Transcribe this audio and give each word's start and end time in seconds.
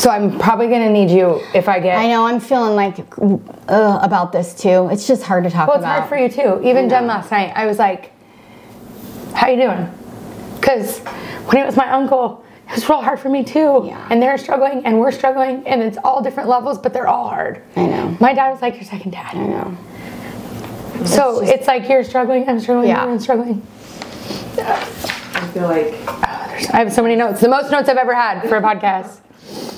So 0.00 0.08
I'm 0.08 0.38
probably 0.38 0.68
gonna 0.68 0.88
need 0.88 1.10
you 1.10 1.42
if 1.52 1.68
I 1.68 1.78
get. 1.78 1.98
I 1.98 2.06
know 2.08 2.24
I'm 2.24 2.40
feeling 2.40 2.74
like 2.74 3.00
uh, 3.18 3.98
about 4.00 4.32
this 4.32 4.54
too. 4.54 4.88
It's 4.90 5.06
just 5.06 5.22
hard 5.22 5.44
to 5.44 5.50
talk 5.50 5.64
about. 5.64 5.68
Well, 5.68 5.76
it's 5.76 5.84
about. 5.84 5.98
hard 5.98 6.08
for 6.08 6.16
you 6.16 6.30
too. 6.30 6.66
Even 6.66 6.88
Jen 6.88 7.06
last 7.06 7.30
night, 7.30 7.52
I 7.54 7.66
was 7.66 7.78
like, 7.78 8.10
"How 9.34 9.48
you 9.48 9.60
doing?" 9.60 9.90
Because 10.58 11.00
when 11.00 11.58
it 11.58 11.66
was 11.66 11.76
my 11.76 11.90
uncle, 11.90 12.42
it 12.66 12.76
was 12.76 12.88
real 12.88 13.02
hard 13.02 13.20
for 13.20 13.28
me 13.28 13.44
too. 13.44 13.82
Yeah. 13.84 14.06
And 14.10 14.22
they're 14.22 14.38
struggling, 14.38 14.86
and 14.86 14.98
we're 14.98 15.10
struggling, 15.12 15.68
and 15.68 15.82
it's 15.82 15.98
all 16.02 16.22
different 16.22 16.48
levels, 16.48 16.78
but 16.78 16.94
they're 16.94 17.06
all 17.06 17.28
hard. 17.28 17.62
I 17.76 17.84
know. 17.84 18.16
My 18.20 18.32
dad 18.32 18.52
was 18.52 18.62
like 18.62 18.76
your 18.76 18.84
second 18.84 19.10
dad. 19.10 19.34
I 19.34 19.46
know. 19.46 19.76
So 21.04 21.42
it's 21.42 21.66
like 21.66 21.90
you're 21.90 22.04
struggling, 22.04 22.48
I'm 22.48 22.58
struggling, 22.58 22.88
Yeah. 22.88 23.04
I'm 23.04 23.18
struggling. 23.18 23.60
I 24.56 25.50
feel 25.52 25.64
like 25.64 25.92
I 26.72 26.78
have 26.78 26.90
so 26.90 27.02
many 27.02 27.16
notes. 27.16 27.42
The 27.42 27.48
most 27.50 27.70
notes 27.70 27.90
I've 27.90 27.98
ever 27.98 28.14
had 28.14 28.48
for 28.48 28.56
a 28.56 28.62
podcast. 28.62 29.18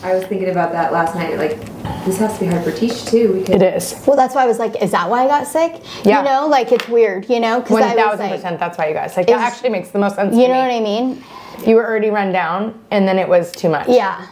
I 0.03 0.15
was 0.15 0.25
thinking 0.27 0.49
about 0.51 0.73
that 0.73 0.93
last 0.93 1.15
night. 1.15 1.37
Like, 1.37 1.59
this 2.05 2.19
has 2.19 2.35
to 2.35 2.41
be 2.41 2.47
hard 2.47 2.65
for 2.65 2.73
teach 2.73 3.05
too. 3.05 3.35
Because 3.35 3.55
It 3.55 3.63
is. 3.63 4.05
Well, 4.07 4.17
that's 4.17 4.35
why 4.35 4.43
I 4.45 4.47
was 4.47 4.59
like, 4.59 4.83
is 4.83 4.91
that 4.91 5.09
why 5.09 5.25
I 5.25 5.27
got 5.29 5.47
sick? 5.47 5.81
Yeah. 6.05 6.19
You 6.19 6.25
know, 6.29 6.47
like 6.49 6.73
it's 6.73 6.89
weird. 6.89 7.29
You 7.29 7.39
know, 7.41 7.61
because 7.61 7.73
One 7.75 7.83
I 7.83 7.87
was 7.89 7.97
thousand 7.97 8.27
like, 8.27 8.35
percent. 8.37 8.59
That's 8.61 8.79
why 8.79 8.89
you 8.89 8.95
guys 8.95 9.17
like 9.17 9.27
that. 9.27 9.33
It's- 9.35 9.53
Actually, 9.53 9.71
makes 9.71 9.91
the 9.91 9.99
most 10.01 10.17
sense. 10.17 10.35
you 10.35 10.43
to 10.43 10.49
know 10.49 10.55
me. 10.55 10.61
what 10.61 10.71
I 10.75 10.81
mean? 10.81 11.25
You 11.67 11.77
were 11.77 11.87
already 11.87 12.11
run 12.11 12.33
down, 12.33 12.83
and 12.91 13.07
then 13.07 13.19
it 13.19 13.29
was 13.29 13.53
too 13.53 13.69
much. 13.69 13.89
Yeah. 13.89 14.27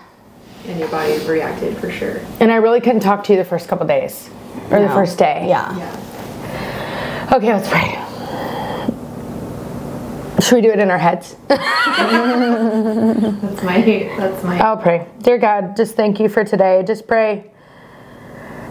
and 0.67 0.79
your 0.79 0.89
body 0.89 1.17
reacted 1.27 1.77
for 1.79 1.91
sure. 1.91 2.21
And 2.41 2.51
I 2.53 2.57
really 2.57 2.81
couldn't 2.81 3.01
talk 3.01 3.23
to 3.25 3.33
you 3.33 3.39
the 3.39 3.45
first 3.45 3.69
couple 3.69 3.87
days, 3.87 4.29
or 4.71 4.81
the 4.81 4.89
first 4.89 5.17
day. 5.19 5.47
Yeah. 5.49 5.77
Yeah. 5.79 7.29
Okay, 7.33 7.53
let's 7.55 7.69
pray. 7.69 7.97
Should 10.41 10.55
we 10.55 10.61
do 10.63 10.71
it 10.71 10.79
in 10.79 10.91
our 10.91 10.99
heads? 10.99 11.37
That's 11.49 11.63
my. 13.63 13.81
That's 14.17 14.45
my. 14.45 14.59
I'll 14.59 14.77
pray. 14.77 15.07
Dear 15.23 15.39
God, 15.39 15.77
just 15.77 15.97
thank 15.97 16.19
you 16.19 16.29
for 16.29 16.45
today. 16.45 16.83
Just 16.87 17.07
pray 17.07 17.51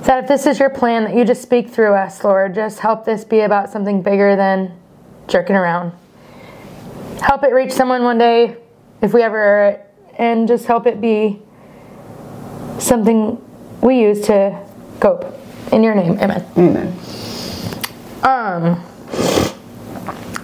that 0.04 0.24
if 0.24 0.28
this 0.28 0.48
is 0.48 0.58
your 0.60 0.70
plan, 0.70 1.04
that 1.04 1.16
you 1.16 1.26
just 1.26 1.42
speak 1.42 1.70
through 1.70 1.94
us, 1.94 2.24
Lord. 2.24 2.56
Just 2.56 2.80
help 2.80 3.06
this 3.06 3.24
be 3.24 3.42
about 3.42 3.70
something 3.70 4.02
bigger 4.02 4.36
than 4.36 4.72
jerking 5.28 5.56
around. 5.56 5.92
Help 7.22 7.44
it 7.44 7.54
reach 7.54 7.72
someone 7.72 8.04
one 8.04 8.18
day, 8.18 8.58
if 9.02 9.14
we 9.14 9.22
ever 9.22 9.38
air 9.38 9.70
it, 9.70 9.86
and 10.18 10.48
just 10.48 10.66
help 10.66 10.88
it 10.88 11.00
be 11.00 11.40
something 12.80 13.40
we 13.82 14.00
use 14.00 14.22
to 14.28 14.66
cope. 15.00 15.26
In 15.72 15.84
your 15.84 15.94
name, 15.94 16.18
amen. 16.20 16.46
Amen. 16.58 16.98
Um. 18.24 18.84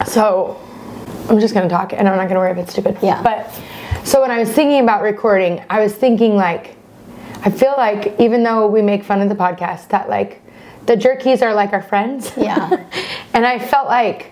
So, 0.05 0.61
I'm 1.29 1.39
just 1.39 1.53
gonna 1.53 1.69
talk, 1.69 1.93
and 1.93 2.07
I'm 2.07 2.15
not 2.17 2.27
gonna 2.27 2.39
worry 2.39 2.51
if 2.51 2.57
it's 2.57 2.71
stupid. 2.71 2.97
Yeah. 3.01 3.21
But 3.23 3.51
so 4.05 4.21
when 4.21 4.31
I 4.31 4.39
was 4.39 4.51
thinking 4.51 4.81
about 4.81 5.01
recording, 5.01 5.63
I 5.69 5.79
was 5.81 5.93
thinking 5.93 6.35
like, 6.35 6.75
I 7.43 7.49
feel 7.49 7.73
like 7.77 8.15
even 8.19 8.43
though 8.43 8.67
we 8.67 8.81
make 8.81 9.03
fun 9.03 9.21
of 9.21 9.29
the 9.29 9.35
podcast, 9.35 9.89
that 9.89 10.09
like 10.09 10.41
the 10.85 10.95
jerkies 10.95 11.41
are 11.41 11.53
like 11.53 11.73
our 11.73 11.81
friends. 11.81 12.31
Yeah. 12.37 12.69
and 13.33 13.45
I 13.45 13.57
felt 13.59 13.87
like 13.87 14.31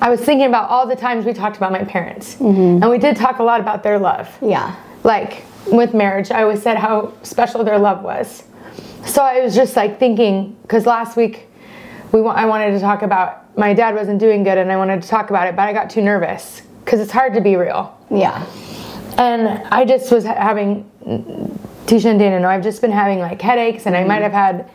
I 0.00 0.10
was 0.10 0.20
thinking 0.20 0.46
about 0.46 0.68
all 0.68 0.86
the 0.86 0.96
times 0.96 1.24
we 1.24 1.32
talked 1.32 1.56
about 1.56 1.72
my 1.72 1.84
parents, 1.84 2.34
Mm-hmm. 2.36 2.82
and 2.82 2.90
we 2.90 2.98
did 2.98 3.16
talk 3.16 3.38
a 3.38 3.42
lot 3.42 3.60
about 3.60 3.82
their 3.82 3.98
love 3.98 4.28
Yeah. 4.42 4.74
like 5.02 5.44
with 5.72 5.94
marriage, 5.94 6.30
I 6.30 6.42
always 6.42 6.60
said 6.62 6.76
how 6.76 7.14
special 7.22 7.64
their 7.64 7.78
love 7.78 8.02
was. 8.02 8.42
So 9.06 9.22
I 9.22 9.40
was 9.40 9.54
just 9.54 9.76
like 9.76 9.98
thinking, 9.98 10.56
because 10.62 10.84
last 10.84 11.16
week 11.16 11.46
we 12.12 12.20
wa- 12.20 12.32
I 12.34 12.44
wanted 12.44 12.72
to 12.72 12.80
talk 12.80 13.00
about 13.02 13.43
my 13.56 13.74
dad 13.74 13.94
wasn't 13.94 14.18
doing 14.18 14.42
good, 14.42 14.58
and 14.58 14.70
I 14.70 14.76
wanted 14.76 15.02
to 15.02 15.08
talk 15.08 15.30
about 15.30 15.46
it, 15.48 15.56
but 15.56 15.68
I 15.68 15.72
got 15.72 15.90
too 15.90 16.02
nervous 16.02 16.62
because 16.84 17.00
it's 17.00 17.12
hard 17.12 17.34
to 17.34 17.40
be 17.40 17.56
real. 17.56 17.96
Yeah. 18.10 18.44
And 19.16 19.48
I 19.68 19.84
just 19.84 20.10
was 20.10 20.24
ha- 20.24 20.34
having 20.34 20.90
Teisha 21.86 22.06
and 22.06 22.18
Dana 22.18 22.40
know 22.40 22.48
I've 22.48 22.62
just 22.62 22.80
been 22.80 22.90
having 22.90 23.18
like 23.20 23.40
headaches, 23.40 23.86
and 23.86 23.96
I 23.96 24.04
might 24.04 24.22
have 24.22 24.32
had 24.32 24.70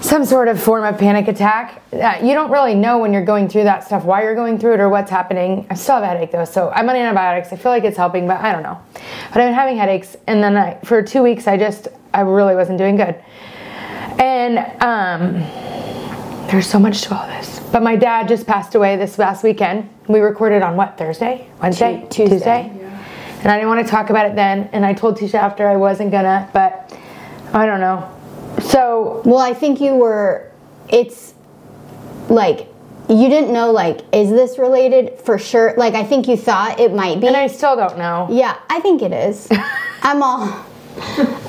some 0.00 0.24
sort 0.24 0.48
of 0.48 0.60
form 0.60 0.84
of 0.84 0.98
panic 0.98 1.28
attack. 1.28 1.80
Uh, 1.92 2.18
you 2.22 2.34
don't 2.34 2.50
really 2.50 2.74
know 2.74 2.98
when 2.98 3.12
you're 3.12 3.24
going 3.24 3.48
through 3.48 3.62
that 3.64 3.84
stuff 3.84 4.04
why 4.04 4.22
you're 4.22 4.34
going 4.34 4.58
through 4.58 4.74
it 4.74 4.80
or 4.80 4.88
what's 4.88 5.10
happening. 5.10 5.64
I 5.70 5.74
still 5.74 5.94
have 5.94 6.04
a 6.04 6.08
headache 6.08 6.32
though, 6.32 6.44
so 6.44 6.70
I'm 6.70 6.88
on 6.88 6.96
antibiotics. 6.96 7.52
I 7.52 7.56
feel 7.56 7.70
like 7.70 7.84
it's 7.84 7.96
helping, 7.96 8.26
but 8.26 8.40
I 8.40 8.52
don't 8.52 8.62
know. 8.62 8.80
But 8.94 9.40
I've 9.40 9.48
been 9.48 9.54
having 9.54 9.76
headaches, 9.76 10.16
and 10.26 10.42
then 10.42 10.56
I, 10.56 10.78
for 10.84 11.02
two 11.02 11.22
weeks, 11.22 11.46
I 11.46 11.56
just 11.56 11.88
I 12.12 12.22
really 12.22 12.54
wasn't 12.54 12.78
doing 12.78 12.96
good. 12.96 13.14
And 14.18 14.58
um, 14.82 15.42
there's 16.52 16.66
so 16.68 16.78
much 16.78 17.02
to 17.02 17.16
all 17.18 17.26
this. 17.26 17.58
But 17.72 17.82
my 17.82 17.96
dad 17.96 18.28
just 18.28 18.46
passed 18.46 18.74
away 18.74 18.96
this 18.96 19.18
last 19.18 19.42
weekend. 19.42 19.88
We 20.06 20.20
recorded 20.20 20.62
on 20.62 20.76
what 20.76 20.96
Thursday, 20.98 21.48
Wednesday, 21.60 22.06
Tu- 22.10 22.28
Tuesday. 22.28 22.70
and 23.40 23.50
I 23.50 23.56
didn't 23.56 23.68
want 23.68 23.84
to 23.84 23.90
talk 23.90 24.10
about 24.10 24.26
it 24.26 24.36
then. 24.36 24.68
And 24.72 24.84
I 24.84 24.92
told 24.92 25.18
Teisha 25.18 25.34
after 25.34 25.66
I 25.66 25.76
wasn't 25.76 26.10
gonna, 26.12 26.48
but 26.52 26.96
I 27.54 27.66
don't 27.66 27.80
know. 27.80 28.08
So 28.60 29.22
Well, 29.24 29.38
I 29.38 29.54
think 29.54 29.80
you 29.80 29.94
were. 29.94 30.50
It's 30.88 31.32
like 32.28 32.68
you 33.08 33.28
didn't 33.28 33.52
know. 33.52 33.70
Like, 33.72 34.00
is 34.12 34.28
this 34.30 34.58
related 34.58 35.18
for 35.20 35.38
sure? 35.38 35.74
Like, 35.78 35.94
I 35.94 36.04
think 36.04 36.28
you 36.28 36.36
thought 36.36 36.78
it 36.78 36.92
might 36.94 37.20
be. 37.20 37.26
and 37.28 37.36
I 37.36 37.46
still 37.46 37.76
don't 37.76 37.96
know. 37.98 38.28
yeah, 38.30 38.58
I 38.68 38.80
think 38.80 39.00
it 39.02 39.12
is. 39.12 39.48
I'm 40.02 40.22
all. 40.22 40.66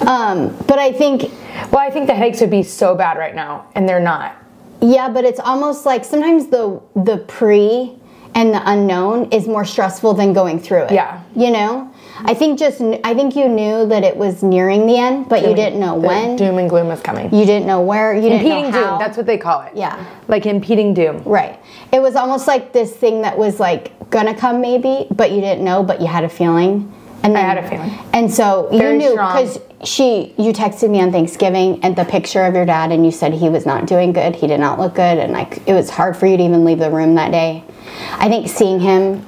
Um, 0.08 0.56
but 0.68 0.80
I 0.80 0.94
think 0.94 1.24
Well, 1.72 1.80
I 1.80 1.90
think 1.90 2.08
the 2.08 2.16
headaches 2.16 2.40
would 2.40 2.50
be 2.50 2.64
so 2.64 2.96
bad 2.96 3.18
right 3.18 3.36
now, 3.36 3.68
and 3.76 3.88
they're 3.88 4.00
not. 4.00 4.38
Yeah, 4.84 5.10
but 5.10 5.24
it's 5.24 5.40
almost 5.40 5.86
like 5.86 6.04
sometimes 6.04 6.48
the 6.48 6.82
the 6.96 7.18
pre 7.18 7.96
and 8.36 8.54
the 8.54 8.62
unknown 8.70 9.32
is 9.32 9.48
more 9.48 9.64
stressful 9.64 10.14
than 10.16 10.34
going 10.34 10.60
through 10.60 10.84
it. 10.84 10.92
Yeah. 10.92 11.24
You 11.36 11.52
know? 11.52 11.94
I 12.26 12.34
think 12.34 12.60
just 12.60 12.82
I 13.04 13.14
think 13.14 13.36
you 13.36 13.48
knew 13.48 13.86
that 13.88 14.04
it 14.04 14.18
was 14.18 14.44
nearing 14.44 14.86
the 14.86 14.98
end, 14.98 15.30
but 15.30 15.48
you 15.48 15.56
didn't 15.56 15.80
know 15.80 15.96
when. 15.96 16.36
doom 16.36 16.58
and 16.58 16.70
gloom 16.70 16.88
was 16.88 17.02
coming. 17.02 17.34
You 17.34 17.46
didn't 17.46 17.66
know 17.66 17.82
where. 17.82 18.14
You 18.14 18.22
didn't 18.22 18.46
Impeding 18.46 18.64
know 18.66 18.72
how. 18.72 18.90
doom. 18.92 19.00
That's 19.00 19.18
what 19.18 19.26
they 19.26 19.38
call 19.38 19.62
it. 19.62 19.74
Yeah. 19.76 20.04
Like 20.28 20.46
impeding 20.46 20.94
doom. 20.94 21.24
Right. 21.24 21.60
It 21.92 22.02
was 22.02 22.16
almost 22.16 22.48
like 22.48 22.74
this 22.74 22.94
thing 22.96 23.22
that 23.22 23.38
was 23.38 23.60
like 23.60 24.10
gonna 24.10 24.36
come 24.36 24.62
maybe, 24.62 25.08
but 25.12 25.32
you 25.32 25.42
didn't 25.42 25.64
know, 25.64 25.84
but 25.84 26.02
you 26.02 26.08
had 26.08 26.24
a 26.24 26.30
feeling. 26.30 26.92
And 27.24 27.34
then, 27.34 27.46
had 27.46 27.58
a 27.58 27.70
feeling. 27.70 27.90
And 28.12 28.32
so 28.32 28.68
Very 28.70 28.94
you 28.96 29.00
knew 29.00 29.12
because 29.12 29.58
she 29.84 30.34
you 30.38 30.54
texted 30.54 30.90
me 30.90 31.02
on 31.02 31.12
Thanksgiving 31.12 31.84
and 31.84 31.96
the 31.96 32.06
picture 32.06 32.44
of 32.44 32.56
your 32.56 32.66
dad 32.66 32.92
and 32.92 33.06
you 33.06 33.12
said 33.12 33.34
he 33.34 33.50
was 33.50 33.66
not 33.66 33.86
doing 33.86 34.14
good. 34.14 34.36
He 34.36 34.48
did 34.48 34.60
not 34.60 34.80
look 34.80 34.96
good 34.96 35.18
and 35.18 35.34
like 35.34 35.62
it 35.68 35.74
was 35.74 35.90
hard 35.90 36.16
for 36.18 36.26
you 36.26 36.38
to 36.38 36.44
even 36.44 36.66
leave 36.66 36.80
the 36.80 36.90
room 36.92 37.16
that 37.16 37.32
day. 37.32 37.64
I 38.12 38.30
think 38.30 38.48
seeing 38.48 38.80
him 38.80 39.26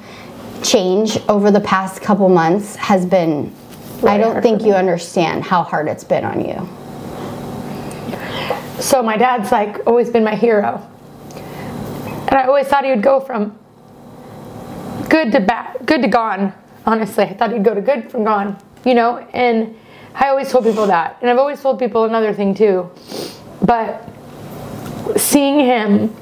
change 0.62 1.18
over 1.28 1.50
the 1.50 1.60
past 1.60 2.02
couple 2.02 2.28
months 2.28 2.76
has 2.76 3.06
been 3.06 3.54
I 4.02 4.18
don't 4.18 4.42
think 4.42 4.62
you 4.62 4.74
understand 4.74 5.44
how 5.44 5.62
hard 5.62 5.88
it's 5.88 6.04
been 6.04 6.24
on 6.24 6.40
you. 6.44 6.68
So 8.80 9.02
my 9.02 9.16
dad's 9.16 9.50
like 9.50 9.86
always 9.86 10.10
been 10.10 10.24
my 10.24 10.34
hero. 10.34 10.86
And 11.34 12.34
I 12.34 12.44
always 12.44 12.66
thought 12.66 12.84
he 12.84 12.90
would 12.90 13.02
go 13.02 13.20
from 13.20 13.58
good 15.08 15.32
to 15.32 15.40
bad, 15.40 15.86
good 15.86 16.02
to 16.02 16.08
gone. 16.08 16.52
Honestly, 16.84 17.24
I 17.24 17.34
thought 17.34 17.52
he'd 17.52 17.64
go 17.64 17.74
to 17.74 17.80
good 17.80 18.10
from 18.10 18.24
gone, 18.24 18.58
you 18.84 18.94
know? 18.94 19.18
And 19.32 19.76
I 20.16 20.28
always 20.28 20.50
told 20.50 20.64
people 20.64 20.86
that. 20.86 21.18
And 21.20 21.30
I've 21.30 21.38
always 21.38 21.60
told 21.60 21.78
people 21.78 22.04
another 22.04 22.32
thing 22.32 22.54
too. 22.54 22.90
But 23.62 24.02
seeing 25.16 25.60
him 25.60 26.14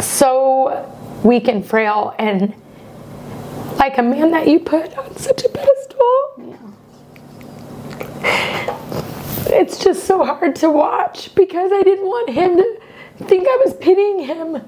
so 0.00 0.88
weak 1.24 1.48
and 1.48 1.64
frail 1.64 2.14
and 2.18 2.52
like 3.78 3.96
a 3.96 4.02
man 4.02 4.32
that 4.32 4.48
you 4.48 4.58
put 4.58 4.96
on 4.98 5.16
such 5.16 5.44
a 5.44 5.48
pedestal 5.48 6.52
it's 9.52 9.78
just 9.78 10.04
so 10.04 10.24
hard 10.24 10.56
to 10.56 10.70
watch 10.70 11.34
because 11.34 11.70
I 11.72 11.82
didn't 11.82 12.06
want 12.06 12.30
him 12.30 12.56
to 12.56 12.80
think 13.26 13.46
I 13.48 13.62
was 13.64 13.74
pitying 13.74 14.20
him. 14.20 14.62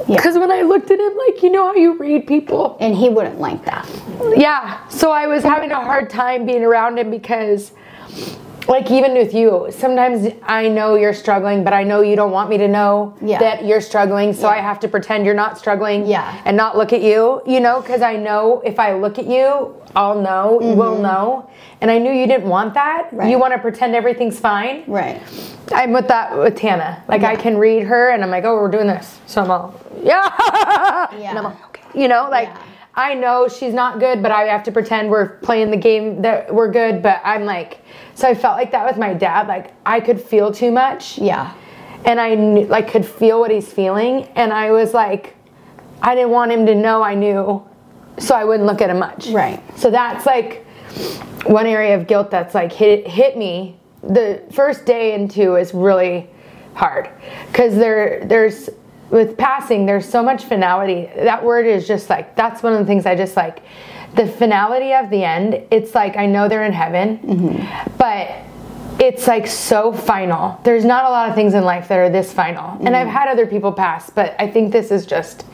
Yeah. 0.00 0.16
Because 0.16 0.36
when 0.36 0.50
I 0.50 0.62
looked 0.62 0.90
at 0.90 0.98
him, 0.98 1.16
like, 1.16 1.42
you 1.42 1.50
know 1.50 1.66
how 1.66 1.74
you 1.74 1.96
read 1.96 2.26
people? 2.26 2.76
And 2.80 2.94
he 2.94 3.08
wouldn't 3.08 3.38
like 3.38 3.64
that. 3.64 3.88
Yeah. 4.36 4.86
So 4.88 5.12
I 5.12 5.26
was 5.26 5.42
having 5.42 5.70
a 5.70 5.82
hard 5.82 6.10
time 6.10 6.44
being 6.46 6.64
around 6.64 6.98
him 6.98 7.10
because, 7.10 7.72
like, 8.68 8.90
even 8.90 9.12
with 9.14 9.34
you, 9.34 9.68
sometimes 9.70 10.32
I 10.42 10.68
know 10.68 10.94
you're 10.94 11.12
struggling, 11.12 11.64
but 11.64 11.72
I 11.72 11.82
know 11.84 12.00
you 12.00 12.16
don't 12.16 12.30
want 12.30 12.48
me 12.50 12.56
to 12.58 12.68
know 12.68 13.14
Yeah. 13.20 13.38
that 13.38 13.64
you're 13.64 13.80
struggling. 13.80 14.32
So 14.32 14.48
Yeah. 14.48 14.54
I 14.54 14.56
have 14.58 14.80
to 14.80 14.88
pretend 14.88 15.26
you're 15.26 15.34
not 15.34 15.58
struggling 15.58 16.06
Yeah. 16.06 16.32
and 16.44 16.56
not 16.56 16.76
look 16.76 16.92
at 16.92 17.02
you, 17.02 17.42
you 17.46 17.60
know, 17.60 17.80
because 17.80 18.00
I 18.02 18.16
know 18.16 18.62
if 18.64 18.78
I 18.78 18.94
look 18.94 19.18
at 19.18 19.26
you, 19.26 19.74
I'll 19.94 20.14
know, 20.20 20.58
we'll 20.60 20.98
know. 20.98 21.48
And 21.80 21.90
I 21.90 21.98
knew 21.98 22.10
you 22.10 22.26
didn't 22.26 22.48
want 22.48 22.74
that. 22.74 23.06
Mm-hmm. 23.08 23.16
Right. 23.18 23.30
You 23.30 23.38
want 23.38 23.52
to 23.52 23.58
pretend 23.58 23.94
everything's 23.94 24.40
fine. 24.40 24.82
Right. 24.86 25.20
I'm 25.72 25.92
with 25.92 26.08
that 26.08 26.36
with 26.36 26.56
Tana. 26.56 27.02
Like 27.06 27.22
I 27.22 27.36
can 27.36 27.58
read 27.58 27.84
her, 27.84 28.10
and 28.10 28.22
I'm 28.24 28.30
like, 28.30 28.44
oh, 28.44 28.54
we're 28.54 28.70
doing 28.70 28.86
this. 28.86 29.18
So 29.26 29.42
I'm 29.42 29.50
all, 29.50 29.74
yeah, 30.02 30.28
yeah. 31.18 31.30
and 31.30 31.38
I'm 31.38 31.44
like, 31.44 31.64
okay, 31.66 31.82
you 32.00 32.08
know, 32.08 32.28
like 32.30 32.48
Yeah. 32.48 32.58
I 32.96 33.14
know 33.14 33.48
she's 33.48 33.74
not 33.74 33.98
good, 33.98 34.22
but 34.22 34.30
I 34.30 34.42
have 34.44 34.62
to 34.64 34.72
pretend 34.72 35.10
we're 35.10 35.30
playing 35.38 35.70
the 35.70 35.76
game 35.76 36.22
that 36.22 36.52
we're 36.54 36.70
good. 36.70 37.02
But 37.02 37.20
I'm 37.24 37.44
like, 37.44 37.78
so 38.14 38.28
I 38.28 38.34
felt 38.34 38.56
like 38.56 38.70
that 38.72 38.86
with 38.86 38.96
my 38.98 39.14
dad. 39.14 39.48
Like 39.48 39.72
I 39.86 40.00
could 40.00 40.20
feel 40.20 40.52
too 40.52 40.70
much, 40.70 41.18
Yeah. 41.18 41.52
and 42.04 42.20
I 42.20 42.34
knew, 42.34 42.66
like 42.66 42.88
could 42.90 43.04
feel 43.06 43.40
what 43.40 43.50
he's 43.50 43.72
feeling, 43.72 44.28
and 44.36 44.52
I 44.52 44.70
was 44.70 44.94
like, 44.94 45.34
I 46.02 46.14
didn't 46.14 46.30
want 46.30 46.52
him 46.52 46.66
to 46.66 46.74
know 46.74 47.02
I 47.02 47.14
knew, 47.14 47.62
so 48.18 48.34
I 48.34 48.44
wouldn't 48.44 48.66
look 48.66 48.80
at 48.80 48.90
him 48.90 48.98
much. 48.98 49.28
Right. 49.28 49.60
So 49.78 49.90
that's 49.90 50.26
like 50.26 50.64
one 51.46 51.66
area 51.66 51.96
of 51.96 52.06
guilt 52.06 52.30
that's 52.30 52.54
like 52.54 52.72
hit 52.72 53.06
hit 53.06 53.36
me 53.36 53.76
the 54.02 54.42
first 54.52 54.84
day 54.84 55.14
into 55.14 55.56
is 55.56 55.72
really 55.74 56.28
hard 56.74 57.08
because 57.46 57.74
there 57.76 58.24
there's 58.26 58.68
with 59.10 59.36
passing 59.36 59.86
there's 59.86 60.08
so 60.08 60.22
much 60.22 60.44
finality 60.44 61.08
that 61.16 61.42
word 61.44 61.66
is 61.66 61.86
just 61.86 62.10
like 62.10 62.34
that's 62.36 62.62
one 62.62 62.72
of 62.72 62.78
the 62.80 62.84
things 62.84 63.06
i 63.06 63.14
just 63.14 63.36
like 63.36 63.62
the 64.14 64.26
finality 64.26 64.92
of 64.92 65.10
the 65.10 65.24
end 65.24 65.60
it's 65.70 65.94
like 65.94 66.16
i 66.16 66.26
know 66.26 66.48
they're 66.48 66.64
in 66.64 66.72
heaven 66.72 67.18
mm-hmm. 67.18 67.96
but 67.98 68.44
it's 69.00 69.26
like 69.26 69.46
so 69.46 69.92
final. 69.92 70.60
There's 70.62 70.84
not 70.84 71.04
a 71.04 71.08
lot 71.08 71.28
of 71.28 71.34
things 71.34 71.54
in 71.54 71.64
life 71.64 71.88
that 71.88 71.98
are 71.98 72.10
this 72.10 72.32
final. 72.32 72.78
And 72.80 72.96
i've 72.96 73.06
mm-hmm. 73.06 73.16
had 73.16 73.28
other 73.28 73.46
people 73.46 73.72
pass 73.72 74.10
but 74.10 74.34
i 74.38 74.48
think 74.48 74.72
this 74.72 74.90
is 74.90 75.06
just 75.06 75.44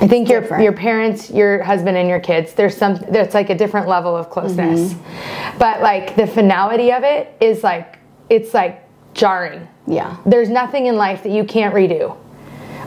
i 0.00 0.06
think 0.06 0.28
your 0.28 0.40
different. 0.40 0.62
your 0.62 0.72
parents 0.72 1.30
your 1.30 1.62
husband 1.62 1.96
and 1.96 2.08
your 2.08 2.20
kids 2.20 2.54
there's 2.54 2.76
some 2.76 2.96
there's 3.10 3.34
like 3.34 3.50
a 3.50 3.54
different 3.54 3.88
level 3.88 4.16
of 4.16 4.30
closeness. 4.30 4.92
Mm-hmm. 4.92 5.58
But 5.58 5.80
like 5.80 6.16
the 6.16 6.26
finality 6.26 6.92
of 6.92 7.04
it 7.04 7.34
is 7.40 7.62
like 7.62 7.98
it's 8.28 8.54
like 8.54 8.82
jarring. 9.14 9.68
Yeah. 9.86 10.16
there's 10.24 10.48
nothing 10.48 10.86
in 10.86 10.96
life 10.96 11.22
that 11.24 11.32
you 11.32 11.44
can't 11.44 11.74
redo 11.74 12.16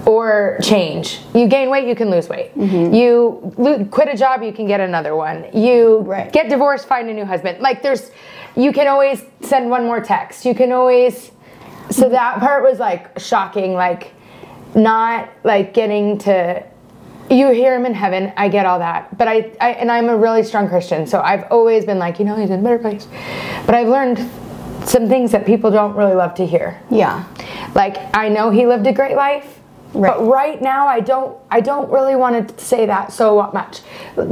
or 0.08 0.58
change. 0.64 1.20
You 1.36 1.48
gain 1.48 1.70
weight, 1.70 1.86
you 1.86 1.94
can 1.94 2.10
lose 2.10 2.30
weight. 2.30 2.56
Mm-hmm. 2.58 2.94
You 2.94 3.54
lo- 3.58 3.86
quit 3.86 4.08
a 4.08 4.16
job, 4.16 4.42
you 4.42 4.54
can 4.54 4.66
get 4.66 4.80
another 4.80 5.16
one. 5.18 5.46
You 5.54 5.98
Right. 6.00 6.32
get 6.32 6.48
divorced, 6.50 6.88
find 6.88 7.10
a 7.10 7.14
new 7.14 7.26
husband. 7.26 7.60
Like 7.60 7.84
there's, 7.84 8.10
you 8.56 8.72
can 8.72 8.88
always 8.88 9.22
send 9.42 9.70
one 9.70 9.84
more 9.84 10.00
text. 10.00 10.46
You 10.46 10.56
can 10.56 10.72
always. 10.72 11.32
So 11.92 12.04
mm-hmm. 12.04 12.14
that 12.14 12.40
part 12.40 12.64
was 12.64 12.80
like 12.80 13.20
shocking. 13.20 13.74
Like 13.74 14.14
not 14.74 15.30
like 15.44 15.74
getting 15.74 16.18
to. 16.20 16.64
You 17.30 17.50
hear 17.52 17.76
him 17.76 17.86
in 17.86 17.94
heaven. 17.94 18.32
I 18.38 18.48
get 18.48 18.66
all 18.66 18.80
that, 18.80 19.18
but 19.18 19.28
I, 19.28 19.52
I 19.60 19.72
and 19.74 19.92
I'm 19.92 20.08
a 20.08 20.16
really 20.16 20.44
strong 20.44 20.70
Christian, 20.70 21.06
so 21.06 21.20
I've 21.20 21.44
always 21.52 21.84
been 21.84 22.00
like, 22.00 22.20
you 22.20 22.26
know, 22.26 22.38
he's 22.38 22.50
in 22.50 22.62
a 22.62 22.64
better 22.64 22.80
place. 22.80 23.06
But 23.66 23.76
I've 23.76 23.90
learned 23.90 24.20
some 24.86 25.10
things 25.10 25.34
that 25.34 25.46
people 25.46 25.70
don't 25.70 25.94
really 25.98 26.16
love 26.16 26.36
to 26.36 26.46
hear. 26.46 26.80
Yeah. 26.90 27.26
Like 27.76 27.98
I 28.16 28.30
know 28.30 28.50
he 28.50 28.66
lived 28.66 28.88
a 28.88 28.94
great 28.94 29.18
life, 29.18 29.57
Right. 29.94 30.16
but 30.18 30.26
right 30.28 30.62
now 30.62 30.88
I 30.88 31.00
don't 31.00 31.38
I 31.50 31.60
don't 31.62 31.90
really 31.92 32.16
want 32.16 32.58
to 32.58 32.64
say 32.64 32.86
that 32.86 33.12
so 33.14 33.50
much. 33.54 33.82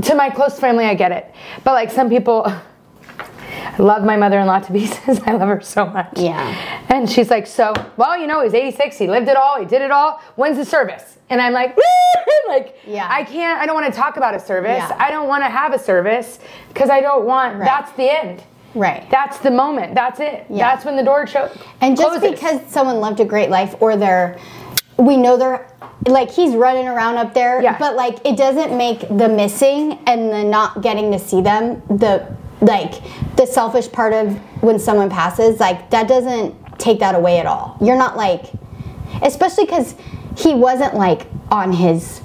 To 0.04 0.16
my 0.16 0.30
close 0.30 0.60
family 0.60 0.86
I 0.86 0.94
get 0.96 1.12
it. 1.12 1.34
But 1.64 1.74
like 1.74 1.92
some 1.92 2.10
people 2.10 2.44
I 2.48 3.78
love 3.80 4.04
my 4.04 4.16
mother-in-law 4.16 4.60
to 4.60 4.72
pieces. 4.74 5.20
I 5.26 5.34
love 5.34 5.48
her 5.50 5.62
so 5.62 5.86
much. 5.86 6.18
Yeah. 6.18 6.84
And 6.90 7.10
she's 7.10 7.30
like, 7.30 7.48
"So, 7.48 7.74
well, 7.98 8.18
you 8.18 8.28
know, 8.28 8.42
he's 8.44 8.54
86. 8.54 8.98
He 8.98 9.08
lived 9.08 9.28
it 9.28 9.36
all. 9.36 9.60
He 9.60 9.66
did 9.66 9.82
it 9.82 9.92
all. 9.92 10.22
When's 10.36 10.58
the 10.58 10.66
service?" 10.66 11.18
And 11.30 11.42
I'm 11.42 11.54
like, 11.54 11.76
like, 12.48 12.78
Yeah. 12.86 13.08
I 13.10 13.24
can't. 13.24 13.60
I 13.60 13.66
don't 13.66 13.76
want 13.76 13.92
to 13.94 14.00
talk 14.00 14.18
about 14.18 14.36
a 14.36 14.40
service. 14.40 14.78
Yeah. 14.78 14.96
I 15.00 15.10
don't 15.12 15.28
want 15.28 15.44
to 15.44 15.50
have 15.50 15.74
a 15.74 15.80
service 15.80 16.40
because 16.70 16.90
I 16.90 17.02
don't 17.02 17.26
want. 17.26 17.56
Right. 17.58 17.66
That's 17.66 17.92
the 17.94 18.10
end. 18.10 18.44
Right. 18.76 19.10
That's 19.10 19.40
the 19.40 19.52
moment. 19.52 19.96
That's 19.96 20.20
it. 20.20 20.46
Yeah. 20.50 20.58
That's 20.76 20.86
when 20.86 20.96
the 20.98 21.04
door 21.04 21.26
cho- 21.26 21.50
And 21.82 21.96
just 21.98 22.20
closes. 22.20 22.32
because 22.40 22.62
someone 22.72 23.00
lived 23.00 23.20
a 23.22 23.26
great 23.26 23.50
life 23.50 23.74
or 23.80 23.96
they're, 23.96 24.38
we 24.98 25.18
know 25.18 25.38
they're, 25.38 25.68
like 26.08 26.32
he's 26.32 26.56
running 26.56 26.88
around 26.88 27.18
up 27.18 27.34
there, 27.34 27.62
Yeah. 27.62 27.78
but 27.78 27.96
like 27.96 28.20
it 28.26 28.38
doesn't 28.38 28.76
make 28.78 29.02
the 29.02 29.28
missing 29.30 30.00
and 30.08 30.30
the 30.32 30.44
not 30.44 30.82
getting 30.82 31.12
to 31.12 31.20
see 31.20 31.42
them, 31.42 31.82
the, 31.88 32.26
like 32.62 32.94
the 33.36 33.46
selfish 33.46 33.92
part 33.92 34.14
of 34.14 34.34
when 34.64 34.80
someone 34.80 35.10
passes, 35.10 35.60
like 35.60 35.90
that 35.90 36.08
doesn't 36.08 36.56
take 36.80 37.00
that 37.00 37.16
away 37.16 37.40
at 37.40 37.46
all. 37.46 37.78
You're 37.82 37.98
not 37.98 38.16
like, 38.18 38.46
especially 39.22 39.66
because 39.66 39.96
he 40.38 40.54
wasn't 40.54 40.96
like 40.96 41.28
on 41.52 41.72
his 41.72 42.22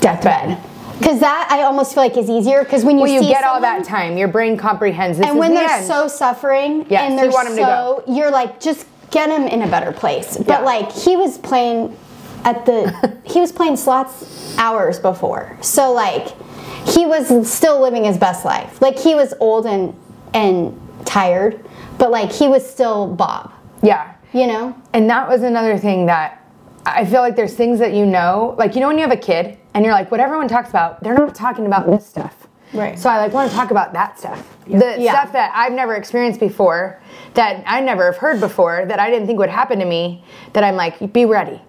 deathbed. 0.00 0.58
Because 0.98 1.20
that 1.20 1.48
I 1.50 1.62
almost 1.62 1.94
feel 1.94 2.02
like 2.02 2.16
is 2.16 2.28
easier 2.28 2.64
because 2.64 2.84
when 2.84 2.96
you 2.96 3.02
Well, 3.02 3.12
you 3.12 3.20
get 3.20 3.44
all 3.44 3.60
that 3.60 3.84
time. 3.84 4.16
Your 4.18 4.26
brain 4.28 4.56
comprehends 4.56 5.18
this 5.18 5.28
and 5.28 5.38
when 5.38 5.54
the 5.54 5.60
they're 5.60 5.70
end. 5.70 5.86
so 5.86 6.08
suffering 6.08 6.86
Yes, 6.90 7.02
and 7.02 7.14
you 7.14 7.30
they're 7.30 7.44
to 7.44 7.54
so 7.54 8.02
you're 8.08 8.30
like 8.32 8.58
just 8.60 8.84
get 9.10 9.28
him 9.30 9.46
in 9.46 9.62
a 9.62 9.68
better 9.68 9.92
place 9.92 10.36
but 10.36 10.46
Yeah. 10.48 10.60
like 10.60 10.92
he 10.92 11.16
was 11.16 11.38
playing 11.38 11.96
at 12.44 12.66
the 12.66 13.18
he 13.24 13.40
was 13.40 13.52
playing 13.52 13.76
slots 13.76 14.56
hours 14.58 14.98
before 14.98 15.56
so 15.60 15.92
like 15.92 16.28
he 16.86 17.06
was 17.06 17.50
still 17.50 17.80
living 17.80 18.04
his 18.04 18.18
best 18.18 18.44
life 18.44 18.80
like 18.80 18.98
he 18.98 19.14
was 19.14 19.34
old 19.40 19.66
and 19.66 19.94
and 20.34 20.78
tired 21.04 21.64
but 21.98 22.10
like 22.10 22.30
he 22.32 22.48
was 22.48 22.68
still 22.68 23.06
bob 23.06 23.52
yeah. 23.82 24.14
you 24.32 24.46
know 24.46 24.74
And 24.92 25.08
that 25.10 25.28
was 25.28 25.42
another 25.42 25.78
thing 25.78 26.06
that 26.06 26.44
I 26.86 27.04
feel 27.04 27.20
like 27.20 27.36
there's 27.36 27.54
things 27.54 27.78
that 27.80 27.92
you 27.92 28.06
know, 28.06 28.54
like 28.58 28.74
you 28.74 28.80
know 28.80 28.86
when 28.88 28.96
you 28.96 29.02
have 29.02 29.12
a 29.12 29.16
kid 29.16 29.58
and 29.74 29.84
you're 29.84 29.92
like, 29.92 30.10
what 30.10 30.20
everyone 30.20 30.48
talks 30.48 30.70
about, 30.70 31.02
they're 31.02 31.14
not 31.14 31.34
talking 31.34 31.66
about 31.66 31.86
this 31.86 32.06
stuff. 32.06 32.37
Right. 32.72 32.98
So 32.98 33.08
I 33.08 33.18
like 33.18 33.32
want 33.32 33.50
to 33.50 33.56
talk 33.56 33.70
about 33.70 33.92
that 33.94 34.18
stuff. 34.18 34.46
The 34.66 34.96
Yeah. 34.98 35.12
stuff 35.12 35.32
that 35.32 35.52
I've 35.54 35.72
never 35.72 35.94
experienced 35.94 36.40
before, 36.40 36.98
that 37.34 37.62
I 37.66 37.80
never 37.80 38.06
have 38.06 38.16
heard 38.18 38.40
before, 38.40 38.84
that 38.86 39.00
I 39.00 39.10
didn't 39.10 39.26
think 39.26 39.38
would 39.38 39.48
happen 39.48 39.78
to 39.78 39.84
me, 39.86 40.22
that 40.52 40.64
I'm 40.64 40.76
like, 40.76 41.12
be 41.12 41.24
ready. 41.24 41.62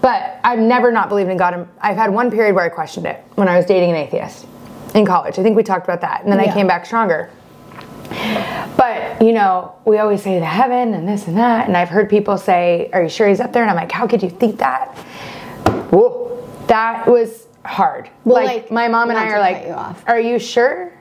But 0.00 0.38
I've 0.42 0.58
never 0.58 0.90
not 0.90 1.10
believed 1.10 1.30
in 1.30 1.36
God. 1.36 1.68
I've 1.80 1.96
had 1.96 2.10
one 2.10 2.30
period 2.30 2.54
where 2.54 2.64
I 2.64 2.70
questioned 2.70 3.04
it 3.06 3.22
when 3.34 3.48
I 3.48 3.56
was 3.58 3.66
dating 3.66 3.90
an 3.90 3.96
atheist 3.96 4.46
in 4.94 5.04
college. 5.04 5.38
I 5.38 5.42
think 5.42 5.56
we 5.56 5.62
talked 5.62 5.84
about 5.84 6.00
that. 6.00 6.22
And 6.22 6.32
then 6.32 6.40
I 6.40 6.50
came 6.50 6.66
back 6.66 6.86
stronger. 6.86 7.28
But, 8.76 9.20
you 9.22 9.32
know, 9.32 9.74
we 9.84 9.98
always 9.98 10.22
say 10.22 10.38
the 10.38 10.44
heaven 10.46 10.94
and 10.94 11.06
this 11.06 11.26
and 11.26 11.36
that. 11.36 11.68
And 11.68 11.76
I've 11.76 11.90
heard 11.90 12.08
people 12.08 12.38
say, 12.38 12.88
Are 12.92 13.02
you 13.02 13.08
sure 13.08 13.28
he's 13.28 13.40
up 13.40 13.52
there? 13.52 13.62
And 13.62 13.70
I'm 13.70 13.76
like, 13.76 13.92
How 13.92 14.06
could 14.06 14.22
you 14.22 14.30
think 14.30 14.58
that? 14.58 14.88
Whoa. 15.90 16.28
That 16.66 17.06
was 17.06 17.39
hard. 17.64 18.08
Well, 18.24 18.42
like, 18.42 18.62
like, 18.62 18.70
my 18.70 18.88
mom 18.88 19.10
and 19.10 19.18
I 19.18 19.28
are 19.30 19.38
like, 19.40 19.66
you. 19.66 20.04
Are 20.06 20.20
you 20.20 20.38
sure? 20.38 20.92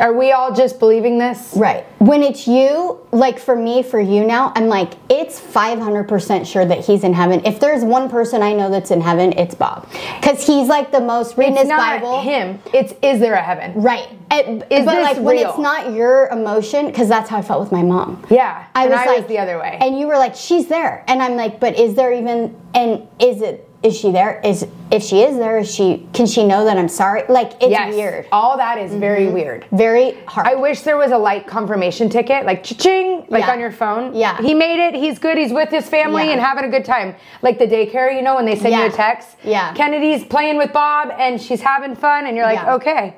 Are 0.00 0.12
we 0.12 0.32
all 0.32 0.54
just 0.54 0.78
believing 0.78 1.16
this? 1.16 1.54
Right. 1.56 1.84
When 2.00 2.22
it's 2.22 2.46
you, 2.46 3.00
like 3.12 3.38
for 3.38 3.56
me, 3.56 3.82
for 3.82 3.98
you 3.98 4.26
now, 4.26 4.52
I'm 4.54 4.66
like, 4.66 4.92
it's 5.08 5.40
500% 5.40 6.46
sure 6.46 6.66
that 6.66 6.84
he's 6.84 7.02
in 7.02 7.14
heaven. 7.14 7.40
If 7.46 7.60
there's 7.60 7.82
one 7.82 8.10
person 8.10 8.42
I 8.42 8.52
know 8.52 8.70
that's 8.70 8.90
in 8.90 9.00
heaven, 9.00 9.32
it's 9.38 9.54
Bob. 9.54 9.88
Because 10.20 10.46
he's 10.46 10.68
like 10.68 10.92
the 10.92 11.00
most 11.00 11.38
reading 11.38 11.54
It's 11.54 11.62
his 11.62 11.68
not 11.70 11.78
Bible. 12.00 12.20
him. 12.20 12.60
It's 12.74 12.92
is 13.00 13.20
there 13.20 13.34
a 13.34 13.42
heaven? 13.42 13.72
Right. 13.80 14.08
And- 14.30 14.64
Is 14.70 14.84
but 14.84 14.96
this 14.96 15.16
like 15.16 15.18
when 15.18 15.38
it's 15.38 15.58
not 15.58 15.92
your 15.94 16.28
emotion, 16.28 16.86
because 16.86 17.08
that's 17.08 17.30
how 17.30 17.38
I 17.38 17.42
felt 17.42 17.60
with 17.60 17.72
my 17.72 17.82
mom. 17.82 18.22
Yeah. 18.28 18.66
I 18.74 18.88
was 18.88 18.98
I 18.98 19.06
like 19.06 19.18
was 19.20 19.28
the 19.28 19.38
other 19.38 19.58
way. 19.58 19.78
And 19.80 19.98
you 19.98 20.06
were 20.08 20.18
like, 20.18 20.34
she's 20.34 20.66
there. 20.66 21.04
And 21.08 21.22
I'm 21.22 21.36
like, 21.36 21.58
but 21.58 21.78
is 21.78 21.94
there 21.94 22.12
even 22.12 22.54
and 22.74 23.08
is 23.18 23.40
it 23.40 23.65
is 23.86 23.96
she 23.96 24.10
there? 24.10 24.40
Is 24.44 24.66
if 24.90 25.02
she 25.02 25.22
is 25.22 25.36
there, 25.36 25.58
is 25.58 25.72
she 25.72 26.06
can 26.12 26.26
she 26.26 26.44
know 26.44 26.64
that 26.64 26.76
I'm 26.76 26.88
sorry? 26.88 27.22
Like 27.28 27.52
it's 27.62 27.70
yes. 27.70 27.94
weird. 27.94 28.26
All 28.32 28.56
that 28.56 28.78
is 28.78 28.92
very 28.92 29.28
weird. 29.28 29.64
Very 29.70 30.12
hard. 30.26 30.46
I 30.46 30.56
wish 30.56 30.80
there 30.80 30.96
was 30.96 31.12
a 31.12 31.18
like 31.18 31.46
confirmation 31.46 32.08
ticket, 32.08 32.44
like 32.44 32.64
cha-ching, 32.64 33.26
like 33.28 33.44
Yeah. 33.44 33.52
on 33.52 33.60
your 33.60 33.70
phone. 33.70 34.14
Yeah. 34.14 34.40
He 34.42 34.54
made 34.54 34.84
it. 34.84 34.94
He's 34.94 35.18
good. 35.20 35.38
He's 35.38 35.52
with 35.52 35.70
his 35.70 35.88
family 35.88 36.24
Yeah. 36.26 36.32
and 36.32 36.40
having 36.40 36.64
a 36.64 36.68
good 36.68 36.84
time. 36.84 37.14
Like 37.42 37.58
the 37.60 37.66
daycare, 37.66 38.14
you 38.14 38.22
know, 38.22 38.34
when 38.34 38.44
they 38.44 38.56
send 38.56 38.74
you 38.74 38.84
a 38.84 38.90
text. 38.90 39.36
Yeah. 39.44 39.72
Kennedy's 39.74 40.24
playing 40.24 40.56
with 40.58 40.72
Bob 40.72 41.12
and 41.16 41.40
she's 41.40 41.60
having 41.60 41.94
fun, 41.94 42.26
and 42.26 42.36
you're 42.36 42.46
like, 42.46 42.56
Yeah. 42.56 42.74
okay. 42.74 43.14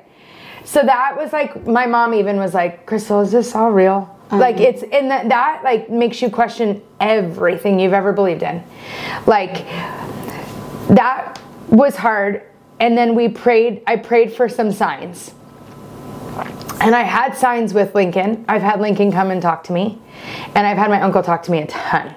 So 0.65 0.83
that 0.83 1.17
was 1.17 1.33
like 1.33 1.65
my 1.65 1.87
mom 1.87 2.13
even 2.13 2.37
was 2.37 2.53
like, 2.53 2.85
Crystal, 2.85 3.21
is 3.21 3.31
this 3.31 3.55
all 3.55 3.71
real? 3.71 4.15
Uh-huh. 4.29 4.37
Like 4.37 4.59
it's 4.59 4.83
and 4.83 5.09
that 5.09 5.29
that 5.29 5.63
like 5.63 5.89
makes 5.89 6.21
you 6.21 6.29
question 6.29 6.83
everything 6.99 7.79
you've 7.79 7.93
ever 7.93 8.13
believed 8.13 8.43
in. 8.43 8.61
Like 9.25 9.65
that 10.89 11.39
was 11.69 11.95
hard. 11.95 12.43
And 12.79 12.97
then 12.97 13.15
we 13.15 13.29
prayed, 13.29 13.81
I 13.87 13.97
prayed 13.97 14.33
for 14.33 14.47
some 14.47 14.71
signs. 14.71 15.33
And 16.81 16.95
I 16.95 17.01
had 17.03 17.35
signs 17.35 17.73
with 17.73 17.93
Lincoln. 17.93 18.45
I've 18.47 18.61
had 18.61 18.79
Lincoln 18.79 19.11
come 19.11 19.31
and 19.31 19.41
talk 19.41 19.65
to 19.65 19.73
me. 19.73 20.01
And 20.55 20.65
I've 20.65 20.77
had 20.77 20.89
my 20.89 21.01
uncle 21.01 21.21
talk 21.21 21.43
to 21.43 21.51
me 21.51 21.59
a 21.59 21.67
ton. 21.67 22.15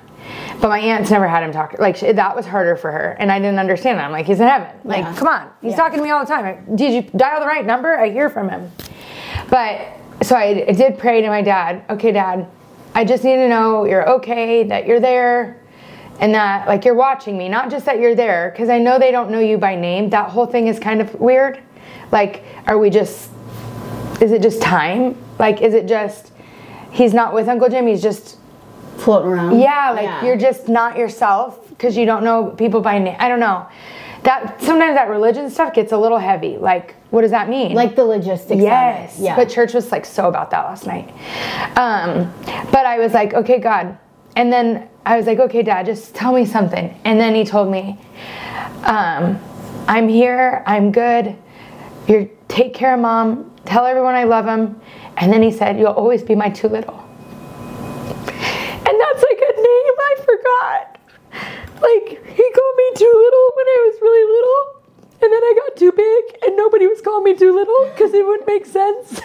But 0.60 0.68
my 0.68 0.78
aunt's 0.78 1.10
never 1.10 1.26
had 1.26 1.42
him 1.42 1.50
talk. 1.52 1.76
Like, 1.80 1.98
that 1.98 2.36
was 2.36 2.46
harder 2.46 2.76
for 2.76 2.92
her. 2.92 3.16
And 3.18 3.32
I 3.32 3.40
didn't 3.40 3.58
understand 3.58 3.98
it. 3.98 4.02
I'm 4.02 4.12
like, 4.12 4.26
he's 4.26 4.38
in 4.38 4.46
heaven. 4.46 4.68
Like, 4.84 5.04
Yeah. 5.04 5.14
come 5.16 5.26
on. 5.26 5.50
He's 5.60 5.72
Yeah. 5.72 5.76
talking 5.78 5.98
to 5.98 6.04
me 6.04 6.10
all 6.10 6.20
the 6.24 6.32
time. 6.32 6.64
Did 6.76 6.92
you 6.92 7.02
dial 7.18 7.40
the 7.40 7.46
right 7.46 7.66
number? 7.66 7.98
I 7.98 8.10
hear 8.10 8.30
from 8.30 8.48
him. 8.48 8.70
But, 9.50 9.80
so 10.22 10.36
I, 10.36 10.64
I 10.68 10.72
did 10.72 10.96
pray 10.98 11.20
to 11.22 11.28
my 11.28 11.42
dad. 11.42 11.82
Okay, 11.90 12.12
dad, 12.12 12.46
I 12.94 13.04
just 13.04 13.24
need 13.24 13.36
to 13.36 13.48
know 13.48 13.84
you're 13.84 14.08
okay, 14.08 14.62
that 14.64 14.86
you're 14.86 15.00
there, 15.00 15.60
and 16.22 16.34
that, 16.34 16.66
like, 16.68 16.84
you're 16.86 16.94
watching 16.94 17.36
me. 17.36 17.48
Not 17.48 17.68
just 17.70 17.84
that 17.86 17.98
you're 17.98 18.14
there, 18.14 18.50
because 18.52 18.68
I 18.70 18.78
know 18.78 18.98
they 18.98 19.10
don't 19.10 19.30
know 19.30 19.40
you 19.40 19.58
by 19.58 19.74
name. 19.74 20.08
That 20.10 20.30
whole 20.30 20.46
thing 20.46 20.68
is 20.68 20.78
kind 20.78 21.00
of 21.00 21.12
weird. 21.20 21.60
Like, 22.12 22.44
are 22.66 22.78
we 22.78 22.88
just 22.90 23.30
is 24.20 24.30
it 24.30 24.40
just 24.40 24.62
time? 24.62 25.16
Like, 25.38 25.60
is 25.60 25.74
it 25.74 25.86
just 25.86 26.32
he's 26.92 27.12
not 27.12 27.34
with 27.34 27.48
Uncle 27.48 27.68
Jim? 27.68 27.86
He's 27.88 28.00
just 28.02 28.38
floating 28.98 29.30
around. 29.32 29.58
yeah, 29.58 29.90
like 29.90 30.22
you're 30.22 30.36
just 30.36 30.68
not 30.68 30.96
yourself 30.96 31.68
because 31.70 31.96
you 31.96 32.06
don't 32.06 32.22
know 32.22 32.50
people 32.50 32.80
by 32.80 32.98
name. 32.98 33.16
I 33.18 33.28
don't 33.28 33.40
know. 33.40 33.66
That 34.22 34.62
sometimes 34.62 34.94
that 34.94 35.08
religion 35.08 35.50
stuff 35.50 35.74
gets 35.74 35.90
a 35.90 35.98
little 35.98 36.18
heavy. 36.18 36.56
Like, 36.56 36.94
what 37.10 37.22
does 37.22 37.32
that 37.32 37.48
mean? 37.48 37.72
like 37.74 37.96
the 37.96 38.04
logistics. 38.04 38.62
yes, 38.62 39.18
Yeah. 39.18 39.34
but 39.34 39.48
church 39.48 39.74
was 39.74 39.90
like 39.90 40.04
so 40.06 40.28
about 40.28 40.50
that 40.52 40.64
last 40.66 40.86
night. 40.86 41.08
Um, 41.76 42.32
but 42.70 42.86
I 42.86 42.98
was 42.98 43.12
like, 43.12 43.34
okay, 43.34 43.58
God, 43.58 43.98
and 44.36 44.52
then 44.52 44.88
I 45.04 45.16
was 45.16 45.26
like, 45.26 45.38
okay, 45.38 45.62
Dad, 45.62 45.87
just 45.87 46.14
tell 46.14 46.32
me 46.32 46.47
something. 46.47 46.99
And 47.04 47.21
then 47.21 47.35
he 47.35 47.44
told 47.44 47.71
me, 47.71 47.99
um, 48.85 49.40
I'm 49.88 50.09
here. 50.09 50.62
I'm 50.66 50.92
good. 50.92 51.37
You 52.06 52.30
take 52.49 52.75
care 52.75 52.94
of 52.94 53.00
mom. 53.00 53.50
Tell 53.64 53.85
everyone 53.85 54.14
I 54.14 54.25
love 54.25 54.44
them. 54.44 54.80
And 55.16 55.32
then 55.32 55.42
he 55.42 55.50
said, 55.50 55.78
You'll 55.78 55.92
always 55.92 56.23
be 56.23 56.35
my 56.35 56.49
too 56.49 56.68
little. 56.68 56.99
And 58.85 59.00
that's 59.00 59.23
like 59.23 59.40
a 59.40 59.52
name 59.56 59.94
I 59.99 60.16
forgot. 60.25 60.99
Like, 61.82 62.25
he 62.26 62.50
called 62.52 62.76
me 62.76 62.90
too 62.97 63.12
little 63.14 63.52
when 63.56 63.66
I 63.66 63.90
was 63.90 64.00
really 64.00 64.25
little. 64.32 64.66
And 65.23 65.32
then 65.32 65.42
I 65.42 65.54
got 65.56 65.76
too 65.76 65.92
big, 65.92 66.25
and 66.47 66.56
nobody 66.56 66.87
was 66.87 67.00
calling 67.00 67.25
me 67.25 67.35
too 67.37 67.54
little 67.54 67.87
because 67.92 68.12
it 68.12 68.26
wouldn't 68.26 68.47
make 68.47 68.66
sense. 68.66 69.11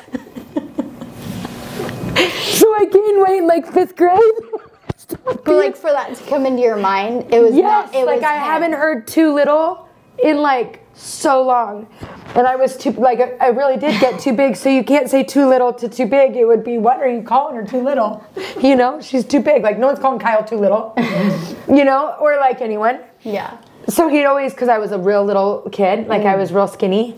so 2.59 2.73
I 2.75 2.85
gained 2.85 3.21
weight 3.21 3.39
in 3.39 3.47
like 3.47 3.65
fifth 3.65 3.95
grade. 3.95 4.19
But 5.07 5.47
like 5.47 5.75
for 5.75 5.91
that 5.91 6.15
to 6.15 6.23
come 6.25 6.45
into 6.45 6.61
your 6.61 6.75
mind, 6.75 7.33
it 7.33 7.39
was 7.39 7.55
Yes, 7.55 7.91
not, 7.91 7.95
it 7.95 8.05
like 8.05 8.21
was 8.21 8.23
I 8.23 8.35
him. 8.35 8.43
haven't 8.43 8.73
heard 8.73 9.07
too 9.07 9.33
little 9.33 9.87
in 10.21 10.37
like 10.37 10.81
so 10.93 11.41
long. 11.43 11.87
And 12.35 12.45
I 12.45 12.55
was 12.55 12.77
too, 12.77 12.91
like, 12.91 13.19
I 13.41 13.47
really 13.47 13.77
did 13.77 13.99
get 14.01 14.19
too 14.19 14.33
big. 14.33 14.55
So 14.55 14.69
you 14.69 14.83
can't 14.83 15.09
say 15.09 15.23
too 15.23 15.47
little 15.47 15.73
to 15.73 15.87
too 15.87 16.05
big. 16.05 16.35
It 16.35 16.45
would 16.45 16.63
be, 16.63 16.77
what 16.77 16.97
are 16.97 17.09
you 17.09 17.21
calling 17.21 17.55
her 17.55 17.65
too 17.65 17.81
little? 17.81 18.25
You 18.61 18.75
know, 18.75 19.01
she's 19.01 19.25
too 19.25 19.39
big. 19.39 19.63
Like, 19.63 19.79
no 19.79 19.87
one's 19.87 19.99
calling 19.99 20.19
Kyle 20.19 20.43
too 20.43 20.57
little, 20.57 20.93
you 21.67 21.85
know, 21.85 22.15
or 22.19 22.37
like 22.37 22.61
anyone. 22.61 22.99
Yeah. 23.21 23.57
So 23.87 24.09
he'd 24.09 24.25
always, 24.25 24.53
because 24.53 24.67
I 24.67 24.77
was 24.79 24.91
a 24.91 24.99
real 24.99 25.23
little 25.23 25.67
kid, 25.71 26.07
like 26.07 26.23
I 26.23 26.35
mm. 26.35 26.39
was 26.39 26.51
real 26.51 26.67
skinny. 26.67 27.15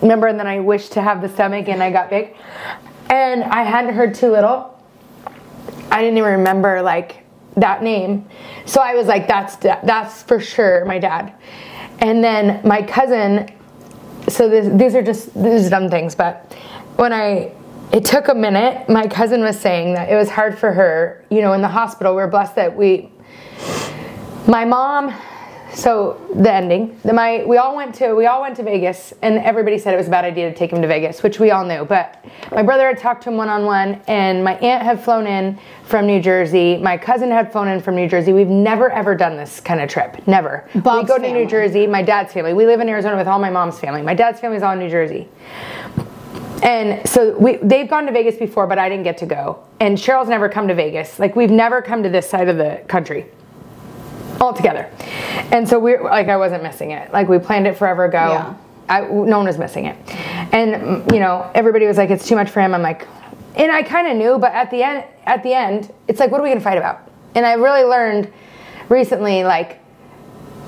Remember, 0.00 0.26
and 0.26 0.40
then 0.40 0.46
I 0.46 0.60
wished 0.60 0.92
to 0.92 1.02
have 1.02 1.20
the 1.20 1.28
stomach 1.28 1.68
and 1.68 1.82
I 1.82 1.90
got 1.90 2.08
big. 2.08 2.34
And 3.10 3.44
I 3.44 3.62
hadn't 3.62 3.94
heard 3.94 4.14
too 4.14 4.30
little. 4.30 4.77
I 5.90 6.02
didn't 6.02 6.18
even 6.18 6.32
remember 6.38 6.82
like 6.82 7.24
that 7.56 7.82
name. 7.82 8.28
So 8.66 8.80
I 8.80 8.94
was 8.94 9.06
like, 9.06 9.26
that's 9.26 9.56
that's 9.56 10.22
for 10.22 10.40
sure 10.40 10.84
my 10.84 10.98
dad. 10.98 11.34
And 12.00 12.22
then 12.22 12.60
my 12.66 12.82
cousin. 12.82 13.48
So 14.28 14.48
this, 14.48 14.68
these 14.78 14.94
are 14.94 15.02
just 15.02 15.34
these 15.34 15.66
are 15.66 15.70
dumb 15.70 15.88
things, 15.88 16.14
but 16.14 16.52
when 16.96 17.12
I 17.12 17.52
it 17.92 18.04
took 18.04 18.28
a 18.28 18.34
minute. 18.34 18.88
My 18.88 19.06
cousin 19.06 19.40
was 19.40 19.58
saying 19.58 19.94
that 19.94 20.10
it 20.10 20.16
was 20.16 20.28
hard 20.28 20.58
for 20.58 20.72
her. 20.72 21.24
You 21.30 21.40
know, 21.40 21.54
in 21.54 21.62
the 21.62 21.68
hospital, 21.68 22.14
we're 22.14 22.28
blessed 22.28 22.56
that 22.56 22.76
we. 22.76 23.10
My 24.46 24.64
mom 24.64 25.14
so 25.78 26.20
the 26.34 26.52
ending. 26.52 26.98
The, 27.04 27.12
my 27.12 27.44
we 27.46 27.56
all 27.56 27.76
went 27.76 27.94
to 27.96 28.12
we 28.14 28.26
all 28.26 28.40
went 28.40 28.56
to 28.56 28.64
vegas 28.64 29.14
and 29.22 29.38
everybody 29.38 29.78
said 29.78 29.94
it 29.94 29.96
was 29.96 30.08
a 30.08 30.10
bad 30.10 30.24
idea 30.24 30.50
to 30.50 30.56
take 30.56 30.72
him 30.72 30.82
to 30.82 30.88
vegas 30.88 31.22
which 31.22 31.38
we 31.38 31.52
all 31.52 31.64
knew. 31.64 31.84
But 31.84 32.24
my 32.50 32.64
brother 32.64 32.88
had 32.88 32.98
talked 32.98 33.22
to 33.22 33.30
him 33.30 33.36
one-on-one 33.36 34.02
and 34.08 34.42
my 34.42 34.54
aunt 34.56 34.82
had 34.82 35.02
flown 35.02 35.28
in 35.28 35.56
from 35.84 36.06
new 36.06 36.20
jersey. 36.20 36.76
My 36.78 36.98
cousin 36.98 37.30
had 37.30 37.52
flown 37.52 37.68
in 37.68 37.80
from 37.80 37.94
new 37.94 38.08
jersey. 38.08 38.32
We've 38.32 38.48
never 38.48 38.90
ever 38.90 39.14
done 39.14 39.36
this 39.36 39.60
kind 39.60 39.80
of 39.80 39.88
trip. 39.88 40.26
Never. 40.26 40.68
Bob's 40.74 41.04
we 41.04 41.08
go 41.08 41.16
to 41.16 41.22
family. 41.22 41.44
new 41.44 41.48
jersey. 41.48 41.86
My 41.86 42.02
dad's 42.02 42.32
family. 42.32 42.54
We 42.54 42.66
live 42.66 42.80
in 42.80 42.88
arizona 42.88 43.16
with 43.16 43.28
all 43.28 43.38
my 43.38 43.50
mom's 43.50 43.78
family. 43.78 44.02
My 44.02 44.14
dad's 44.14 44.40
family's 44.40 44.62
all 44.62 44.72
in 44.72 44.80
new 44.80 44.90
jersey. 44.90 45.28
And 46.60 47.08
so 47.08 47.38
we, 47.38 47.56
they've 47.58 47.88
gone 47.88 48.04
to 48.06 48.12
Vegas 48.12 48.36
before, 48.36 48.66
but 48.66 48.80
I 48.80 48.88
didn't 48.88 49.04
get 49.04 49.18
to 49.18 49.26
go. 49.26 49.64
And 49.78 49.96
Cheryl's 49.96 50.28
never 50.28 50.48
come 50.48 50.66
to 50.66 50.74
Vegas. 50.74 51.20
Like 51.20 51.36
we've 51.36 51.52
never 51.52 51.80
come 51.80 52.02
to 52.02 52.08
this 52.08 52.28
side 52.28 52.48
of 52.48 52.56
the 52.56 52.82
country 52.88 53.26
all 54.40 54.52
together. 54.52 54.90
And 55.52 55.68
so 55.68 55.78
we're 55.78 56.02
like, 56.02 56.28
I 56.28 56.36
wasn't 56.36 56.62
missing 56.62 56.90
it. 56.92 57.12
Like 57.12 57.28
we 57.28 57.38
planned 57.38 57.66
it 57.66 57.76
forever 57.76 58.04
ago. 58.04 58.18
Yeah. 58.18 58.54
I, 58.88 59.00
no 59.02 59.38
one 59.38 59.46
was 59.46 59.58
missing 59.58 59.86
it. 59.86 59.96
And 60.52 61.10
you 61.12 61.20
know, 61.20 61.50
everybody 61.54 61.86
was 61.86 61.96
like, 61.96 62.10
it's 62.10 62.26
too 62.26 62.36
much 62.36 62.50
for 62.50 62.60
him. 62.60 62.74
I'm 62.74 62.82
like, 62.82 63.06
and 63.56 63.72
I 63.72 63.82
kind 63.82 64.06
of 64.08 64.16
knew, 64.16 64.38
but 64.38 64.52
at 64.52 64.70
the 64.70 64.82
end, 64.82 65.04
at 65.24 65.42
the 65.42 65.52
end, 65.52 65.92
it's 66.06 66.20
like, 66.20 66.30
what 66.30 66.40
are 66.40 66.44
we 66.44 66.48
gonna 66.48 66.60
fight 66.60 66.78
about? 66.78 67.10
And 67.34 67.44
I 67.44 67.54
really 67.54 67.82
learned 67.82 68.32
recently, 68.88 69.44
like 69.44 69.80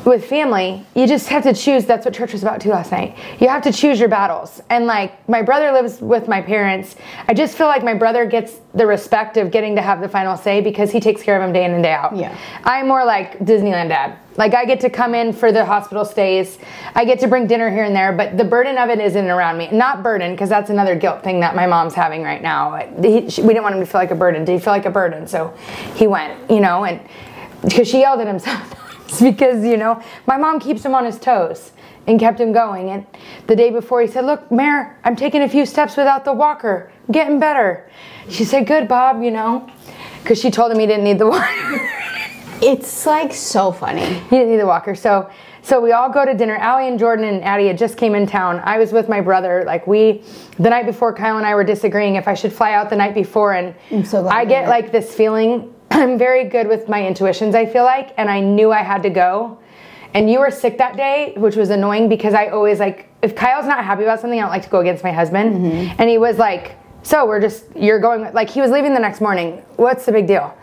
with 0.05 0.25
family, 0.25 0.85
you 0.95 1.07
just 1.07 1.29
have 1.29 1.43
to 1.43 1.53
choose. 1.53 1.85
That's 1.85 2.05
what 2.05 2.15
church 2.15 2.33
was 2.33 2.43
about 2.43 2.61
too 2.61 2.71
last 2.71 2.91
night. 2.91 3.17
You 3.39 3.49
have 3.49 3.63
to 3.63 3.73
choose 3.73 4.01
your 4.01 4.09
battles. 4.09 4.63
And 4.71 4.87
like 4.87 5.29
my 5.29 5.43
brother 5.43 5.73
lives 5.73 6.01
with 6.01 6.27
my 6.27 6.41
parents. 6.41 6.97
I 7.29 7.35
just 7.35 7.57
feel 7.57 7.67
like 7.67 7.85
my 7.85 7.95
brother 7.95 8.25
gets 8.25 8.61
the 8.75 8.87
respect 8.87 9.37
of 9.37 9.51
getting 9.51 9.77
to 9.77 9.83
have 9.83 10.01
the 10.01 10.09
final 10.09 10.37
say 10.37 10.61
because 10.61 10.91
he 10.91 11.01
takes 11.01 11.23
care 11.23 11.37
of 11.37 11.47
him 11.47 11.53
day 11.53 11.65
in 11.65 11.73
and 11.73 11.83
day 11.83 11.93
out. 11.93 12.17
Yeah. 12.17 12.37
I'm 12.65 12.89
more 12.89 13.05
like 13.05 13.39
Disneyland 13.41 13.89
dad. 13.89 14.19
Like 14.37 14.55
I 14.55 14.65
get 14.65 14.81
to 14.81 14.91
come 14.91 15.15
in 15.15 15.35
for 15.35 15.53
the 15.53 15.65
hospital 15.65 16.05
stays. 16.05 16.59
I 16.95 17.05
get 17.05 17.21
to 17.21 17.29
bring 17.29 17.47
dinner 17.47 17.71
here 17.71 17.85
and 17.85 17.95
there, 17.95 18.13
but 18.13 18.39
the 18.39 18.45
burden 18.45 18.79
of 18.79 18.89
it 18.89 19.01
isn't 19.01 19.27
around 19.27 19.59
me. 19.59 19.69
Not 19.71 20.03
burden, 20.03 20.33
because 20.33 20.49
that's 20.49 20.71
another 20.71 20.95
guilt 20.95 21.23
thing 21.23 21.41
that 21.41 21.55
my 21.55 21.67
mom's 21.67 21.95
having 21.95 22.23
right 22.23 22.41
now. 22.41 22.77
He, 23.03 23.29
she, 23.29 23.43
we 23.43 23.49
didn't 23.49 23.65
want 23.65 23.75
him 23.75 23.81
to 23.81 23.87
feel 23.87 24.01
like 24.01 24.13
a 24.13 24.15
burden. 24.15 24.45
Did 24.47 24.53
he 24.53 24.59
feel 24.59 24.73
like 24.73 24.87
a 24.87 24.91
burden? 24.91 25.27
So 25.27 25.55
he 25.95 26.07
went, 26.07 26.51
you 26.51 26.61
know, 26.61 26.85
and 26.85 27.01
because 27.63 27.89
she 27.89 28.01
yelled 28.01 28.21
at 28.21 28.27
him 28.27 28.39
sometimes 29.11 29.21
because 29.37 29.65
you 29.65 29.77
know 29.77 30.03
my 30.27 30.37
mom 30.37 30.61
keeps 30.61 30.85
him 30.85 30.95
on 30.95 31.05
his 31.05 31.19
toes 31.19 31.73
and 32.07 32.19
kept 32.19 32.41
him 32.41 32.53
going. 32.53 32.91
And 32.91 33.07
the 33.47 33.55
day 33.55 33.71
before, 33.71 34.01
he 34.01 34.07
said, 34.07 34.25
"Look, 34.25 34.51
Mare, 34.51 34.99
I'm 35.05 35.17
taking 35.17 35.43
a 35.43 35.49
few 35.49 35.67
steps 35.67 35.97
without 35.97 36.25
the 36.25 36.33
walker. 36.33 36.91
I'm 37.09 37.13
getting 37.13 37.39
better." 37.39 37.89
She 38.29 38.45
said, 38.45 38.67
"Good, 38.67 38.89
Bob," 38.89 39.23
you 39.23 39.31
know, 39.31 39.69
because 40.23 40.41
she 40.41 40.51
told 40.51 40.73
him 40.73 40.79
he 40.79 40.87
didn't 40.87 41.05
need 41.05 41.19
the 41.19 41.27
walker. 41.29 41.91
It's 42.63 43.07
like 43.07 43.33
so 43.33 43.73
funny. 43.73 44.05
he 44.05 44.31
didn't 44.31 44.51
need 44.51 44.61
the 44.61 44.67
walker. 44.67 44.95
So 44.95 45.31
so 45.63 45.81
we 45.81 45.93
all 45.93 46.11
go 46.11 46.25
to 46.25 46.35
dinner. 46.35 46.57
Allie 46.57 46.89
and 46.89 46.99
Jordan 46.99 47.25
and 47.27 47.45
Addie 47.45 47.67
had 47.67 47.79
just 47.79 47.97
came 47.97 48.15
in 48.15 48.27
town. 48.27 48.61
I 48.65 48.79
was 48.79 48.93
with 48.93 49.09
my 49.09 49.21
brother. 49.21 49.65
Like 49.67 49.87
we 49.87 50.23
the 50.59 50.71
night 50.71 50.87
before 50.87 51.13
Kyle 51.13 51.37
and 51.37 51.47
I 51.47 51.55
were 51.55 51.65
disagreeing 51.65 52.17
if 52.17 52.27
I 52.29 52.35
should 52.35 52.53
fly 52.53 52.73
out 52.73 52.91
the 52.91 52.97
night 52.97 53.15
before 53.15 53.53
and 53.53 53.75
I'm 53.91 54.05
so 54.05 54.23
glad 54.23 54.35
I 54.35 54.45
get 54.45 54.69
like 54.69 54.93
this 54.93 55.15
feeling 55.15 55.75
I'm 55.91 56.17
very 56.19 56.45
good 56.45 56.69
with 56.69 56.89
my 56.89 57.07
intuitions, 57.07 57.55
I 57.55 57.67
feel 57.67 57.85
like, 57.85 58.15
and 58.17 58.31
I 58.31 58.41
knew 58.41 58.73
I 58.73 58.83
had 58.83 59.03
to 59.03 59.11
go. 59.11 59.59
And 60.15 60.31
you 60.31 60.41
were 60.41 60.51
sick 60.51 60.79
that 60.79 60.97
day, 60.97 61.35
which 61.37 61.57
was 61.57 61.71
annoying 61.71 62.09
because 62.09 62.35
I 62.35 62.47
always 62.49 62.81
like 62.81 63.09
if 63.23 63.37
Kyle's 63.37 63.67
not 63.67 63.85
happy 63.85 64.03
about 64.03 64.21
something, 64.21 64.39
I 64.39 64.43
don't 64.43 64.51
like 64.51 64.63
to 64.63 64.71
go 64.71 64.81
against 64.81 65.05
my 65.05 65.13
husband. 65.13 65.55
Mm-hmm. 65.55 65.95
And 65.99 66.11
he 66.11 66.19
was 66.19 66.39
like, 66.39 66.77
"So 67.03 67.27
we're 67.27 67.41
just 67.41 67.65
you're 67.77 68.01
going 68.01 68.33
like 68.33 68.51
he 68.51 68.61
was 68.61 68.71
leaving 68.71 68.93
the 68.93 69.01
next 69.01 69.21
morning. 69.21 69.63
What's 69.77 70.07
the 70.07 70.13
big 70.13 70.27
deal?" 70.27 70.57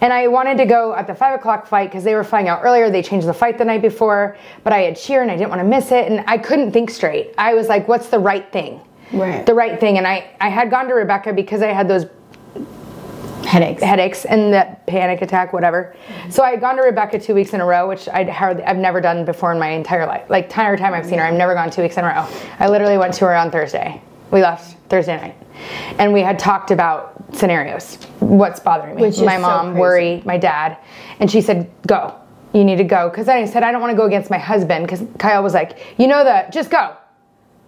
And 0.00 0.12
I 0.12 0.28
wanted 0.28 0.56
to 0.58 0.64
go 0.64 0.94
at 0.94 1.06
the 1.06 1.14
five 1.14 1.34
o'clock 1.34 1.66
flight 1.66 1.90
because 1.90 2.04
they 2.04 2.14
were 2.14 2.24
flying 2.24 2.48
out 2.48 2.60
earlier. 2.62 2.88
They 2.88 3.02
changed 3.02 3.26
the 3.26 3.34
flight 3.34 3.58
the 3.58 3.64
night 3.64 3.82
before, 3.82 4.36
but 4.62 4.72
I 4.72 4.82
had 4.82 4.96
cheer 4.96 5.20
and 5.22 5.30
I 5.30 5.36
didn't 5.36 5.50
want 5.50 5.60
to 5.60 5.68
miss 5.68 5.92
it, 5.92 6.10
and 6.10 6.24
I 6.26 6.38
couldn't 6.38 6.72
think 6.72 6.88
straight. 6.90 7.34
I 7.36 7.52
was 7.54 7.68
like, 7.68 7.88
"What's 7.88 8.08
the 8.08 8.18
right 8.18 8.50
thing?" 8.52 8.80
Right. 9.12 9.44
The 9.44 9.54
right 9.54 9.78
thing, 9.78 9.98
and 9.98 10.06
I 10.06 10.30
I 10.40 10.48
had 10.48 10.70
gone 10.70 10.88
to 10.88 10.94
Rebecca 10.94 11.32
because 11.34 11.60
I 11.60 11.72
had 11.72 11.88
those 11.88 12.06
Headaches. 13.44 13.82
headaches 13.82 14.24
and 14.24 14.52
the 14.52 14.76
panic 14.86 15.22
attack, 15.22 15.52
whatever. 15.52 15.94
So 16.30 16.42
I 16.42 16.50
had 16.50 16.60
gone 16.60 16.76
to 16.76 16.82
Rebecca 16.82 17.18
two 17.18 17.34
weeks 17.34 17.52
in 17.52 17.60
a 17.60 17.64
row, 17.64 17.88
which 17.88 18.08
I'd 18.08 18.28
hardly, 18.28 18.64
I've 18.64 18.76
never 18.78 19.00
done 19.00 19.24
before 19.24 19.52
in 19.52 19.58
my 19.58 19.68
entire 19.68 20.06
life. 20.06 20.24
Like 20.28 20.44
entire 20.44 20.76
time 20.76 20.94
I've 20.94 21.06
seen 21.06 21.18
her, 21.18 21.24
I've 21.24 21.34
never 21.34 21.54
gone 21.54 21.70
two 21.70 21.82
weeks 21.82 21.96
in 21.96 22.04
a 22.04 22.08
row. 22.08 22.26
I 22.58 22.68
literally 22.68 22.98
went 22.98 23.14
to 23.14 23.26
her 23.26 23.34
on 23.34 23.50
Thursday. 23.50 24.00
We 24.30 24.42
left 24.42 24.76
Thursday 24.88 25.16
night, 25.16 25.36
and 25.98 26.12
we 26.12 26.20
had 26.20 26.38
talked 26.38 26.70
about 26.70 27.24
scenarios. 27.34 27.96
What's 28.18 28.58
bothering 28.60 28.96
me? 28.96 29.02
Which 29.02 29.20
my 29.20 29.36
so 29.36 29.42
mom, 29.42 29.66
crazy. 29.66 29.80
worry, 29.80 30.22
my 30.24 30.38
dad, 30.38 30.78
and 31.20 31.30
she 31.30 31.40
said, 31.40 31.70
"Go. 31.86 32.14
You 32.52 32.64
need 32.64 32.76
to 32.76 32.84
go." 32.84 33.10
Because 33.10 33.28
I 33.28 33.44
said 33.44 33.62
I 33.62 33.70
don't 33.70 33.80
want 33.80 33.92
to 33.92 33.96
go 33.96 34.06
against 34.06 34.30
my 34.30 34.38
husband. 34.38 34.86
Because 34.86 35.02
Kyle 35.18 35.42
was 35.42 35.54
like, 35.54 35.78
"You 35.98 36.08
know 36.08 36.24
that. 36.24 36.52
Just 36.52 36.70
go." 36.70 36.96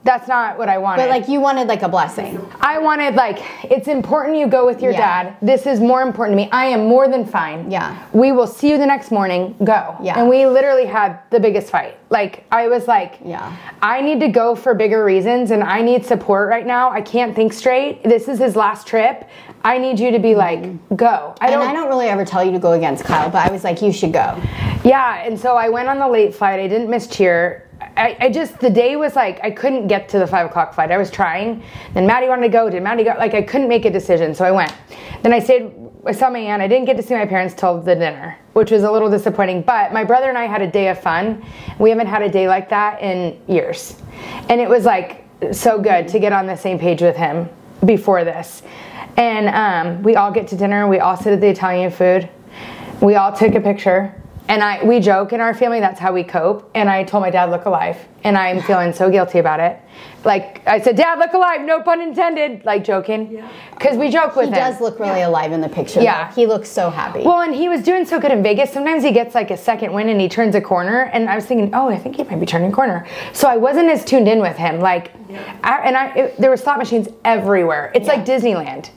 That's 0.07 0.29
not 0.29 0.57
what 0.57 0.69
I 0.69 0.79
wanted. 0.79 1.03
But 1.03 1.11
like 1.11 1.29
you 1.29 1.41
wanted 1.41 1.67
like 1.67 1.83
a 1.83 1.89
blessing. 1.89 2.41
I 2.61 2.79
wanted 2.79 3.15
like 3.17 3.39
it's 3.65 3.89
important 3.89 4.39
you 4.39 4.47
go 4.47 4.65
with 4.65 4.81
your 4.81 4.93
Yeah. 4.93 5.25
dad. 5.25 5.37
This 5.43 5.67
is 5.67 5.81
more 5.81 6.01
important 6.03 6.39
to 6.39 6.45
me. 6.45 6.49
I 6.53 6.67
am 6.67 6.87
more 6.87 7.09
than 7.09 7.27
fine. 7.27 7.71
Yeah. 7.71 7.97
We 8.13 8.33
will 8.33 8.47
see 8.47 8.71
you 8.71 8.79
the 8.79 8.87
next 8.87 9.11
morning. 9.11 9.57
Go. 9.65 9.97
Yeah. 10.01 10.19
And 10.19 10.29
we 10.29 10.47
literally 10.47 10.87
had 10.87 11.19
the 11.31 11.41
biggest 11.41 11.71
fight. 11.71 11.97
Like 12.09 12.45
I 12.53 12.69
was 12.69 12.87
like, 12.87 13.19
Yeah. 13.25 13.53
I 13.83 14.01
need 14.01 14.21
to 14.21 14.29
go 14.29 14.55
for 14.55 14.75
bigger 14.75 15.05
reasons 15.05 15.51
and 15.51 15.63
I 15.63 15.83
need 15.83 16.07
support 16.07 16.49
right 16.49 16.67
now. 16.67 16.91
I 16.91 17.01
can't 17.01 17.35
think 17.35 17.53
straight. 17.53 18.05
This 18.05 18.29
is 18.29 18.39
his 18.39 18.55
last 18.55 18.87
trip. 18.87 19.29
I 19.65 19.79
need 19.79 19.99
you 19.99 20.13
to 20.13 20.21
be 20.21 20.37
like, 20.37 20.61
mm-hmm. 20.61 20.95
go. 20.95 21.35
I 21.41 21.51
And 21.51 21.61
I 21.61 21.73
don't 21.73 21.89
really 21.89 22.07
ever 22.07 22.25
tell 22.25 22.45
you 22.45 22.53
to 22.53 22.61
go 22.61 22.73
against 22.73 23.05
Kyle, 23.05 23.29
but 23.29 23.49
I 23.49 23.51
was 23.51 23.65
like, 23.65 23.83
you 23.83 23.93
should 23.93 24.13
go. 24.13 24.41
yeah, 24.85 25.25
and 25.25 25.39
so 25.39 25.57
I 25.57 25.69
went 25.69 25.89
on 25.89 25.99
the 25.99 26.07
late 26.09 26.33
flight. 26.33 26.61
I 26.61 26.69
didn't 26.69 26.89
miss 26.89 27.09
cheer. 27.09 27.66
I, 27.97 28.17
I 28.21 28.31
just 28.31 28.61
the 28.61 28.71
day 28.71 28.97
was 28.97 29.17
like 29.17 29.41
I 29.43 29.51
couldn't 29.51 29.87
get 29.87 30.09
to 30.11 30.19
the 30.19 30.27
five 30.27 30.47
o'clock 30.47 30.75
flight. 30.75 30.91
I 30.91 30.99
was 30.99 31.11
trying. 31.11 31.63
Then 31.95 32.07
Maddie 32.07 32.29
wanted 32.29 32.43
to 32.43 32.49
go. 32.49 32.69
Did 32.69 32.83
Maddie 32.83 33.05
go? 33.05 33.15
Like 33.19 33.35
I 33.35 33.43
couldn't 33.43 33.69
make 33.69 33.85
a 33.85 33.91
decision, 33.91 34.35
so 34.35 34.45
I 34.45 34.51
went. 34.51 34.75
Then 35.23 35.33
I 35.33 35.39
stayed. 35.39 35.73
I 36.05 36.13
saw 36.13 36.31
my 36.31 36.39
aunt. 36.39 36.63
I 36.63 36.69
didn't 36.69 36.85
get 36.85 36.97
to 36.99 37.03
see 37.03 37.15
my 37.15 37.27
parents 37.27 37.55
till 37.55 37.81
the 37.81 37.95
dinner, 37.95 38.39
which 38.53 38.71
was 38.71 38.83
a 38.83 38.91
little 38.91 39.11
disappointing. 39.11 39.63
But 39.63 39.93
my 39.93 40.05
brother 40.05 40.29
and 40.29 40.39
I 40.39 40.47
had 40.47 40.63
a 40.63 40.71
day 40.71 40.89
of 40.89 41.01
fun. 41.01 41.45
We 41.79 41.91
haven't 41.91 42.07
had 42.07 42.23
a 42.23 42.29
day 42.29 42.49
like 42.49 42.69
that 42.69 43.03
in 43.03 43.41
years, 43.49 43.97
and 44.49 44.61
it 44.61 44.69
was 44.69 44.85
like 44.85 45.25
so 45.53 45.81
good 45.81 46.09
to 46.09 46.19
get 46.19 46.33
on 46.33 46.47
the 46.47 46.57
same 46.57 46.79
page 46.79 47.03
with 47.03 47.17
him 47.17 47.49
before 47.85 48.25
this. 48.25 48.63
And 49.17 49.49
um, 49.49 50.03
we 50.03 50.17
all 50.17 50.31
get 50.31 50.49
to 50.49 50.57
dinner. 50.57 50.87
We 50.87 50.99
all 50.99 51.17
sit 51.17 51.33
at 51.33 51.41
the 51.41 51.49
Italian 51.49 51.91
food. 51.91 52.29
We 53.01 53.15
all 53.15 53.33
took 53.33 53.55
a 53.55 53.61
picture 53.61 54.15
And 54.49 54.63
I 54.63 54.85
we 54.85 55.01
joke 55.01 55.33
in 55.33 55.41
our 55.41 55.55
family 55.55 55.81
that's 55.81 55.99
how 55.99 56.13
we 56.13 56.23
cope. 56.23 56.71
And 56.75 56.89
I 56.89 57.03
told 57.05 57.23
my 57.23 57.31
dad 57.31 57.51
look 57.51 57.65
alive, 57.65 57.99
and 58.25 58.37
I'm 58.39 58.61
feeling 58.63 58.93
so 58.93 59.11
guilty 59.11 59.39
about 59.39 59.61
it. 59.61 59.81
Like 60.25 60.67
I 60.67 60.81
said, 60.81 60.97
Dad 60.97 61.19
look 61.21 61.33
alive, 61.33 61.61
no 61.63 61.81
pun 61.83 62.01
intended, 62.01 62.65
like 62.65 62.83
joking, 62.85 63.43
because 63.75 63.97
we 63.97 64.09
joke 64.11 64.35
with 64.35 64.47
He 64.47 64.51
him. 64.51 64.59
does 64.59 64.81
look 64.81 64.99
really 64.99 65.23
alive 65.23 65.53
in 65.53 65.61
the 65.61 65.69
picture. 65.69 66.01
Yeah. 66.01 66.29
though. 66.29 66.35
He 66.35 66.47
looks 66.47 66.69
so 66.69 66.91
happy. 66.91 67.23
Well, 67.23 67.43
and 67.43 67.55
he 67.55 67.69
was 67.69 67.83
doing 67.83 68.05
so 68.05 68.19
good 68.19 68.33
in 68.33 68.43
Vegas. 68.43 68.73
Sometimes 68.73 69.05
he 69.05 69.13
gets 69.13 69.35
like 69.37 69.51
a 69.53 69.57
second 69.57 69.93
win 69.93 70.09
and 70.09 70.21
he 70.21 70.29
turns 70.29 70.55
a 70.57 70.61
corner. 70.61 71.03
And 71.13 71.29
I 71.31 71.37
was 71.37 71.47
thinking, 71.47 71.73
oh, 71.75 71.89
I 71.89 71.97
think 71.97 72.17
he 72.17 72.25
might 72.25 72.41
be 72.41 72.47
turning 72.47 72.73
a 72.73 72.75
corner. 72.75 73.07
So 73.33 73.47
I 73.49 73.57
wasn't 73.57 73.89
as 73.89 74.05
tuned 74.05 74.27
in 74.27 74.41
with 74.41 74.57
him. 74.57 74.81
Like, 74.81 75.13
I, 75.63 75.81
and 75.85 75.97
I, 75.97 76.07
it, 76.17 76.37
there 76.39 76.51
were 76.51 76.57
slot 76.57 76.79
machines 76.79 77.09
everywhere. 77.25 77.93
It's 77.95 78.09
like 78.09 78.25
Disneyland. 78.25 78.91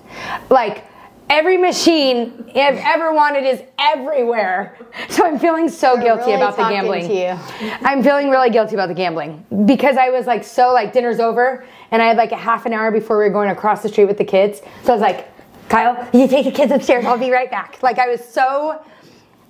Like, 0.49 0.83
every 1.29 1.57
machine 1.57 2.51
I've 2.55 2.77
ever 2.77 3.13
wanted 3.13 3.45
is 3.45 3.61
everywhere. 3.79 4.77
So 5.09 5.25
I'm 5.25 5.37
feeling 5.39 5.69
so 5.69 5.95
We're 5.95 6.03
guilty 6.03 6.31
really 6.31 6.33
about 6.35 6.57
the 6.57 6.63
gambling. 6.63 7.39
I'm 7.85 8.03
feeling 8.03 8.29
really 8.29 8.49
guilty 8.49 8.75
about 8.75 8.87
the 8.87 8.95
gambling 8.95 9.45
because 9.65 9.97
I 9.97 10.09
was 10.09 10.25
like 10.25 10.43
so 10.43 10.73
like 10.73 10.91
dinner's 10.91 11.19
over 11.19 11.65
and 11.91 12.01
I 12.01 12.07
had 12.07 12.17
like 12.17 12.31
a 12.31 12.37
half 12.37 12.65
an 12.65 12.73
hour 12.73 12.91
before 12.91 13.17
we 13.17 13.25
were 13.25 13.29
going 13.29 13.49
across 13.49 13.83
the 13.83 13.89
street 13.89 14.05
with 14.05 14.17
the 14.17 14.25
kids. 14.25 14.61
So 14.83 14.91
I 14.91 14.95
was 14.95 15.01
like, 15.01 15.27
Kyle, 15.69 16.09
you 16.13 16.27
take 16.27 16.45
the 16.45 16.51
kids 16.51 16.71
upstairs. 16.71 17.05
I'll 17.05 17.17
be 17.17 17.31
right 17.31 17.51
back. 17.51 17.81
Like 17.83 17.99
I 17.99 18.07
was 18.07 18.23
so 18.23 18.83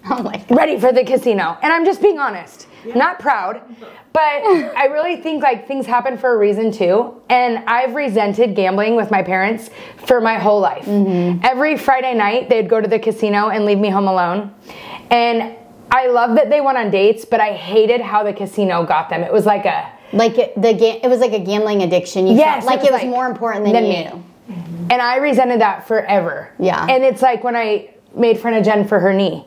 oh 0.06 0.34
ready 0.50 0.80
for 0.80 0.92
the 0.92 1.04
casino. 1.06 1.58
And 1.62 1.72
I'm 1.72 1.86
just 1.86 2.02
being 2.02 2.20
honest, 2.20 2.68
not 2.96 3.20
proud, 3.20 3.62
but 4.14 4.22
I 4.22 4.86
really 4.92 5.18
think 5.22 5.44
like 5.44 5.68
things 5.68 5.86
happen 5.86 6.18
for 6.18 6.34
a 6.34 6.38
reason 6.38 6.72
too. 6.72 7.22
And 7.30 7.60
I've 7.68 7.96
resented 7.96 8.56
gambling 8.56 8.96
with 8.96 9.12
my 9.12 9.22
parents 9.24 9.70
for 10.06 10.22
my 10.22 10.36
whole 10.40 10.60
life. 10.60 10.86
Mm-hmm. 10.86 11.44
Every 11.44 11.78
Friday 11.78 12.14
night, 12.14 12.50
they'd 12.50 12.70
go 12.70 12.80
to 12.82 12.88
the 12.88 13.00
casino 13.00 13.50
and 13.50 13.66
leave 13.66 13.78
me 13.80 13.90
home 13.90 14.08
alone. 14.08 14.54
And 15.12 15.56
I 15.92 16.08
love 16.08 16.36
that 16.36 16.50
they 16.50 16.62
went 16.62 16.78
on 16.78 16.92
dates, 16.92 17.26
but 17.26 17.40
I 17.40 17.54
hated 17.54 18.02
how 18.02 18.24
the 18.24 18.34
casino 18.34 18.86
got 18.86 19.10
them. 19.10 19.24
It 19.24 19.34
was 19.34 19.46
like 19.46 19.66
a, 19.66 19.92
Like 20.14 20.38
it, 20.38 20.54
the 20.62 20.74
ga- 20.74 21.00
it 21.04 21.08
was 21.10 21.20
like 21.20 21.34
a 21.34 21.40
gambling 21.40 21.82
addiction. 21.84 22.28
You 22.28 22.36
Yes, 22.36 22.64
felt 22.64 22.76
like 22.78 22.86
it 22.86 22.90
it 22.90 22.92
was 22.92 23.02
was 23.02 23.02
like- 23.04 23.10
more 23.12 23.28
important 23.28 23.66
than, 23.66 23.74
than 23.74 23.86
you. 23.86 24.16
me. 24.16 24.24
And 24.92 25.02
I 25.02 25.18
resented 25.18 25.62
that 25.62 25.88
forever. 25.88 26.52
Yeah. 26.60 26.84
And 26.90 27.04
it's 27.04 27.22
like 27.22 27.44
when 27.44 27.56
I 27.56 27.94
made 28.16 28.40
fun 28.40 28.54
of 28.56 28.64
Jen 28.66 28.88
for 28.88 29.00
her 29.00 29.14
knee. 29.14 29.46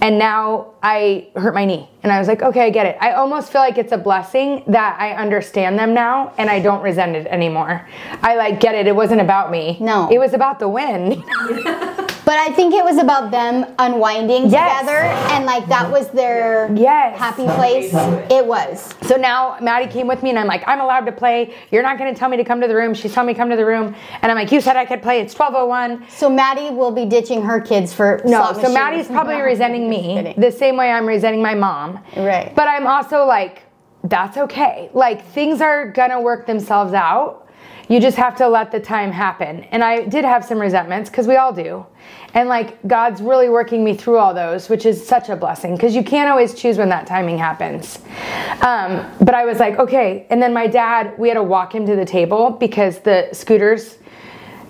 And 0.00 0.18
now 0.18 0.73
I 0.86 1.28
hurt 1.34 1.54
my 1.54 1.64
knee. 1.64 1.88
And 2.02 2.12
I 2.12 2.18
was 2.18 2.28
like, 2.28 2.42
okay, 2.42 2.66
I 2.66 2.68
get 2.70 2.84
it. 2.84 2.98
I 3.00 3.12
almost 3.12 3.50
feel 3.50 3.62
like 3.62 3.78
it's 3.78 3.92
a 3.92 3.96
blessing 3.96 4.62
that 4.66 5.00
I 5.00 5.12
understand 5.14 5.78
them 5.78 5.94
now 5.94 6.34
and 6.36 6.50
I 6.50 6.60
don't 6.60 6.82
resent 6.82 7.16
it 7.16 7.26
anymore. 7.28 7.88
I 8.22 8.36
like 8.36 8.60
get 8.60 8.74
it. 8.74 8.86
It 8.86 8.94
wasn't 8.94 9.22
about 9.22 9.50
me. 9.50 9.78
No. 9.80 10.10
It 10.12 10.18
was 10.18 10.34
about 10.34 10.58
the 10.58 10.68
win. 10.68 11.24
But 12.24 12.38
I 12.38 12.52
think 12.54 12.72
it 12.72 12.82
was 12.82 12.96
about 12.96 13.30
them 13.30 13.66
unwinding 13.78 14.48
Yes. 14.48 14.80
together, 14.80 14.96
and 15.34 15.44
like 15.44 15.66
that 15.68 15.90
was 15.90 16.08
their 16.08 16.70
Yes. 16.74 17.18
happy 17.18 17.44
place. 17.44 17.92
It 18.30 18.46
was. 18.46 18.94
So 19.02 19.16
now 19.16 19.58
Maddie 19.60 19.88
came 19.92 20.06
with 20.06 20.22
me 20.22 20.30
and 20.30 20.38
I'm 20.38 20.46
like, 20.46 20.64
I'm 20.66 20.80
allowed 20.80 21.04
to 21.04 21.12
play. 21.12 21.52
You're 21.70 21.82
not 21.82 21.98
going 21.98 22.12
to 22.12 22.18
tell 22.18 22.30
me 22.30 22.38
to 22.38 22.44
come 22.44 22.62
to 22.62 22.66
the 22.66 22.74
room. 22.74 22.94
She's 22.94 23.12
telling 23.12 23.26
me 23.26 23.34
to 23.34 23.38
come 23.38 23.50
to 23.50 23.56
the 23.56 23.66
room. 23.66 23.94
And 24.22 24.32
I'm 24.32 24.38
like, 24.38 24.50
you 24.52 24.62
said 24.62 24.74
I 24.74 24.86
could 24.86 25.02
play. 25.02 25.20
It's 25.20 25.38
1201. 25.38 26.08
So 26.08 26.30
Maddie 26.30 26.70
will 26.74 26.90
be 26.92 27.04
ditching 27.04 27.42
her 27.42 27.60
kids 27.60 27.92
for 27.92 28.22
No, 28.24 28.54
so. 28.54 28.72
Maddie's 28.72 29.06
probably 29.08 29.42
resenting 29.42 29.90
me 29.90 30.34
the 30.38 30.50
same 30.50 30.73
way 30.76 30.90
I'm 30.90 31.06
resenting 31.06 31.42
my 31.42 31.54
mom. 31.54 32.02
Right. 32.16 32.54
But 32.54 32.68
I'm 32.68 32.86
also 32.86 33.24
like, 33.24 33.62
that's 34.04 34.36
okay. 34.36 34.90
Like 34.92 35.26
things 35.28 35.60
are 35.60 35.90
gonna 35.90 36.20
work 36.20 36.46
themselves 36.46 36.92
out. 36.92 37.48
You 37.88 38.00
just 38.00 38.16
have 38.16 38.34
to 38.36 38.48
let 38.48 38.72
the 38.72 38.80
time 38.80 39.12
happen. 39.12 39.64
And 39.64 39.84
I 39.84 40.04
did 40.06 40.24
have 40.24 40.44
some 40.44 40.58
resentments 40.58 41.10
because 41.10 41.26
we 41.26 41.36
all 41.36 41.52
do. 41.52 41.84
And 42.32 42.48
like 42.48 42.86
God's 42.86 43.20
really 43.20 43.50
working 43.50 43.84
me 43.84 43.94
through 43.94 44.16
all 44.16 44.32
those, 44.32 44.68
which 44.68 44.86
is 44.86 45.06
such 45.06 45.28
a 45.28 45.36
blessing 45.36 45.76
because 45.76 45.94
you 45.94 46.02
can't 46.02 46.30
always 46.30 46.54
choose 46.54 46.78
when 46.78 46.88
that 46.88 47.06
timing 47.06 47.38
happens. 47.38 47.98
Um, 48.62 49.06
but 49.20 49.34
I 49.34 49.44
was 49.44 49.58
like, 49.58 49.78
okay. 49.78 50.26
And 50.30 50.42
then 50.42 50.52
my 50.52 50.66
dad, 50.66 51.18
we 51.18 51.28
had 51.28 51.34
to 51.34 51.42
walk 51.42 51.74
him 51.74 51.86
to 51.86 51.94
the 51.94 52.06
table 52.06 52.50
because 52.50 53.00
the 53.00 53.28
scooters 53.32 53.98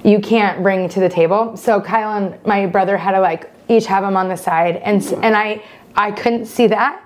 you 0.04 0.20
can't 0.20 0.62
bring 0.62 0.88
to 0.90 1.00
the 1.00 1.08
table. 1.08 1.56
So 1.56 1.80
Kyle 1.80 2.22
and 2.22 2.44
my 2.46 2.66
brother 2.66 2.96
had 2.96 3.12
to 3.12 3.20
like 3.20 3.50
each 3.68 3.86
have 3.86 4.04
them 4.04 4.16
on 4.16 4.28
the 4.28 4.36
side, 4.36 4.76
and 4.76 5.02
and 5.22 5.34
I 5.34 5.62
I 5.96 6.10
couldn't 6.10 6.46
see 6.46 6.66
that, 6.68 7.00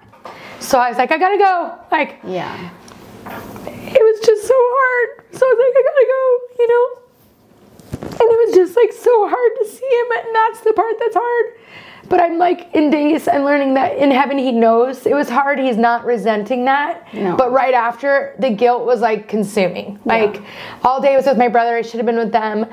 so 0.60 0.78
I 0.78 0.88
was 0.88 0.98
like 0.98 1.10
I 1.12 1.18
gotta 1.18 1.38
go. 1.38 1.78
Like 1.90 2.18
Yeah. 2.24 2.70
it 3.26 4.02
was 4.02 4.26
just 4.26 4.46
so 4.46 4.54
hard. 4.56 5.24
So 5.32 5.46
I 5.46 5.54
was 5.54 5.60
like 5.64 5.76
I 5.76 5.82
gotta 5.88 6.06
go, 6.16 6.62
you 6.62 6.68
know. 6.68 7.02
And 8.20 8.30
it 8.32 8.46
was 8.48 8.54
just 8.54 8.76
like 8.76 8.92
so 8.92 9.28
hard 9.28 9.52
to 9.60 9.66
see 9.66 9.86
him, 9.86 10.26
and 10.26 10.34
that's 10.34 10.60
the 10.60 10.72
part 10.72 10.94
that's 10.98 11.14
hard. 11.16 11.54
But 12.08 12.20
I'm 12.20 12.38
like 12.38 12.74
in 12.74 12.88
days, 12.90 13.28
I'm 13.28 13.44
learning 13.44 13.74
that 13.74 13.98
in 13.98 14.10
heaven 14.10 14.38
he 14.38 14.50
knows 14.50 15.04
it 15.04 15.12
was 15.14 15.28
hard. 15.28 15.58
He's 15.58 15.76
not 15.76 16.06
resenting 16.06 16.64
that. 16.64 17.12
No. 17.12 17.36
But 17.36 17.52
right 17.52 17.74
after, 17.74 18.34
the 18.38 18.48
guilt 18.50 18.86
was 18.86 19.02
like 19.02 19.28
consuming. 19.28 19.98
Yeah. 20.06 20.14
Like 20.14 20.42
all 20.82 21.02
day 21.02 21.12
I 21.12 21.16
was 21.16 21.26
with 21.26 21.36
my 21.36 21.48
brother. 21.48 21.76
I 21.76 21.82
should 21.82 21.98
have 21.98 22.06
been 22.06 22.16
with 22.16 22.32
them. 22.32 22.64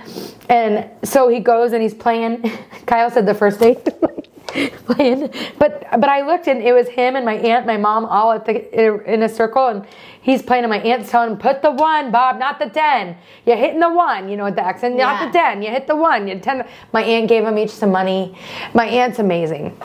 And 0.49 0.89
so 1.03 1.27
he 1.27 1.39
goes 1.41 1.73
and 1.73 1.81
he's 1.83 1.93
playing. 1.93 2.49
Kyle 2.85 3.11
said 3.11 3.25
the 3.25 3.33
first 3.33 3.59
day. 3.59 3.75
playing. 4.85 5.29
But 5.59 5.85
but 5.99 6.09
i 6.09 6.21
looked 6.25 6.47
and 6.47 6.61
it 6.61 6.73
was 6.73 6.87
him 6.87 7.15
and 7.15 7.25
my 7.25 7.35
aunt 7.35 7.65
my 7.65 7.77
mom 7.77 8.05
all 8.05 8.31
at 8.31 8.45
the 8.45 9.13
in 9.13 9.23
a 9.23 9.29
circle 9.29 9.67
and 9.67 9.85
he's 10.21 10.41
playing 10.41 10.63
and 10.63 10.71
my 10.71 10.79
aunt's 10.79 11.09
telling 11.11 11.31
him 11.31 11.37
put 11.37 11.61
the 11.61 11.71
one 11.71 12.11
bob 12.11 12.39
not 12.39 12.59
the 12.59 12.69
10 12.69 13.17
you're 13.45 13.57
hitting 13.57 13.79
the 13.79 13.89
one 13.89 14.29
you 14.29 14.37
know 14.37 14.45
with 14.45 14.55
the 14.55 14.65
accent. 14.65 14.95
Not 14.95 15.21
Yeah. 15.21 15.27
the 15.27 15.37
10 15.37 15.63
you 15.63 15.69
hit 15.69 15.87
the 15.87 15.95
one. 15.95 16.27
You 16.27 16.39
10 16.39 16.67
my 16.93 17.03
aunt 17.03 17.27
gave 17.27 17.43
him 17.43 17.57
each 17.57 17.71
some 17.71 17.91
money. 17.91 18.35
My 18.73 18.85
aunt's 18.87 19.19
amazing 19.19 19.77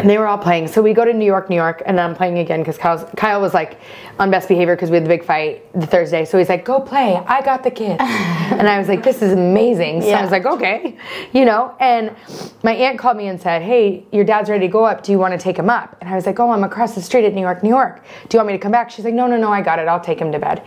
and 0.00 0.08
they 0.08 0.16
were 0.16 0.26
all 0.26 0.38
playing. 0.38 0.66
So 0.66 0.80
we 0.80 0.94
go 0.94 1.04
to 1.04 1.12
New 1.12 1.26
York, 1.26 1.50
New 1.50 1.56
York, 1.56 1.82
and 1.84 2.00
I'm 2.00 2.14
playing 2.14 2.38
again 2.38 2.60
because 2.62 2.78
Kyle 2.78 3.40
was 3.40 3.52
like 3.52 3.78
on 4.18 4.30
best 4.30 4.48
behavior 4.48 4.74
because 4.74 4.90
we 4.90 4.96
had 4.96 5.04
the 5.04 5.08
big 5.08 5.22
fight 5.22 5.70
the 5.78 5.86
Thursday. 5.86 6.24
So 6.24 6.38
he's 6.38 6.48
like, 6.48 6.64
"Go 6.64 6.80
play. 6.80 7.16
I 7.16 7.42
got 7.42 7.62
the 7.62 7.70
kids." 7.70 7.98
and 8.00 8.66
I 8.66 8.78
was 8.78 8.88
like, 8.88 9.02
"This 9.02 9.20
is 9.20 9.32
amazing." 9.32 10.00
So 10.00 10.08
I 10.08 10.22
was 10.22 10.30
like, 10.30 10.46
"Okay," 10.46 10.96
you 11.32 11.44
know. 11.44 11.74
And 11.80 12.16
my 12.62 12.72
aunt 12.72 12.98
called 12.98 13.18
me 13.18 13.28
and 13.28 13.38
said, 13.38 13.60
"Hey, 13.60 14.06
your 14.10 14.24
dad's 14.24 14.48
ready 14.48 14.66
to 14.66 14.72
go 14.72 14.84
up. 14.84 15.02
Do 15.02 15.12
you 15.12 15.18
want 15.18 15.32
to 15.32 15.38
take 15.38 15.58
him 15.58 15.68
up?" 15.68 15.96
And 16.00 16.08
I 16.08 16.14
was 16.14 16.24
like, 16.24 16.40
"Oh, 16.40 16.50
I'm 16.50 16.64
across 16.64 16.94
the 16.94 17.02
street 17.02 17.26
at 17.26 17.34
New 17.34 17.42
York, 17.42 17.62
New 17.62 17.68
York. 17.68 18.02
Do 18.28 18.36
you 18.36 18.38
want 18.38 18.48
me 18.48 18.54
to 18.54 18.58
come 18.58 18.72
back?" 18.72 18.90
She's 18.90 19.04
like, 19.04 19.14
"No, 19.14 19.26
no, 19.26 19.36
no. 19.36 19.52
I 19.52 19.60
got 19.60 19.78
it. 19.78 19.86
I'll 19.86 20.00
take 20.00 20.18
him 20.18 20.32
to 20.32 20.38
bed." 20.38 20.62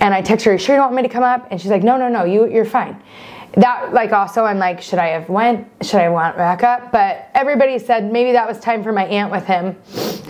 And 0.00 0.12
I 0.12 0.20
text 0.20 0.44
her, 0.46 0.52
"You 0.52 0.58
sure 0.58 0.74
you 0.74 0.80
don't 0.80 0.92
want 0.92 0.96
me 0.96 1.08
to 1.08 1.14
come 1.14 1.22
up?" 1.22 1.46
And 1.50 1.60
she's 1.60 1.70
like, 1.70 1.84
"No, 1.84 1.96
no, 1.96 2.08
no. 2.08 2.24
You, 2.24 2.48
you're 2.48 2.64
fine." 2.64 3.00
That 3.56 3.92
like 3.92 4.12
also 4.12 4.44
I'm 4.44 4.58
like, 4.58 4.82
should 4.82 4.98
I 4.98 5.08
have 5.08 5.28
went? 5.28 5.66
Should 5.82 6.00
I 6.00 6.08
want 6.08 6.36
back 6.36 6.62
up? 6.62 6.90
But 6.90 7.28
everybody 7.34 7.78
said 7.78 8.10
maybe 8.12 8.32
that 8.32 8.48
was 8.48 8.58
time 8.58 8.82
for 8.82 8.92
my 8.92 9.04
aunt 9.06 9.30
with 9.30 9.44
him. 9.44 9.76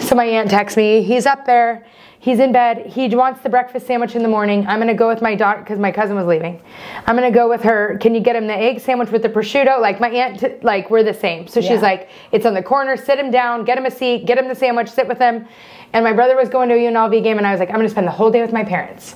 So 0.01 0.15
my 0.15 0.25
aunt 0.25 0.51
texts 0.51 0.77
me, 0.77 1.03
he's 1.03 1.25
up 1.25 1.47
there, 1.47 1.87
he's 2.19 2.39
in 2.39 2.53
bed, 2.53 2.87
he 2.87 3.09
wants 3.17 3.41
the 3.41 3.49
breakfast 3.49 3.87
sandwich 3.87 4.15
in 4.15 4.23
the 4.23 4.29
morning. 4.29 4.67
I'm 4.67 4.79
gonna 4.79 4.95
go 4.95 5.09
with 5.09 5.23
my 5.23 5.35
daughter 5.35 5.61
because 5.61 5.79
my 5.79 5.91
cousin 5.91 6.17
was 6.17 6.27
leaving. 6.27 6.61
I'm 7.07 7.17
gonna 7.17 7.31
go 7.31 7.49
with 7.49 7.63
her. 7.63 7.97
Can 7.99 8.15
you 8.15 8.21
get 8.21 8.37
him 8.37 8.47
the 8.47 8.55
egg 8.55 8.81
sandwich 8.81 9.11
with 9.11 9.23
the 9.23 9.31
prosciutto? 9.31 9.81
Like 9.81 10.01
my 10.01 10.11
aunt, 10.11 10.41
t- 10.41 10.57
like 10.63 10.91
we're 10.91 11.03
the 11.03 11.15
same. 11.15 11.47
So 11.47 11.61
she's 11.61 11.81
like, 11.81 12.11
it's 12.33 12.45
on 12.45 12.53
the 12.53 12.63
corner. 12.63 12.97
Sit 12.97 13.19
him 13.19 13.31
down, 13.31 13.65
get 13.65 13.79
him 13.79 13.87
a 13.87 13.91
seat, 13.91 14.27
get 14.27 14.37
him 14.37 14.49
the 14.49 14.55
sandwich, 14.55 14.91
sit 14.91 15.09
with 15.09 15.19
him. 15.19 15.47
And 15.95 16.05
my 16.05 16.13
brother 16.13 16.37
was 16.37 16.49
going 16.49 16.69
to 16.69 16.75
a 16.75 16.79
UNLV 16.79 17.23
game, 17.23 17.39
and 17.39 17.47
I 17.47 17.53
was 17.53 17.61
like, 17.61 17.71
I'm 17.71 17.77
gonna 17.77 17.89
spend 17.89 18.07
the 18.07 18.13
whole 18.13 18.31
day 18.31 18.43
with 18.43 18.53
my 18.53 18.65
parents. 18.65 19.15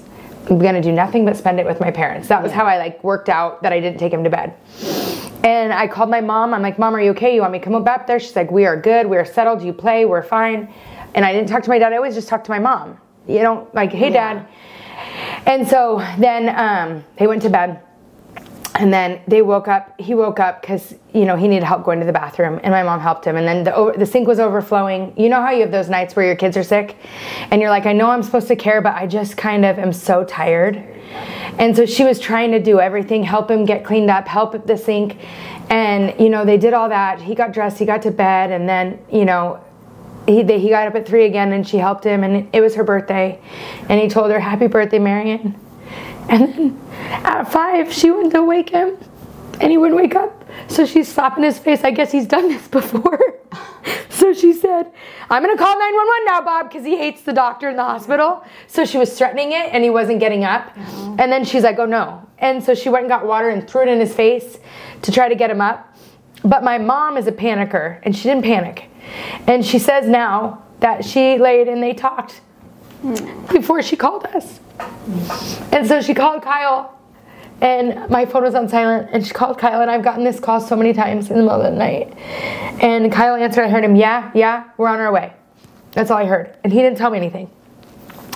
I'm 0.51 0.59
gonna 0.59 0.81
do 0.81 0.93
nothing 0.93 1.25
but 1.25 1.37
spend 1.37 1.61
it 1.61 1.67
with 1.67 1.81
my 1.81 1.91
parents. 1.91 2.29
That 2.29 2.43
was 2.43 2.53
how 2.53 2.65
I 2.65 2.79
like 2.79 3.03
worked 3.05 3.29
out 3.29 3.63
that 3.63 3.73
I 3.73 3.81
didn't 3.81 3.99
take 3.99 4.13
him 4.13 4.25
to 4.25 4.31
bed. 4.31 4.55
And 5.45 5.73
I 5.73 5.87
called 5.87 6.11
my 6.11 6.21
mom. 6.21 6.53
I'm 6.53 6.63
like, 6.63 6.79
Mom, 6.79 6.95
are 6.95 7.01
you 7.01 7.11
okay? 7.11 7.35
You 7.35 7.43
want 7.43 7.53
me 7.53 7.59
to 7.59 7.65
come 7.65 7.75
up 7.75 8.07
there? 8.07 8.19
She's 8.19 8.35
like, 8.35 8.51
We 8.51 8.67
are 8.67 8.81
good. 8.81 9.07
We 9.07 9.17
are 9.17 9.25
settled. 9.25 9.63
You 9.63 9.73
play. 9.73 10.05
We're 10.05 10.23
fine. 10.23 10.73
And 11.15 11.25
I 11.25 11.33
didn't 11.33 11.49
talk 11.49 11.63
to 11.63 11.69
my 11.69 11.79
dad. 11.79 11.93
I 11.93 11.97
always 11.97 12.15
just 12.15 12.29
talk 12.29 12.45
to 12.45 12.51
my 12.51 12.59
mom. 12.59 12.99
You 13.27 13.43
know, 13.43 13.69
like, 13.73 13.93
Hey, 13.93 14.11
dad. 14.11 14.47
And 15.47 15.67
so 15.67 15.99
then 16.19 16.49
um, 16.59 17.05
they 17.17 17.27
went 17.27 17.43
to 17.43 17.51
bed. 17.51 17.81
And 18.75 18.93
then 18.93 19.21
they 19.27 19.43
woke 19.43 19.67
up. 19.67 19.99
He 20.01 20.15
woke 20.15 20.39
up 20.39 20.61
because 20.61 20.95
you 21.13 21.25
know 21.25 21.37
he 21.37 21.49
needed 21.49 21.65
help 21.65 21.85
going 21.85 22.01
to 22.01 22.07
the 22.07 22.13
bathroom, 22.13 22.61
and 22.63 22.71
my 22.71 22.83
mom 22.83 23.01
helped 23.01 23.25
him. 23.25 23.37
And 23.37 23.47
then 23.47 23.65
the 23.65 23.95
the 23.97 24.07
sink 24.07 24.29
was 24.29 24.39
overflowing. 24.39 25.15
You 25.17 25.29
know 25.29 25.41
how 25.41 25.51
you 25.51 25.63
have 25.63 25.71
those 25.71 25.89
nights 25.89 26.15
where 26.15 26.27
your 26.27 26.37
kids 26.37 26.57
are 26.57 26.63
sick, 26.63 26.97
and 27.51 27.61
you're 27.61 27.71
like, 27.71 27.87
I 27.87 27.93
know 27.93 28.11
I'm 28.11 28.23
supposed 28.23 28.49
to 28.49 28.57
care, 28.57 28.81
but 28.81 28.95
I 28.95 29.07
just 29.07 29.37
kind 29.37 29.65
of 29.65 29.79
am 29.79 29.93
so 29.93 30.25
tired. 30.25 30.77
And 31.59 31.75
so 31.75 31.87
she 31.87 32.05
was 32.05 32.21
trying 32.21 32.53
to 32.53 32.61
do 32.63 32.79
everything, 32.79 33.25
help 33.25 33.51
him 33.51 33.65
get 33.65 33.85
cleaned 33.85 34.11
up, 34.11 34.29
help 34.29 34.67
the 34.67 34.77
sink, 34.77 35.17
and 35.71 36.15
you 36.21 36.29
know 36.29 36.45
they 36.45 36.59
did 36.59 36.75
all 36.75 36.89
that. 36.91 37.21
He 37.21 37.35
got 37.35 37.53
dressed, 37.53 37.79
he 37.79 37.85
got 37.85 38.03
to 38.03 38.11
bed, 38.11 38.53
and 38.53 38.69
then 38.69 38.99
you 39.11 39.25
know 39.25 39.61
he, 40.29 40.43
they, 40.43 40.61
he 40.61 40.69
got 40.69 40.87
up 40.87 40.95
at 40.95 41.07
three 41.07 41.25
again 41.25 41.53
and 41.53 41.67
she 41.67 41.79
helped 41.79 42.05
him 42.05 42.23
and 42.23 42.49
it 42.53 42.61
was 42.61 42.75
her 42.75 42.85
birthday 42.85 43.41
and 43.89 43.99
he 43.99 44.09
told 44.09 44.31
her 44.31 44.39
happy 44.39 44.67
birthday 44.67 44.99
marion 44.99 45.59
and 46.29 46.55
then 46.55 46.81
at 47.25 47.45
five 47.45 47.93
she 47.93 48.11
went 48.11 48.33
to 48.33 48.43
wake 48.43 48.71
him 48.71 48.97
and 49.61 49.71
he 49.71 49.79
wouldn't 49.79 50.01
wake 50.01 50.15
up. 50.15 50.45
So 50.69 50.87
she's 50.87 51.13
slapping 51.13 51.45
his 51.45 51.59
face. 51.59 51.83
I 51.85 51.91
guess 51.91 52.13
he's 52.13 52.27
done 52.27 52.49
this 52.49 52.69
before. 52.79 53.41
So 54.11 54.35
she 54.35 54.53
said 54.53 54.93
i'm 55.31 55.43
going 55.43 55.57
to 55.57 55.63
call 55.63 55.79
911 55.79 56.25
now 56.27 56.41
bob 56.43 56.69
because 56.69 56.85
he 56.85 56.97
hates 56.99 57.23
the 57.23 57.33
doctor 57.33 57.69
in 57.69 57.77
the 57.77 57.85
hospital 57.85 58.45
so 58.67 58.85
she 58.85 58.99
was 58.99 59.17
threatening 59.17 59.53
it 59.53 59.73
and 59.73 59.85
he 59.85 59.91
wasn't 59.91 60.21
getting 60.21 60.45
up. 60.45 60.77
And 60.77 61.33
then 61.33 61.45
she's 61.45 61.63
like 61.63 61.79
oh 61.79 61.87
no. 61.87 62.29
And 62.39 62.63
so 62.63 62.75
she 62.75 62.89
went 62.89 63.05
and 63.05 63.09
got 63.09 63.27
water 63.27 63.49
and 63.49 63.69
threw 63.69 63.83
it 63.83 63.89
in 63.89 64.01
his 64.01 64.15
face 64.15 64.59
to 65.03 65.13
try 65.13 65.29
to 65.29 65.35
get 65.35 65.51
him 65.51 65.61
up. 65.61 65.97
But 66.45 66.63
my 66.63 66.79
mom 66.79 67.17
is 67.17 67.27
a 67.27 67.33
panicker 67.33 68.01
and 68.03 68.15
she 68.15 68.25
didn't 68.25 68.45
panic. 68.45 68.91
And 69.47 69.65
she 69.65 69.79
says 69.79 70.07
now 70.09 70.65
that 70.81 71.05
she 71.05 71.39
laid 71.39 71.69
and 71.69 71.83
they 71.83 71.95
talked 71.95 72.41
before 73.53 73.83
she 73.83 73.97
called 73.97 74.25
us. 74.27 74.61
And 75.73 75.87
so 75.87 76.01
she 76.01 76.15
called 76.15 76.43
Kyle 76.43 76.99
and 77.61 78.09
my 78.09 78.25
phone 78.25 78.45
was 78.45 78.55
on 78.55 78.69
silent 78.69 79.11
and 79.13 79.27
she 79.27 79.33
called 79.33 79.59
Kyle 79.59 79.81
and 79.81 79.91
I've 79.91 80.03
gotten 80.03 80.25
this 80.25 80.39
call 80.39 80.61
so 80.61 80.77
many 80.77 80.93
times 80.93 81.31
in 81.31 81.37
the 81.37 81.43
middle 81.43 81.61
of 81.61 81.73
the 81.73 81.79
night. 81.79 82.15
And 82.83 83.11
Kyle 83.11 83.35
answered, 83.35 83.65
I 83.65 83.69
heard 83.69 83.85
him, 83.85 83.97
yeah, 83.97 84.31
yeah, 84.35 84.71
we're 84.77 84.89
on 84.89 85.01
our 85.01 85.13
way. 85.13 85.33
That's 85.93 86.11
all 86.11 86.19
I 86.19 86.27
heard. 86.27 86.57
And 86.63 86.73
he 86.73 86.81
didn't 86.81 86.99
tell 86.99 87.11
me 87.11 87.19
anything. 87.19 87.51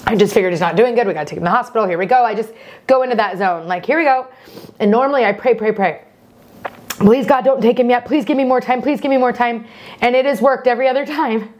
I 0.04 0.16
just 0.16 0.34
figured 0.34 0.52
he's 0.52 0.60
not 0.60 0.76
doing 0.76 0.94
good. 0.94 1.06
We 1.06 1.14
gotta 1.14 1.26
take 1.26 1.36
him 1.36 1.44
to 1.44 1.50
the 1.50 1.50
hospital. 1.50 1.86
Here 1.86 1.98
we 1.98 2.06
go. 2.06 2.24
I 2.24 2.34
just 2.34 2.52
go 2.86 3.02
into 3.02 3.16
that 3.16 3.38
zone. 3.38 3.68
Like, 3.68 3.86
here 3.86 3.98
we 3.98 4.04
go. 4.04 4.26
And 4.80 4.90
normally 4.90 5.24
I 5.24 5.32
pray, 5.32 5.54
pray, 5.54 5.72
pray. 5.72 6.02
Please, 6.88 7.26
God, 7.26 7.44
don't 7.44 7.60
take 7.60 7.78
him 7.78 7.88
yet. 7.88 8.04
Please 8.04 8.24
give 8.24 8.36
me 8.36 8.44
more 8.44 8.60
time. 8.60 8.82
Please 8.82 9.00
give 9.00 9.10
me 9.10 9.16
more 9.16 9.32
time. 9.32 9.66
And 10.00 10.14
it 10.14 10.24
has 10.24 10.40
worked 10.40 10.66
every 10.66 10.88
other 10.88 11.06
time. 11.20 11.54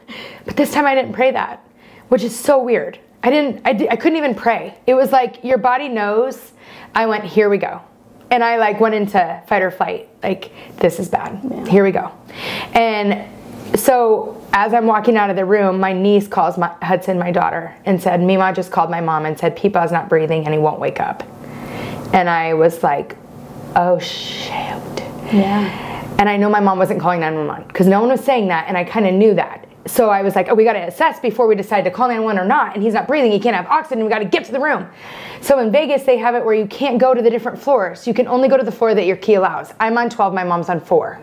But 0.45 0.57
this 0.57 0.71
time 0.71 0.85
I 0.85 0.95
didn't 0.95 1.13
pray 1.13 1.31
that, 1.31 1.65
which 2.13 2.21
is 2.21 2.39
so 2.39 2.61
weird. 2.61 2.99
I 3.23 3.31
didn't, 3.31 3.65
I, 3.65 3.73
di- 3.73 3.89
I 3.89 3.95
couldn't 3.95 4.19
even 4.19 4.35
pray. 4.35 4.77
It 4.85 4.93
was 4.93 5.11
like 5.11 5.43
your 5.43 5.57
body 5.57 5.89
knows. 5.89 6.51
I 6.93 7.07
went, 7.07 7.23
here 7.23 7.49
we 7.49 7.57
go. 7.57 7.81
And 8.29 8.43
I 8.43 8.57
like 8.57 8.79
went 8.79 8.93
into 8.93 9.41
fight 9.47 9.63
or 9.63 9.71
flight. 9.71 10.09
Like, 10.21 10.51
this 10.77 10.99
is 10.99 11.09
bad. 11.09 11.67
Here 11.67 11.83
we 11.83 11.89
go. 11.89 12.11
And 12.73 13.27
so 13.79 14.39
as 14.53 14.75
I'm 14.75 14.85
walking 14.85 15.17
out 15.17 15.31
of 15.31 15.35
the 15.35 15.43
room, 15.43 15.79
my 15.79 15.91
niece 15.91 16.27
calls 16.27 16.55
my, 16.55 16.67
Hudson, 16.83 17.17
my 17.17 17.31
daughter, 17.31 17.75
and 17.83 17.99
said, 17.99 18.21
Mima 18.21 18.53
just 18.53 18.71
called 18.71 18.91
my 18.91 19.01
mom 19.01 19.25
and 19.25 19.35
said, 19.35 19.57
Peepa's 19.57 19.91
not 19.91 20.07
breathing 20.07 20.45
and 20.45 20.53
he 20.53 20.59
won't 20.59 20.79
wake 20.79 20.99
up. 20.99 21.23
And 22.13 22.29
I 22.29 22.53
was 22.53 22.83
like, 22.83 23.17
oh 23.75 23.97
shoot. 23.97 24.53
Yeah. 25.33 26.15
And 26.19 26.29
I 26.29 26.37
know 26.37 26.47
my 26.47 26.59
mom 26.59 26.77
wasn't 26.77 27.01
calling 27.01 27.21
911 27.21 27.69
because 27.69 27.87
no 27.87 28.01
one 28.01 28.09
was 28.09 28.23
saying 28.23 28.49
that, 28.49 28.67
and 28.67 28.77
I 28.77 28.83
kind 28.83 29.07
of 29.07 29.15
knew 29.15 29.33
that. 29.33 29.67
So 29.85 30.09
I 30.09 30.21
was 30.21 30.35
like, 30.35 30.47
oh, 30.49 30.55
we 30.55 30.63
got 30.63 30.73
to 30.73 30.87
assess 30.87 31.19
before 31.19 31.45
we 31.45 31.55
decide 31.55 31.81
to 31.83 31.91
call 31.91 32.07
911 32.07 32.41
or 32.41 32.47
not. 32.47 32.73
And 32.73 32.83
he's 32.83 32.93
not 32.93 33.07
breathing, 33.07 33.31
he 33.31 33.39
can't 33.39 33.55
have 33.55 33.67
oxygen, 33.67 34.03
we 34.03 34.09
got 34.09 34.19
to 34.19 34.25
get 34.25 34.45
to 34.45 34.51
the 34.51 34.59
room. 34.59 34.87
So 35.41 35.59
in 35.59 35.71
Vegas, 35.71 36.03
they 36.03 36.17
have 36.17 36.35
it 36.35 36.45
where 36.45 36.55
you 36.55 36.67
can't 36.67 36.99
go 36.99 37.13
to 37.13 37.21
the 37.21 37.29
different 37.29 37.59
floors. 37.59 38.07
You 38.07 38.13
can 38.13 38.27
only 38.27 38.47
go 38.47 38.55
to 38.55 38.63
the 38.63 38.71
floor 38.71 38.95
that 38.95 39.05
your 39.05 39.17
key 39.17 39.33
allows. 39.33 39.73
I'm 39.79 39.97
on 39.97 40.09
12, 40.09 40.33
my 40.33 40.43
mom's 40.43 40.69
on 40.69 40.79
4. 40.79 41.19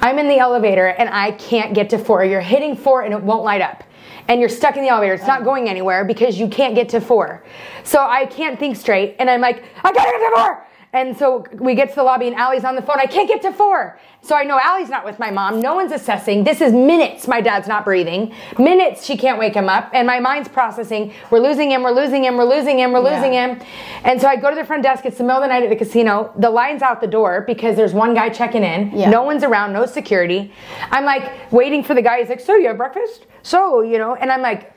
I'm 0.00 0.18
in 0.18 0.28
the 0.28 0.38
elevator 0.38 0.88
and 0.88 1.08
I 1.08 1.30
can't 1.32 1.74
get 1.74 1.88
to 1.90 1.98
4. 1.98 2.24
You're 2.24 2.40
hitting 2.40 2.76
4 2.76 3.02
and 3.02 3.14
it 3.14 3.22
won't 3.22 3.44
light 3.44 3.62
up. 3.62 3.84
And 4.28 4.40
you're 4.40 4.48
stuck 4.48 4.76
in 4.76 4.82
the 4.82 4.88
elevator. 4.88 5.14
It's 5.14 5.26
not 5.26 5.44
going 5.44 5.68
anywhere 5.68 6.04
because 6.04 6.38
you 6.38 6.48
can't 6.48 6.74
get 6.74 6.88
to 6.90 7.00
4. 7.00 7.44
So 7.84 8.04
I 8.04 8.26
can't 8.26 8.58
think 8.58 8.76
straight. 8.76 9.16
And 9.20 9.30
I'm 9.30 9.40
like, 9.40 9.62
I 9.84 9.92
gotta 9.92 10.10
get 10.10 10.30
to 10.30 10.36
4. 10.36 10.66
And 10.96 11.14
so 11.14 11.44
we 11.52 11.74
get 11.74 11.90
to 11.90 11.94
the 11.94 12.02
lobby 12.02 12.26
and 12.26 12.34
Allie's 12.34 12.64
on 12.64 12.74
the 12.74 12.80
phone. 12.80 12.98
I 12.98 13.04
can't 13.04 13.28
get 13.28 13.42
to 13.42 13.52
four. 13.52 13.98
So 14.22 14.34
I 14.34 14.44
know 14.44 14.58
Allie's 14.58 14.88
not 14.88 15.04
with 15.04 15.18
my 15.18 15.30
mom. 15.30 15.60
No 15.60 15.74
one's 15.74 15.92
assessing. 15.92 16.42
This 16.42 16.62
is 16.62 16.72
minutes 16.72 17.28
my 17.28 17.42
dad's 17.42 17.68
not 17.68 17.84
breathing. 17.84 18.32
Minutes 18.58 19.04
she 19.04 19.18
can't 19.18 19.38
wake 19.38 19.52
him 19.54 19.68
up. 19.68 19.90
And 19.92 20.06
my 20.06 20.20
mind's 20.20 20.48
processing. 20.48 21.12
We're 21.30 21.40
losing 21.40 21.70
him, 21.70 21.82
we're 21.82 21.90
losing 21.90 22.24
him, 22.24 22.38
we're 22.38 22.44
losing 22.44 22.78
him, 22.78 22.92
we're 22.92 23.00
losing 23.00 23.34
Yeah. 23.34 23.56
him. 23.56 23.62
And 24.04 24.18
so 24.18 24.26
I 24.26 24.36
go 24.36 24.48
to 24.48 24.56
the 24.56 24.64
front 24.64 24.82
desk. 24.84 25.04
It's 25.04 25.18
the 25.18 25.24
middle 25.24 25.42
of 25.42 25.42
the 25.42 25.48
night 25.48 25.64
at 25.64 25.68
the 25.68 25.76
casino. 25.76 26.32
The 26.38 26.48
line's 26.48 26.80
out 26.80 27.02
the 27.02 27.06
door 27.06 27.42
because 27.46 27.76
there's 27.76 27.92
one 27.92 28.14
guy 28.14 28.30
checking 28.30 28.64
in. 28.64 28.90
Yeah. 28.96 29.10
No 29.10 29.22
one's 29.22 29.44
around, 29.44 29.74
no 29.74 29.84
security. 29.84 30.50
I'm 30.90 31.04
like 31.04 31.52
waiting 31.52 31.84
for 31.84 31.92
the 31.92 32.02
guy. 32.02 32.20
He's 32.20 32.30
like, 32.30 32.40
So 32.40 32.56
you 32.56 32.68
have 32.68 32.78
breakfast? 32.78 33.26
So, 33.42 33.82
you 33.82 33.98
know, 33.98 34.14
and 34.14 34.32
I'm 34.32 34.40
like, 34.40 34.72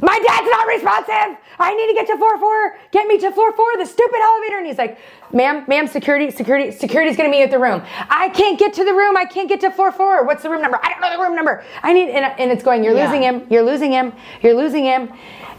my 0.00 0.18
dad's 0.18 0.48
not 0.50 0.66
responsive. 0.68 1.38
I 1.58 1.74
need 1.74 1.88
to 1.88 1.94
get 1.94 2.06
to 2.08 2.16
floor 2.18 2.38
four. 2.38 2.76
Get 2.92 3.08
me 3.08 3.18
to 3.18 3.32
floor 3.32 3.52
four, 3.52 3.66
the 3.78 3.86
stupid 3.86 4.20
elevator. 4.22 4.58
And 4.58 4.66
he's 4.66 4.78
like, 4.78 4.98
ma'am, 5.36 5.64
ma'am, 5.68 5.86
security, 5.86 6.30
security, 6.30 6.70
security's 6.72 7.16
gonna 7.16 7.28
meet 7.28 7.42
at 7.42 7.50
the 7.50 7.58
room. 7.58 7.82
I 8.08 8.30
can't 8.30 8.58
get 8.58 8.72
to 8.74 8.84
the 8.84 8.94
room. 8.94 9.16
I 9.16 9.24
can't 9.26 9.48
get 9.48 9.60
to 9.60 9.70
floor 9.70 9.92
four. 9.92 10.24
What's 10.24 10.42
the 10.42 10.50
room 10.50 10.62
number? 10.62 10.80
I 10.82 10.88
don't 10.90 11.00
know 11.00 11.16
the 11.16 11.22
room 11.22 11.36
number. 11.36 11.62
I 11.82 11.92
need, 11.92 12.08
and, 12.10 12.24
and 12.40 12.50
it's 12.50 12.62
going, 12.64 12.82
you're 12.82 12.94
Yeah. 12.96 13.04
losing 13.06 13.22
him, 13.22 13.46
you're 13.50 13.62
losing 13.62 13.92
him, 13.92 14.12
you're 14.42 14.54
losing 14.54 14.84
him. 14.84 15.10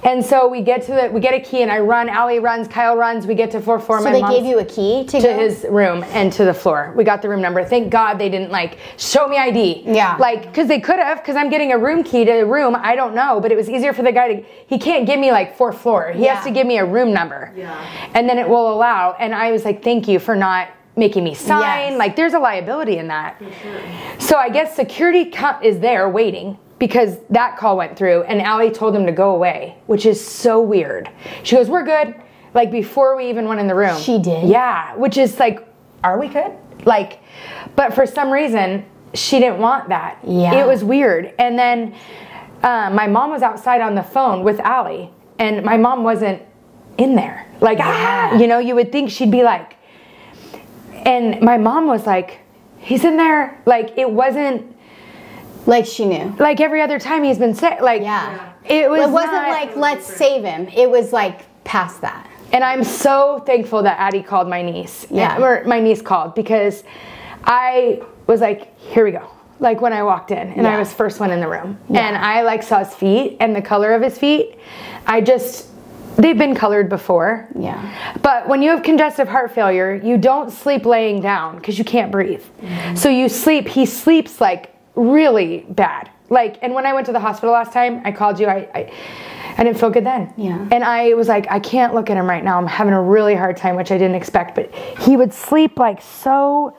And 0.04 0.24
so 0.24 0.48
we 0.48 0.62
get 0.62 0.84
to 0.84 0.92
the, 0.94 1.10
we 1.12 1.20
get 1.20 1.34
a 1.34 1.40
key 1.40 1.64
and 1.64 1.72
I 1.72 1.80
run, 1.80 2.08
Allie 2.08 2.38
runs, 2.38 2.68
Kyle 2.68 2.96
runs, 2.96 3.26
we 3.26 3.34
get 3.34 3.50
to 3.52 3.60
floor 3.60 3.80
four. 3.80 3.98
So 3.98 4.04
my 4.06 4.12
they 4.12 4.22
gave 4.36 4.46
you 4.46 4.60
a 4.60 4.64
key 4.66 5.04
to, 5.06 5.20
to 5.20 5.34
his 5.34 5.66
room 5.68 6.04
and 6.10 6.32
to 6.34 6.46
the 6.46 6.54
floor. 6.54 6.94
We 6.96 7.04
got 7.04 7.24
the 7.24 7.30
room 7.30 7.42
number. 7.42 7.66
Thank 7.66 7.90
God 7.90 8.20
they 8.20 8.30
didn't 8.30 8.52
like 8.52 8.78
show 8.98 9.28
me 9.28 9.38
ID. 9.38 9.84
Yeah. 9.88 10.16
Like, 10.18 10.44
because 10.44 10.68
they 10.68 10.80
could 10.80 11.00
have, 11.00 11.18
because 11.22 11.36
I'm 11.36 11.50
getting 11.50 11.72
a 11.74 11.80
room 11.80 12.04
key 12.04 12.26
to 12.26 12.32
the 12.32 12.46
room. 12.46 12.76
I 12.76 12.96
don't 12.96 13.16
know, 13.16 13.40
but 13.42 13.52
it 13.52 13.56
was 13.56 13.68
easier 13.72 13.92
for 13.92 14.04
the 14.04 14.12
guy 14.12 14.36
to, 14.36 14.46
he 14.68 14.78
can't 14.78 15.08
give 15.08 15.20
me 15.20 15.32
like 15.32 15.58
fourth 15.58 15.80
floor. 15.82 16.12
He 16.12 16.26
Yeah. 16.26 16.36
has 16.36 16.44
to 16.46 16.52
give 16.52 16.68
me 16.68 16.78
a 16.78 16.86
room 16.86 17.12
number. 17.12 17.52
Yeah. 17.56 17.76
And 18.14 18.30
then 18.30 18.38
it 18.38 18.48
will 18.48 18.72
allow. 18.72 19.14
And 19.20 19.34
I 19.34 19.52
was 19.52 19.66
like, 19.68 19.84
thank 19.84 20.08
you 20.08 20.18
for 20.18 20.36
not 20.36 20.70
making 20.96 21.24
me 21.24 21.36
sign. 21.36 21.92
Yes. 21.92 22.00
Like, 22.00 22.16
there's 22.16 22.34
a 22.34 22.40
liability 22.40 22.98
in 22.98 23.08
that. 23.10 23.40
So 24.18 24.38
I 24.38 24.50
guess 24.50 24.76
security 24.76 25.26
co- 25.30 25.60
is 25.62 25.80
there 25.80 26.10
waiting 26.10 26.58
because 26.80 27.18
that 27.30 27.58
call 27.58 27.78
went 27.78 27.98
through 27.98 28.24
and 28.24 28.42
Allie 28.42 28.72
told 28.72 28.96
him 28.96 29.06
to 29.06 29.12
go 29.12 29.36
away, 29.36 29.78
which 29.88 30.06
is 30.06 30.24
so 30.26 30.62
weird. 30.62 31.10
She 31.44 31.56
goes, 31.56 31.70
We're 31.70 31.84
good. 31.84 32.16
Like 32.54 32.72
before 32.72 33.16
we 33.16 33.30
even 33.30 33.48
went 33.48 33.60
in 33.60 33.68
the 33.68 33.76
room. 33.76 34.00
She 34.00 34.18
did? 34.20 34.48
Yeah, 34.48 34.96
which 34.96 35.18
is 35.18 35.38
like, 35.40 35.68
Are 36.04 36.18
we 36.20 36.30
good? 36.30 36.52
Like, 36.86 37.20
but 37.76 37.94
for 37.94 38.06
some 38.08 38.32
reason, 38.32 38.86
she 39.14 39.40
didn't 39.40 39.60
want 39.60 39.90
that. 39.90 40.20
Yeah. 40.26 40.64
It 40.64 40.68
was 40.68 40.84
weird. 40.84 41.34
And 41.38 41.60
then 41.60 41.96
uh, 42.64 42.90
my 42.92 43.08
mom 43.08 43.30
was 43.30 43.42
outside 43.42 43.82
on 43.82 43.94
the 43.96 44.04
phone 44.04 44.44
with 44.44 44.60
Allie, 44.62 45.12
and 45.38 45.64
my 45.64 45.78
mom 45.78 46.04
wasn't 46.04 46.42
in 46.98 47.16
there. 47.16 47.46
Like, 47.62 47.80
ah, 47.82 48.38
you 48.38 48.48
know, 48.48 48.60
you 48.60 48.76
would 48.76 48.92
think 48.92 49.10
she'd 49.10 49.32
be 49.32 49.44
like, 49.44 49.76
and 51.06 51.42
my 51.42 51.58
mom 51.58 51.88
was 51.88 52.06
like, 52.06 52.40
he's 52.80 53.04
in 53.04 53.18
there. 53.18 53.60
Like, 53.66 53.98
it 53.98 54.10
wasn't 54.10 54.76
like 55.66 55.86
she 55.86 56.06
knew. 56.06 56.34
like 56.40 56.62
every 56.62 56.82
other 56.82 57.00
time 57.00 57.24
he's 57.24 57.38
been 57.38 57.54
sick. 57.54 57.82
Like, 57.82 58.02
Yeah. 58.02 58.54
it 58.64 58.90
was 58.90 59.02
It 59.02 59.10
wasn't 59.12 59.34
not- 59.34 59.50
like 59.50 59.76
let's 59.76 60.06
save 60.06 60.44
him. 60.44 60.68
It 60.70 60.90
was 60.90 61.12
like 61.12 61.42
past 61.66 62.02
that. 62.02 62.26
and 62.54 62.64
I'm 62.64 62.84
so 62.86 63.44
thankful 63.46 63.84
that 63.84 64.00
Addie 64.00 64.24
called 64.24 64.48
my 64.48 64.62
niece. 64.62 65.06
Yeah. 65.10 65.42
Or 65.42 65.64
my 65.66 65.82
niece 65.82 66.02
called 66.02 66.34
because 66.36 66.86
I 67.44 68.02
was 68.28 68.40
like, 68.40 68.78
here 68.80 69.04
we 69.04 69.12
go. 69.12 69.28
Like 69.60 69.82
when 69.82 69.92
I 69.92 70.04
walked 70.04 70.32
in 70.32 70.38
and 70.54 70.66
I 70.66 70.78
was 70.80 70.94
first 70.94 71.20
one 71.20 71.32
in 71.32 71.42
the 71.42 71.48
room. 71.50 71.78
And 71.94 72.16
I 72.16 72.44
like 72.44 72.64
saw 72.64 72.80
his 72.80 72.94
feet 72.94 73.36
and 73.42 73.54
the 73.56 73.62
color 73.62 73.94
of 73.94 74.02
his 74.02 74.18
feet. 74.18 74.58
I 75.06 75.20
just 75.20 75.68
they've 76.18 76.38
been 76.38 76.56
colored 76.56 76.90
before. 76.90 77.48
Yeah. 77.58 78.14
But 78.22 78.48
when 78.48 78.62
you 78.62 78.72
have 78.72 78.84
congestive 78.84 79.28
heart 79.28 79.52
failure, 79.52 79.96
you 79.96 80.18
don't 80.18 80.52
sleep 80.52 80.86
laying 80.86 81.22
down 81.22 81.58
because 81.58 81.78
you 81.78 81.86
can't 81.86 82.12
breathe. 82.12 82.44
Mm-hmm. 82.62 82.96
So 82.96 83.10
you 83.10 83.30
sleep, 83.30 83.68
he 83.68 83.86
sleeps 83.86 84.42
like 84.42 84.76
really 84.96 85.66
bad. 85.70 86.10
Like, 86.30 86.58
and 86.62 86.74
when 86.74 86.86
I 86.86 86.94
went 86.94 87.06
to 87.06 87.14
the 87.14 87.20
hospital 87.20 87.54
last 87.54 87.72
time, 87.72 88.02
I 88.04 88.12
called 88.12 88.40
you, 88.40 88.48
I, 88.48 88.68
I, 88.76 88.94
I 89.58 89.64
didn't 89.64 89.80
feel 89.80 89.90
good 89.90 90.06
then. 90.06 90.34
Yeah. 90.36 90.68
And 90.72 90.84
I 90.84 91.14
was 91.14 91.28
like, 91.28 91.50
I 91.50 91.60
can't 91.60 91.94
look 91.94 92.10
at 92.10 92.18
him 92.18 92.28
right 92.28 92.44
now. 92.44 92.58
I'm 92.58 92.68
having 92.68 92.94
a 92.94 93.02
really 93.02 93.34
hard 93.34 93.56
time, 93.56 93.76
which 93.76 93.92
I 93.92 93.98
didn't 93.98 94.16
expect. 94.16 94.56
But 94.56 94.74
he 94.76 95.16
would 95.16 95.34
sleep 95.34 95.80
like 95.80 96.02
so, 96.02 96.76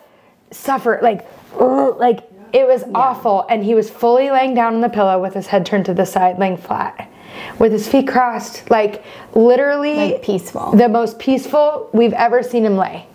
suffer, 0.50 1.00
like, 1.02 1.26
ugh, 1.58 1.96
like 1.98 2.28
it 2.52 2.66
was 2.66 2.84
awful. 2.94 3.46
And 3.48 3.64
he 3.64 3.74
was 3.74 3.88
fully 3.88 4.30
laying 4.30 4.54
down 4.54 4.74
on 4.74 4.80
the 4.80 4.88
pillow 4.88 5.20
with 5.20 5.34
his 5.34 5.46
head 5.46 5.64
turned 5.64 5.86
to 5.86 5.94
the 5.94 6.04
side, 6.04 6.38
laying 6.38 6.56
flat, 6.56 7.10
with 7.58 7.72
his 7.72 7.88
feet 7.88 8.06
crossed, 8.08 8.70
like 8.70 9.02
literally 9.34 10.12
Like 10.12 10.22
peaceful. 10.22 10.72
the 10.72 10.88
most 10.88 11.18
peaceful 11.18 11.88
we've 11.92 12.12
ever 12.12 12.42
seen 12.42 12.64
him 12.64 12.76
lay. 12.76 13.06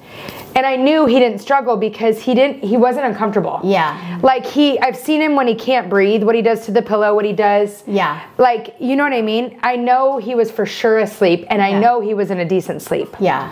And 0.55 0.67
I 0.67 0.75
knew 0.75 1.07
he 1.07 1.17
didn't 1.19 1.39
struggle 1.39 1.77
because 1.77 2.21
he 2.21 2.35
didn't 2.35 2.63
he 2.63 2.77
wasn't 2.77 3.05
uncomfortable. 3.07 3.59
Yeah. 3.63 4.19
Like 4.21 4.45
he 4.45 4.79
I've 4.79 4.95
seen 4.95 5.19
him 5.21 5.35
when 5.35 5.47
he 5.47 5.55
can't 5.55 5.89
breathe, 5.89 6.21
what 6.23 6.35
he 6.35 6.43
does 6.43 6.65
to 6.65 6.71
the 6.71 6.81
pillow, 6.83 7.15
what 7.15 7.25
he 7.25 7.33
does. 7.33 7.83
Yeah. 7.87 8.21
Like, 8.37 8.75
you 8.79 8.95
know 8.95 9.03
what 9.03 9.13
I 9.13 9.23
mean? 9.23 9.59
I 9.63 9.75
know 9.77 10.19
he 10.19 10.35
was 10.35 10.51
for 10.51 10.65
sure 10.67 10.99
asleep 10.99 11.45
and 11.49 11.59
I 11.61 11.69
Yeah. 11.69 11.79
know 11.79 12.01
he 12.01 12.13
was 12.13 12.29
in 12.29 12.39
a 12.39 12.45
decent 12.45 12.83
sleep 12.83 13.15
Yeah. 13.19 13.49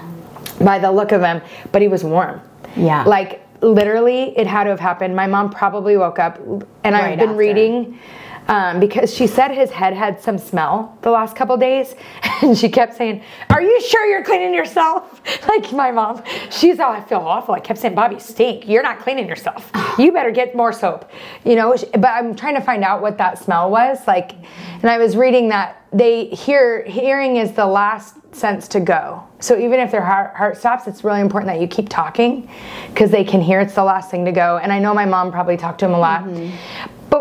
by 0.59 0.77
the 0.77 0.91
look 0.91 1.11
of 1.11 1.23
him, 1.23 1.41
but 1.71 1.81
he 1.81 1.87
was 1.87 2.03
warm. 2.03 2.39
Yeah. 2.75 3.03
Like 3.05 3.41
literally, 3.61 4.37
it 4.37 4.45
had 4.47 4.63
to 4.65 4.69
have 4.71 4.79
happened. 4.79 5.15
My 5.15 5.27
mom 5.27 5.49
probably 5.49 5.97
woke 5.97 6.17
up, 6.19 6.39
and 6.83 6.95
I've 6.95 7.17
been 7.19 7.29
after. 7.29 7.37
reading 7.37 7.99
um, 8.51 8.81
because 8.81 9.15
she 9.15 9.27
said 9.27 9.51
his 9.51 9.71
head 9.71 9.93
had 9.93 10.21
some 10.21 10.37
smell 10.37 10.97
the 11.03 11.09
last 11.09 11.37
couple 11.37 11.55
days, 11.55 11.95
and 12.41 12.57
she 12.57 12.67
kept 12.67 12.95
saying, 12.95 13.23
"Are 13.49 13.61
you 13.61 13.81
sure 13.81 14.05
you're 14.07 14.25
cleaning 14.25 14.53
yourself?" 14.53 15.21
like 15.47 15.71
my 15.71 15.89
mom, 15.89 16.21
she's 16.49 16.77
oh, 16.81 16.89
I 16.89 17.01
feel 17.01 17.19
awful. 17.19 17.55
I 17.55 17.61
kept 17.61 17.79
saying, 17.79 17.95
"Bobby, 17.95 18.19
stink. 18.19 18.67
You're 18.67 18.83
not 18.83 18.99
cleaning 18.99 19.27
yourself. 19.27 19.71
You 19.97 20.11
better 20.11 20.31
get 20.31 20.53
more 20.53 20.73
soap." 20.73 21.09
You 21.45 21.55
know, 21.55 21.75
but 21.93 22.09
I'm 22.09 22.35
trying 22.35 22.55
to 22.55 22.61
find 22.61 22.83
out 22.83 23.01
what 23.01 23.17
that 23.19 23.39
smell 23.39 23.71
was 23.71 24.05
like, 24.05 24.33
and 24.33 24.89
I 24.89 24.97
was 24.97 25.15
reading 25.15 25.47
that 25.49 25.81
they 25.93 26.25
hear 26.25 26.83
hearing 26.83 27.37
is 27.37 27.53
the 27.53 27.65
last 27.65 28.17
sense 28.35 28.67
to 28.69 28.81
go. 28.81 29.23
So 29.39 29.57
even 29.57 29.79
if 29.79 29.91
their 29.91 30.03
heart, 30.03 30.35
heart 30.35 30.57
stops, 30.57 30.87
it's 30.87 31.05
really 31.05 31.21
important 31.21 31.53
that 31.53 31.61
you 31.61 31.67
keep 31.67 31.87
talking 31.87 32.49
because 32.87 33.11
they 33.11 33.23
can 33.23 33.41
hear 33.41 33.61
it's 33.61 33.75
the 33.75 33.83
last 33.83 34.11
thing 34.11 34.25
to 34.25 34.31
go. 34.31 34.57
And 34.57 34.73
I 34.73 34.79
know 34.79 34.93
my 34.93 35.05
mom 35.05 35.31
probably 35.31 35.57
talked 35.57 35.79
to 35.79 35.85
him 35.85 35.93
a 35.93 35.99
lot. 35.99 36.25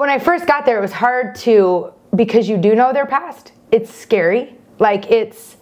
But 0.00 0.08
when 0.08 0.16
I 0.16 0.18
first 0.18 0.46
got 0.46 0.64
there, 0.64 0.78
it 0.78 0.80
was 0.80 0.92
hard 0.92 1.34
to 1.44 1.92
because 2.16 2.48
you 2.48 2.56
do 2.56 2.74
know 2.74 2.90
their 2.90 3.04
past. 3.04 3.52
It's 3.70 3.94
scary. 3.94 4.54
Like 4.78 5.10
it's 5.10 5.58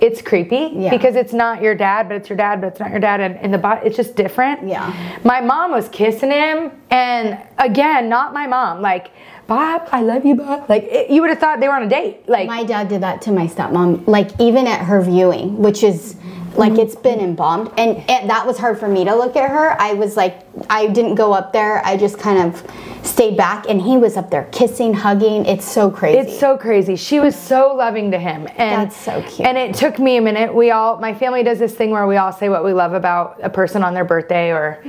it's 0.00 0.22
creepy 0.22 0.70
Yeah. 0.72 0.90
because 0.90 1.16
it's 1.16 1.32
not 1.32 1.60
your 1.60 1.74
dad, 1.74 2.06
but 2.08 2.16
it's 2.18 2.28
your 2.28 2.36
dad, 2.36 2.60
but 2.60 2.68
it's 2.68 2.78
not 2.78 2.92
your 2.92 3.00
dad, 3.00 3.20
and, 3.20 3.36
and 3.38 3.52
the 3.52 3.58
body, 3.58 3.80
it's 3.84 3.96
just 3.96 4.14
different. 4.14 4.68
Yeah. 4.68 5.18
My 5.24 5.40
mom 5.40 5.72
was 5.72 5.88
kissing 5.88 6.30
him, 6.30 6.70
and 6.90 7.40
again, 7.58 8.08
not 8.08 8.32
my 8.32 8.46
mom. 8.46 8.82
Like, 8.82 9.10
Bob, 9.48 9.88
I 9.90 10.02
love 10.02 10.24
you, 10.24 10.36
Bob. 10.36 10.68
Like, 10.68 10.84
it, 10.84 11.10
you 11.10 11.20
would 11.20 11.30
have 11.30 11.40
thought 11.40 11.58
they 11.58 11.66
were 11.66 11.74
on 11.74 11.82
a 11.82 11.88
date. 11.88 12.28
Like, 12.28 12.46
My 12.46 12.62
dad 12.62 12.88
did 12.88 13.00
that 13.02 13.20
to 13.22 13.32
my 13.32 13.48
stepmom, 13.48 14.06
like 14.06 14.30
even 14.40 14.68
at 14.68 14.84
her 14.86 15.02
viewing, 15.02 15.58
which 15.58 15.82
is 15.82 16.14
like 16.56 16.78
it's 16.78 16.94
been 16.94 17.18
embalmed, 17.20 17.70
and, 17.78 17.98
and 18.10 18.28
that 18.30 18.46
was 18.46 18.58
hard 18.58 18.78
for 18.78 18.88
me 18.88 19.04
to 19.04 19.14
look 19.14 19.36
at 19.36 19.50
her. 19.50 19.80
I 19.80 19.94
was 19.94 20.16
like, 20.16 20.40
I 20.68 20.86
didn't 20.86 21.14
go 21.14 21.32
up 21.32 21.52
there. 21.52 21.84
I 21.84 21.96
just 21.96 22.18
kind 22.18 22.38
of 22.38 22.70
stayed 23.06 23.36
back, 23.36 23.66
and 23.68 23.80
he 23.80 23.96
was 23.96 24.16
up 24.16 24.30
there 24.30 24.44
kissing, 24.52 24.92
hugging. 24.94 25.46
It's 25.46 25.64
so 25.70 25.90
crazy. 25.90 26.18
It's 26.18 26.38
so 26.38 26.56
crazy. 26.58 26.94
She 26.96 27.20
was 27.20 27.34
so 27.34 27.74
loving 27.74 28.10
to 28.10 28.18
him, 28.18 28.46
and 28.56 28.86
That's 28.90 28.96
so 28.96 29.22
cute. 29.22 29.48
And 29.48 29.56
it 29.56 29.74
took 29.74 29.98
me 29.98 30.18
a 30.18 30.20
minute. 30.20 30.54
We 30.54 30.70
all, 30.70 30.98
my 30.98 31.14
family 31.14 31.42
does 31.42 31.58
this 31.58 31.74
thing 31.74 31.90
where 31.90 32.06
we 32.06 32.16
all 32.16 32.32
say 32.32 32.48
what 32.48 32.64
we 32.64 32.72
love 32.72 32.92
about 32.92 33.40
a 33.42 33.50
person 33.50 33.82
on 33.82 33.94
their 33.94 34.04
birthday, 34.04 34.50
or 34.52 34.82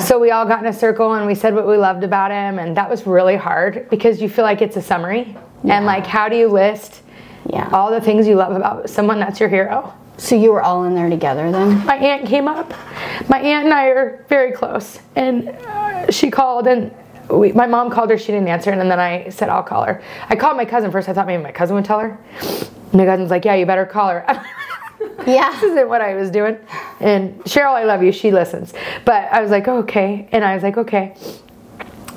so 0.00 0.18
we 0.18 0.30
all 0.30 0.44
got 0.46 0.60
in 0.60 0.66
a 0.66 0.72
circle 0.72 1.14
and 1.14 1.26
we 1.26 1.34
said 1.34 1.54
what 1.54 1.66
we 1.66 1.76
loved 1.76 2.02
about 2.04 2.30
him, 2.32 2.58
and 2.58 2.76
that 2.76 2.90
was 2.90 3.06
really 3.06 3.36
hard 3.36 3.88
because 3.88 4.20
you 4.20 4.28
feel 4.28 4.44
like 4.44 4.60
it's 4.62 4.76
a 4.76 4.82
summary, 4.82 5.36
and 5.62 5.86
like 5.86 6.06
how 6.06 6.28
do 6.28 6.36
you 6.36 6.48
list 6.48 7.02
Yeah. 7.48 7.68
all 7.72 7.90
the 7.90 8.00
things 8.00 8.26
you 8.26 8.34
love 8.34 8.54
about 8.56 8.90
someone 8.90 9.20
that's 9.20 9.38
your 9.38 9.48
hero? 9.48 9.94
So 10.16 10.34
you 10.34 10.52
were 10.52 10.62
all 10.62 10.84
in 10.84 10.94
there 10.94 11.10
together 11.10 11.50
then? 11.50 11.84
my 11.86 11.96
aunt 11.96 12.26
came 12.26 12.48
up. 12.48 12.72
My 13.28 13.40
aunt 13.40 13.64
and 13.66 13.74
I 13.74 13.86
are 13.86 14.24
very 14.28 14.52
close, 14.52 14.98
and 15.16 15.48
uh, 15.48 16.10
she 16.10 16.30
called, 16.30 16.66
and 16.66 16.94
we, 17.30 17.52
my 17.52 17.66
mom 17.66 17.90
called 17.90 18.10
her. 18.10 18.18
She 18.18 18.26
didn't 18.32 18.48
answer, 18.48 18.70
and 18.70 18.80
then 18.80 19.00
I 19.00 19.28
said, 19.30 19.48
"I'll 19.48 19.62
call 19.62 19.84
her." 19.84 20.02
I 20.28 20.36
called 20.36 20.56
my 20.56 20.64
cousin 20.64 20.90
first. 20.90 21.08
I 21.08 21.12
thought 21.12 21.26
maybe 21.26 21.42
my 21.42 21.52
cousin 21.52 21.74
would 21.76 21.84
tell 21.84 22.00
her. 22.00 22.18
My 22.92 23.04
cousin's 23.04 23.30
like, 23.30 23.44
"Yeah, 23.44 23.54
you 23.54 23.66
better 23.66 23.86
call 23.86 24.10
her." 24.10 24.46
Yeah. 25.26 25.50
this 25.52 25.62
isn't 25.62 25.88
what 25.88 26.00
I 26.00 26.14
was 26.14 26.30
doing. 26.30 26.58
And 27.00 27.38
Cheryl, 27.44 27.74
I 27.74 27.84
love 27.84 28.02
you. 28.02 28.10
She 28.10 28.30
listens, 28.30 28.74
but 29.04 29.30
I 29.32 29.40
was 29.42 29.50
like, 29.50 29.68
oh, 29.68 29.78
"Okay," 29.78 30.28
and 30.32 30.44
I 30.44 30.54
was 30.54 30.62
like, 30.62 30.76
"Okay." 30.76 31.14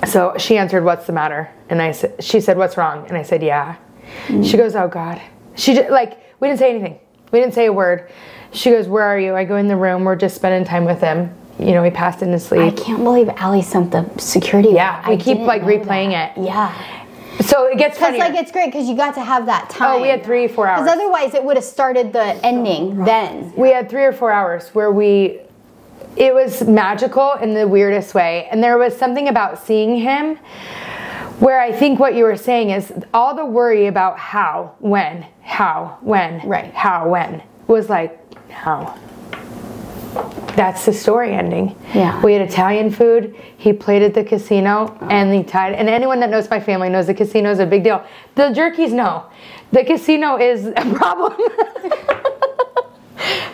So 0.07 0.33
she 0.37 0.57
answered, 0.57 0.83
"What's 0.83 1.05
the 1.05 1.13
matter?" 1.13 1.49
And 1.69 1.81
I 1.81 1.91
said, 1.91 2.23
"She 2.23 2.39
said, 2.41 2.57
what's 2.57 2.75
wrong?" 2.77 3.05
And 3.07 3.17
I 3.17 3.23
said, 3.23 3.43
"Yeah." 3.43 3.75
She 4.27 4.57
goes, 4.57 4.75
"Oh 4.75 4.87
God." 4.87 5.21
She 5.55 5.73
just, 5.75 5.89
like 5.89 6.17
we 6.39 6.47
didn't 6.47 6.59
say 6.59 6.69
anything. 6.69 6.99
We 7.31 7.39
didn't 7.39 7.53
say 7.53 7.65
a 7.67 7.73
word. 7.73 8.09
She 8.51 8.71
goes, 8.71 8.87
"Where 8.87 9.03
are 9.03 9.19
you?" 9.19 9.35
I 9.35 9.43
go 9.43 9.57
in 9.57 9.67
the 9.67 9.75
room. 9.75 10.03
We're 10.03 10.15
just 10.15 10.35
spending 10.35 10.63
time 10.65 10.85
with 10.85 11.01
him. 11.01 11.33
You 11.59 11.71
know, 11.71 11.83
he 11.83 11.89
passed 11.91 12.21
into 12.21 12.35
I 12.35 12.37
sleep. 12.37 12.61
I 12.61 12.71
can't 12.71 13.03
believe 13.03 13.29
Allie 13.37 13.61
sent 13.61 13.91
the 13.91 14.07
security. 14.17 14.69
Yeah, 14.69 15.01
I 15.03 15.11
we 15.11 15.17
keep 15.17 15.39
like 15.39 15.63
replaying 15.63 16.11
that. 16.11 16.37
it. 16.37 16.43
Yeah. 16.45 16.73
So 17.41 17.65
it 17.65 17.77
gets 17.77 17.97
Because 17.97 18.17
like 18.17 18.33
it's 18.35 18.51
great 18.51 18.71
because 18.71 18.87
you 18.89 18.95
got 18.95 19.13
to 19.15 19.21
have 19.21 19.45
that 19.45 19.69
time. 19.69 19.99
oh, 19.99 20.01
we 20.01 20.07
had 20.07 20.23
three, 20.23 20.47
four 20.47 20.67
hours. 20.67 20.81
Because 20.83 20.97
otherwise, 20.99 21.33
it 21.33 21.43
would 21.43 21.55
have 21.55 21.63
started 21.65 22.11
the 22.13 22.23
ending 22.45 23.03
then. 23.05 23.53
we 23.55 23.69
had 23.69 23.89
three 23.89 24.03
or 24.03 24.11
four 24.13 24.31
hours 24.31 24.69
where 24.69 24.91
we 24.91 25.39
it 26.15 26.33
was 26.33 26.63
magical 26.63 27.33
in 27.33 27.53
the 27.53 27.67
weirdest 27.67 28.15
way 28.15 28.47
and 28.51 28.63
there 28.63 28.77
was 28.79 28.97
something 28.97 29.27
about 29.27 29.63
seeing 29.63 29.97
him 29.97 30.39
where 31.39 31.59
i 31.59 31.71
think 31.71 31.99
what 31.99 32.15
you 32.15 32.23
were 32.23 32.35
saying 32.37 32.69
is 32.71 32.91
all 33.13 33.35
the 33.35 33.45
worry 33.45 33.87
about 33.87 34.17
how 34.17 34.75
when 34.79 35.25
how 35.41 35.97
when 36.01 36.41
Right. 36.47 36.73
how 36.73 37.07
when 37.09 37.41
was 37.67 37.89
like 37.89 38.19
how. 38.51 38.97
that's 40.55 40.85
the 40.85 40.93
story 40.93 41.33
ending. 41.33 41.75
Yeah. 41.93 42.19
We 42.23 42.33
had 42.33 42.41
Italian 42.41 42.89
food. 42.91 43.35
He 43.57 43.71
played 43.73 44.01
at 44.01 44.13
the 44.13 44.23
casino 44.23 44.97
and 45.09 45.33
he 45.33 45.43
tied. 45.43 45.73
And 45.73 45.87
anyone 45.89 46.19
that 46.21 46.29
knows 46.29 46.49
my 46.49 46.59
family 46.59 46.89
knows 46.89 47.05
the 47.07 47.13
casino 47.13 47.51
is 47.51 47.59
a 47.59 47.65
big 47.65 47.83
deal. 47.83 48.03
The 48.35 48.43
jerkies 48.49 48.91
know. 48.93 49.25
The 49.71 49.83
casino 49.83 50.37
is 50.37 50.65
a 50.65 50.73
problem. 50.95 51.33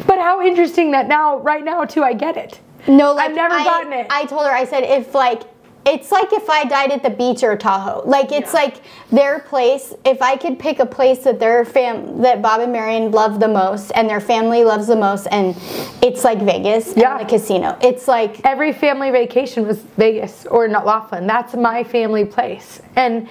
but 0.07 0.19
how 0.19 0.41
interesting 0.45 0.91
that 0.91 1.07
now, 1.07 1.37
right 1.39 1.63
now, 1.63 1.83
too, 1.85 2.03
I 2.03 2.13
get 2.13 2.37
it. 2.37 2.59
No, 2.87 3.13
like 3.13 3.29
I've 3.31 3.35
never 3.35 3.55
I, 3.55 3.63
gotten 3.63 3.93
it. 3.93 4.07
I 4.09 4.25
told 4.25 4.45
her, 4.45 4.51
I 4.51 4.65
said, 4.65 4.83
if 4.83 5.13
like, 5.15 5.41
it's 5.85 6.11
like 6.11 6.31
if 6.31 6.49
I 6.49 6.63
died 6.65 6.91
at 6.91 7.03
the 7.03 7.09
beach 7.09 7.43
or 7.43 7.57
Tahoe. 7.57 8.03
Like 8.05 8.31
it's 8.31 8.53
like 8.53 8.77
their 9.11 9.39
place. 9.39 9.93
If 10.05 10.21
I 10.21 10.37
could 10.37 10.57
pick 10.57 10.79
a 10.79 10.85
place 10.85 11.19
that 11.19 11.39
their 11.39 11.65
fam, 11.65 12.21
that 12.21 12.41
Bob 12.41 12.61
and 12.61 12.71
Marion 12.71 13.11
love 13.11 13.39
the 13.39 13.47
most, 13.47 13.91
and 13.91 14.09
their 14.09 14.21
family 14.21 14.63
loves 14.63 14.87
the 14.87 14.95
most, 14.95 15.27
and 15.27 15.55
it's 16.01 16.23
like 16.23 16.39
Vegas 16.41 16.93
Yeah. 16.95 17.17
and 17.17 17.27
the 17.27 17.29
casino. 17.29 17.77
It's 17.81 18.07
like 18.07 18.39
Every 18.45 18.71
family 18.71 19.11
vacation 19.11 19.67
was 19.67 19.79
Vegas 19.97 20.45
or 20.45 20.67
not 20.67 20.85
Laughlin. 20.85 21.27
That's 21.27 21.53
my 21.53 21.83
family 21.83 22.25
place. 22.25 22.81
And 22.95 23.27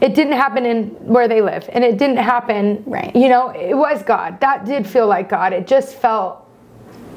it 0.00 0.16
didn't 0.16 0.32
happen 0.32 0.66
in 0.66 0.86
where 1.06 1.28
they 1.28 1.40
live. 1.40 1.68
And 1.72 1.84
it 1.84 1.96
didn't 1.98 2.16
happen, 2.16 2.82
Right. 2.86 3.14
you 3.14 3.28
know, 3.28 3.50
it 3.50 3.74
was 3.74 4.02
God. 4.02 4.40
That 4.40 4.64
did 4.64 4.86
feel 4.86 5.06
like 5.06 5.28
God. 5.28 5.52
It 5.52 5.66
just 5.68 5.94
felt 5.94 6.38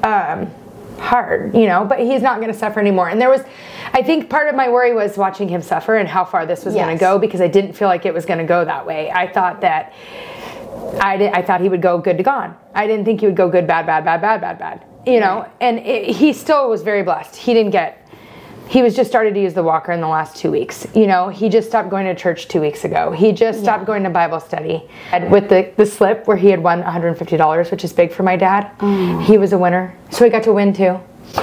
um, 0.04 0.48
hard, 0.98 1.54
you 1.54 1.66
know, 1.66 1.84
but 1.84 1.98
he's 2.00 2.22
not 2.22 2.40
going 2.40 2.52
to 2.52 2.58
suffer 2.58 2.80
anymore. 2.80 3.08
And 3.08 3.20
there 3.20 3.30
was, 3.30 3.42
I 3.92 4.02
think 4.02 4.28
part 4.28 4.48
of 4.48 4.54
my 4.54 4.68
worry 4.68 4.94
was 4.94 5.16
watching 5.16 5.48
him 5.48 5.62
suffer 5.62 5.96
and 5.96 6.08
how 6.08 6.24
far 6.24 6.46
this 6.46 6.64
was 6.64 6.74
going 6.74 6.96
to 6.96 7.00
go 7.00 7.18
because 7.18 7.40
I 7.40 7.48
didn't 7.48 7.74
feel 7.74 7.88
like 7.88 8.06
it 8.06 8.14
was 8.14 8.24
going 8.26 8.38
to 8.38 8.44
go 8.44 8.64
that 8.64 8.86
way. 8.86 9.10
I 9.10 9.30
thought 9.30 9.60
that 9.60 9.92
I, 11.00 11.16
did, 11.16 11.32
I 11.32 11.42
thought 11.42 11.60
he 11.60 11.68
would 11.68 11.82
go 11.82 11.98
good 11.98 12.16
to 12.18 12.22
gone. 12.22 12.56
I 12.74 12.86
didn't 12.86 13.04
think 13.04 13.20
he 13.20 13.26
would 13.26 13.36
go 13.36 13.48
good, 13.48 13.66
bad, 13.66 13.86
bad, 13.86 14.04
bad, 14.04 14.20
bad, 14.20 14.40
bad, 14.40 14.58
bad. 14.58 14.84
You 15.06 15.20
know, 15.20 15.48
and 15.60 15.78
it, 15.78 16.16
he 16.16 16.32
still 16.32 16.68
was 16.68 16.82
very 16.82 17.02
blessed. 17.02 17.36
He 17.36 17.54
didn't 17.54 17.70
get. 17.70 18.05
He 18.68 18.82
was 18.82 18.96
just 18.96 19.08
started 19.08 19.34
to 19.34 19.40
use 19.40 19.54
the 19.54 19.62
walker 19.62 19.92
in 19.92 20.00
the 20.00 20.08
last 20.08 20.36
two 20.36 20.50
weeks. 20.50 20.86
You 20.94 21.06
know, 21.06 21.28
he 21.28 21.48
just 21.48 21.68
stopped 21.68 21.88
going 21.88 22.04
to 22.06 22.14
church 22.14 22.48
two 22.48 22.60
weeks 22.60 22.84
ago. 22.84 23.12
He 23.12 23.32
just 23.32 23.60
stopped 23.60 23.84
going 23.86 24.02
to 24.02 24.10
Bible 24.10 24.40
study. 24.40 24.82
And 25.12 25.30
with 25.30 25.48
the, 25.48 25.72
the 25.76 25.86
slip 25.86 26.26
where 26.26 26.36
he 26.36 26.48
had 26.48 26.62
won 26.62 26.82
$150, 26.82 27.70
which 27.70 27.84
is 27.84 27.92
big 27.92 28.12
for 28.12 28.22
my 28.24 28.36
dad, 28.36 28.70
he 29.22 29.38
was 29.38 29.52
a 29.52 29.58
winner. 29.58 29.96
So 30.10 30.24
he 30.24 30.30
got 30.30 30.42
to 30.44 30.52
win 30.52 30.72
too. 30.72 30.98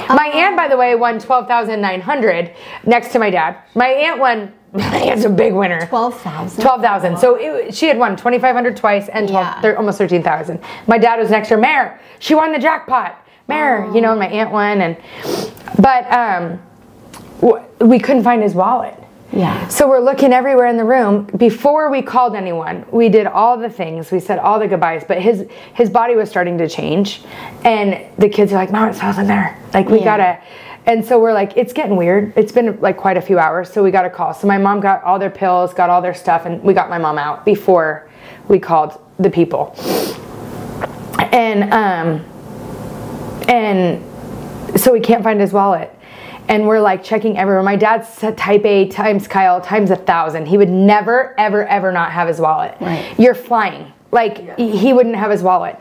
My 0.08 0.26
aunt, 0.34 0.56
by 0.56 0.68
the 0.68 0.76
way, 0.76 0.94
won 0.94 1.18
12900 1.18 2.52
next 2.84 3.12
to 3.12 3.18
my 3.18 3.30
dad. 3.30 3.56
My 3.74 3.88
aunt 3.88 4.18
won, 4.20 4.52
my 4.72 4.82
aunt's 4.96 5.24
a 5.24 5.30
big 5.30 5.54
winner. 5.54 5.86
twelve 5.86 6.20
thousand. 6.20 6.62
12,000. 6.62 7.18
So 7.18 7.36
it, 7.36 7.74
she 7.74 7.86
had 7.86 7.98
won 7.98 8.16
2,500 8.16 8.76
twice 8.76 9.08
and 9.08 9.28
12, 9.28 9.44
Yeah. 9.44 9.60
thir- 9.60 9.76
almost 9.76 9.98
13,000. 9.98 10.60
My 10.86 10.98
dad 10.98 11.18
was 11.18 11.30
next 11.30 11.48
to 11.48 11.54
her. 11.54 11.60
Mayor, 11.60 12.00
she 12.18 12.34
won 12.34 12.52
the 12.52 12.58
jackpot. 12.58 13.18
Mayor, 13.48 13.90
you 13.94 14.00
know, 14.00 14.14
my 14.16 14.26
aunt 14.28 14.50
won. 14.50 14.80
And, 14.80 14.96
but 15.78 16.10
um, 16.10 16.60
we 17.80 17.98
couldn't 17.98 18.24
find 18.24 18.42
his 18.42 18.54
wallet. 18.54 18.94
Yeah. 19.32 19.66
So 19.68 19.88
we're 19.88 20.00
looking 20.00 20.32
everywhere 20.32 20.66
in 20.66 20.76
the 20.76 20.84
room. 20.84 21.24
Before 21.36 21.90
we 21.90 22.02
called 22.02 22.36
anyone, 22.36 22.86
we 22.92 23.08
did 23.08 23.26
all 23.26 23.58
the 23.58 23.68
things. 23.68 24.12
We 24.12 24.20
said 24.20 24.38
all 24.38 24.60
the 24.60 24.68
goodbyes, 24.68 25.04
but 25.06 25.20
his 25.20 25.46
his 25.74 25.90
body 25.90 26.14
was 26.14 26.30
starting 26.30 26.58
to 26.58 26.68
change, 26.68 27.22
and 27.64 28.00
the 28.16 28.28
kids 28.28 28.52
are 28.52 28.56
like, 28.56 28.70
"Mom, 28.70 28.88
it's 28.88 29.00
not 29.02 29.18
in 29.18 29.26
there. 29.26 29.58
Like 29.72 29.88
we 29.88 29.98
Yeah. 29.98 30.04
gotta." 30.04 30.38
And 30.86 31.04
so 31.04 31.18
we're 31.18 31.32
like, 31.32 31.56
"It's 31.56 31.72
getting 31.72 31.96
weird. 31.96 32.32
It's 32.36 32.52
been 32.52 32.78
like 32.80 32.96
quite 32.96 33.16
a 33.16 33.20
few 33.22 33.38
hours, 33.38 33.72
so 33.72 33.82
we 33.82 33.90
got 33.90 34.04
a 34.04 34.10
call." 34.10 34.34
So 34.34 34.46
my 34.46 34.58
mom 34.58 34.80
got 34.80 35.02
all 35.02 35.18
their 35.18 35.30
pills, 35.30 35.74
got 35.74 35.90
all 35.90 36.00
their 36.02 36.14
stuff, 36.14 36.46
and 36.46 36.62
we 36.62 36.72
got 36.74 36.88
my 36.88 36.98
mom 36.98 37.18
out 37.18 37.44
before 37.44 38.08
we 38.46 38.58
called 38.60 38.98
the 39.18 39.30
people. 39.30 39.74
And 41.32 41.72
um, 41.72 42.24
and 43.48 44.04
so 44.76 44.92
we 44.92 45.00
can't 45.00 45.24
find 45.24 45.40
his 45.40 45.52
wallet 45.52 45.93
and 46.48 46.66
we're 46.66 46.80
like 46.80 47.02
checking 47.02 47.38
everywhere 47.38 47.62
my 47.62 47.76
dad's 47.76 48.08
type 48.36 48.64
a 48.64 48.88
times 48.88 49.26
kyle 49.28 49.60
times 49.60 49.90
a 49.90 49.96
thousand 49.96 50.46
he 50.46 50.56
would 50.58 50.68
never 50.70 51.34
ever 51.38 51.66
ever 51.66 51.90
not 51.92 52.12
have 52.12 52.28
his 52.28 52.40
wallet 52.40 52.76
Right. 52.80 53.14
you're 53.18 53.34
flying 53.34 53.92
like 54.12 54.56
he- 54.56 54.76
he 54.76 54.92
wouldn't 54.92 55.16
have 55.16 55.30
his 55.30 55.42
wallet 55.42 55.76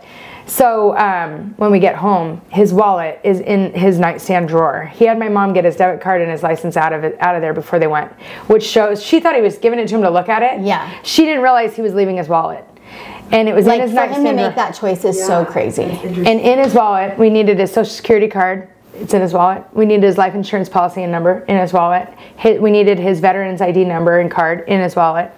so 0.46 0.96
um, 0.98 1.54
when 1.58 1.72
we 1.72 1.80
get 1.80 1.96
home 1.96 2.42
his 2.50 2.74
wallet 2.74 3.20
is 3.24 3.40
in 3.40 3.74
his 3.74 3.98
nightstand 4.00 4.48
drawer 4.50 4.86
he 4.94 5.06
had 5.06 5.18
my 5.18 5.30
mom 5.30 5.54
get 5.54 5.64
his 5.66 5.76
debit 5.76 6.02
card 6.02 6.22
and 6.22 6.30
his 6.32 6.44
license 6.44 6.76
out 6.78 6.92
of 6.94 7.04
it 7.04 7.16
out 7.20 7.36
of 7.36 7.42
there 7.42 7.54
before 7.54 7.80
they 7.80 7.88
went 7.88 8.12
which 8.48 8.64
shows 8.64 9.02
she 9.04 9.20
thought 9.20 9.36
he 9.36 9.42
was 9.42 9.58
giving 9.58 9.80
it 9.80 9.88
to 9.88 9.96
him 9.96 10.02
to 10.02 10.10
look 10.10 10.28
at 10.30 10.44
it 10.44 10.62
Yeah. 10.66 10.90
she 11.04 11.24
didn't 11.26 11.42
realize 11.44 11.76
he 11.76 11.82
was 11.82 11.94
leaving 11.94 12.18
his 12.18 12.28
wallet 12.28 12.66
and 13.32 13.48
it 13.50 13.56
was 13.56 13.66
Like 13.66 13.80
in 13.80 13.88
his 13.88 13.92
for 13.98 14.02
him 14.04 14.10
nightstand 14.10 14.26
to 14.28 14.34
drawer. 14.44 14.48
make 14.50 14.56
that 14.58 14.72
choice 14.76 15.06
is 15.06 15.26
so 15.26 15.44
crazy. 15.46 15.84
And 15.84 16.40
in 16.40 16.60
his 16.60 16.76
wallet, 16.76 17.18
we 17.18 17.32
needed 17.32 17.58
his 17.58 17.72
social 17.72 17.90
security 17.92 18.28
card. 18.28 18.68
It's 18.96 19.14
in 19.14 19.22
his 19.22 19.34
wallet. 19.34 19.64
We 19.74 19.86
needed 19.86 20.04
his 20.04 20.18
life 20.18 20.36
insurance 20.36 20.70
policy 20.70 21.04
and 21.04 21.12
number 21.12 21.40
in 21.48 21.58
his 21.58 21.74
wallet. 21.74 22.14
We 22.44 22.72
needed 22.72 23.00
his 23.00 23.20
veteran's 23.20 23.62
ID 23.62 23.86
number 23.86 24.20
and 24.20 24.30
card 24.30 24.68
in 24.68 24.82
his 24.82 24.96
wallet. 24.96 25.32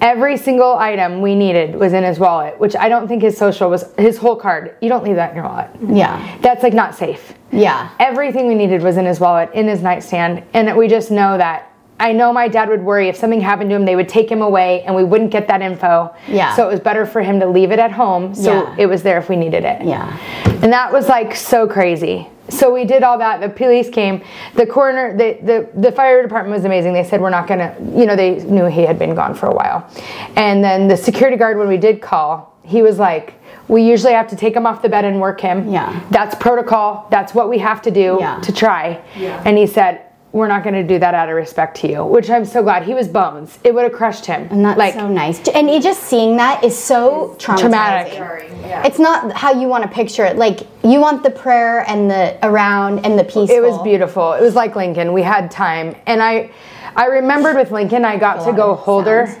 Every 0.00 0.36
single 0.36 0.74
item 0.76 1.22
we 1.22 1.34
needed 1.34 1.74
was 1.74 1.92
in 1.92 2.04
his 2.04 2.18
wallet, 2.18 2.58
which 2.58 2.76
I 2.76 2.88
don't 2.88 3.08
think 3.08 3.22
his 3.22 3.36
social 3.36 3.70
was 3.70 3.92
his 3.96 4.18
whole 4.18 4.36
card. 4.36 4.76
You 4.80 4.88
don't 4.88 5.04
leave 5.04 5.16
that 5.16 5.30
in 5.30 5.36
your 5.36 5.46
wallet. 5.46 5.70
Yeah. 5.88 6.38
That's 6.42 6.62
like 6.62 6.74
not 6.74 6.94
safe. 6.94 7.32
Yeah. 7.52 7.90
Everything 7.98 8.48
we 8.48 8.54
needed 8.54 8.82
was 8.82 8.96
in 8.96 9.06
his 9.06 9.20
wallet, 9.20 9.50
in 9.54 9.68
his 9.68 9.82
nightstand, 9.82 10.42
and 10.52 10.76
we 10.76 10.88
just 10.88 11.10
know 11.10 11.38
that 11.38 11.72
I 11.98 12.12
know 12.12 12.32
my 12.32 12.48
dad 12.48 12.68
would 12.68 12.82
worry 12.82 13.08
if 13.08 13.16
something 13.16 13.40
happened 13.40 13.70
to 13.70 13.76
him, 13.76 13.84
they 13.84 13.96
would 13.96 14.08
take 14.08 14.30
him 14.30 14.42
away 14.42 14.82
and 14.82 14.94
we 14.94 15.02
wouldn't 15.04 15.30
get 15.30 15.48
that 15.48 15.62
info. 15.62 16.14
Yeah. 16.28 16.54
So 16.54 16.68
it 16.68 16.70
was 16.70 16.80
better 16.80 17.06
for 17.06 17.22
him 17.22 17.40
to 17.40 17.46
leave 17.46 17.70
it 17.72 17.78
at 17.78 17.90
home 17.92 18.34
so 18.34 18.52
Yeah. 18.52 18.76
it 18.78 18.86
was 18.86 19.02
there 19.02 19.18
if 19.18 19.28
we 19.28 19.36
needed 19.36 19.64
it. 19.64 19.82
Yeah. 19.82 20.16
And 20.62 20.72
that 20.72 20.92
was 20.92 21.08
like 21.08 21.34
so 21.34 21.66
crazy. 21.66 22.28
So 22.48 22.72
we 22.72 22.84
did 22.84 23.02
all 23.02 23.18
that. 23.18 23.40
The 23.40 23.48
police 23.48 23.88
came. 23.90 24.22
The 24.54 24.66
coroner, 24.66 25.16
the, 25.16 25.38
the, 25.42 25.80
the 25.80 25.90
fire 25.90 26.22
department 26.22 26.54
was 26.54 26.64
amazing. 26.64 26.92
They 26.92 27.02
said, 27.02 27.20
we're 27.20 27.30
not 27.30 27.48
going 27.48 27.58
to, 27.58 27.74
you 27.98 28.06
know, 28.06 28.14
they 28.14 28.36
knew 28.44 28.66
he 28.66 28.82
had 28.82 28.98
been 29.00 29.14
gone 29.16 29.34
for 29.34 29.46
a 29.46 29.54
while. 29.54 29.90
And 30.36 30.62
then 30.62 30.86
the 30.86 30.96
security 30.96 31.36
guard, 31.36 31.58
when 31.58 31.66
we 31.66 31.76
did 31.76 32.00
call, 32.00 32.54
he 32.62 32.82
was 32.82 32.98
like, 32.98 33.34
we 33.68 33.82
usually 33.82 34.12
have 34.12 34.28
to 34.28 34.36
take 34.36 34.54
him 34.54 34.64
off 34.64 34.80
the 34.80 34.88
bed 34.88 35.04
and 35.04 35.20
work 35.20 35.40
him. 35.40 35.68
Yeah. 35.68 36.00
That's 36.10 36.36
protocol. 36.36 37.08
That's 37.10 37.34
what 37.34 37.48
we 37.48 37.58
have 37.58 37.82
to 37.82 37.90
do 37.90 38.18
Yeah. 38.20 38.38
to 38.40 38.52
try. 38.52 39.02
Yeah. 39.16 39.42
And 39.44 39.58
he 39.58 39.66
said, 39.66 40.02
we're 40.36 40.48
not 40.48 40.62
going 40.62 40.74
to 40.74 40.82
do 40.82 40.98
that 40.98 41.14
out 41.14 41.30
of 41.30 41.34
respect 41.34 41.78
to 41.78 41.88
you, 41.88 42.04
which 42.04 42.28
I'm 42.28 42.44
so 42.44 42.62
glad. 42.62 42.82
He 42.82 42.92
was 42.92 43.08
bones. 43.08 43.58
It 43.64 43.74
would 43.74 43.84
have 43.84 43.94
crushed 43.94 44.26
him. 44.26 44.46
And 44.50 44.62
that's 44.62 44.78
like, 44.78 44.92
so 44.92 45.08
nice. 45.08 45.48
And 45.48 45.70
you 45.70 45.80
just 45.80 46.02
seeing 46.02 46.36
that 46.36 46.62
is 46.62 46.78
so 46.78 47.34
traumatizing. 47.38 47.60
Traumatic. 47.60 48.12
Yeah. 48.60 48.86
It's 48.86 48.98
not 48.98 49.32
how 49.32 49.58
you 49.58 49.66
want 49.66 49.84
to 49.84 49.88
picture 49.88 50.26
it. 50.26 50.36
Like 50.36 50.60
you 50.84 51.00
want 51.00 51.22
the 51.22 51.30
prayer 51.30 51.88
and 51.88 52.10
the 52.10 52.38
around 52.46 53.06
and 53.06 53.18
the 53.18 53.24
peaceful. 53.24 53.48
It 53.48 53.62
was 53.62 53.80
beautiful. 53.82 54.34
It 54.34 54.42
was 54.42 54.54
like 54.54 54.76
Lincoln. 54.76 55.14
We 55.14 55.22
had 55.22 55.50
time, 55.50 55.96
and 56.04 56.22
I, 56.22 56.50
I 56.94 57.06
remembered 57.06 57.56
with 57.56 57.70
Lincoln, 57.70 58.04
I 58.04 58.18
got 58.18 58.44
to 58.44 58.52
go 58.52 58.74
hold 58.74 59.06
her, 59.06 59.34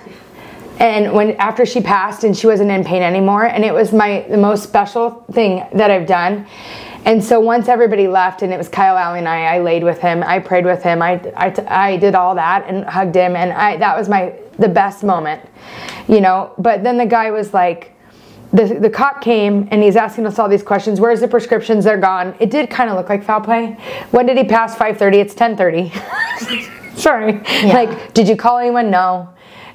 and 0.78 1.12
when 1.12 1.32
after 1.32 1.66
she 1.66 1.82
passed 1.82 2.24
and 2.24 2.34
she 2.34 2.46
wasn't 2.46 2.70
in 2.70 2.84
pain 2.84 3.02
anymore, 3.02 3.44
and 3.44 3.66
it 3.66 3.74
was 3.74 3.92
my 3.92 4.24
the 4.30 4.38
most 4.38 4.62
special 4.62 5.26
thing 5.32 5.62
that 5.74 5.90
I've 5.90 6.06
done. 6.06 6.46
And 7.06 7.22
so 7.22 7.38
once 7.38 7.68
everybody 7.68 8.08
left, 8.08 8.42
and 8.42 8.52
it 8.52 8.58
was 8.58 8.68
Kyle 8.68 8.96
Allie 8.96 9.20
and 9.20 9.28
I, 9.28 9.56
I 9.56 9.58
laid 9.60 9.84
with 9.84 10.00
him, 10.00 10.24
I 10.24 10.40
prayed 10.40 10.64
with 10.64 10.82
him, 10.82 11.00
I, 11.00 11.12
I, 11.36 11.54
I 11.68 11.96
did 11.98 12.16
all 12.16 12.34
that 12.34 12.66
and 12.66 12.84
hugged 12.84 13.14
him, 13.14 13.36
and 13.36 13.52
I 13.52 13.76
that 13.76 13.96
was 13.96 14.08
my 14.08 14.34
the 14.58 14.68
best 14.68 15.04
moment, 15.04 15.40
you 16.08 16.20
know. 16.20 16.52
But 16.58 16.82
then 16.82 16.98
the 16.98 17.06
guy 17.06 17.30
was 17.30 17.54
like 17.54 17.96
the, 18.52 18.78
the 18.80 18.90
cop 18.90 19.20
came 19.20 19.68
and 19.70 19.82
he's 19.82 19.94
asking 19.94 20.26
us 20.26 20.38
all 20.40 20.48
these 20.48 20.64
questions. 20.64 21.00
Where's 21.00 21.20
the 21.20 21.28
prescriptions? 21.28 21.84
They're 21.84 21.96
gone. 21.96 22.34
It 22.40 22.50
did 22.50 22.70
kind 22.70 22.90
of 22.90 22.96
look 22.96 23.08
like 23.08 23.22
foul 23.22 23.40
play. 23.40 23.78
When 24.10 24.26
did 24.26 24.36
he 24.36 24.44
pass 24.44 24.74
5:30? 24.74 25.14
It's 25.14 25.34
10:30. 25.34 26.96
Sorry. 26.96 27.34
Yeah. 27.34 27.72
Like, 27.72 28.14
did 28.14 28.28
you 28.28 28.36
call 28.36 28.58
anyone? 28.58 28.90
No. 28.90 29.28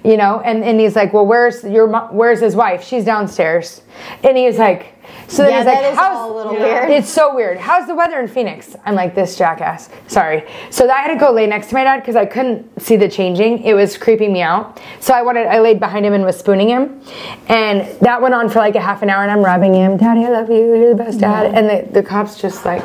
You 0.03 0.17
know, 0.17 0.41
and, 0.41 0.63
and 0.63 0.79
he's 0.79 0.95
like, 0.95 1.13
well, 1.13 1.27
where's 1.27 1.63
your 1.63 1.87
where's 2.09 2.39
his 2.39 2.55
wife? 2.55 2.83
She's 2.83 3.05
downstairs. 3.05 3.83
And 4.23 4.35
he's 4.35 4.57
like, 4.57 4.95
so 5.31 5.43
then 5.43 5.51
Yeah, 5.51 5.57
he's 5.59 5.65
like, 5.65 5.75
that 5.81 5.91
is 5.93 5.97
how's 5.97 6.17
all 6.17 6.33
a 6.33 6.35
little 6.35 6.53
weird. 6.53 6.89
It's 6.89 7.09
so 7.09 7.33
weird. 7.33 7.57
How's 7.57 7.87
the 7.87 7.95
weather 7.95 8.19
in 8.19 8.27
Phoenix? 8.27 8.75
I'm 8.85 8.95
like 8.95 9.15
this 9.15 9.37
jackass. 9.37 9.89
Sorry. 10.07 10.43
So 10.69 10.89
I 10.89 10.97
had 10.97 11.13
to 11.13 11.19
go 11.19 11.31
lay 11.31 11.47
next 11.47 11.67
to 11.67 11.75
my 11.75 11.83
dad 11.83 11.99
because 11.99 12.15
I 12.15 12.25
couldn't 12.25 12.81
see 12.81 12.97
the 12.97 13.07
changing. 13.07 13.63
It 13.63 13.73
was 13.73 13.97
creeping 13.97 14.33
me 14.33 14.41
out. 14.41 14.79
So 14.99 15.13
I 15.13 15.21
wanted. 15.21 15.47
I 15.47 15.59
laid 15.59 15.79
behind 15.79 16.05
him 16.05 16.13
and 16.13 16.25
was 16.25 16.37
spooning 16.37 16.67
him, 16.69 17.01
and 17.47 17.87
that 18.01 18.21
went 18.21 18.33
on 18.33 18.49
for 18.49 18.59
like 18.59 18.75
a 18.75 18.81
half 18.81 19.01
an 19.01 19.09
hour. 19.09 19.23
And 19.23 19.31
I'm 19.31 19.43
rubbing 19.43 19.73
him, 19.73 19.97
Daddy, 19.97 20.25
I 20.25 20.29
love 20.29 20.49
you. 20.49 20.75
You're 20.75 20.89
the 20.89 21.03
best 21.03 21.19
dad. 21.19 21.53
And 21.55 21.69
the, 21.69 21.91
the 21.93 22.03
cops 22.03 22.39
just 22.39 22.65
like. 22.65 22.83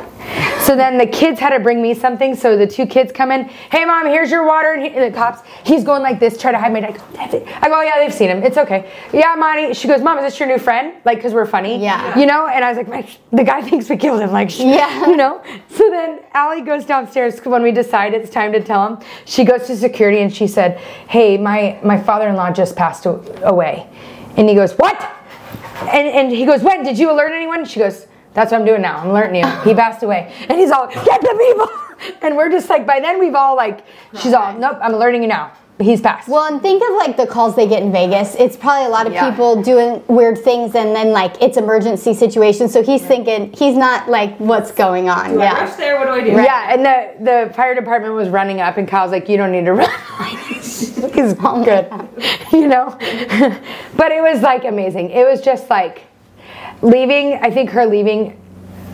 So 0.60 0.74
then 0.74 0.98
the 0.98 1.06
kids 1.06 1.38
had 1.38 1.50
to 1.50 1.60
bring 1.60 1.80
me 1.80 1.94
something. 1.94 2.34
So 2.34 2.56
the 2.56 2.66
two 2.66 2.86
kids 2.86 3.12
come 3.12 3.30
in. 3.30 3.44
Hey, 3.44 3.84
mom, 3.84 4.06
here's 4.06 4.32
your 4.32 4.44
water. 4.44 4.72
And, 4.72 4.82
he, 4.82 4.88
and 4.90 5.12
the 5.12 5.16
cops, 5.16 5.40
he's 5.64 5.84
going 5.84 6.02
like 6.02 6.18
this, 6.18 6.36
try 6.36 6.50
to 6.50 6.58
hide 6.58 6.72
my 6.72 6.80
dad. 6.80 6.90
I 6.90 6.96
go, 6.96 7.04
"That's 7.12 7.34
it." 7.34 7.46
I 7.62 7.68
go, 7.68 7.78
oh, 7.78 7.82
yeah, 7.82 8.00
they've 8.00 8.12
seen 8.12 8.30
him. 8.30 8.42
It's 8.42 8.56
okay. 8.56 8.90
Yeah, 9.12 9.36
Monty. 9.38 9.74
She 9.74 9.86
goes, 9.86 10.02
mom, 10.02 10.18
is 10.18 10.24
this 10.24 10.40
your 10.40 10.48
new 10.48 10.58
friend? 10.58 10.94
Like, 11.04 11.22
cause 11.22 11.32
we're 11.32 11.46
funny. 11.46 11.80
Yeah. 11.80 12.18
You 12.18 12.26
know. 12.26 12.35
And 12.44 12.62
I 12.64 12.68
was 12.68 12.76
like, 12.76 12.88
"My- 12.88 13.08
the 13.32 13.44
guy 13.44 13.62
thinks 13.68 13.88
we 13.88 13.96
killed 13.96 14.20
him. 14.20 14.32
Like, 14.32 14.50
Yeah. 14.58 15.06
You 15.10 15.16
know. 15.16 15.42
So 15.70 15.88
then 15.88 16.20
Allie 16.34 16.60
goes 16.60 16.84
downstairs 16.84 17.40
when 17.40 17.62
we 17.62 17.72
decide 17.72 18.12
it's 18.12 18.28
time 18.30 18.52
to 18.52 18.60
tell 18.62 18.86
him. 18.86 18.98
She 19.24 19.44
goes 19.44 19.66
to 19.68 19.76
security 19.76 20.20
and 20.20 20.30
she 20.34 20.46
said, 20.46 20.76
hey, 21.08 21.38
my 21.38 21.78
my 21.82 21.96
father-in-law 21.98 22.50
just 22.52 22.76
passed 22.76 23.06
away. 23.06 23.88
And 24.36 24.48
he 24.48 24.54
goes, 24.54 24.74
what? 24.74 24.96
And, 25.80 26.08
and 26.08 26.30
he 26.30 26.44
goes, 26.44 26.62
when? 26.62 26.82
Did 26.82 26.98
you 26.98 27.10
alert 27.10 27.32
anyone? 27.32 27.64
She 27.64 27.80
goes, 27.80 28.06
that's 28.34 28.52
what 28.52 28.60
I'm 28.60 28.66
doing 28.66 28.82
now. 28.82 28.98
I'm 28.98 29.08
alerting 29.10 29.36
you. 29.36 29.46
He 29.62 29.72
passed 29.74 30.02
away. 30.02 30.30
And 30.50 30.58
he's 30.58 30.70
all, 30.70 30.88
get 30.88 31.20
the 31.22 31.34
people. 31.38 31.68
And 32.20 32.36
we're 32.36 32.50
just 32.50 32.68
like, 32.68 32.86
by 32.86 33.00
then 33.00 33.18
we've 33.18 33.34
all 33.34 33.56
like, 33.56 33.82
she's 34.20 34.34
all, 34.34 34.52
nope, 34.52 34.76
I'm 34.82 34.92
alerting 34.92 35.22
you 35.22 35.28
now. 35.28 35.52
He's 35.78 36.00
passed. 36.00 36.26
Well, 36.26 36.50
and 36.50 36.62
think 36.62 36.82
of 36.82 36.96
like 36.96 37.18
the 37.18 37.26
calls 37.26 37.54
they 37.54 37.66
get 37.68 37.82
in 37.82 37.92
Vegas. 37.92 38.34
It's 38.36 38.56
probably 38.56 38.86
a 38.86 38.88
lot 38.88 39.06
of 39.06 39.12
Yeah. 39.12 39.28
people 39.30 39.60
doing 39.62 40.02
weird 40.08 40.38
things, 40.38 40.74
and 40.74 40.96
then 40.96 41.10
like 41.12 41.40
it's 41.42 41.58
emergency 41.58 42.14
situations. 42.14 42.72
So 42.72 42.82
he's 42.82 43.02
thinking 43.02 43.52
he's 43.52 43.76
not 43.76 44.08
like 44.08 44.38
what's 44.38 44.70
going 44.70 45.10
on. 45.10 45.32
Do 45.34 45.40
I 45.40 45.44
yeah. 45.44 45.64
rush 45.64 45.76
there? 45.76 45.98
What 45.98 46.06
do 46.06 46.12
I 46.12 46.20
do? 46.24 46.30
Yeah, 46.30 46.72
and 46.72 46.84
the, 46.84 47.24
the 47.48 47.54
fire 47.54 47.74
department 47.74 48.14
was 48.14 48.30
running 48.30 48.60
up, 48.62 48.78
and 48.78 48.88
Kyle's 48.88 49.10
like, 49.12 49.28
"You 49.28 49.36
don't 49.36 49.52
need 49.52 49.66
to 49.66 49.72
run." 49.80 49.90
He's 50.56 51.34
oh 51.40 51.62
good, 51.62 51.86
you 52.52 52.68
know. 52.68 52.96
but 53.96 54.12
it 54.12 54.22
was 54.22 54.40
like 54.40 54.64
amazing. 54.64 55.10
It 55.10 55.26
was 55.26 55.42
just 55.42 55.68
like 55.68 56.04
leaving. 56.80 57.34
I 57.34 57.50
think 57.50 57.68
her 57.70 57.84
leaving 57.84 58.40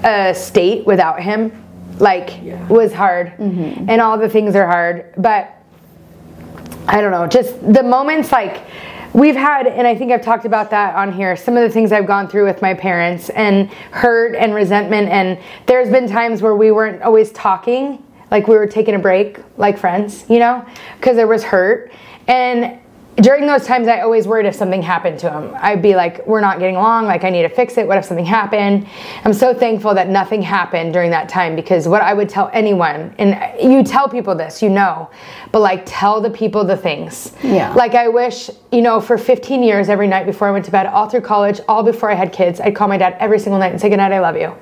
a 0.02 0.34
state 0.34 0.84
without 0.84 1.20
him, 1.22 1.52
like, 2.00 2.42
Yeah. 2.42 2.66
was 2.66 2.92
hard, 2.92 3.28
mm-hmm. 3.38 3.88
and 3.88 4.00
all 4.00 4.18
the 4.18 4.28
things 4.28 4.56
are 4.56 4.66
hard. 4.66 5.14
But 5.16 5.56
I 6.92 7.00
don't 7.00 7.10
know, 7.10 7.26
just 7.26 7.58
the 7.72 7.82
moments 7.82 8.30
like 8.30 8.66
we've 9.14 9.34
had, 9.34 9.66
and 9.66 9.86
I 9.86 9.94
think 9.94 10.12
I've 10.12 10.20
talked 10.20 10.44
about 10.44 10.68
that 10.70 10.94
on 10.94 11.10
here, 11.10 11.36
some 11.36 11.56
of 11.56 11.62
the 11.62 11.70
things 11.70 11.90
I've 11.90 12.06
gone 12.06 12.28
through 12.28 12.44
with 12.44 12.60
my 12.60 12.74
parents 12.74 13.30
and 13.30 13.70
hurt 13.92 14.34
and 14.34 14.54
resentment. 14.54 15.08
And 15.08 15.38
there's 15.66 15.88
been 15.88 16.06
times 16.06 16.42
where 16.42 16.54
we 16.54 16.70
weren't 16.70 17.00
always 17.00 17.32
talking, 17.32 18.04
like 18.30 18.46
we 18.46 18.56
were 18.56 18.66
taking 18.66 18.94
a 18.94 18.98
break, 18.98 19.38
like 19.56 19.78
friends, 19.78 20.26
you 20.28 20.38
know, 20.38 20.66
because 20.98 21.16
there 21.16 21.26
was 21.26 21.42
hurt. 21.42 21.92
And 22.28 22.78
during 23.16 23.46
those 23.46 23.66
times, 23.66 23.88
I 23.88 24.00
always 24.00 24.26
worried 24.26 24.46
if 24.46 24.54
something 24.54 24.80
happened 24.80 25.18
to 25.20 25.30
him. 25.30 25.54
I'd 25.58 25.82
be 25.82 25.94
like, 25.94 26.26
we're 26.26 26.40
not 26.40 26.58
getting 26.58 26.76
along, 26.76 27.06
like 27.06 27.24
I 27.24 27.30
need 27.30 27.42
to 27.42 27.48
fix 27.50 27.76
it. 27.76 27.86
What 27.86 27.98
if 27.98 28.06
something 28.06 28.24
happened? 28.24 28.86
I'm 29.24 29.34
so 29.34 29.52
thankful 29.52 29.94
that 29.94 30.08
nothing 30.08 30.40
happened 30.40 30.94
during 30.94 31.10
that 31.10 31.28
time 31.28 31.54
because 31.54 31.86
what 31.86 32.00
I 32.00 32.14
would 32.14 32.30
tell 32.30 32.50
anyone, 32.54 33.14
and 33.18 33.38
you 33.60 33.84
tell 33.84 34.08
people 34.08 34.34
this, 34.34 34.62
you 34.62 34.70
know, 34.70 35.10
but 35.50 35.60
like 35.60 35.82
tell 35.84 36.22
the 36.22 36.30
people 36.30 36.64
the 36.64 36.76
things. 36.76 37.32
Yeah. 37.42 37.74
Like 37.74 37.94
I 37.94 38.08
wish, 38.08 38.48
you 38.70 38.80
know, 38.80 38.98
for 38.98 39.18
15 39.18 39.62
years, 39.62 39.90
every 39.90 40.08
night 40.08 40.24
before 40.24 40.48
I 40.48 40.50
went 40.50 40.64
to 40.64 40.70
bed, 40.70 40.86
all 40.86 41.08
through 41.08 41.20
college, 41.20 41.60
all 41.68 41.82
before 41.82 42.10
I 42.10 42.14
had 42.14 42.32
kids, 42.32 42.60
I'd 42.60 42.74
call 42.74 42.88
my 42.88 42.96
dad 42.96 43.16
every 43.20 43.38
single 43.38 43.58
night 43.58 43.72
and 43.72 43.80
say, 43.80 43.90
Good 43.90 43.98
night, 43.98 44.12
I 44.12 44.20
love 44.20 44.36
you. 44.36 44.54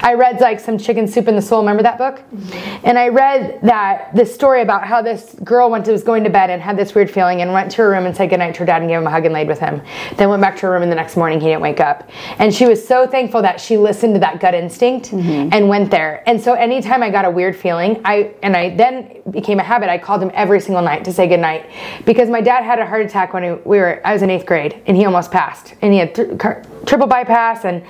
I 0.00 0.14
read 0.14 0.40
like 0.40 0.60
some 0.60 0.78
Chicken 0.78 1.08
Soup 1.08 1.26
in 1.26 1.34
the 1.34 1.42
Soul, 1.42 1.60
remember 1.60 1.82
that 1.82 1.98
book? 1.98 2.18
Mm-hmm. 2.18 2.86
And 2.86 2.98
I 2.98 3.08
read 3.08 3.58
that 3.62 4.14
this 4.14 4.32
story 4.32 4.62
about 4.62 4.86
how 4.86 5.02
this 5.02 5.34
girl 5.42 5.70
went 5.70 5.84
to, 5.86 5.92
was 5.92 6.04
going 6.04 6.22
to 6.22 6.30
bed 6.30 6.50
and 6.50 6.62
had 6.62 6.76
this 6.76 6.94
weird 6.94 7.10
feeling 7.10 7.42
and 7.42 7.52
went 7.52 7.72
to 7.72 7.78
her 7.78 7.95
room 7.96 8.06
and 8.06 8.16
said 8.16 8.30
goodnight 8.30 8.54
to 8.54 8.60
her 8.60 8.66
dad 8.66 8.82
and 8.82 8.90
gave 8.90 8.98
him 8.98 9.06
a 9.06 9.10
hug 9.10 9.24
and 9.24 9.34
laid 9.34 9.48
with 9.48 9.58
him. 9.58 9.82
Then 10.16 10.28
went 10.28 10.42
back 10.42 10.56
to 10.56 10.62
her 10.62 10.72
room 10.72 10.82
and 10.82 10.90
the 10.90 10.96
next 10.96 11.16
morning 11.16 11.40
he 11.40 11.46
didn't 11.46 11.62
wake 11.62 11.80
up. 11.80 12.08
And 12.38 12.54
she 12.54 12.66
was 12.66 12.86
so 12.86 13.06
thankful 13.06 13.42
that 13.42 13.60
she 13.60 13.76
listened 13.76 14.14
to 14.14 14.20
that 14.20 14.40
gut 14.40 14.54
instinct 14.54 15.10
mm-hmm. 15.10 15.48
and 15.52 15.68
went 15.68 15.90
there. 15.90 16.22
And 16.26 16.40
so 16.40 16.54
anytime 16.54 17.02
I 17.02 17.10
got 17.10 17.24
a 17.24 17.30
weird 17.30 17.56
feeling, 17.56 18.00
I 18.04 18.34
and 18.42 18.56
I 18.56 18.76
then 18.76 19.22
became 19.30 19.58
a 19.58 19.64
habit. 19.64 19.88
I 19.88 19.98
called 19.98 20.22
him 20.22 20.30
every 20.34 20.60
single 20.60 20.82
night 20.82 21.04
to 21.04 21.12
say 21.12 21.26
goodnight 21.28 21.70
because 22.04 22.28
my 22.28 22.40
dad 22.40 22.62
had 22.62 22.78
a 22.78 22.86
heart 22.86 23.04
attack 23.04 23.32
when 23.32 23.62
we 23.64 23.78
were 23.78 24.00
I 24.04 24.12
was 24.12 24.22
in 24.22 24.30
eighth 24.30 24.46
grade 24.46 24.82
and 24.86 24.96
he 24.96 25.04
almost 25.04 25.30
passed 25.30 25.74
and 25.82 25.92
he 25.92 25.98
had 25.98 26.14
th- 26.14 26.38
car- 26.38 26.62
triple 26.86 27.06
bypass 27.06 27.64
and 27.64 27.84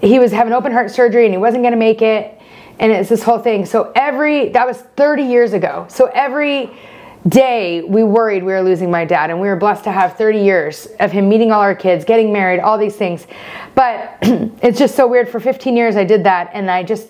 he 0.00 0.18
was 0.18 0.32
having 0.32 0.52
open 0.52 0.72
heart 0.72 0.90
surgery 0.90 1.24
and 1.24 1.32
he 1.32 1.38
wasn't 1.38 1.62
going 1.62 1.72
to 1.72 1.78
make 1.78 2.02
it 2.02 2.36
and 2.78 2.92
it's 2.92 3.08
this 3.08 3.22
whole 3.22 3.38
thing. 3.38 3.64
So 3.64 3.92
every 3.94 4.50
that 4.50 4.66
was 4.66 4.78
30 4.96 5.22
years 5.22 5.52
ago. 5.52 5.86
So 5.88 6.06
every 6.06 6.70
day 7.28 7.82
we 7.82 8.04
worried 8.04 8.42
we 8.44 8.52
were 8.52 8.62
losing 8.62 8.90
my 8.90 9.04
dad 9.04 9.30
and 9.30 9.40
we 9.40 9.48
were 9.48 9.56
blessed 9.56 9.84
to 9.84 9.90
have 9.90 10.16
30 10.16 10.38
years 10.38 10.86
of 11.00 11.10
him 11.10 11.28
meeting 11.28 11.50
all 11.50 11.60
our 11.60 11.74
kids 11.74 12.04
getting 12.04 12.32
married 12.32 12.60
all 12.60 12.78
these 12.78 12.96
things. 12.96 13.26
But 13.74 14.18
it's 14.22 14.78
just 14.78 14.94
so 14.94 15.06
weird. 15.06 15.28
For 15.28 15.40
15 15.40 15.76
years 15.76 15.96
i 15.96 16.04
did 16.04 16.24
that 16.24 16.50
and 16.52 16.70
i 16.70 16.82
just 16.82 17.08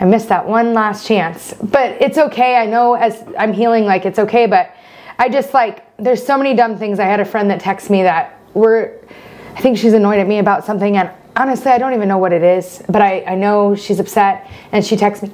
i 0.00 0.04
missed 0.04 0.28
that 0.28 0.46
one 0.46 0.74
last 0.74 1.06
chance. 1.06 1.54
But 1.54 2.00
it's 2.00 2.18
okay. 2.18 2.56
I 2.56 2.66
know 2.66 2.94
as 2.94 3.24
i'm 3.38 3.52
healing 3.52 3.84
like 3.84 4.06
it's 4.06 4.18
okay 4.18 4.46
but 4.46 4.74
i 5.18 5.28
just 5.28 5.52
like 5.52 5.84
there's 5.98 6.24
so 6.24 6.38
many 6.38 6.54
dumb 6.54 6.78
things. 6.78 6.98
I 6.98 7.04
had 7.04 7.20
a 7.20 7.24
friend 7.24 7.50
that 7.50 7.60
texted 7.60 7.90
me 7.90 8.02
that 8.02 8.40
were 8.54 8.94
i 9.56 9.60
think 9.60 9.76
she's 9.76 9.92
annoyed 9.92 10.18
at 10.18 10.26
me 10.26 10.38
about 10.38 10.64
something 10.64 10.96
and 10.96 11.10
honestly 11.36 11.70
i 11.70 11.78
don't 11.78 11.94
even 11.94 12.08
know 12.08 12.18
what 12.18 12.32
it 12.32 12.42
is 12.42 12.82
but 12.88 13.02
i, 13.02 13.22
I 13.24 13.34
know 13.34 13.74
she's 13.74 14.00
upset 14.00 14.50
and 14.72 14.84
she 14.84 14.96
texts 14.96 15.22
me 15.22 15.32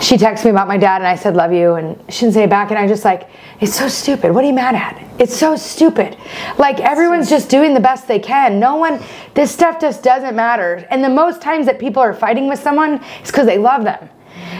she 0.00 0.16
texted 0.16 0.46
me 0.46 0.50
about 0.50 0.66
my 0.68 0.76
dad 0.76 0.96
and 1.00 1.06
I 1.06 1.14
said 1.14 1.36
love 1.36 1.52
you 1.52 1.74
and 1.74 1.96
she 2.12 2.22
didn't 2.22 2.34
say 2.34 2.44
it 2.44 2.50
back 2.50 2.70
and 2.70 2.78
I 2.78 2.88
just 2.88 3.04
like 3.04 3.28
it's 3.60 3.74
so 3.74 3.88
stupid. 3.88 4.32
What 4.32 4.42
are 4.44 4.46
you 4.48 4.52
mad 4.52 4.74
at? 4.74 5.20
It's 5.20 5.36
so 5.36 5.54
stupid. 5.54 6.16
Like 6.58 6.80
everyone's 6.80 7.30
just 7.30 7.48
doing 7.48 7.74
the 7.74 7.80
best 7.80 8.08
they 8.08 8.18
can. 8.18 8.58
No 8.58 8.76
one 8.76 9.00
this 9.34 9.52
stuff 9.52 9.80
just 9.80 10.02
doesn't 10.02 10.34
matter. 10.34 10.86
And 10.90 11.04
the 11.04 11.08
most 11.08 11.40
times 11.40 11.66
that 11.66 11.78
people 11.78 12.02
are 12.02 12.12
fighting 12.12 12.48
with 12.48 12.58
someone 12.58 13.02
is 13.22 13.30
because 13.30 13.46
they 13.46 13.58
love 13.58 13.84
them. 13.84 14.08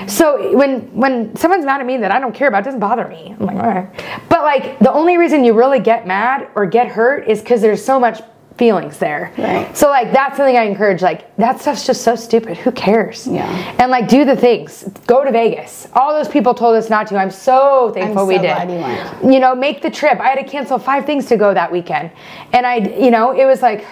So 0.07 0.57
when 0.57 0.83
when 0.97 1.35
someone's 1.37 1.65
mad 1.65 1.81
at 1.81 1.87
me 1.87 1.97
that 1.99 2.11
I 2.13 2.21
don't 2.21 2.35
care 2.35 2.49
about 2.49 2.65
doesn't 2.65 2.81
bother 2.81 3.09
me. 3.09 3.35
I'm 3.39 3.47
like, 3.47 3.57
all 3.57 3.63
right. 3.63 4.05
But 4.29 4.43
like 4.43 4.79
the 4.79 4.93
only 4.93 5.17
reason 5.17 5.45
you 5.45 5.55
really 5.55 5.81
get 5.81 6.07
mad 6.07 6.49
or 6.55 6.67
get 6.67 6.89
hurt 6.89 7.29
is 7.29 7.41
because 7.41 7.61
there's 7.61 7.85
so 7.85 7.99
much 7.99 8.21
feelings 8.57 8.99
there. 8.99 9.33
Right. 9.39 9.77
So 9.77 9.89
like 9.89 10.13
that's 10.13 10.37
something 10.37 10.57
I 10.57 10.65
encourage. 10.65 11.03
Like 11.03 11.35
that 11.37 11.61
stuff's 11.61 11.87
just 11.87 12.03
so 12.03 12.17
stupid. 12.17 12.57
Who 12.59 12.73
cares? 12.73 13.27
Yeah. 13.27 13.47
And 13.79 13.91
like 13.91 14.09
do 14.09 14.25
the 14.25 14.37
things. 14.37 14.85
Go 15.07 15.25
to 15.25 15.33
Vegas. 15.33 15.89
All 15.95 16.13
those 16.15 16.29
people 16.29 16.55
told 16.55 16.77
us 16.77 16.91
not 16.91 17.07
to. 17.09 17.17
I'm 17.17 17.31
so 17.31 17.91
thankful 17.95 18.23
I'm 18.23 18.29
we 18.29 18.39
did. 18.39 19.23
you. 19.23 19.33
You 19.33 19.41
know, 19.41 19.55
make 19.55 19.83
the 19.83 19.91
trip. 19.91 20.19
I 20.21 20.29
had 20.29 20.37
to 20.37 20.45
cancel 20.45 20.79
five 20.79 21.07
things 21.07 21.27
to 21.27 21.37
go 21.37 21.55
that 21.55 21.71
weekend, 21.71 22.11
and 22.53 22.67
I, 22.67 22.77
you 22.77 23.11
know, 23.11 23.33
it 23.33 23.47
was 23.47 23.63
like. 23.63 23.85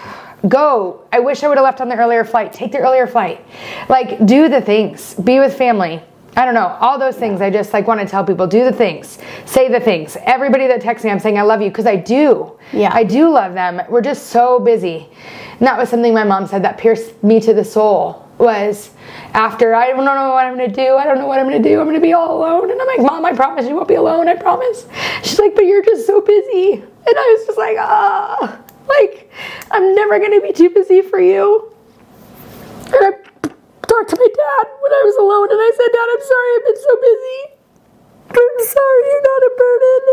Go. 0.47 1.01
I 1.11 1.19
wish 1.19 1.43
I 1.43 1.47
would 1.47 1.57
have 1.59 1.63
left 1.63 1.81
on 1.81 1.87
the 1.87 1.95
earlier 1.95 2.25
flight. 2.25 2.51
Take 2.51 2.71
the 2.71 2.79
earlier 2.79 3.05
flight. 3.05 3.45
Like, 3.89 4.25
do 4.25 4.49
the 4.49 4.59
things. 4.59 5.13
Be 5.13 5.37
with 5.37 5.55
family. 5.55 6.01
I 6.35 6.45
don't 6.45 6.53
know. 6.53 6.77
All 6.79 6.97
those 6.97 7.17
things 7.17 7.41
I 7.41 7.49
just 7.49 7.73
like 7.73 7.87
want 7.87 7.99
to 7.99 8.05
tell 8.05 8.23
people. 8.23 8.47
Do 8.47 8.63
the 8.63 8.71
things. 8.71 9.19
Say 9.45 9.67
the 9.67 9.79
things. 9.79 10.17
Everybody 10.23 10.67
that 10.67 10.81
texts 10.81 11.03
me, 11.03 11.11
I'm 11.11 11.19
saying 11.19 11.37
I 11.37 11.41
love 11.41 11.61
you 11.61 11.69
because 11.69 11.85
I 11.85 11.97
do. 11.97 12.57
Yeah. 12.71 12.89
I 12.93 13.03
do 13.03 13.29
love 13.29 13.53
them. 13.53 13.81
We're 13.89 14.01
just 14.01 14.27
so 14.27 14.59
busy. 14.59 15.09
And 15.59 15.67
that 15.67 15.77
was 15.77 15.89
something 15.89 16.13
my 16.13 16.23
mom 16.23 16.47
said 16.47 16.63
that 16.63 16.77
pierced 16.77 17.21
me 17.23 17.39
to 17.41 17.53
the 17.53 17.65
soul 17.65 18.27
was 18.37 18.89
after 19.33 19.75
I 19.75 19.89
don't 19.89 20.03
know 20.03 20.29
what 20.29 20.45
I'm 20.45 20.57
gonna 20.57 20.67
do. 20.67 20.95
I 20.95 21.05
don't 21.05 21.17
know 21.17 21.27
what 21.27 21.39
I'm 21.39 21.45
gonna 21.45 21.61
do. 21.61 21.79
I'm 21.79 21.85
gonna 21.85 21.99
be 21.99 22.13
all 22.13 22.37
alone. 22.37 22.71
And 22.71 22.81
I'm 22.81 22.87
like, 22.87 23.01
Mom, 23.01 23.25
I 23.25 23.33
promise 23.33 23.67
you 23.67 23.75
won't 23.75 23.87
be 23.87 23.95
alone. 23.95 24.27
I 24.27 24.35
promise. 24.35 24.87
She's 25.23 25.37
like, 25.37 25.53
but 25.53 25.65
you're 25.65 25.83
just 25.83 26.07
so 26.07 26.21
busy. 26.21 26.73
And 26.73 26.83
I 27.07 27.37
was 27.37 27.45
just 27.45 27.57
like, 27.57 27.77
ah, 27.79 28.59
like 28.87 29.31
I'm 29.69 29.93
never 29.95 30.19
gonna 30.19 30.41
be 30.41 30.53
too 30.53 30.69
busy 30.69 31.01
for 31.01 31.19
you. 31.19 31.71
And 32.85 32.95
I 32.95 33.11
talked 33.91 34.09
to 34.09 34.15
my 34.15 34.31
dad 34.31 34.65
when 34.79 34.93
I 34.95 35.03
was 35.03 35.17
alone, 35.19 35.51
and 35.51 35.59
I 35.59 35.71
said, 35.75 35.89
Dad, 35.91 36.07
I'm 36.07 36.23
sorry. 36.23 36.49
I've 36.55 36.67
been 36.71 36.81
so 36.87 36.93
busy. 37.03 37.39
I'm 38.31 38.59
sorry. 38.63 39.01
You're 39.11 39.27
not 39.27 39.41
a 39.43 39.51
burden. 39.59 40.05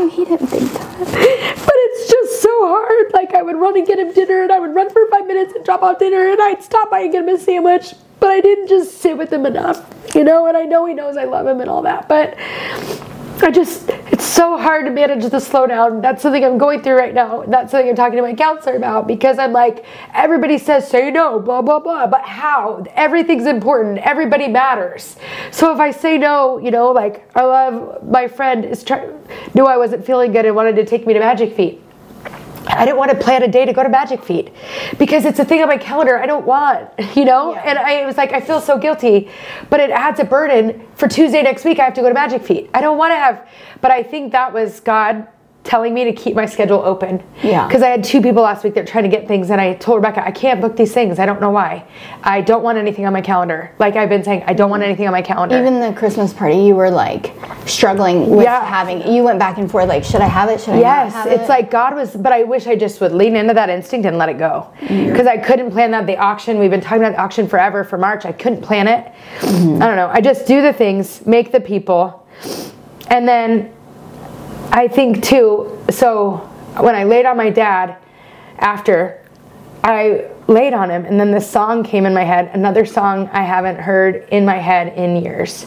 Oh, 0.00 0.08
he 0.08 0.24
didn't 0.24 0.46
think 0.46 0.72
that. 0.72 0.98
But 0.98 1.76
it's 1.76 2.10
just 2.10 2.42
so 2.42 2.54
hard. 2.66 3.12
Like 3.12 3.34
I 3.34 3.42
would 3.42 3.56
run 3.56 3.76
and 3.76 3.86
get 3.86 3.98
him 3.98 4.12
dinner, 4.12 4.42
and 4.42 4.50
I 4.50 4.58
would 4.58 4.74
run 4.74 4.88
for 4.88 5.06
five 5.10 5.26
minutes 5.26 5.52
and 5.54 5.64
drop 5.64 5.82
off 5.82 5.98
dinner, 5.98 6.30
and 6.30 6.40
I'd 6.40 6.62
stop 6.62 6.90
by 6.90 7.00
and 7.00 7.12
get 7.12 7.22
him 7.22 7.28
a 7.28 7.38
sandwich. 7.38 7.92
But 8.18 8.30
I 8.30 8.40
didn't 8.40 8.68
just 8.68 8.98
sit 8.98 9.18
with 9.18 9.32
him 9.32 9.44
enough, 9.44 9.84
you 10.14 10.24
know. 10.24 10.46
And 10.46 10.56
I 10.56 10.64
know 10.64 10.86
he 10.86 10.94
knows 10.94 11.16
I 11.18 11.24
love 11.24 11.46
him 11.46 11.60
and 11.60 11.68
all 11.68 11.82
that, 11.82 12.08
but 12.08 12.36
I 13.42 13.50
just 13.50 13.88
it's 13.88 14.24
so 14.24 14.58
hard 14.58 14.84
to 14.86 14.90
manage 14.90 15.22
the 15.22 15.38
slowdown. 15.38 16.02
That's 16.02 16.22
something 16.22 16.44
I'm 16.44 16.58
going 16.58 16.82
through 16.82 16.96
right 16.96 17.14
now. 17.14 17.44
That's 17.46 17.70
something 17.70 17.88
I'm 17.88 17.96
talking 17.96 18.16
to 18.16 18.22
my 18.22 18.34
counselor 18.34 18.76
about 18.76 19.06
because 19.06 19.38
I'm 19.38 19.52
like 19.52 19.84
everybody 20.14 20.58
says 20.58 20.88
say 20.88 21.10
no, 21.10 21.40
blah 21.40 21.62
blah 21.62 21.78
blah, 21.78 22.06
but 22.06 22.22
how? 22.22 22.84
Everything's 22.94 23.46
important. 23.46 23.98
Everybody 23.98 24.48
matters. 24.48 25.16
So 25.50 25.72
if 25.72 25.80
I 25.80 25.90
say 25.90 26.18
no, 26.18 26.58
you 26.58 26.70
know, 26.70 26.90
like 26.90 27.28
I 27.36 27.44
love 27.44 28.02
my 28.06 28.28
friend 28.28 28.64
is 28.64 28.84
trying 28.84 29.10
knew 29.54 29.64
I 29.64 29.76
wasn't 29.76 30.04
feeling 30.04 30.32
good 30.32 30.44
and 30.44 30.54
wanted 30.54 30.76
to 30.76 30.84
take 30.84 31.06
me 31.06 31.14
to 31.14 31.20
Magic 31.20 31.54
Feet. 31.54 31.82
I 32.66 32.84
didn't 32.84 32.98
want 32.98 33.10
to 33.10 33.16
plan 33.16 33.42
a 33.42 33.48
day 33.48 33.64
to 33.64 33.72
go 33.72 33.82
to 33.82 33.88
Magic 33.88 34.22
Feet 34.22 34.52
because 34.98 35.24
it's 35.24 35.38
a 35.38 35.44
thing 35.44 35.62
on 35.62 35.68
my 35.68 35.78
calendar 35.78 36.18
I 36.18 36.26
don't 36.26 36.46
want, 36.46 36.88
you 37.16 37.24
know? 37.24 37.52
Yeah. 37.52 37.62
And 37.62 37.78
I 37.78 38.06
was 38.06 38.16
like, 38.16 38.32
I 38.32 38.40
feel 38.40 38.60
so 38.60 38.78
guilty, 38.78 39.28
but 39.70 39.80
it 39.80 39.90
adds 39.90 40.20
a 40.20 40.24
burden 40.24 40.86
for 40.94 41.08
Tuesday 41.08 41.42
next 41.42 41.64
week. 41.64 41.78
I 41.78 41.84
have 41.84 41.94
to 41.94 42.02
go 42.02 42.08
to 42.08 42.14
Magic 42.14 42.42
Feet. 42.42 42.70
I 42.74 42.80
don't 42.80 42.98
want 42.98 43.12
to 43.12 43.16
have, 43.16 43.48
but 43.80 43.90
I 43.90 44.02
think 44.02 44.32
that 44.32 44.52
was 44.52 44.80
God 44.80 45.26
telling 45.62 45.92
me 45.92 46.04
to 46.04 46.12
keep 46.12 46.34
my 46.34 46.46
schedule 46.46 46.78
open. 46.78 47.22
Yeah. 47.42 47.66
Because 47.66 47.82
I 47.82 47.88
had 47.88 48.02
two 48.02 48.22
people 48.22 48.42
last 48.42 48.64
week 48.64 48.74
that 48.74 48.86
trying 48.86 49.04
to 49.04 49.10
get 49.10 49.28
things, 49.28 49.50
and 49.50 49.60
I 49.60 49.74
told 49.74 49.96
Rebecca, 49.96 50.26
I 50.26 50.30
can't 50.30 50.60
book 50.60 50.74
these 50.74 50.92
things. 50.92 51.18
I 51.18 51.26
don't 51.26 51.40
know 51.40 51.50
why. 51.50 51.86
I 52.22 52.40
don't 52.40 52.62
want 52.62 52.78
anything 52.78 53.04
on 53.06 53.12
my 53.12 53.20
calendar. 53.20 53.70
Like 53.78 53.94
I've 53.94 54.08
been 54.08 54.24
saying, 54.24 54.44
I 54.46 54.54
don't 54.54 54.70
want 54.70 54.82
anything 54.82 55.06
on 55.06 55.12
my 55.12 55.20
calendar. 55.22 55.58
Even 55.58 55.80
the 55.80 55.92
Christmas 55.92 56.32
party, 56.32 56.56
you 56.56 56.74
were 56.74 56.90
like 56.90 57.34
struggling 57.66 58.30
with 58.30 58.44
Yeah. 58.44 58.64
having. 58.64 59.06
You 59.12 59.22
went 59.22 59.38
back 59.38 59.58
and 59.58 59.70
forth, 59.70 59.88
like, 59.88 60.02
should 60.02 60.22
I 60.22 60.28
have 60.28 60.48
it? 60.48 60.60
Should 60.60 60.70
I 60.70 60.76
not 60.76 60.80
Yes, 60.82 61.12
have 61.12 61.26
it's 61.26 61.48
like 61.48 61.70
God 61.70 61.94
was, 61.94 62.16
but 62.16 62.32
I 62.32 62.42
wish 62.42 62.66
I 62.66 62.74
just 62.74 63.00
would 63.02 63.12
lean 63.12 63.36
into 63.36 63.52
that 63.54 63.68
instinct 63.68 64.06
and 64.06 64.16
let 64.16 64.28
it 64.30 64.38
go. 64.38 64.66
Because 64.80 65.26
I 65.26 65.36
couldn't 65.36 65.70
plan 65.70 65.90
that. 65.90 66.06
The 66.06 66.16
auction, 66.16 66.58
we've 66.58 66.70
been 66.70 66.80
talking 66.80 67.02
about 67.02 67.12
the 67.12 67.20
auction 67.20 67.46
forever 67.46 67.84
for 67.84 67.98
March. 67.98 68.24
I 68.24 68.32
couldn't 68.32 68.62
plan 68.62 68.88
it. 68.88 69.12
Mm-hmm. 69.40 69.82
I 69.82 69.86
don't 69.86 69.96
know. 69.96 70.08
I 70.08 70.20
just 70.22 70.46
do 70.46 70.62
the 70.62 70.72
things, 70.72 71.24
make 71.26 71.52
the 71.52 71.60
people. 71.60 72.26
And 73.08 73.28
then 73.28 73.72
I 74.72 74.86
think 74.86 75.24
too, 75.24 75.78
so 75.90 76.36
when 76.78 76.94
I 76.94 77.02
laid 77.04 77.26
on 77.26 77.36
my 77.36 77.50
dad 77.50 77.96
after, 78.58 79.26
I 79.82 80.30
laid 80.46 80.74
on 80.74 80.90
him, 80.90 81.04
and 81.04 81.18
then 81.18 81.32
this 81.32 81.50
song 81.50 81.82
came 81.82 82.06
in 82.06 82.14
my 82.14 82.22
head, 82.22 82.50
another 82.54 82.86
song 82.86 83.28
I 83.32 83.42
haven't 83.42 83.78
heard 83.78 84.28
in 84.30 84.44
my 84.44 84.58
head 84.58 84.96
in 84.96 85.22
years. 85.22 85.66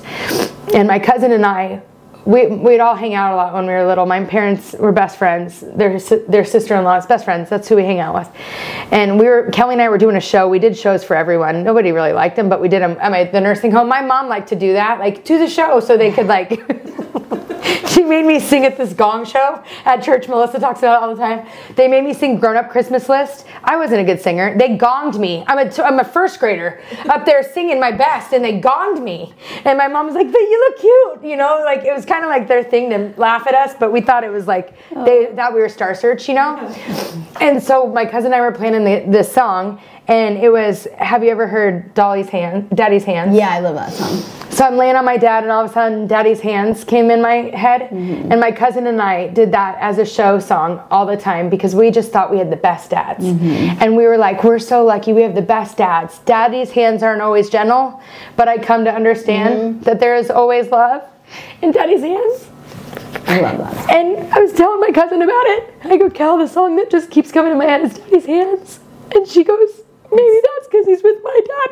And 0.74 0.88
my 0.88 1.00
cousin 1.00 1.34
and 1.34 1.46
I, 1.46 1.82
we, 2.26 2.48
we'd 2.48 2.80
all 2.80 2.96
hang 2.96 3.14
out 3.14 3.34
a 3.34 3.36
lot 3.36 3.54
when 3.54 3.66
we 3.66 3.74
were 3.74 3.86
little. 3.86 4.06
My 4.06 4.24
parents 4.24 4.74
were 4.80 4.94
best 4.94 5.18
friends. 5.18 5.60
Their, 5.60 6.00
their 6.00 6.46
sister-in-law's 6.46 7.06
best 7.06 7.26
friends. 7.26 7.50
That's 7.50 7.68
who 7.68 7.76
we 7.76 7.84
hang 7.84 8.00
out 8.00 8.16
with. 8.16 8.30
And 8.92 9.20
we 9.20 9.26
were, 9.26 9.50
Kelly 9.52 9.74
and 9.74 9.82
I 9.82 9.90
were 9.90 9.98
doing 9.98 10.16
a 10.16 10.22
show. 10.22 10.48
We 10.48 10.60
did 10.60 10.78
shows 10.78 11.04
for 11.04 11.18
everyone. 11.18 11.64
Nobody 11.64 11.92
really 11.92 12.14
liked 12.14 12.38
them, 12.38 12.48
but 12.48 12.62
we 12.62 12.70
did 12.70 12.82
them 12.82 12.98
at 13.02 13.12
my, 13.12 13.26
the 13.26 13.42
nursing 13.42 13.72
home. 13.72 13.90
My 13.90 14.02
mom 14.02 14.30
liked 14.30 14.48
to 14.50 14.56
do 14.56 14.72
that, 14.74 15.00
like 15.00 15.26
do 15.26 15.38
the 15.38 15.50
show 15.50 15.82
so 15.82 15.98
they 15.98 16.12
could 16.14 16.28
like 16.28 16.52
she 18.04 18.10
made 18.10 18.26
me 18.26 18.40
sing 18.40 18.66
at 18.66 18.78
this 18.78 18.92
gong 18.92 19.26
show 19.26 19.64
at 19.86 20.04
church. 20.04 20.28
Melissa 20.28 20.60
talks 20.60 20.80
about 20.80 21.02
it 21.02 21.04
all 21.04 21.16
the 21.16 21.22
time. 21.22 21.48
They 21.76 21.88
made 21.88 22.04
me 22.04 22.14
sing 22.14 22.38
Grown 22.38 22.58
Up 22.58 22.70
Christmas 22.70 23.08
List. 23.08 23.46
I 23.64 23.78
wasn't 23.78 24.02
a 24.02 24.04
good 24.04 24.20
singer. 24.22 24.58
They 24.58 24.78
gonged 24.78 25.18
me. 25.18 25.44
I'm 25.48 25.58
a, 25.58 25.72
t- 25.72 25.82
I'm 25.82 26.00
a 26.00 26.04
first 26.04 26.40
grader 26.40 26.82
up 27.10 27.26
there 27.26 27.44
singing 27.44 27.80
my 27.80 27.92
best, 27.92 28.34
and 28.34 28.44
they 28.44 28.60
gonged 28.60 29.02
me. 29.02 29.34
And 29.64 29.78
my 29.78 29.88
mom 29.88 30.08
was 30.08 30.16
like, 30.16 30.30
"But 30.30 30.42
you 30.42 30.60
look 30.60 30.80
cute," 30.80 31.32
you 31.32 31.38
know. 31.38 31.62
Like 31.64 31.86
it 31.86 31.94
was 31.94 32.06
kind 32.06 32.26
of 32.26 32.30
like 32.30 32.48
their 32.48 32.64
thing 32.64 32.90
to 32.90 33.14
laugh 33.18 33.48
at 33.48 33.56
us, 33.56 33.74
but 33.80 33.92
we 33.94 34.02
thought 34.02 34.24
it 34.26 34.32
was 34.32 34.48
like 34.48 34.76
they 35.06 35.28
oh. 35.28 35.36
thought 35.36 35.54
we 35.54 35.62
were 35.62 35.70
Star 35.70 35.96
Search, 35.96 36.28
you 36.28 36.36
know. 36.36 36.58
And 37.40 37.64
so 37.64 37.88
my 37.88 38.06
cousin 38.06 38.34
and 38.34 38.36
I 38.36 38.42
were 38.42 38.52
planning 38.52 38.84
the, 38.84 39.10
this 39.10 39.32
song, 39.32 39.82
and 40.08 40.38
it 40.38 40.52
was. 40.52 40.88
Have 40.98 41.24
you 41.24 41.30
ever 41.30 41.48
heard 41.48 41.94
Dolly's 41.94 42.30
hand, 42.30 42.70
Daddy's 42.76 43.04
hands? 43.04 43.36
yeah, 43.36 43.52
I 43.52 43.60
love 43.60 43.76
that 43.76 43.94
song. 43.94 44.44
So 44.54 44.66
I'm 44.66 44.78
laying 44.78 44.96
on 44.96 45.04
my 45.04 45.18
dad, 45.18 45.44
and 45.44 45.52
all 45.52 45.66
of 45.66 45.72
a 45.72 45.74
sudden, 45.74 46.06
Daddy's 46.06 46.40
hands 46.40 46.84
came 46.84 47.10
in 47.10 47.24
my 47.24 47.50
head. 47.58 47.90
Mm-hmm. 47.90 48.32
And 48.32 48.40
my 48.40 48.52
cousin 48.52 48.86
and 48.86 49.02
I 49.02 49.30
did 49.30 49.52
that 49.54 49.78
as 49.80 49.98
a 49.98 50.06
show 50.06 50.38
song 50.38 50.80
all 50.92 51.08
the 51.08 51.18
time 51.18 51.50
because 51.50 51.74
we 51.74 51.90
just 51.90 52.12
thought 52.12 52.30
we 52.30 52.38
had 52.38 52.52
the 52.52 52.56
best 52.56 52.92
dads. 52.92 53.26
Mm-hmm. 53.26 53.82
And 53.82 53.98
we 53.98 54.06
were 54.06 54.18
like, 54.18 54.44
we're 54.44 54.60
so 54.60 54.86
lucky 54.86 55.12
we 55.12 55.24
have 55.24 55.34
the 55.34 55.42
best 55.42 55.78
dads. 55.78 56.20
Daddy's 56.20 56.70
hands 56.70 57.02
aren't 57.02 57.22
always 57.22 57.50
gentle, 57.50 58.00
but 58.36 58.48
I 58.48 58.60
come 58.60 58.86
to 58.86 58.94
understand 58.94 59.56
mm-hmm. 59.56 59.84
that 59.84 60.00
there 60.00 60.16
is 60.16 60.30
always 60.30 60.70
love 60.70 61.02
in 61.64 61.72
Daddy's 61.72 62.02
hands. 62.02 62.50
I 63.26 63.40
love 63.40 63.58
that. 63.58 63.90
And 63.90 64.32
I 64.32 64.40
was 64.40 64.54
telling 64.54 64.80
my 64.80 64.92
cousin 64.92 65.22
about 65.24 65.46
it. 65.48 65.74
I 65.86 65.98
go, 65.98 66.12
Cal, 66.12 66.38
the 66.38 66.48
song 66.48 66.76
that 66.76 66.92
just 66.92 67.10
keeps 67.10 67.32
coming 67.32 67.52
to 67.52 67.58
my 67.58 67.66
head 67.66 67.82
is 67.82 67.98
Daddy's 67.98 68.26
hands. 68.26 68.80
And 69.16 69.28
she 69.28 69.44
goes, 69.44 69.82
maybe 70.12 70.38
that's 70.44 70.68
because 70.68 70.86
he's 70.86 71.02
with 71.02 71.18
my 71.24 71.42
dad 71.46 71.70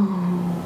now. 0.00 0.60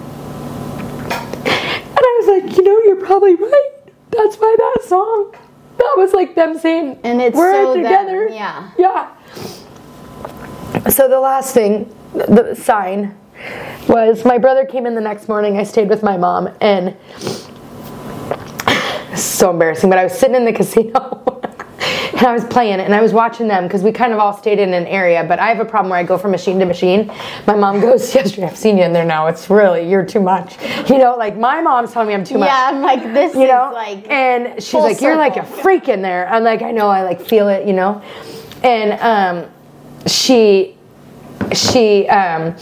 And 1.11 1.99
I 1.99 2.21
was 2.23 2.27
like, 2.43 2.57
you 2.57 2.63
know, 2.65 2.81
you're 2.85 3.05
probably 3.05 3.35
right. 3.35 3.71
That's 4.11 4.37
why 4.37 4.55
that 4.59 4.85
song. 4.89 5.35
That 5.79 5.95
was 5.97 6.13
like 6.13 6.35
them 6.35 6.59
saying, 6.59 6.99
And 7.05 7.21
it's 7.23 7.37
we're 7.37 7.53
so 7.53 7.75
them, 7.75 7.83
together. 7.83 8.29
yeah. 8.29 8.71
Yeah. 8.79 9.15
So 10.91 11.09
the 11.09 11.21
last 11.21 11.55
thing, 11.55 11.95
the 12.15 12.55
sign, 12.55 13.17
was 13.89 14.25
my 14.25 14.39
brother 14.39 14.65
came 14.65 14.87
in 14.87 14.95
the 14.95 15.01
next 15.01 15.29
morning. 15.29 15.57
I 15.59 15.63
stayed 15.63 15.89
with 15.89 16.03
my 16.03 16.17
mom, 16.17 16.49
and 16.61 16.97
so 19.17 19.51
embarrassing. 19.51 19.89
But 19.91 19.99
I 19.99 20.05
was 20.05 20.19
sitting 20.19 20.35
in 20.37 20.45
the 20.45 20.53
casino. 20.53 21.25
And 22.19 22.27
I 22.27 22.33
was 22.33 22.45
playing 22.45 22.81
and 22.81 22.95
I 22.95 23.01
was 23.01 23.13
watching 23.13 23.47
them 23.47 23.65
because 23.65 23.83
we 23.85 23.93
kind 23.93 24.13
of 24.13 24.19
all 24.19 24.37
stayed 24.37 24.59
in 24.59 24.75
an 24.75 24.87
area. 24.87 25.23
But 25.23 25.39
I 25.39 25.49
have 25.49 25.61
a 25.61 25.65
problem 25.65 25.91
where 25.91 26.01
I 26.01 26.03
go 26.03 26.19
from 26.19 26.33
machine 26.33 26.59
to 26.59 26.65
machine. 26.67 27.07
My 27.47 27.55
mom 27.55 27.81
goes, 27.89 28.13
Yesterday, 28.13 28.47
I've 28.49 28.57
seen 28.57 28.77
you 28.77 28.83
in 28.85 28.93
there 28.93 29.05
now. 29.05 29.29
It's 29.29 29.49
really, 29.49 29.89
you're 29.89 30.05
too 30.05 30.21
much. 30.21 30.57
You 30.91 30.99
know, 30.99 31.15
like 31.17 31.37
my 31.37 31.61
mom's 31.61 31.93
telling 31.93 32.09
me 32.09 32.15
I'm 32.15 32.25
too 32.25 32.39
much 32.39 32.49
Yeah, 32.49 32.71
I'm 32.73 32.83
like, 32.83 33.03
this 33.15 33.35
you 33.35 33.47
know 33.47 33.69
is 33.69 33.75
like. 33.75 34.11
and 34.11 34.63
she's 34.63 34.75
like 34.75 35.01
you're 35.01 35.17
like 35.17 35.37
a 35.37 35.45
freak 35.45 35.89
in 35.89 36.03
there 36.03 36.29
i'm 36.29 36.43
like 36.43 36.63
i 36.63 36.71
know 36.71 36.89
i 36.89 37.03
like 37.03 37.21
feel 37.21 37.49
it 37.49 37.67
you 37.67 37.73
know 37.73 38.03
and 38.65 38.93
um 39.01 39.51
she 40.07 40.77
she 41.53 42.09
um 42.09 42.55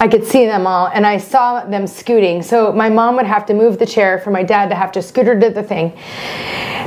i 0.00 0.08
could 0.08 0.24
see 0.24 0.44
them 0.46 0.66
all 0.66 0.88
and 0.88 1.06
i 1.06 1.16
saw 1.16 1.64
them 1.64 1.86
scooting 1.86 2.42
so 2.42 2.72
my 2.72 2.88
mom 2.88 3.16
would 3.16 3.26
have 3.26 3.46
to 3.46 3.54
move 3.54 3.78
the 3.78 3.86
chair 3.86 4.18
for 4.18 4.30
my 4.30 4.42
dad 4.42 4.68
to 4.68 4.74
have 4.74 4.90
to 4.90 5.00
scooter 5.00 5.38
to 5.38 5.50
the 5.50 5.62
thing 5.62 5.92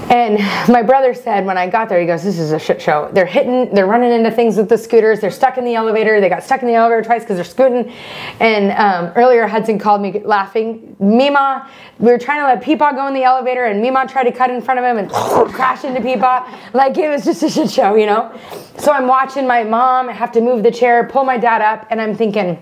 and 0.10 0.38
my 0.72 0.82
brother 0.84 1.14
said 1.14 1.46
when 1.46 1.58
I 1.58 1.68
got 1.70 1.90
there, 1.90 2.00
he 2.00 2.06
goes, 2.06 2.24
"This 2.24 2.38
is 2.38 2.52
a 2.52 2.60
shit 2.60 2.82
show. 2.82 3.10
They're 3.14 3.26
hitting, 3.26 3.74
they're 3.74 3.86
running 3.86 4.12
into 4.12 4.32
things 4.32 4.58
with 4.58 4.70
the 4.70 4.78
scooters. 4.78 5.20
They're 5.22 5.32
stuck 5.32 5.58
in 5.58 5.66
the 5.66 5.76
elevator. 5.76 6.20
They 6.20 6.30
got 6.30 6.44
stuck 6.44 6.62
in 6.62 6.68
the 6.68 6.74
elevator 6.74 7.02
twice 7.04 7.24
because 7.24 7.38
they're 7.38 7.46
scooting." 7.46 7.92
And 8.40 8.72
um, 8.72 9.14
earlier, 9.16 9.48
Hudson 9.48 9.80
called 9.80 10.02
me 10.02 10.22
laughing. 10.24 10.96
Mima, 11.00 11.70
we 12.00 12.12
were 12.12 12.18
trying 12.18 12.42
to 12.42 12.46
let 12.46 12.62
Peepaw 12.62 12.96
go 12.96 13.08
in 13.08 13.14
the 13.14 13.24
elevator, 13.24 13.66
and 13.66 13.82
Mima 13.82 14.06
tried 14.08 14.26
to 14.26 14.32
cut 14.32 14.50
in 14.50 14.62
front 14.62 14.80
of 14.80 14.86
him 14.86 14.98
and 14.98 15.10
crash 15.54 15.84
into 15.84 16.02
Peepaw. 16.02 16.74
Like 16.74 16.98
it 16.98 17.10
was 17.10 17.24
just 17.24 17.42
a 17.44 17.50
shit 17.50 17.72
show, 17.72 17.96
you 17.96 18.06
know. 18.06 18.38
So 18.78 18.92
I'm 18.92 19.08
watching 19.08 19.48
my 19.48 19.64
mom 19.64 20.10
have 20.10 20.32
to 20.34 20.42
move 20.42 20.64
the 20.64 20.72
chair, 20.72 21.06
pull 21.06 21.24
my 21.24 21.38
dad 21.38 21.62
up, 21.62 21.88
and 21.90 22.02
I'm 22.02 22.16
thinking, 22.16 22.60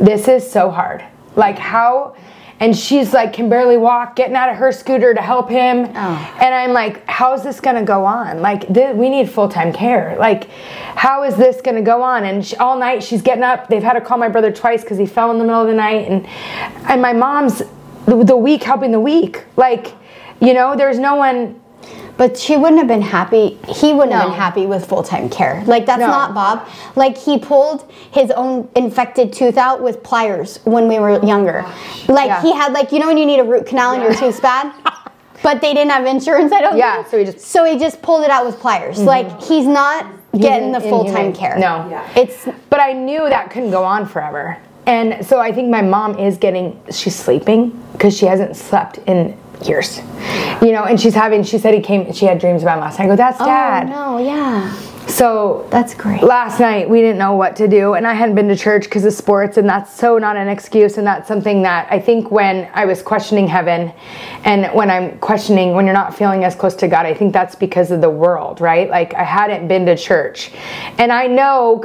"This 0.00 0.28
is 0.28 0.50
so 0.50 0.70
hard. 0.70 1.04
Like 1.36 1.58
how." 1.58 2.14
and 2.60 2.76
she's 2.76 3.12
like 3.12 3.32
can 3.32 3.48
barely 3.48 3.76
walk, 3.76 4.16
getting 4.16 4.36
out 4.36 4.48
of 4.48 4.56
her 4.56 4.72
scooter 4.72 5.12
to 5.12 5.20
help 5.20 5.50
him. 5.50 5.84
Oh. 5.94 6.38
And 6.40 6.54
I'm 6.54 6.72
like, 6.72 7.06
how 7.06 7.34
is 7.34 7.42
this 7.42 7.60
going 7.60 7.76
to 7.76 7.82
go 7.82 8.04
on? 8.04 8.40
Like, 8.40 8.72
th- 8.72 8.94
we 8.94 9.10
need 9.10 9.28
full 9.28 9.48
time 9.48 9.72
care. 9.72 10.16
Like, 10.18 10.48
how 10.50 11.24
is 11.24 11.36
this 11.36 11.60
going 11.60 11.76
to 11.76 11.82
go 11.82 12.02
on? 12.02 12.24
And 12.24 12.46
she, 12.46 12.56
all 12.56 12.78
night 12.78 13.02
she's 13.02 13.22
getting 13.22 13.42
up. 13.42 13.68
They've 13.68 13.82
had 13.82 13.94
to 13.94 14.00
call 14.00 14.18
my 14.18 14.28
brother 14.28 14.52
twice 14.52 14.82
because 14.82 14.98
he 14.98 15.06
fell 15.06 15.30
in 15.30 15.38
the 15.38 15.44
middle 15.44 15.62
of 15.62 15.68
the 15.68 15.74
night. 15.74 16.08
And 16.08 16.26
and 16.88 17.02
my 17.02 17.12
mom's 17.12 17.62
the, 18.06 18.22
the 18.24 18.36
weak 18.36 18.62
helping 18.62 18.92
the 18.92 19.00
weak. 19.00 19.44
Like, 19.56 19.92
you 20.40 20.54
know, 20.54 20.76
there's 20.76 20.98
no 20.98 21.16
one. 21.16 21.60
But 22.16 22.38
she 22.38 22.56
wouldn't 22.56 22.78
have 22.78 22.86
been 22.86 23.02
happy. 23.02 23.58
He 23.68 23.92
wouldn't 23.92 24.12
have 24.12 24.28
been 24.28 24.38
happy 24.38 24.66
with 24.66 24.86
full 24.86 25.02
time 25.02 25.28
care. 25.28 25.64
Like 25.66 25.84
that's 25.86 26.00
No. 26.00 26.06
not 26.06 26.32
Bob. 26.34 26.68
Like 26.94 27.16
he 27.18 27.38
pulled 27.38 27.90
his 28.12 28.30
own 28.30 28.68
infected 28.76 29.32
tooth 29.32 29.56
out 29.56 29.82
with 29.82 30.02
pliers 30.02 30.60
when 30.64 30.86
we 30.88 30.98
were 31.00 31.24
younger. 31.24 31.64
Oh 31.66 32.04
like 32.08 32.28
Yeah. 32.28 32.42
he 32.42 32.52
had 32.52 32.72
like 32.72 32.92
you 32.92 33.00
know 33.00 33.08
when 33.08 33.18
you 33.18 33.26
need 33.26 33.40
a 33.40 33.44
root 33.44 33.66
canal 33.66 33.92
and 33.94 34.02
your 34.02 34.14
tooth's 34.14 34.40
bad. 34.40 34.72
But 35.42 35.60
they 35.60 35.74
didn't 35.74 35.90
have 35.90 36.06
insurance. 36.06 36.52
I 36.52 36.62
don't. 36.62 36.78
Yeah, 36.78 36.94
think. 37.02 37.08
so 37.08 37.18
he 37.18 37.24
just- 37.26 37.40
so 37.40 37.64
he 37.66 37.78
just 37.78 38.00
pulled 38.00 38.24
it 38.24 38.30
out 38.30 38.46
with 38.46 38.58
pliers. 38.60 38.96
Mm-hmm. 38.96 39.06
Like 39.06 39.42
he's 39.42 39.66
not 39.66 40.06
getting 40.32 40.72
the 40.72 40.80
full 40.80 41.04
time 41.04 41.34
care. 41.34 41.58
No. 41.58 41.86
Yeah. 41.90 42.08
it's 42.16 42.48
But 42.70 42.80
I 42.80 42.94
knew 42.94 43.28
that 43.28 43.50
couldn't 43.50 43.70
go 43.70 43.84
on 43.84 44.06
forever. 44.06 44.56
And 44.86 45.24
so 45.26 45.40
I 45.40 45.52
think 45.52 45.68
my 45.68 45.82
mom 45.82 46.18
is 46.18 46.38
getting, 46.38 46.80
she's 46.90 47.14
sleeping 47.14 47.78
because 47.92 48.16
she 48.16 48.24
hasn't 48.26 48.56
slept 48.56 48.98
in 49.06 49.36
years. 49.62 49.98
You 50.62 50.72
know, 50.72 50.84
and 50.84 51.00
she's 51.00 51.14
having, 51.14 51.42
she 51.42 51.58
said 51.58 51.74
he 51.74 51.80
came, 51.80 52.12
she 52.12 52.26
had 52.26 52.38
dreams 52.38 52.62
about 52.62 52.78
him 52.78 52.80
last 52.84 52.98
night. 52.98 53.06
I 53.06 53.08
go, 53.08 53.16
that's 53.16 53.40
oh, 53.40 53.46
dad. 53.46 53.86
Oh 53.88 54.18
no, 54.18 54.24
yeah, 54.24 54.74
So 55.06 55.66
that's 55.70 55.94
great. 55.94 56.22
last 56.22 56.60
night 56.60 56.88
we 56.88 57.00
didn't 57.00 57.18
know 57.18 57.34
what 57.34 57.56
to 57.56 57.68
do 57.68 57.92
and 57.94 58.06
i 58.06 58.14
hadn't 58.14 58.34
been 58.34 58.48
to 58.48 58.56
church 58.56 58.84
because 58.84 59.04
of 59.04 59.12
sports 59.12 59.58
and 59.58 59.68
that's 59.68 59.92
so 59.94 60.16
not 60.18 60.36
an 60.36 60.48
excuse 60.48 60.96
and 60.98 61.06
that's 61.06 61.28
something 61.28 61.62
that 61.62 61.86
i 61.90 61.98
think 62.00 62.30
when 62.30 62.70
i 62.72 62.84
was 62.86 63.02
questioning 63.02 63.46
heaven 63.46 63.92
and 64.44 64.72
when 64.74 64.90
i'm 64.90 65.18
questioning 65.18 65.74
when 65.74 65.84
you're 65.84 65.94
not 65.94 66.16
feeling 66.16 66.42
as 66.44 66.54
close 66.54 66.74
to 66.74 66.88
god 66.88 67.04
i 67.06 67.12
think 67.12 67.32
that's 67.34 67.54
because 67.54 67.90
of 67.90 68.00
the 68.00 68.08
world 68.10 68.60
right 68.60 68.88
like 68.88 69.12
i 69.14 69.22
hadn't 69.22 69.68
been 69.68 69.84
to 69.84 69.96
church 69.96 70.50
and 70.98 71.12
i 71.12 71.26
know 71.26 71.84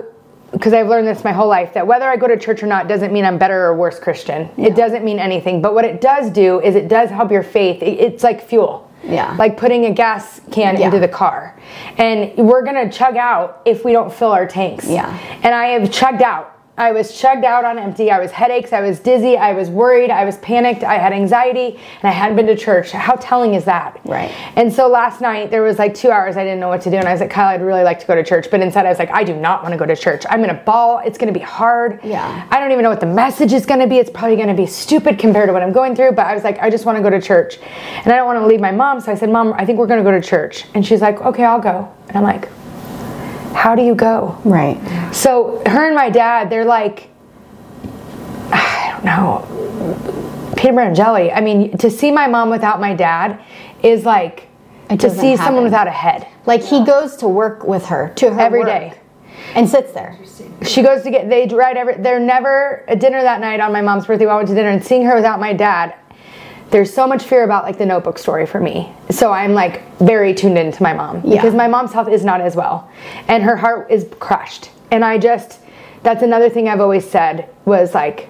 because 0.52 0.74
I've 0.74 0.88
learned 0.88 1.08
this 1.08 1.24
my 1.24 1.32
whole 1.32 1.48
life 1.48 1.74
that 1.74 1.86
whether 1.86 2.10
I 2.10 2.16
go 2.18 2.28
to 2.28 2.38
church 2.38 2.64
or 2.64 2.68
not 2.68 2.88
doesn't 2.88 3.14
mean 3.14 3.26
I'm 3.26 3.38
better 3.38 3.66
or 3.66 3.76
worse 3.76 4.00
Christian. 4.00 4.50
It 4.58 4.76
doesn't 4.76 5.04
mean 5.04 5.20
anything. 5.20 5.62
But 5.62 5.74
what 5.74 5.86
it 5.86 6.02
does 6.02 6.30
do 6.32 6.60
is 6.62 6.76
it 6.76 6.88
does 6.88 7.10
help 7.10 7.32
your 7.32 7.44
faith. 7.44 7.82
It's 7.82 8.24
like 8.24 8.48
fuel. 8.48 8.90
Yeah. 9.04 9.36
Like 9.38 9.58
putting 9.58 9.86
a 9.86 9.92
gas 9.92 10.42
can 10.52 10.78
Yeah. 10.78 10.88
into 10.88 11.00
the 11.00 11.08
car. 11.08 11.58
And 11.98 12.36
we're 12.38 12.64
going 12.64 12.90
to 12.90 12.96
chug 12.96 13.16
out 13.16 13.62
if 13.66 13.86
we 13.86 13.94
don't 13.94 14.12
fill 14.14 14.32
our 14.32 14.46
tanks. 14.46 14.88
Yeah. 14.88 15.18
And 15.44 15.56
I 15.56 15.68
have 15.68 15.92
chugged 15.92 16.22
out. 16.22 16.56
I 16.80 16.94
was 16.94 17.20
chugged 17.20 17.44
out 17.44 17.66
on 17.66 17.78
empty. 17.78 18.10
I 18.10 18.20
was 18.20 18.32
headaches. 18.32 18.72
I 18.72 18.80
was 18.80 19.02
dizzy. 19.02 19.36
I 19.36 19.52
was 19.52 19.70
worried. 19.70 20.10
I 20.10 20.24
was 20.24 20.38
panicked. 20.38 20.82
I 20.82 20.98
had 20.98 21.12
anxiety 21.12 21.76
and 21.76 22.04
I 22.04 22.12
hadn't 22.12 22.38
been 22.38 22.48
to 22.48 22.56
church. 22.56 22.92
How 22.92 23.16
telling 23.16 23.54
is 23.54 23.66
that? 23.66 24.00
Right. 24.06 24.32
And 24.56 24.72
so 24.72 24.88
last 24.88 25.20
night 25.20 25.52
there 25.52 25.62
was 25.62 25.78
like 25.78 25.94
two 25.94 26.10
hours 26.10 26.38
I 26.38 26.46
didn't 26.46 26.62
know 26.62 26.70
what 26.70 26.82
to 26.84 26.90
do. 26.90 26.96
And 26.96 27.06
I 27.06 27.12
was 27.12 27.20
like, 27.20 27.32
Kyle, 27.32 27.50
I'd 27.50 27.62
really 27.62 27.84
like 27.84 28.00
to 28.00 28.08
go 28.08 28.16
to 28.16 28.24
church. 28.24 28.50
But 28.50 28.62
inside 28.62 28.86
I 28.86 28.90
was 28.90 28.98
like, 28.98 29.12
I 29.12 29.26
do 29.26 29.36
not 29.36 29.62
want 29.62 29.74
to 29.74 29.78
go 29.78 29.86
to 29.86 29.96
church. 29.96 30.24
I'm 30.30 30.42
going 30.42 30.56
to 30.56 30.64
ball. 30.64 31.00
It's 31.00 31.18
going 31.18 31.32
to 31.32 31.38
be 31.38 31.44
hard. 31.44 32.00
Yeah. 32.02 32.48
I 32.50 32.62
don't 32.62 32.72
even 32.72 32.84
know 32.84 32.90
what 32.90 33.02
the 33.02 33.06
message 33.06 33.52
is 33.52 33.66
going 33.66 33.82
to 33.82 33.88
be. 33.88 33.98
It's 33.98 34.10
probably 34.10 34.38
going 34.38 34.48
to 34.48 34.54
be 34.54 34.66
stupid 34.66 35.20
compared 35.20 35.50
to 35.50 35.54
what 35.54 35.62
I'm 35.62 35.74
going 35.74 35.98
through. 35.98 36.14
But 36.14 36.28
I 36.28 36.34
was 36.34 36.46
like, 36.46 36.60
I 36.60 36.70
just 36.70 36.86
want 36.86 36.98
to 36.98 37.04
go 37.04 37.10
to 37.10 37.20
church. 37.20 37.58
And 37.58 38.08
I 38.08 38.16
don't 38.16 38.26
want 38.26 38.40
to 38.40 38.48
leave 38.48 38.62
my 38.62 38.72
mom. 38.72 39.02
So 39.02 39.12
I 39.12 39.16
said, 39.16 39.30
Mom, 39.30 39.52
I 39.52 39.66
think 39.66 39.80
we're 39.80 39.88
going 39.88 40.02
to 40.02 40.10
go 40.10 40.18
to 40.18 40.26
church. 40.26 40.64
And 40.74 40.86
she's 40.86 41.02
like, 41.02 41.20
okay, 41.20 41.44
I'll 41.44 41.60
go. 41.60 41.94
And 42.08 42.16
I'm 42.16 42.24
like, 42.24 42.48
how 43.54 43.76
do 43.76 43.82
you 43.84 43.96
go? 43.96 44.40
Right. 44.46 44.80
So 45.14 45.62
her 45.66 45.86
and 45.88 45.96
my 45.96 46.10
dad, 46.10 46.50
they're 46.50 46.66
like, 46.66 47.10
I 48.52 48.92
don't 48.92 49.06
know, 49.06 50.54
peanut 50.56 50.76
butter 50.76 50.88
and 50.88 50.96
jelly. 50.96 51.32
I 51.32 51.42
mean, 51.42 51.78
to 51.78 51.90
see 51.90 52.12
my 52.12 52.28
mom 52.28 52.50
without 52.50 52.80
my 52.80 52.94
dad 52.94 53.42
is 53.84 54.06
like 54.06 54.48
to 54.98 55.10
see 55.10 55.38
someone 55.38 55.64
without 55.64 55.88
a 55.88 55.92
head. 55.92 56.28
Like 56.46 56.64
he 56.64 56.84
goes 56.84 57.16
to 57.18 57.28
work 57.28 57.64
with 57.64 57.86
her 57.86 58.14
to 58.16 58.34
her 58.34 58.40
Every 58.40 58.64
day. 58.64 58.94
and 59.56 59.70
sits 59.70 59.92
there. 59.94 60.18
She 60.64 60.82
goes 60.82 61.04
to 61.04 61.12
get 61.12 61.30
they 61.30 61.48
ride 61.48 61.78
every. 61.78 61.96
They're 61.96 62.20
never 62.20 62.84
at 62.88 63.00
dinner 63.00 63.22
that 63.22 63.40
night 63.40 63.60
on 63.60 63.72
my 63.72 63.82
mom's 63.82 64.06
birthday. 64.06 64.26
All 64.26 64.38
went 64.38 64.50
to 64.50 64.56
dinner 64.56 64.70
and 64.70 64.84
seeing 64.84 65.04
her 65.04 65.16
without 65.16 65.40
my 65.40 65.54
dad. 65.54 65.96
There's 66.72 66.94
so 66.94 67.08
much 67.08 67.24
fear 67.24 67.44
about 67.44 67.64
like 67.64 67.78
the 67.78 67.86
Notebook 67.86 68.20
story 68.20 68.46
for 68.46 68.60
me. 68.60 68.92
So 69.10 69.32
I'm 69.32 69.54
like 69.54 69.82
very 70.00 70.34
tuned 70.36 70.58
into 70.58 70.84
my 70.84 70.94
mom 70.94 71.22
Yeah. 71.26 71.36
because 71.36 71.56
my 71.56 71.68
mom's 71.68 71.94
health 71.94 72.08
is 72.10 72.24
not 72.24 72.42
as 72.42 72.56
well, 72.56 72.90
and 73.28 73.42
her 73.44 73.56
heart 73.56 73.90
is 73.90 74.08
crushed. 74.20 74.70
And 74.92 75.04
I 75.04 75.18
just 75.18 75.60
that's 76.04 76.24
another 76.24 76.50
thing 76.50 76.68
I've 76.70 76.80
always 76.80 77.10
said 77.10 77.50
was 77.66 77.94
like 77.94 78.30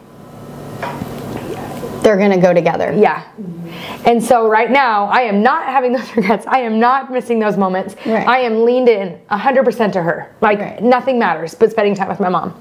They're 2.02 2.18
gonna 2.18 2.40
go 2.42 2.54
together. 2.54 2.94
Yeah. 2.98 3.24
And 4.06 4.24
so 4.24 4.48
right 4.48 4.72
now, 4.72 5.06
I 5.06 5.22
am 5.22 5.44
not 5.44 5.66
having 5.66 5.92
those 5.98 6.16
regrets. 6.16 6.46
I 6.48 6.60
am 6.60 6.80
not 6.80 7.12
missing 7.12 7.40
those 7.40 7.58
moments. 7.58 7.96
Right. 8.06 8.28
I 8.28 8.40
am 8.40 8.64
leaned 8.64 8.90
in 8.90 9.20
100% 9.30 9.92
to 9.94 10.02
her. 10.02 10.34
Like 10.42 10.60
Right. 10.60 10.82
nothing 10.82 11.20
matters 11.20 11.54
but 11.54 11.72
spending 11.72 11.96
time 11.96 12.08
with 12.08 12.20
my 12.20 12.30
mom. 12.30 12.60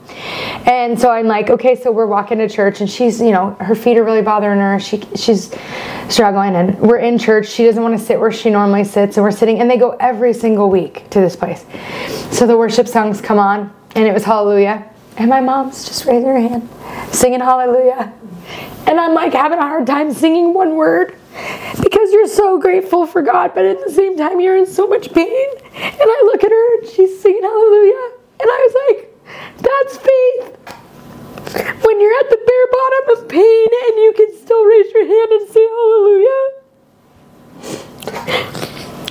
And 0.67 0.99
so 0.99 1.11
I'm 1.11 1.27
like, 1.27 1.51
okay, 1.51 1.75
so 1.75 1.91
we're 1.93 2.07
walking 2.07 2.39
to 2.39 2.49
church 2.49 2.81
and 2.81 2.91
she's, 2.91 3.21
you 3.21 3.31
know, 3.31 3.51
her 3.61 3.75
feet 3.75 3.97
are 3.99 4.05
really 4.05 4.23
bothering 4.23 4.59
her. 4.59 4.79
She 4.81 5.01
she's 5.15 5.55
struggling 6.09 6.57
and 6.57 6.79
we're 6.81 6.99
in 6.99 7.19
church. 7.19 7.49
She 7.49 7.65
doesn't 7.65 7.83
want 7.83 7.99
to 7.99 8.05
sit 8.05 8.19
where 8.19 8.33
she 8.33 8.51
normally 8.51 8.85
sits 8.85 9.17
and 9.17 9.25
we're 9.25 9.31
sitting 9.31 9.61
and 9.61 9.71
they 9.71 9.77
go 9.79 9.91
every 10.01 10.33
single 10.35 10.69
week 10.71 11.09
to 11.11 11.21
this 11.21 11.37
place. 11.37 11.65
So 12.31 12.47
the 12.47 12.57
worship 12.57 12.89
songs 12.89 13.21
come 13.21 13.39
on 13.39 13.73
and 13.95 14.07
it 14.07 14.13
was 14.13 14.25
hallelujah. 14.25 14.89
And 15.17 15.29
my 15.31 15.41
mom's 15.41 15.87
just 15.87 16.05
raising 16.05 16.29
her 16.29 16.39
hand, 16.41 16.69
singing 17.13 17.41
hallelujah. 17.41 18.13
And 18.87 18.99
I'm 19.01 19.15
like 19.15 19.33
having 19.33 19.59
a 19.59 19.63
hard 19.63 19.87
time 19.87 20.13
singing 20.13 20.55
one 20.55 20.75
word 20.77 21.17
because 21.83 22.13
you're 22.13 22.29
so 22.29 22.59
grateful 22.61 23.07
for 23.07 23.23
God, 23.23 23.53
but 23.55 23.65
at 23.65 23.85
the 23.85 23.93
same 23.93 24.17
time, 24.17 24.41
you're 24.41 24.57
in 24.57 24.67
so 24.67 24.87
much 24.87 25.13
pain. 25.13 25.49
And 25.75 26.01
I 26.01 26.23
look 26.25 26.45
at 26.45 26.51
her 26.51 26.79
and 26.81 26.89
she's 26.89 27.21
singing 27.21 27.43
hallelujah. 27.43 28.13
And 28.41 28.49
I 28.51 28.69
was 28.69 28.75
like, 28.89 28.99
that's 29.59 29.97
faith. 29.99 30.57
When 31.85 32.01
you're 32.01 32.19
at 32.21 32.31
the 32.31 32.39
bare 32.47 32.67
bottom 32.73 33.25
of 33.25 33.29
pain 33.29 33.69
and 33.87 33.97
you 33.99 34.13
can 34.17 34.37
still 34.39 34.65
raise 34.65 34.93
your 34.93 35.07
hand 35.07 35.33
and 35.33 35.49
say 35.49 35.67
hallelujah. 35.69 36.51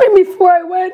And 0.01 0.15
before 0.15 0.51
I 0.51 0.63
went, 0.63 0.93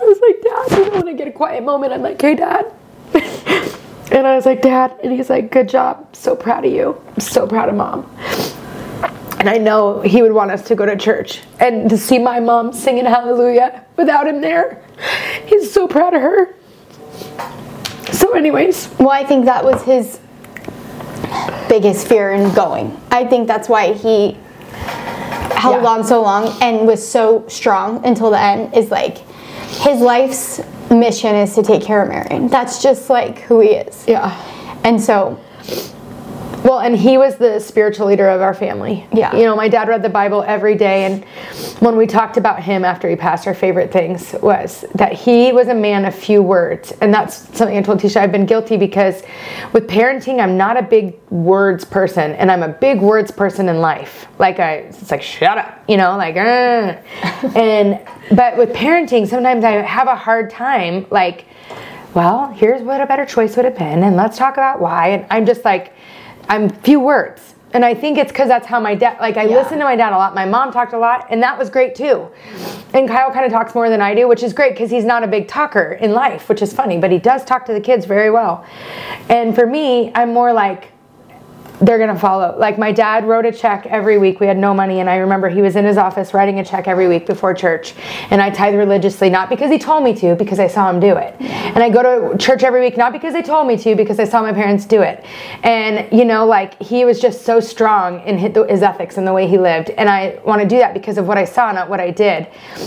I 0.00 0.04
was 0.04 0.20
like, 0.20 0.42
Dad, 0.42 0.78
you 0.78 0.84
don't 0.84 0.94
want 0.94 1.06
to 1.06 1.14
get 1.14 1.28
a 1.28 1.32
quiet 1.32 1.64
moment. 1.64 1.92
I'm 1.92 2.02
like, 2.02 2.20
hey, 2.20 2.34
Dad. 2.34 2.72
And 4.12 4.26
I 4.26 4.36
was 4.36 4.44
like, 4.44 4.60
Dad. 4.60 4.94
And 5.02 5.10
he's 5.12 5.30
like, 5.30 5.50
good 5.50 5.70
job. 5.70 6.14
So 6.14 6.36
proud 6.36 6.66
of 6.66 6.72
you. 6.72 7.00
I'm 7.08 7.20
so 7.20 7.46
proud 7.46 7.70
of 7.70 7.76
mom. 7.76 8.04
And 9.42 9.50
I 9.50 9.58
know 9.58 10.00
he 10.02 10.22
would 10.22 10.30
want 10.30 10.52
us 10.52 10.62
to 10.68 10.76
go 10.76 10.86
to 10.86 10.96
church 10.96 11.40
and 11.58 11.90
to 11.90 11.98
see 11.98 12.16
my 12.16 12.38
mom 12.38 12.72
singing 12.72 13.04
hallelujah 13.06 13.84
without 13.96 14.28
him 14.28 14.40
there. 14.40 14.84
He's 15.46 15.72
so 15.72 15.88
proud 15.88 16.14
of 16.14 16.22
her. 16.22 16.54
So, 18.12 18.34
anyways, 18.34 18.88
Well, 19.00 19.10
I 19.10 19.24
think 19.24 19.46
that 19.46 19.64
was 19.64 19.82
his 19.82 20.20
biggest 21.68 22.06
fear 22.06 22.30
in 22.30 22.54
going. 22.54 22.96
I 23.10 23.24
think 23.24 23.48
that's 23.48 23.68
why 23.68 23.94
he 23.94 24.36
held 25.56 25.82
Yeah. 25.82 25.88
on 25.88 26.04
so 26.04 26.22
long 26.22 26.56
and 26.62 26.86
was 26.86 27.04
so 27.04 27.42
strong 27.48 28.00
until 28.06 28.30
the 28.30 28.38
end. 28.38 28.76
Is 28.76 28.92
like 28.92 29.18
his 29.80 30.00
life's 30.00 30.60
mission 30.88 31.34
is 31.34 31.52
to 31.56 31.64
take 31.64 31.82
care 31.82 32.00
of 32.00 32.08
Marion. 32.10 32.46
That's 32.46 32.80
just 32.80 33.10
like 33.10 33.40
who 33.40 33.58
he 33.58 33.70
is. 33.70 34.04
yeah. 34.06 34.40
And 34.84 35.00
so, 35.02 35.36
Well, 36.64 36.78
and 36.78 36.96
he 36.96 37.18
was 37.18 37.36
the 37.36 37.58
spiritual 37.58 38.06
leader 38.06 38.28
of 38.28 38.40
our 38.40 38.54
family. 38.54 39.06
Yeah. 39.12 39.34
You 39.34 39.44
know, 39.44 39.56
my 39.56 39.68
dad 39.68 39.88
read 39.88 40.02
the 40.02 40.08
Bible 40.08 40.44
every 40.46 40.76
day. 40.76 41.04
And 41.04 41.24
when 41.80 41.96
we 41.96 42.06
talked 42.06 42.36
about 42.36 42.62
him 42.62 42.84
after 42.84 43.08
he 43.10 43.16
passed, 43.16 43.46
our 43.46 43.54
favorite 43.54 43.90
things 43.90 44.34
was 44.40 44.84
that 44.94 45.12
he 45.12 45.52
was 45.52 45.68
a 45.68 45.74
man 45.74 46.04
of 46.04 46.14
few 46.14 46.40
words. 46.40 46.92
And 47.00 47.12
that's 47.12 47.34
something 47.56 47.76
I 47.76 47.82
told 47.82 48.00
Teisha. 48.00 48.18
I've 48.18 48.30
been 48.30 48.46
guilty 48.46 48.76
because 48.76 49.22
with 49.72 49.88
parenting, 49.88 50.40
I'm 50.40 50.56
not 50.56 50.76
a 50.76 50.82
big 50.82 51.18
words 51.30 51.84
person. 51.84 52.32
And 52.32 52.50
I'm 52.50 52.62
a 52.62 52.68
big 52.68 53.00
words 53.00 53.32
person 53.32 53.68
in 53.68 53.80
life. 53.80 54.28
Like, 54.38 54.60
I, 54.60 54.74
it's 54.74 55.10
like, 55.10 55.22
shut 55.22 55.58
up, 55.58 55.82
you 55.88 55.96
know, 55.96 56.16
like, 56.16 56.36
and, 57.56 58.00
but 58.36 58.56
with 58.56 58.70
parenting, 58.70 59.26
sometimes 59.26 59.64
I 59.64 59.72
have 59.72 60.06
a 60.06 60.16
hard 60.16 60.50
time, 60.50 61.06
like, 61.10 61.46
well, 62.14 62.48
here's 62.48 62.82
what 62.82 63.00
a 63.00 63.06
better 63.06 63.24
choice 63.24 63.56
would 63.56 63.64
have 63.64 63.76
been, 63.76 64.02
and 64.02 64.16
let's 64.16 64.36
talk 64.36 64.54
about 64.54 64.80
why. 64.80 65.08
And 65.08 65.26
I'm 65.30 65.46
just 65.46 65.64
like, 65.64 65.94
I'm 66.48 66.68
few 66.68 67.00
words. 67.00 67.54
And 67.74 67.86
I 67.86 67.94
think 67.94 68.18
it's 68.18 68.30
because 68.30 68.48
that's 68.48 68.66
how 68.66 68.78
my 68.80 68.94
dad, 68.94 69.16
like, 69.18 69.38
I 69.38 69.44
Yeah. 69.44 69.56
listened 69.56 69.80
to 69.80 69.84
my 69.86 69.96
dad 69.96 70.12
a 70.12 70.16
lot. 70.18 70.34
My 70.34 70.44
mom 70.44 70.72
talked 70.72 70.92
a 70.92 70.98
lot, 70.98 71.26
and 71.30 71.42
that 71.42 71.58
was 71.58 71.70
great 71.70 71.94
too. 71.94 72.28
And 72.92 73.08
Kyle 73.08 73.30
kind 73.30 73.46
of 73.46 73.52
talks 73.52 73.74
more 73.74 73.88
than 73.88 74.02
I 74.02 74.14
do, 74.14 74.28
which 74.28 74.42
is 74.42 74.52
great 74.52 74.72
because 74.72 74.90
he's 74.90 75.06
not 75.06 75.22
a 75.24 75.26
big 75.26 75.48
talker 75.48 75.92
in 75.98 76.12
life, 76.12 76.50
which 76.50 76.60
is 76.60 76.74
funny, 76.74 76.98
but 76.98 77.10
he 77.10 77.18
does 77.18 77.44
talk 77.46 77.64
to 77.66 77.72
the 77.72 77.80
kids 77.80 78.04
very 78.04 78.30
well. 78.30 78.64
And 79.30 79.54
for 79.54 79.66
me, 79.66 80.12
I'm 80.14 80.34
more 80.34 80.52
like, 80.52 80.91
they're 81.82 81.98
gonna 81.98 82.18
follow. 82.18 82.56
Like 82.56 82.78
my 82.78 82.92
dad 82.92 83.26
wrote 83.26 83.44
a 83.44 83.52
check 83.52 83.86
every 83.86 84.16
week. 84.16 84.38
We 84.38 84.46
had 84.46 84.56
no 84.56 84.72
money, 84.72 85.00
and 85.00 85.10
I 85.10 85.16
remember 85.16 85.48
he 85.48 85.60
was 85.60 85.74
in 85.74 85.84
his 85.84 85.96
office 85.96 86.32
writing 86.32 86.60
a 86.60 86.64
check 86.64 86.86
every 86.86 87.08
week 87.08 87.26
before 87.26 87.52
church. 87.54 87.94
And 88.30 88.40
I 88.40 88.50
tithe 88.50 88.74
religiously, 88.74 89.28
not 89.28 89.48
because 89.48 89.70
he 89.70 89.78
told 89.78 90.04
me 90.04 90.14
to, 90.16 90.36
because 90.36 90.60
I 90.60 90.68
saw 90.68 90.88
him 90.88 91.00
do 91.00 91.16
it. 91.16 91.34
And 91.40 91.82
I 91.82 91.90
go 91.90 92.30
to 92.30 92.38
church 92.38 92.62
every 92.62 92.80
week, 92.80 92.96
not 92.96 93.12
because 93.12 93.32
they 93.32 93.42
told 93.42 93.66
me 93.66 93.76
to, 93.78 93.96
because 93.96 94.20
I 94.20 94.24
saw 94.24 94.42
my 94.42 94.52
parents 94.52 94.84
do 94.84 95.02
it. 95.02 95.24
And 95.64 96.06
you 96.16 96.24
know, 96.24 96.46
like 96.46 96.80
he 96.80 97.04
was 97.04 97.20
just 97.20 97.42
so 97.42 97.58
strong 97.58 98.20
in 98.26 98.38
his 98.38 98.82
ethics 98.82 99.18
and 99.18 99.26
the 99.26 99.32
way 99.32 99.48
he 99.48 99.58
lived. 99.58 99.90
And 99.90 100.08
I 100.08 100.40
want 100.44 100.62
to 100.62 100.68
do 100.68 100.78
that 100.78 100.94
because 100.94 101.18
of 101.18 101.26
what 101.26 101.36
I 101.36 101.44
saw, 101.44 101.72
not 101.72 101.88
what 101.88 102.00
I 102.00 102.10
did, 102.10 102.46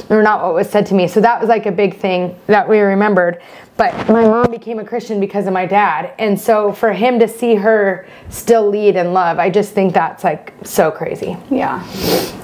or 0.09 0.23
not 0.23 0.41
what 0.41 0.53
was 0.53 0.69
said 0.69 0.85
to 0.87 0.93
me. 0.93 1.07
So 1.07 1.19
that 1.19 1.39
was 1.41 1.49
like 1.49 1.65
a 1.65 1.71
big 1.71 1.97
thing 1.97 2.39
that 2.47 2.67
we 2.67 2.79
remembered. 2.79 3.41
But 3.77 3.93
my 4.07 4.23
mom 4.23 4.51
became 4.51 4.79
a 4.79 4.85
Christian 4.85 5.19
because 5.19 5.47
of 5.47 5.53
my 5.53 5.65
dad. 5.65 6.13
And 6.17 6.39
so 6.39 6.71
for 6.71 6.93
him 6.93 7.19
to 7.19 7.27
see 7.27 7.55
her 7.55 8.07
still 8.29 8.69
lead 8.69 8.95
in 8.95 9.11
love, 9.11 9.37
I 9.37 9.49
just 9.49 9.73
think 9.73 9.93
that's 9.93 10.23
like 10.23 10.53
so 10.63 10.91
crazy. 10.91 11.35
Yeah. 11.51 11.85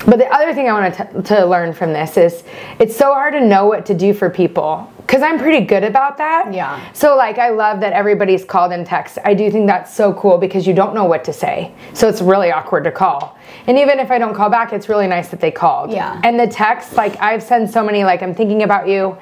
But 0.06 0.18
the 0.18 0.28
other 0.28 0.54
thing 0.54 0.68
I 0.68 0.74
want 0.74 0.94
to, 0.96 1.22
to 1.36 1.46
learn 1.46 1.74
from 1.74 1.94
this 1.94 2.18
is 2.18 2.44
it's 2.80 2.96
so 2.96 3.14
hard 3.14 3.34
to 3.34 3.40
know 3.40 3.66
what 3.66 3.86
to 3.86 3.94
do 3.94 4.14
for 4.14 4.30
people 4.30 4.92
because 4.98 5.22
I'm 5.22 5.38
pretty 5.38 5.66
good 5.66 5.84
about 5.84 6.18
that. 6.18 6.54
Yeah. 6.54 6.82
So 6.94 7.16
like 7.16 7.38
I 7.38 7.50
love 7.50 7.82
that 7.82 7.94
everybody's 7.94 8.44
called 8.44 8.72
in 8.72 8.84
text. 8.84 9.18
I 9.24 9.34
do 9.34 9.52
think 9.52 9.68
that's 9.68 9.94
so 9.94 10.14
cool 10.14 10.38
because 10.38 10.66
you 10.66 10.74
don't 10.74 10.96
know 10.96 11.06
what 11.06 11.24
to 11.26 11.34
say. 11.34 11.74
So 11.94 12.08
it's 12.10 12.22
really 12.22 12.52
awkward 12.52 12.86
to 12.86 12.92
call. 12.92 13.38
And 13.68 13.78
even 13.78 14.00
if 14.00 14.10
I 14.12 14.18
don't 14.18 14.34
call 14.34 14.50
back, 14.50 14.74
it's 14.74 14.90
really 14.90 15.08
nice 15.08 15.30
that 15.30 15.40
they 15.40 15.52
called. 15.52 15.92
Yeah. 15.92 16.20
And 16.24 16.40
the 16.40 16.48
text, 16.48 16.94
like 16.94 17.20
I've 17.22 17.44
sent 17.44 17.70
so 17.70 17.84
many, 17.84 18.04
like 18.04 18.22
I'm 18.24 18.34
thinking 18.34 18.64
about 18.64 18.88
you, 18.88 19.18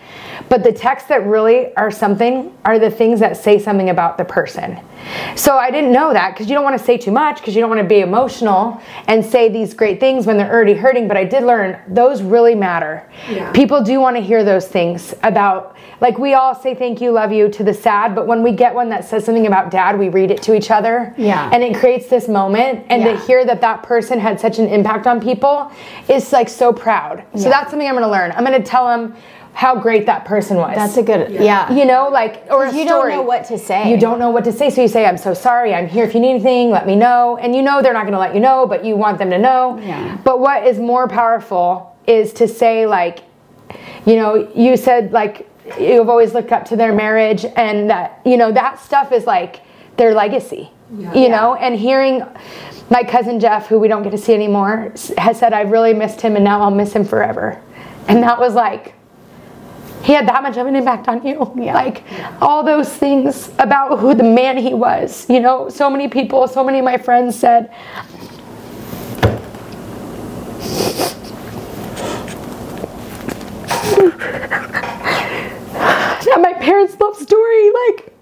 but 0.48 0.64
the 0.64 0.72
texts 0.72 1.10
that 1.10 1.26
really 1.26 1.76
are 1.76 1.92
something 1.92 2.56
are 2.66 2.80
the 2.80 2.90
things 2.90 3.20
that 3.20 3.38
say 3.38 3.60
something 3.60 3.90
about 3.90 4.18
the 4.18 4.26
person. 4.26 4.80
So 5.36 5.58
I 5.58 5.72
didn't 5.72 5.92
know 5.94 6.12
that 6.14 6.34
because 6.34 6.50
you 6.50 6.56
don't 6.56 6.64
want 6.64 6.78
to 6.78 6.84
say 6.84 6.98
too 6.98 7.12
much 7.12 7.38
because 7.38 7.56
you 7.56 7.62
don't 7.62 7.70
want 7.70 7.82
to 7.82 7.88
be 7.88 8.00
emotional 8.02 8.82
and 9.08 9.24
say 9.26 9.48
these 9.50 9.74
great 9.74 10.00
things 10.00 10.26
when 10.28 10.38
they're 10.38 10.52
already 10.52 10.74
hurting. 10.74 11.08
But 11.08 11.18
I 11.18 11.24
did 11.24 11.44
learn 11.44 11.80
those 11.88 12.22
really 12.22 12.54
matter. 12.56 13.10
Yeah. 13.30 13.52
People 13.54 13.82
do 13.84 14.00
want 14.00 14.18
to 14.18 14.22
hear 14.22 14.44
those 14.44 14.68
things 14.68 15.14
about, 15.24 15.76
like 16.02 16.18
we 16.20 16.34
all 16.34 16.54
say 16.54 16.76
thank 16.76 17.00
you, 17.02 17.12
love 17.12 17.32
you 17.32 17.50
to 17.50 17.64
the 17.64 17.74
sad, 17.74 18.14
but 18.14 18.28
when 18.28 18.44
we 18.44 18.52
get 18.52 18.74
one 18.76 18.90
that 18.90 19.06
says 19.06 19.24
something 19.26 19.48
about 19.48 19.72
dad, 19.72 19.98
we 19.98 20.10
read 20.10 20.32
it 20.32 20.42
to 20.44 20.54
each 20.54 20.70
other. 20.70 21.14
Yeah. 21.18 21.50
And 21.54 21.64
it 21.64 21.78
creates 21.78 22.08
this 22.08 22.28
moment. 22.28 22.86
And 22.90 23.02
Yeah. 23.02 23.14
to 23.14 23.20
hear 23.26 23.46
that 23.46 23.62
that 23.62 23.84
person 23.84 24.19
had 24.20 24.40
such 24.40 24.60
an 24.60 24.68
impact 24.68 25.08
on 25.08 25.20
people 25.22 25.72
is 26.08 26.32
like 26.32 26.50
so 26.50 26.72
proud. 26.74 27.24
So 27.36 27.44
Yeah. 27.44 27.50
that's 27.50 27.70
something 27.72 27.88
I'm 27.88 27.96
going 27.96 28.04
to 28.06 28.12
learn. 28.12 28.32
I'm 28.36 28.46
going 28.46 28.62
to 28.62 28.68
tell 28.68 28.88
them 28.88 29.16
how 29.54 29.76
great 29.76 30.06
that 30.06 30.26
person 30.26 30.56
was. 30.58 30.76
That's 30.76 30.96
a 30.98 31.04
good, 31.04 31.32
yeah. 31.32 31.72
You 31.74 31.84
know, 31.86 32.08
like 32.10 32.44
or 32.50 32.66
a 32.66 32.74
You 32.74 32.86
don't 32.86 33.10
know 33.10 33.24
what 33.24 33.46
to 33.46 33.58
say. 33.58 33.90
You 33.92 33.98
don't 33.98 34.20
know 34.20 34.30
what 34.30 34.44
to 34.46 34.52
say, 34.54 34.70
so 34.70 34.82
you 34.82 34.88
say, 34.88 35.06
"I'm 35.06 35.18
so 35.18 35.34
sorry. 35.34 35.74
I'm 35.74 35.88
here 35.88 36.06
if 36.06 36.14
you 36.14 36.20
need 36.22 36.30
anything. 36.36 36.70
Let 36.70 36.86
me 36.88 36.96
know." 36.96 37.38
And 37.42 37.56
you 37.56 37.62
know 37.62 37.82
they're 37.82 37.92
not 37.94 38.04
going 38.04 38.14
to 38.14 38.20
let 38.20 38.34
you 38.36 38.40
know, 38.40 38.66
but 38.68 38.86
you 38.86 38.96
want 38.96 39.18
them 39.18 39.30
to 39.32 39.38
know. 39.40 39.78
Yeah. 39.82 40.18
But 40.24 40.40
what 40.40 40.66
is 40.66 40.78
more 40.80 41.08
powerful 41.08 41.98
is 42.08 42.32
to 42.34 42.48
say, 42.48 42.86
like, 42.86 43.20
you 44.06 44.16
know, 44.16 44.50
you 44.56 44.78
said 44.78 45.12
like 45.12 45.50
you've 45.80 46.10
always 46.10 46.34
looked 46.34 46.52
up 46.52 46.66
to 46.66 46.76
their 46.76 46.94
marriage, 46.94 47.44
and 47.44 47.90
that 47.90 48.22
you 48.26 48.38
know 48.38 48.52
that 48.52 48.80
stuff 48.80 49.12
is 49.12 49.26
like 49.26 49.62
their 49.98 50.14
legacy. 50.14 50.72
Yeah. 50.98 51.14
You 51.14 51.30
know, 51.30 51.56
and 51.56 51.76
hearing 51.76 52.24
my 52.90 53.04
cousin 53.04 53.40
Jeff, 53.40 53.68
who 53.68 53.80
we 53.80 53.88
don't 53.88 54.04
get 54.04 54.12
to 54.12 54.18
see 54.18 54.34
anymore, 54.34 54.94
has 55.18 55.38
said, 55.38 55.54
"I've 55.54 55.72
really 55.72 55.94
missed 55.94 56.22
him, 56.22 56.36
and 56.36 56.44
now 56.44 56.62
I'll 56.62 56.72
miss 56.72 56.94
him 56.94 57.06
forever," 57.06 57.62
and 58.08 58.24
that 58.24 58.40
was 58.40 58.56
like 58.56 58.96
he 60.04 60.14
had 60.14 60.28
that 60.28 60.42
much 60.44 60.58
of 60.58 60.66
an 60.66 60.76
impact 60.76 61.08
on 61.08 61.26
you. 61.26 61.52
Yeah. 61.56 61.74
Like 61.74 62.04
all 62.42 62.64
those 62.64 62.90
things 62.90 63.50
about 63.60 64.00
who 64.00 64.14
the 64.16 64.24
man 64.24 64.58
he 64.58 64.74
was. 64.74 65.30
You 65.30 65.40
know, 65.40 65.70
so 65.70 65.90
many 65.90 66.08
people, 66.08 66.48
so 66.48 66.64
many 66.64 66.80
of 66.80 66.86
my 66.86 66.98
friends 66.98 67.38
said, 67.38 67.70
that 76.30 76.40
my 76.42 76.54
parents' 76.54 76.98
love 77.00 77.18
story, 77.18 77.72
like, 77.88 78.14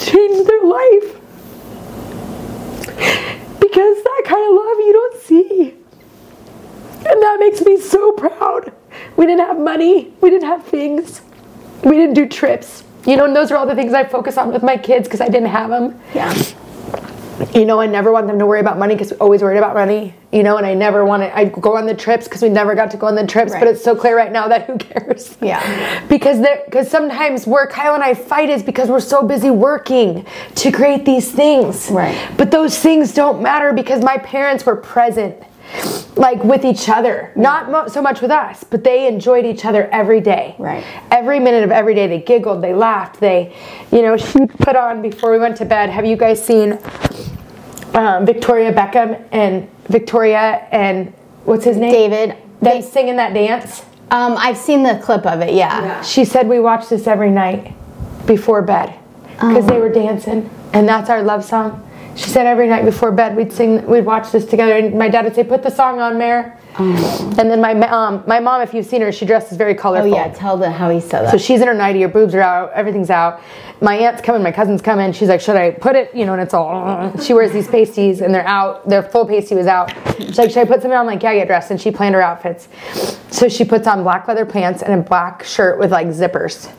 changed 0.00 0.48
their 0.48 0.64
life. 0.64 1.16
Because 3.60 4.02
that 4.02 4.22
kind 4.24 4.48
of 4.48 4.54
love 4.54 4.78
you 4.78 4.92
don't 4.92 5.22
see. 5.22 5.74
And 7.08 7.22
that 7.22 7.36
makes 7.40 7.62
me 7.62 7.80
so 7.80 8.12
proud. 8.12 8.72
We 9.16 9.26
didn't 9.26 9.46
have 9.46 9.58
money, 9.58 10.12
we 10.20 10.30
didn't 10.30 10.48
have 10.48 10.64
things, 10.64 11.22
we 11.84 11.92
didn't 11.92 12.14
do 12.14 12.26
trips. 12.28 12.84
You 13.06 13.16
know, 13.16 13.24
and 13.24 13.34
those 13.34 13.50
are 13.50 13.56
all 13.56 13.66
the 13.66 13.74
things 13.74 13.94
I 13.94 14.04
focus 14.04 14.36
on 14.36 14.52
with 14.52 14.62
my 14.62 14.76
kids 14.76 15.08
because 15.08 15.20
I 15.20 15.28
didn't 15.28 15.48
have 15.48 15.70
them. 15.70 15.98
Yeah. 16.14 16.34
You 17.54 17.64
know, 17.64 17.80
I 17.80 17.86
never 17.86 18.12
want 18.12 18.26
them 18.26 18.38
to 18.38 18.46
worry 18.46 18.60
about 18.60 18.78
money 18.78 18.94
because 18.94 19.10
we're 19.12 19.18
always 19.18 19.42
worried 19.42 19.58
about 19.58 19.74
money. 19.74 20.14
You 20.32 20.42
know, 20.42 20.58
and 20.58 20.66
I 20.66 20.74
never 20.74 21.04
want 21.04 21.22
to, 21.24 21.36
I 21.36 21.46
go 21.46 21.76
on 21.76 21.86
the 21.86 21.94
trips 21.94 22.26
because 22.28 22.42
we 22.42 22.48
never 22.48 22.74
got 22.74 22.90
to 22.92 22.96
go 22.96 23.08
on 23.08 23.16
the 23.16 23.26
trips, 23.26 23.52
but 23.52 23.66
it's 23.66 23.82
so 23.82 23.96
clear 23.96 24.16
right 24.16 24.30
now 24.30 24.46
that 24.48 24.66
who 24.66 24.78
cares? 24.78 25.36
Yeah. 25.42 26.06
Because 26.06 26.40
there, 26.40 26.62
because 26.66 26.88
sometimes 26.88 27.46
where 27.46 27.66
Kyle 27.66 27.94
and 27.94 28.04
I 28.04 28.14
fight 28.14 28.50
is 28.50 28.62
because 28.62 28.88
we're 28.88 29.00
so 29.00 29.22
busy 29.26 29.50
working 29.50 30.26
to 30.56 30.70
create 30.70 31.04
these 31.04 31.30
things. 31.30 31.90
Right. 31.90 32.16
But 32.36 32.50
those 32.50 32.78
things 32.78 33.12
don't 33.14 33.42
matter 33.42 33.72
because 33.72 34.04
my 34.04 34.18
parents 34.18 34.64
were 34.66 34.76
present, 34.76 35.42
like 36.16 36.42
with 36.44 36.64
each 36.64 36.88
other. 36.88 37.32
Not 37.36 37.70
mo- 37.70 37.88
so 37.88 38.02
much 38.02 38.20
with 38.20 38.30
us, 38.30 38.64
but 38.64 38.84
they 38.84 39.06
enjoyed 39.06 39.44
each 39.46 39.64
other 39.64 39.86
every 39.88 40.20
day. 40.20 40.54
Right. 40.58 40.84
Every 41.10 41.38
minute 41.40 41.64
of 41.64 41.70
every 41.70 41.94
day, 41.94 42.06
they 42.06 42.20
giggled, 42.20 42.62
they 42.62 42.74
laughed, 42.74 43.20
they, 43.20 43.54
you 43.92 44.02
know, 44.02 44.16
she 44.16 44.46
put 44.46 44.76
on 44.76 45.00
before 45.02 45.30
we 45.30 45.38
went 45.38 45.56
to 45.58 45.64
bed. 45.64 45.88
Have 45.90 46.04
you 46.04 46.16
guys 46.16 46.44
seen 46.44 46.78
um, 47.94 48.26
Victoria 48.26 48.72
Beckham 48.72 49.22
and 49.32 49.68
Victoria 49.88 50.66
and 50.70 51.12
what's 51.44 51.64
his 51.64 51.76
name? 51.76 51.92
David. 51.92 52.30
Them 52.30 52.38
They- 52.60 52.82
singing 52.82 53.16
that 53.16 53.32
dance. 53.34 53.84
Um, 54.12 54.34
I've 54.38 54.56
seen 54.56 54.82
the 54.82 54.98
clip 55.02 55.24
of 55.24 55.40
it. 55.40 55.54
Yeah. 55.54 55.82
Yeah. 55.82 56.02
She 56.02 56.24
said 56.24 56.48
we 56.48 56.58
watch 56.58 56.88
this 56.88 57.06
every 57.06 57.30
night 57.30 57.72
before 58.26 58.60
bed 58.60 58.92
because 59.34 59.66
they 59.66 59.78
were 59.78 59.88
dancing, 59.88 60.50
and 60.72 60.88
that's 60.88 61.08
our 61.08 61.22
love 61.22 61.44
song. 61.44 61.86
She 62.16 62.28
said 62.28 62.46
every 62.46 62.68
night 62.68 62.84
before 62.84 63.12
bed 63.12 63.36
we'd 63.36 63.52
sing, 63.52 63.84
we'd 63.86 64.04
watch 64.04 64.30
this 64.32 64.44
together, 64.44 64.76
and 64.76 64.98
my 64.98 65.08
dad 65.08 65.24
would 65.24 65.34
say, 65.34 65.44
"Put 65.44 65.62
the 65.62 65.70
song 65.70 66.00
on, 66.00 66.18
Mare." 66.18 66.58
Oh. 66.78 67.34
And 67.38 67.50
then 67.50 67.60
my 67.60 67.74
mom, 67.74 67.92
um, 67.92 68.24
my 68.26 68.38
mom, 68.38 68.62
if 68.62 68.72
you've 68.72 68.86
seen 68.86 69.00
her, 69.00 69.10
she 69.10 69.26
dresses 69.26 69.58
very 69.58 69.76
Oh 69.76 69.80
colorful. 69.80 70.08
yeah. 70.08 70.28
Tell 70.32 70.56
the 70.56 70.70
how 70.70 70.88
he 70.90 71.00
said 71.00 71.22
that. 71.24 71.30
So 71.32 71.38
she's 71.38 71.60
in 71.60 71.66
her 71.66 71.74
nightie, 71.74 72.00
her 72.02 72.08
boobs 72.08 72.34
are 72.34 72.40
out, 72.40 72.72
everything's 72.74 73.10
out. 73.10 73.40
My 73.80 73.96
aunt's 73.96 74.20
coming, 74.22 74.42
my 74.42 74.52
cousin's 74.52 74.80
coming. 74.82 75.12
She's 75.12 75.28
like, 75.28 75.40
should 75.40 75.56
I 75.56 75.70
put 75.72 75.96
it? 75.96 76.14
You 76.14 76.26
know, 76.26 76.34
and 76.34 76.42
it's 76.42 76.54
all. 76.54 77.16
She 77.18 77.32
wears 77.32 77.50
these 77.50 77.66
pasties 77.66 78.20
and 78.20 78.32
they're 78.32 78.46
out. 78.46 78.88
Their 78.88 79.02
full 79.02 79.26
pasty 79.26 79.54
was 79.56 79.66
out. 79.66 79.92
She's 80.18 80.36
like, 80.38 80.50
should 80.50 80.58
I 80.58 80.64
put 80.64 80.74
something 80.82 80.92
on? 80.92 81.00
I'm 81.00 81.06
like, 81.06 81.22
yeah, 81.22 81.34
get 81.34 81.46
dressed. 81.48 81.70
And 81.70 81.80
she 81.80 81.90
planned 81.90 82.14
her 82.14 82.20
outfits. 82.20 82.68
So 83.30 83.48
she 83.48 83.64
puts 83.64 83.86
on 83.86 84.02
black 84.02 84.28
leather 84.28 84.44
pants 84.44 84.82
and 84.82 84.92
a 84.92 85.02
black 85.02 85.42
shirt 85.44 85.78
with 85.78 85.90
like 85.90 86.08
zippers. 86.08 86.70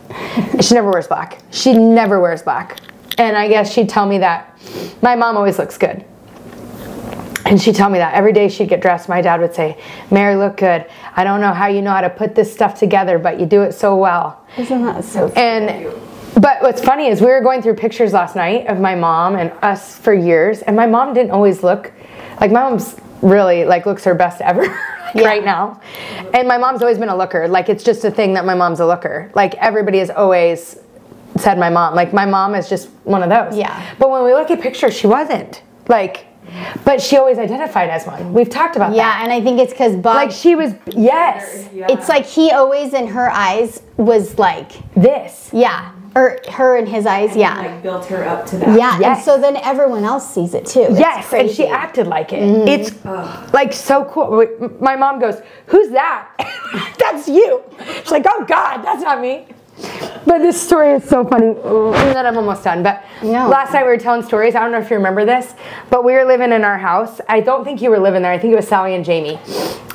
she 0.64 0.74
never 0.76 0.92
wears 0.92 1.08
black. 1.08 1.40
She 1.50 1.74
never 1.74 2.20
wears 2.22 2.44
black. 2.44 2.80
And 3.18 3.36
I 3.38 3.48
guess 3.48 3.72
she'd 3.72 3.90
tell 3.90 4.06
me 4.06 4.20
that 4.20 4.58
my 5.02 5.16
mom 5.16 5.38
always 5.38 5.60
looks 5.60 5.78
good. 5.78 6.06
And 7.46 7.62
she'd 7.62 7.76
tell 7.76 7.90
me 7.90 7.98
that 8.00 8.14
every 8.14 8.34
day 8.34 8.48
she'd 8.50 8.70
get 8.70 8.82
dressed, 8.82 9.10
my 9.10 9.22
dad 9.22 9.42
would 9.42 9.54
say, 9.54 9.78
Mary, 10.10 10.36
look 10.36 10.58
good. 10.58 10.86
I 11.16 11.24
don't 11.24 11.42
know 11.42 11.54
how 11.54 11.68
you 11.68 11.82
know 11.82 11.92
how 11.92 12.02
to 12.02 12.10
put 12.10 12.36
this 12.36 12.52
stuff 12.54 12.80
together, 12.80 13.20
but 13.20 13.40
you 13.40 13.46
do 13.46 13.64
it 13.64 13.74
so 13.74 13.98
well. 13.98 14.46
Isn't 14.58 14.84
that 14.84 15.04
so? 15.04 15.28
And 15.36 15.92
but 16.42 16.62
what's 16.62 16.82
funny 16.82 17.08
is 17.08 17.20
we 17.20 17.28
were 17.28 17.42
going 17.42 17.62
through 17.62 17.76
pictures 17.76 18.14
last 18.14 18.38
night 18.38 18.68
of 18.68 18.80
my 18.80 18.96
mom 18.96 19.36
and 19.36 19.52
us 19.62 19.98
for 19.98 20.14
years, 20.14 20.62
and 20.62 20.76
my 20.78 20.86
mom 20.86 21.14
didn't 21.14 21.32
always 21.32 21.62
look 21.62 21.92
like 22.40 22.52
my 22.52 22.62
mom's 22.62 22.96
really 23.22 23.66
like 23.66 23.86
looks 23.86 24.04
her 24.06 24.16
best 24.16 24.40
ever 24.42 24.62
like, 24.68 25.16
Yeah. 25.16 25.26
right 25.26 25.44
now. 25.44 25.82
And 26.34 26.48
my 26.48 26.58
mom's 26.58 26.82
always 26.82 26.98
been 26.98 27.10
a 27.10 27.18
looker. 27.18 27.48
Like 27.50 27.68
it's 27.70 27.84
just 27.84 28.06
a 28.06 28.12
thing 28.12 28.34
that 28.36 28.46
my 28.46 28.56
mom's 28.56 28.80
a 28.80 28.86
looker. 28.86 29.30
Like 29.36 29.56
everybody 29.56 30.00
is 30.00 30.10
always 30.10 30.78
said 31.38 31.58
my 31.58 31.70
mom. 31.70 31.96
Like 31.96 32.14
my 32.14 32.26
mom 32.26 32.56
is 32.56 32.70
just 32.70 32.90
one 33.04 33.24
of 33.24 33.30
those. 33.30 33.58
Yeah. 33.58 33.96
But 34.00 34.10
when 34.10 34.24
we 34.24 34.34
look 34.34 34.52
at 34.52 34.62
pictures, 34.62 34.96
she 34.96 35.08
wasn't. 35.08 35.62
Like 35.88 36.28
but 36.84 37.02
she 37.02 37.18
always 37.18 37.38
identified 37.38 37.90
as 37.90 38.06
one. 38.06 38.34
We've 38.34 38.50
talked 38.50 38.76
about 38.76 38.90
that. 38.90 38.98
Yeah, 38.98 39.24
and 39.24 39.32
I 39.32 39.42
think 39.42 39.60
it's 39.60 39.72
because 39.72 39.96
Bob. 39.96 40.16
Like 40.16 40.32
she 40.32 40.56
was 40.56 40.74
yes. 40.88 41.70
It's 41.74 42.10
like 42.10 42.26
he 42.26 42.52
always 42.52 42.94
in 42.94 43.08
her 43.08 43.30
eyes 43.30 43.82
was 43.98 44.38
like, 44.38 44.72
This. 44.94 45.50
yeah, 45.54 45.94
or 46.16 46.40
her 46.52 46.78
in 46.78 46.86
his 46.88 47.06
eyes, 47.06 47.36
yeah, 47.36 47.58
Like 47.58 47.84
built 47.84 48.06
her 48.08 48.24
up 48.26 48.46
to 48.48 48.58
that. 48.58 48.78
yeah. 48.78 49.00
Yes. 49.00 49.18
And 49.18 49.26
so 49.26 49.40
then 49.40 49.56
everyone 49.58 50.04
else 50.04 50.34
sees 50.34 50.54
it 50.54 50.66
too. 50.66 50.88
It's 50.90 51.00
Yes, 51.00 51.32
and 51.34 51.50
she 51.50 51.68
acted 51.68 52.08
like 52.08 52.34
it. 52.34 52.42
Mm-hmm. 52.42 52.68
It's 52.68 53.54
like 53.54 53.72
so 53.72 54.06
cool. 54.06 54.46
My 54.82 54.96
mom 54.96 55.20
goes, 55.20 55.42
"Who's 55.68 55.90
that?" 55.92 56.32
that's 57.00 57.28
you. 57.30 57.64
She's 58.02 58.12
like, 58.12 58.26
"Oh 58.28 58.46
God, 58.46 58.78
that's 58.82 59.04
not 59.04 59.22
me." 59.22 59.48
But 60.26 60.40
this 60.40 60.62
story 60.62 60.94
is 60.94 61.04
so 61.04 61.24
funny. 61.26 61.54
Then 62.14 62.26
I'm 62.26 62.38
almost 62.38 62.64
done. 62.64 62.84
But 62.84 63.04
No. 63.24 63.48
last 63.50 63.74
night 63.74 63.84
we 63.84 63.90
were 63.90 63.98
telling 63.98 64.24
stories. 64.24 64.56
I 64.56 64.60
don't 64.62 64.72
know 64.72 64.80
if 64.80 64.90
you 64.90 64.98
remember 64.98 65.26
this, 65.26 65.54
but 65.90 66.04
we 66.04 66.14
were 66.14 66.26
living 66.26 66.52
in 66.52 66.64
our 66.64 66.78
house. 66.78 67.20
I 67.28 67.40
don't 67.40 67.64
think 67.64 67.82
you 67.82 67.90
were 67.90 68.00
living 68.00 68.22
there. 68.22 68.32
I 68.32 68.38
think 68.38 68.54
it 68.54 68.56
was 68.56 68.68
Sally 68.68 68.96
and 68.96 69.04
Jamie. 69.06 69.40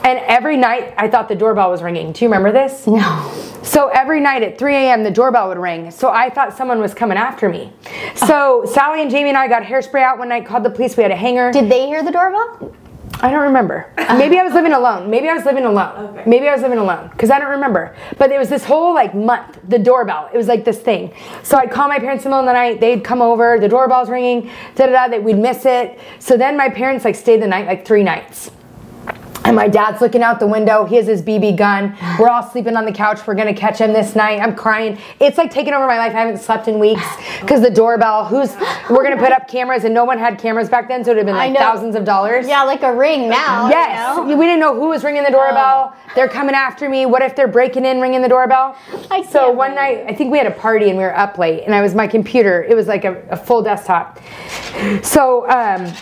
And 0.04 0.18
every 0.20 0.56
night 0.56 0.94
I 0.96 1.08
thought 1.08 1.28
the 1.28 1.34
doorbell 1.34 1.70
was 1.70 1.82
ringing. 1.82 2.12
Do 2.12 2.24
you 2.24 2.28
remember 2.30 2.52
this? 2.52 2.86
No. 2.86 3.32
So 3.62 3.88
every 3.88 4.20
night 4.20 4.44
at 4.44 4.58
3 4.58 4.74
a.m. 4.76 5.02
the 5.02 5.10
doorbell 5.10 5.48
would 5.48 5.58
ring. 5.58 5.90
So 5.90 6.10
I 6.10 6.30
thought 6.30 6.56
someone 6.56 6.78
was 6.80 6.94
coming 6.94 7.18
after 7.18 7.48
me. 7.48 7.72
So 8.14 8.62
ah. 8.62 8.66
Sally 8.66 9.02
and 9.02 9.10
Jamie 9.10 9.30
and 9.30 9.38
I 9.38 9.48
got 9.48 9.64
hairspray 9.64 10.02
out 10.02 10.18
one 10.18 10.28
night, 10.28 10.46
called 10.46 10.62
the 10.62 10.70
police. 10.70 10.96
We 10.96 11.02
had 11.02 11.10
a 11.12 11.16
hanger. 11.16 11.50
Did 11.50 11.68
they 11.68 11.86
hear 11.86 12.02
the 12.04 12.12
doorbell? 12.12 12.72
I 13.20 13.30
don't 13.30 13.42
remember. 13.42 13.90
Maybe 13.96 14.38
I 14.38 14.42
was 14.42 14.52
living 14.52 14.72
alone. 14.72 15.08
Maybe 15.10 15.28
I 15.28 15.34
was 15.34 15.44
living 15.44 15.64
alone. 15.64 16.10
Okay. 16.10 16.22
Maybe 16.26 16.48
I 16.48 16.52
was 16.52 16.62
living 16.62 16.78
alone 16.78 17.08
because 17.08 17.30
I 17.30 17.38
don't 17.38 17.50
remember. 17.50 17.96
But 18.18 18.30
it 18.30 18.38
was 18.38 18.48
this 18.48 18.64
whole 18.64 18.94
like 18.94 19.14
month, 19.14 19.58
the 19.68 19.78
doorbell. 19.78 20.28
It 20.32 20.36
was 20.36 20.48
like 20.48 20.64
this 20.64 20.78
thing. 20.78 21.14
So 21.42 21.56
I'd 21.56 21.70
call 21.70 21.88
my 21.88 21.98
parents 21.98 22.24
in 22.24 22.30
the 22.30 22.36
middle 22.36 22.48
of 22.48 22.54
the 22.54 22.58
night. 22.60 22.80
They'd 22.80 23.02
come 23.02 23.22
over. 23.22 23.58
The 23.58 23.68
doorbell's 23.68 24.10
ringing. 24.10 24.50
Da 24.74 24.86
da 24.86 24.92
da. 24.92 25.08
That 25.08 25.22
we'd 25.22 25.38
miss 25.38 25.64
it. 25.64 25.98
So 26.18 26.36
then 26.36 26.56
my 26.56 26.68
parents 26.68 27.04
like 27.04 27.14
stayed 27.14 27.40
the 27.40 27.46
night 27.46 27.66
like 27.66 27.86
three 27.86 28.02
nights. 28.02 28.50
And 29.46 29.54
my 29.54 29.68
dad's 29.68 30.00
looking 30.00 30.22
out 30.24 30.40
the 30.40 30.46
window. 30.46 30.84
He 30.84 30.96
has 30.96 31.06
his 31.06 31.22
BB 31.22 31.56
gun. 31.56 31.96
We're 32.18 32.28
all 32.28 32.42
sleeping 32.42 32.76
on 32.76 32.84
the 32.84 32.90
couch. 32.92 33.24
We're 33.26 33.34
gonna 33.36 33.54
catch 33.54 33.78
him 33.78 33.92
this 33.92 34.16
night. 34.16 34.40
I'm 34.40 34.56
crying. 34.56 34.98
It's 35.20 35.38
like 35.38 35.52
taking 35.52 35.72
over 35.72 35.86
my 35.86 35.98
life. 35.98 36.14
I 36.16 36.18
haven't 36.18 36.38
slept 36.38 36.66
in 36.66 36.80
weeks 36.80 37.06
because 37.40 37.60
the 37.60 37.70
doorbell. 37.70 38.24
Who's? 38.24 38.56
We're 38.90 39.04
gonna 39.04 39.16
put 39.16 39.30
up 39.30 39.46
cameras, 39.46 39.84
and 39.84 39.94
no 39.94 40.04
one 40.04 40.18
had 40.18 40.38
cameras 40.38 40.68
back 40.68 40.88
then, 40.88 41.04
so 41.04 41.12
it'd 41.12 41.18
have 41.18 41.26
been 41.26 41.36
like 41.36 41.56
thousands 41.56 41.94
of 41.94 42.04
dollars. 42.04 42.48
Yeah, 42.48 42.64
like 42.64 42.82
a 42.82 42.92
ring 42.92 43.28
now. 43.28 43.68
Yes. 43.68 44.16
you 44.16 44.24
know? 44.24 44.36
We 44.36 44.46
didn't 44.46 44.60
know 44.60 44.74
who 44.74 44.88
was 44.88 45.04
ringing 45.04 45.22
the 45.22 45.30
doorbell. 45.30 45.94
They're 46.16 46.28
coming 46.28 46.54
after 46.56 46.88
me. 46.88 47.06
What 47.06 47.22
if 47.22 47.36
they're 47.36 47.46
breaking 47.46 47.84
in, 47.84 48.00
ringing 48.00 48.22
the 48.22 48.28
doorbell? 48.28 48.76
I 49.10 49.22
so 49.22 49.52
one 49.52 49.74
night, 49.74 50.04
I 50.08 50.14
think 50.14 50.32
we 50.32 50.38
had 50.38 50.46
a 50.46 50.50
party 50.50 50.88
and 50.88 50.98
we 50.98 51.04
were 51.04 51.16
up 51.16 51.38
late, 51.38 51.62
and 51.64 51.74
I 51.74 51.82
was 51.82 51.94
my 51.94 52.08
computer. 52.08 52.64
It 52.64 52.74
was 52.74 52.88
like 52.88 53.04
a, 53.04 53.22
a 53.30 53.36
full 53.36 53.62
desktop. 53.62 54.18
So, 55.02 55.48
um, 55.48 55.92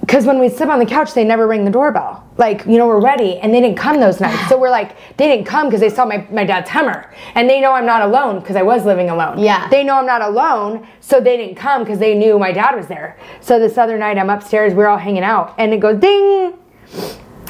because 0.00 0.24
when 0.24 0.38
we 0.38 0.48
sit 0.48 0.68
on 0.68 0.78
the 0.78 0.86
couch, 0.86 1.14
they 1.14 1.24
never 1.24 1.48
ring 1.48 1.64
the 1.64 1.70
doorbell. 1.70 2.24
Like, 2.36 2.64
you 2.64 2.78
know, 2.78 2.86
we're 2.86 3.00
ready, 3.00 3.38
and 3.38 3.52
they 3.52 3.60
didn't 3.60 3.76
come 3.76 3.98
those 3.98 4.20
nights. 4.20 4.48
So 4.48 4.56
we're 4.58 4.70
like, 4.70 4.96
they 5.16 5.26
didn't 5.26 5.46
come 5.46 5.66
because 5.66 5.80
they 5.80 5.90
saw 5.90 6.04
my, 6.04 6.26
my 6.30 6.44
dad's 6.44 6.70
Hummer, 6.70 7.12
and 7.34 7.50
they 7.50 7.60
know 7.60 7.72
I'm 7.72 7.86
not 7.86 8.02
alone 8.02 8.40
because 8.40 8.54
I 8.54 8.62
was 8.62 8.84
living 8.84 9.10
alone. 9.10 9.38
Yeah. 9.38 9.68
They 9.68 9.82
know 9.82 9.96
I'm 9.96 10.06
not 10.06 10.22
alone, 10.22 10.86
so 11.00 11.20
they 11.20 11.36
didn't 11.36 11.56
come 11.56 11.82
because 11.82 11.98
they 11.98 12.14
knew 12.14 12.38
my 12.38 12.52
dad 12.52 12.76
was 12.76 12.86
there. 12.86 13.18
So 13.40 13.58
this 13.58 13.76
other 13.76 13.98
night, 13.98 14.16
I'm 14.16 14.30
upstairs, 14.30 14.74
we're 14.74 14.86
all 14.86 14.98
hanging 14.98 15.24
out, 15.24 15.54
and 15.58 15.74
it 15.74 15.80
goes 15.80 16.00
ding, 16.00 16.54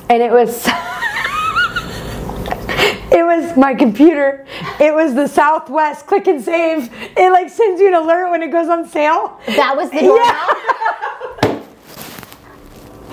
and 0.08 0.22
it 0.22 0.32
was. 0.32 0.66
It 3.08 3.24
was 3.24 3.56
my 3.56 3.74
computer. 3.74 4.44
It 4.78 4.92
was 4.92 5.14
the 5.14 5.26
Southwest 5.26 6.06
Click 6.06 6.26
and 6.26 6.42
Save. 6.42 6.90
It 7.16 7.32
like 7.32 7.48
sends 7.48 7.80
you 7.80 7.88
an 7.88 7.94
alert 7.94 8.30
when 8.30 8.42
it 8.42 8.52
goes 8.52 8.68
on 8.68 8.86
sale. 8.86 9.40
That 9.46 9.74
was 9.74 9.90
the 9.90 10.00
doorbell. 10.00 10.76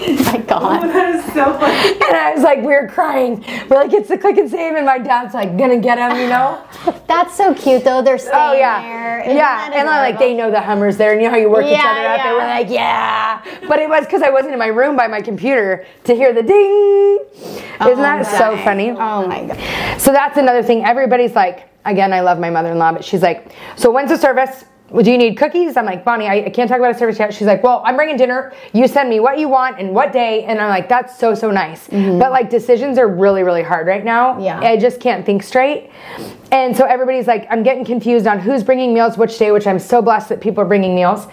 my 0.26 0.38
God. 0.38 0.84
Oh, 0.84 0.88
that 0.88 1.16
is 1.16 1.26
so 1.34 1.46
funny. 1.58 2.00
And 2.14 2.18
I 2.18 2.34
was 2.34 2.44
like, 2.44 2.60
we 2.60 2.68
were 2.68 2.88
crying. 2.88 3.44
We're 3.70 3.78
like, 3.78 3.94
it's 3.94 4.10
the 4.10 4.18
Click 4.18 4.38
and 4.38 4.50
Save, 4.50 4.76
and 4.76 4.86
my 4.86 5.00
dad's 5.00 5.34
like, 5.34 5.58
gonna 5.58 5.80
get 5.80 5.98
him, 5.98 6.20
you 6.20 6.28
know? 6.28 6.64
That's 7.08 7.36
so 7.36 7.54
cute 7.54 7.84
though. 7.84 8.02
They're 8.02 8.16
oh, 8.16 8.18
staying 8.18 8.34
Oh 8.36 8.54
yeah, 8.54 8.82
there. 8.82 9.22
Isn't 9.22 9.38
yeah. 9.38 9.72
And 9.74 9.90
I 9.90 10.02
like 10.02 10.20
they 10.20 10.34
know 10.34 10.52
the 10.52 10.62
Hummers 10.62 10.98
there, 10.98 11.14
and 11.14 11.22
you 11.22 11.28
know 11.28 11.32
how 11.32 11.40
you 11.40 11.50
work 11.50 11.66
each 11.66 11.72
Yeah, 11.72 11.92
other 11.92 12.08
up. 12.08 12.24
They 12.24 12.32
were 12.32 12.40
yeah. 12.40 12.60
like, 12.60 12.70
yeah. 12.70 13.68
But 13.68 13.80
it 13.80 13.90
was 13.90 14.06
because 14.06 14.22
I 14.22 14.30
wasn't 14.30 14.54
in 14.54 14.60
my 14.60 14.68
room 14.68 14.96
by 14.96 15.08
my 15.08 15.22
computer 15.22 15.86
to 16.04 16.16
hear 16.16 16.34
the 16.34 16.44
ding. 16.44 17.20
Isn't 17.36 17.66
oh, 17.80 17.96
that 17.96 18.26
so 18.26 18.58
funny? 18.64 18.92
Oh 18.92 19.28
my 19.28 19.46
God. 19.46 20.02
So 20.02 20.12
that's 20.12 20.38
another 20.38 20.64
thing. 20.64 20.84
Everybody's 20.86 21.34
like, 21.36 21.70
again, 21.86 22.14
I 22.14 22.22
love 22.22 22.40
my 22.40 22.50
mother-in-law, 22.50 22.94
but 22.94 23.06
she's 23.06 23.22
like, 23.22 23.54
so 23.76 23.92
when's 23.92 24.10
the 24.10 24.18
service? 24.18 24.66
Well, 24.94 25.04
do 25.04 25.12
you 25.12 25.18
need 25.18 25.38
cookies? 25.38 25.76
I'm 25.76 25.86
like, 25.86 26.06
Bonnie, 26.06 26.28
I, 26.28 26.46
I 26.46 26.50
can't 26.52 26.70
talk 26.70 26.78
about 26.78 26.96
a 26.96 26.98
service 26.98 27.18
yet. 27.18 27.34
She's 27.34 27.48
like, 27.48 27.64
well, 27.64 27.82
I'm 27.84 27.96
bringing 27.96 28.16
dinner. 28.16 28.54
You 28.74 28.88
send 28.88 29.10
me 29.10 29.20
what 29.20 29.40
you 29.40 29.50
want 29.50 29.80
and 29.80 29.92
what 29.92 30.14
day. 30.14 30.44
And 30.44 30.62
I'm 30.62 30.70
like, 30.70 30.88
that's 30.88 31.18
so, 31.18 31.34
so 31.34 31.50
nice. 31.50 31.88
Mm-hmm. 31.88 32.20
But 32.20 32.32
like 32.32 32.52
decisions 32.52 33.00
are 33.00 33.08
really, 33.08 33.42
really 33.42 33.64
hard 33.64 33.88
right 33.88 34.06
now. 34.06 34.40
Yeah. 34.40 34.60
I 34.60 34.78
just 34.78 35.00
can't 35.00 35.26
think 35.26 35.42
straight. 35.42 35.90
And 36.52 36.78
so 36.78 36.86
everybody's 36.86 37.26
like, 37.26 37.48
I'm 37.50 37.64
getting 37.64 37.84
confused 37.84 38.28
on 38.28 38.38
who's 38.38 38.64
bringing 38.64 38.94
meals 38.94 39.18
which 39.18 39.40
day, 39.40 39.52
which 39.52 39.66
I'm 39.66 39.80
so 39.80 40.00
blessed 40.00 40.30
that 40.30 40.42
people 40.42 40.62
are 40.64 40.68
bringing 40.68 40.94
meals. 40.94 41.26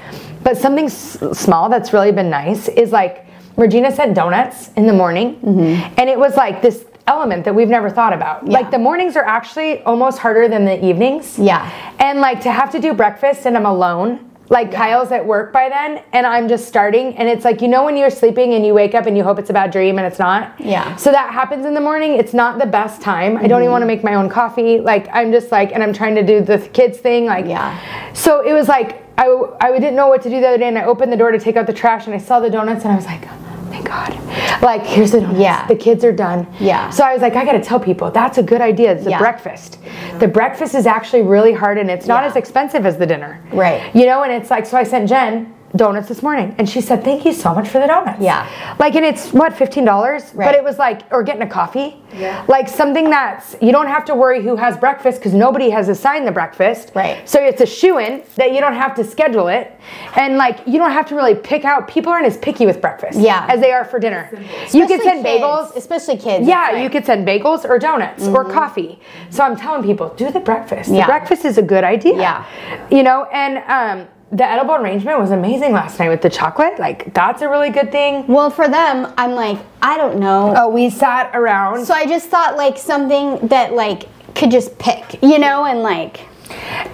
But 0.42 0.56
something 0.56 0.86
s- 0.86 1.18
small 1.34 1.68
that's 1.68 1.92
really 1.92 2.12
been 2.12 2.30
nice 2.30 2.68
is 2.68 2.92
like, 2.92 3.26
Regina 3.58 3.94
sent 3.94 4.14
donuts 4.14 4.70
in 4.72 4.86
the 4.86 4.94
morning. 4.94 5.38
Mm-hmm. 5.40 5.94
And 5.98 6.08
it 6.08 6.18
was 6.18 6.34
like 6.34 6.62
this 6.62 6.86
element 7.10 7.44
that 7.44 7.54
we've 7.54 7.68
never 7.68 7.90
thought 7.90 8.12
about. 8.12 8.48
Like 8.48 8.70
the 8.70 8.78
mornings 8.78 9.16
are 9.16 9.24
actually 9.24 9.82
almost 9.82 10.18
harder 10.18 10.48
than 10.48 10.64
the 10.64 10.82
evenings. 10.84 11.38
Yeah. 11.38 11.68
And 11.98 12.20
like 12.20 12.40
to 12.42 12.52
have 12.52 12.70
to 12.72 12.78
do 12.78 12.94
breakfast 12.94 13.46
and 13.46 13.56
I'm 13.56 13.66
alone. 13.66 14.26
Like 14.48 14.72
Kyle's 14.72 15.12
at 15.12 15.24
work 15.24 15.52
by 15.52 15.68
then 15.68 16.02
and 16.12 16.26
I'm 16.26 16.48
just 16.48 16.66
starting 16.66 17.16
and 17.16 17.28
it's 17.28 17.44
like 17.44 17.62
you 17.62 17.68
know 17.68 17.84
when 17.84 17.96
you're 17.96 18.10
sleeping 18.10 18.54
and 18.54 18.66
you 18.66 18.74
wake 18.74 18.96
up 18.96 19.06
and 19.06 19.16
you 19.16 19.22
hope 19.22 19.38
it's 19.38 19.50
a 19.50 19.52
bad 19.52 19.70
dream 19.70 19.98
and 19.98 20.06
it's 20.06 20.18
not. 20.18 20.60
Yeah. 20.60 20.96
So 20.96 21.12
that 21.12 21.32
happens 21.32 21.66
in 21.66 21.74
the 21.74 21.80
morning. 21.80 22.14
It's 22.14 22.34
not 22.34 22.58
the 22.58 22.66
best 22.66 23.00
time. 23.00 23.36
I 23.36 23.46
don't 23.46 23.48
even 23.48 23.60
mm-hmm. 23.60 23.72
want 23.72 23.82
to 23.82 23.86
make 23.86 24.02
my 24.02 24.14
own 24.14 24.28
coffee. 24.28 24.80
Like 24.80 25.08
I'm 25.12 25.30
just 25.30 25.52
like 25.52 25.72
and 25.72 25.82
I'm 25.82 25.92
trying 25.92 26.16
to 26.16 26.22
do 26.22 26.40
the 26.40 26.58
kids 26.72 26.98
thing 26.98 27.26
like 27.26 27.46
Yeah. 27.46 27.78
So 28.12 28.40
it 28.40 28.52
was 28.52 28.66
like 28.66 29.04
I, 29.18 29.26
I 29.60 29.78
didn't 29.78 29.96
know 29.96 30.08
what 30.08 30.22
to 30.22 30.30
do 30.30 30.40
the 30.40 30.48
other 30.48 30.58
day 30.58 30.68
and 30.68 30.78
I 30.78 30.84
opened 30.84 31.12
the 31.12 31.16
door 31.16 31.30
to 31.30 31.38
take 31.38 31.56
out 31.56 31.66
the 31.66 31.78
trash 31.82 32.06
and 32.06 32.14
I 32.14 32.18
saw 32.18 32.40
the 32.40 32.50
donuts 32.50 32.84
and 32.84 32.92
I 32.92 32.96
was 32.96 33.06
like 33.06 33.24
thank 33.70 33.86
God. 33.86 34.12
Like, 34.62 34.84
here's 34.84 35.12
the. 35.12 35.20
Yeah. 35.36 35.66
The 35.66 35.76
kids 35.76 36.04
are 36.04 36.12
done. 36.12 36.46
Yeah. 36.58 36.90
So 36.90 37.04
I 37.04 37.12
was 37.12 37.22
like, 37.22 37.36
I 37.36 37.44
got 37.44 37.52
to 37.52 37.62
tell 37.62 37.80
people 37.80 38.10
that's 38.10 38.38
a 38.38 38.42
good 38.42 38.60
idea. 38.60 38.92
It's 38.92 39.04
the 39.04 39.10
Yeah. 39.10 39.18
breakfast. 39.18 39.78
The 40.18 40.28
breakfast 40.28 40.74
is 40.74 40.86
actually 40.86 41.22
really 41.22 41.52
hard 41.52 41.78
and 41.78 41.90
it's 41.90 42.06
not 42.06 42.22
Yeah. 42.22 42.30
as 42.30 42.36
expensive 42.36 42.84
as 42.84 42.98
the 42.98 43.06
dinner. 43.06 43.40
Right. 43.52 43.82
You 43.94 44.06
know, 44.06 44.22
and 44.22 44.32
it's 44.32 44.50
like, 44.50 44.66
so 44.66 44.76
I 44.76 44.82
sent 44.82 45.08
Jen 45.08 45.54
donuts 45.76 46.08
this 46.08 46.22
morning 46.22 46.54
and 46.58 46.68
she 46.68 46.80
said, 46.80 47.04
thank 47.04 47.24
you 47.24 47.32
so 47.32 47.54
much 47.54 47.68
for 47.68 47.78
the 47.78 47.86
donuts. 47.86 48.20
Yeah. 48.20 48.48
Like, 48.78 48.96
and 48.96 49.04
it's 49.04 49.32
what, 49.32 49.52
$15? 49.52 50.36
But 50.36 50.54
it 50.54 50.64
was 50.64 50.78
like, 50.78 51.02
or 51.12 51.22
getting 51.22 51.42
a 51.42 51.48
coffee. 51.48 51.96
Yeah. 52.12 52.44
Like 52.48 52.68
something 52.68 53.08
that's, 53.08 53.54
you 53.62 53.70
don't 53.70 53.86
have 53.86 54.04
to 54.06 54.14
worry 54.16 54.42
who 54.42 54.56
has 54.56 54.76
breakfast 54.76 55.18
because 55.20 55.32
nobody 55.32 55.70
has 55.70 55.88
assigned 55.88 56.26
the 56.26 56.32
breakfast. 56.32 56.90
Right. 56.94 57.28
So 57.28 57.40
it's 57.40 57.60
a 57.60 57.66
shoe 57.66 57.98
in 57.98 58.22
that 58.34 58.52
you 58.52 58.60
don't 58.60 58.74
have 58.74 58.96
to 58.96 59.04
schedule 59.04 59.46
it. 59.46 59.72
And 60.16 60.36
like, 60.36 60.58
you 60.66 60.78
don't 60.78 60.90
have 60.90 61.06
to 61.08 61.14
really 61.14 61.36
pick 61.36 61.64
out, 61.64 61.86
people 61.86 62.10
aren't 62.10 62.26
as 62.26 62.36
picky 62.38 62.66
with 62.66 62.80
breakfast 62.80 63.18
Yeah. 63.20 63.46
as 63.48 63.60
they 63.60 63.70
are 63.70 63.84
for 63.84 64.00
dinner. 64.00 64.28
You 64.72 64.86
could 64.88 65.02
send 65.02 65.24
kids, 65.24 65.42
bagels. 65.42 65.76
especially 65.76 66.16
kids. 66.16 66.48
Yeah, 66.48 66.72
It's 66.72 66.82
you 66.82 66.90
could 66.90 67.06
send 67.06 67.26
bagels 67.26 67.64
or 67.64 67.78
donuts 67.78 68.26
or 68.26 68.44
coffee. 68.44 68.98
So 69.30 69.44
I'm 69.44 69.56
telling 69.56 69.84
people, 69.84 70.08
do 70.14 70.32
the 70.32 70.40
breakfast. 70.40 70.90
The 70.90 70.96
Yeah. 70.96 71.06
breakfast 71.06 71.44
is 71.44 71.58
a 71.58 71.62
good 71.62 71.84
idea. 71.84 72.16
Yeah. 72.16 72.44
You 72.90 73.04
know, 73.04 73.24
and 73.32 73.58
um, 73.68 74.08
the 74.32 74.44
edible 74.44 74.74
arrangement 74.74 75.18
was 75.18 75.32
amazing 75.32 75.72
last 75.72 75.98
night 75.98 76.08
with 76.08 76.22
the 76.22 76.30
chocolate. 76.30 76.78
Like, 76.78 77.12
that's 77.14 77.42
a 77.42 77.48
really 77.48 77.70
good 77.70 77.90
thing. 77.90 78.26
Well, 78.26 78.50
for 78.50 78.68
them, 78.68 79.12
I'm 79.16 79.32
like, 79.32 79.58
I 79.82 79.96
don't 79.96 80.20
know. 80.20 80.54
Oh, 80.56 80.68
we 80.68 80.88
sat 80.88 81.34
around. 81.34 81.84
So 81.84 81.94
I 81.94 82.06
just 82.06 82.28
thought 82.28 82.56
like 82.56 82.78
something 82.78 83.48
that 83.48 83.72
like 83.72 84.08
could 84.34 84.50
just 84.50 84.78
pick, 84.78 85.20
you 85.22 85.38
know, 85.38 85.64
and 85.64 85.80
like 85.82 86.28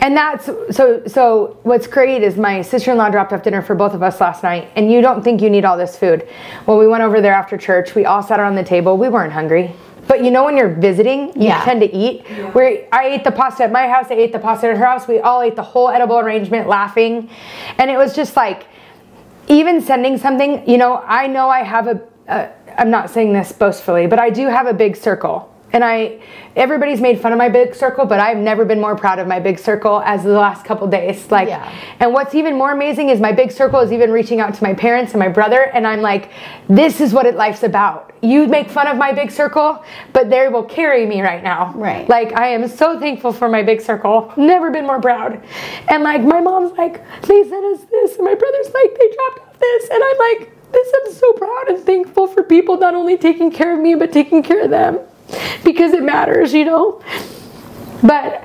And 0.00 0.16
that's 0.16 0.46
so. 0.46 1.02
So 1.06 1.58
what's 1.62 1.86
great 1.86 2.22
is 2.22 2.36
my 2.36 2.62
sister-in-law 2.62 3.10
dropped 3.10 3.32
off 3.32 3.42
dinner 3.42 3.62
for 3.62 3.74
both 3.74 3.94
of 3.94 4.02
us 4.02 4.20
last 4.20 4.42
night, 4.42 4.70
and 4.76 4.90
you 4.90 5.00
don't 5.00 5.22
think 5.22 5.40
you 5.40 5.50
need 5.50 5.64
all 5.64 5.76
this 5.76 5.96
food. 5.96 6.28
Well, 6.66 6.78
we 6.78 6.86
went 6.86 7.02
over 7.02 7.20
there 7.20 7.32
after 7.32 7.56
church. 7.56 7.94
We 7.94 8.04
all 8.04 8.22
sat 8.22 8.40
around 8.40 8.56
the 8.56 8.64
table. 8.64 8.96
We 8.96 9.08
weren't 9.08 9.32
hungry, 9.32 9.74
but 10.08 10.22
you 10.24 10.30
know 10.30 10.44
when 10.44 10.56
you're 10.56 10.74
visiting, 10.74 11.28
you 11.40 11.48
Yeah. 11.48 11.64
tend 11.64 11.80
to 11.80 11.92
eat. 11.94 12.26
Where 12.52 12.86
I 12.92 13.06
ate 13.06 13.24
the 13.24 13.32
pasta 13.32 13.64
at 13.64 13.72
my 13.72 13.88
house, 13.88 14.06
I 14.10 14.14
ate 14.14 14.32
the 14.32 14.38
pasta 14.38 14.68
at 14.68 14.76
her 14.76 14.84
house. 14.84 15.06
We 15.08 15.20
all 15.20 15.42
ate 15.42 15.56
the 15.56 15.62
whole 15.62 15.88
edible 15.88 16.18
arrangement, 16.18 16.68
laughing, 16.68 17.28
and 17.78 17.90
it 17.90 17.96
was 17.98 18.14
just 18.14 18.36
like 18.36 18.66
even 19.48 19.80
sending 19.80 20.18
something, 20.18 20.68
you 20.68 20.76
know, 20.78 21.02
I 21.06 21.26
know 21.28 21.48
I 21.48 21.62
have 21.62 21.86
a, 21.86 22.00
a 22.28 22.48
I'm 22.78 22.90
not 22.90 23.10
saying 23.10 23.32
this 23.32 23.52
boastfully, 23.52 24.06
but 24.06 24.18
I 24.18 24.30
do 24.30 24.48
have 24.48 24.66
a 24.66 24.74
big 24.74 24.96
circle. 24.96 25.52
And 25.72 25.84
I 25.84 26.20
everybody's 26.54 27.00
made 27.00 27.20
fun 27.20 27.32
of 27.32 27.38
my 27.38 27.48
big 27.48 27.74
circle, 27.74 28.06
but 28.06 28.18
I've 28.18 28.38
never 28.38 28.64
been 28.64 28.80
more 28.80 28.96
proud 28.96 29.18
of 29.18 29.26
my 29.26 29.40
big 29.40 29.58
circle 29.58 30.00
as 30.04 30.22
the 30.24 30.30
last 30.30 30.64
couple 30.64 30.86
days. 30.86 31.30
Like 31.30 31.48
Yeah. 31.48 31.70
and 32.00 32.12
what's 32.12 32.34
even 32.34 32.56
more 32.56 32.72
amazing 32.72 33.10
is 33.10 33.20
my 33.20 33.32
big 33.32 33.50
circle 33.50 33.80
is 33.80 33.92
even 33.92 34.10
reaching 34.10 34.40
out 34.40 34.54
to 34.54 34.62
my 34.62 34.74
parents 34.74 35.12
and 35.12 35.20
my 35.20 35.28
brother 35.28 35.70
and 35.74 35.86
I'm 35.86 36.00
like, 36.00 36.30
this 36.68 37.00
is 37.00 37.12
what 37.12 37.26
it 37.26 37.34
life's 37.34 37.62
about. 37.62 38.12
You 38.22 38.46
make 38.46 38.70
fun 38.70 38.86
of 38.86 38.96
my 38.96 39.12
big 39.12 39.30
circle, 39.30 39.84
but 40.12 40.30
they 40.30 40.48
will 40.48 40.64
carry 40.64 41.04
me 41.04 41.20
right 41.20 41.42
now. 41.42 41.72
Right. 41.74 42.08
Like 42.08 42.32
I 42.32 42.48
am 42.48 42.68
so 42.68 42.98
thankful 42.98 43.32
for 43.32 43.48
my 43.48 43.62
big 43.62 43.80
circle. 43.80 44.32
Never 44.36 44.70
been 44.70 44.86
more 44.86 45.00
proud. 45.00 45.42
And 45.88 46.02
like 46.02 46.22
my 46.22 46.40
mom's 46.40 46.72
like, 46.78 47.02
they 47.22 47.42
sent 47.42 47.64
us 47.64 47.84
this, 47.90 48.16
and 48.16 48.24
my 48.24 48.34
brother's 48.34 48.72
like, 48.72 48.96
they 48.98 49.14
dropped 49.14 49.40
off 49.40 49.58
this, 49.58 49.90
and 49.90 50.02
I'm 50.02 50.18
like, 50.18 50.52
this 50.72 50.92
I'm 50.96 51.12
so 51.12 51.32
proud 51.34 51.68
and 51.68 51.84
thankful 51.84 52.26
for 52.26 52.42
people 52.42 52.78
not 52.78 52.94
only 52.94 53.16
taking 53.16 53.50
care 53.50 53.72
of 53.74 53.80
me 53.80 53.94
but 53.94 54.12
taking 54.12 54.42
care 54.42 54.64
of 54.64 54.70
them 54.70 54.98
because 55.64 55.92
it 55.92 56.02
matters, 56.02 56.52
you 56.52 56.64
know. 56.64 57.02
But 58.02 58.44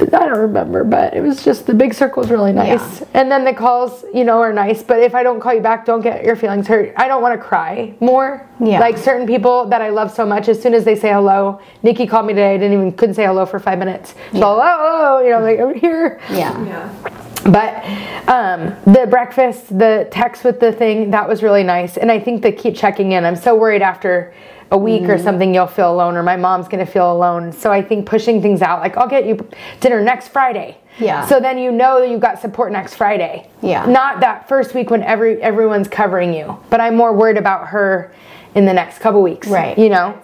I 0.00 0.26
don't 0.26 0.38
remember, 0.38 0.84
but 0.84 1.14
it 1.14 1.20
was 1.20 1.44
just 1.44 1.66
the 1.66 1.74
big 1.74 1.94
circle's 1.94 2.30
really 2.30 2.52
nice. 2.52 3.00
Yeah. 3.00 3.06
And 3.14 3.30
then 3.30 3.44
the 3.44 3.52
calls, 3.52 4.04
you 4.12 4.24
know, 4.24 4.40
are 4.40 4.52
nice. 4.52 4.82
But 4.82 5.00
if 5.00 5.14
I 5.14 5.22
don't 5.22 5.40
call 5.40 5.54
you 5.54 5.60
back, 5.60 5.86
don't 5.86 6.00
get 6.00 6.24
your 6.24 6.36
feelings 6.36 6.66
hurt. 6.66 6.92
I 6.96 7.08
don't 7.08 7.22
want 7.22 7.40
to 7.40 7.46
cry 7.46 7.94
more. 8.00 8.46
Yeah. 8.60 8.80
Like 8.80 8.98
certain 8.98 9.26
people 9.26 9.66
that 9.66 9.80
I 9.80 9.90
love 9.90 10.12
so 10.12 10.26
much, 10.26 10.48
as 10.48 10.60
soon 10.60 10.74
as 10.74 10.84
they 10.84 10.96
say 10.96 11.12
hello, 11.12 11.60
Nikki 11.82 12.06
called 12.06 12.26
me 12.26 12.32
today. 12.32 12.54
I 12.54 12.56
didn't 12.56 12.72
even 12.72 12.92
couldn't 12.92 13.14
say 13.14 13.24
hello 13.24 13.46
for 13.46 13.58
five 13.58 13.78
minutes. 13.78 14.14
So 14.32 14.60
hello, 14.60 15.20
you 15.20 15.30
know, 15.30 15.40
like 15.40 15.58
over 15.58 15.74
here. 15.74 16.20
Yeah. 16.30 16.64
Yeah. 16.64 17.18
But 17.44 17.84
um, 18.28 18.74
the 18.92 19.06
breakfast, 19.08 19.76
the 19.76 20.08
text 20.10 20.44
with 20.44 20.60
the 20.60 20.72
thing, 20.72 21.10
that 21.10 21.28
was 21.28 21.42
really 21.42 21.64
nice. 21.64 21.96
And 21.96 22.10
I 22.10 22.20
think 22.20 22.42
they 22.42 22.52
keep 22.52 22.76
checking 22.76 23.12
in. 23.12 23.24
I'm 23.24 23.36
so 23.36 23.54
worried 23.54 23.82
after 23.82 24.32
a 24.72 24.78
week 24.78 25.02
or 25.02 25.14
mm-hmm. 25.14 25.22
something 25.22 25.54
you'll 25.54 25.66
feel 25.66 25.92
alone 25.92 26.16
or 26.16 26.22
my 26.22 26.36
mom's 26.36 26.66
to 26.84 26.90
feel 26.90 27.12
alone. 27.12 27.52
So 27.52 27.70
I 27.70 27.82
think 27.82 28.06
pushing 28.06 28.40
things 28.40 28.62
out, 28.62 28.80
like 28.80 28.96
I'll 28.96 29.08
get 29.08 29.26
you 29.26 29.46
dinner 29.80 30.02
next 30.02 30.28
Friday. 30.28 30.78
Yeah. 30.98 31.26
So 31.26 31.40
then 31.40 31.58
you 31.58 31.70
know 31.70 32.00
that 32.00 32.08
you've 32.08 32.20
got 32.20 32.40
support 32.40 32.72
next 32.72 32.94
Friday. 32.94 33.48
Yeah. 33.60 33.84
Not 33.84 34.20
that 34.20 34.48
first 34.48 34.74
week 34.74 34.88
when 34.88 35.02
every 35.02 35.40
everyone's 35.42 35.88
covering 35.88 36.32
you. 36.32 36.58
But 36.70 36.80
I'm 36.80 36.96
more 36.96 37.12
worried 37.12 37.36
about 37.36 37.68
her 37.68 38.14
in 38.54 38.66
the 38.66 38.72
next 38.72 38.98
couple 38.98 39.22
weeks. 39.22 39.48
Right. 39.48 39.78
You 39.78 39.88
know? 39.88 40.18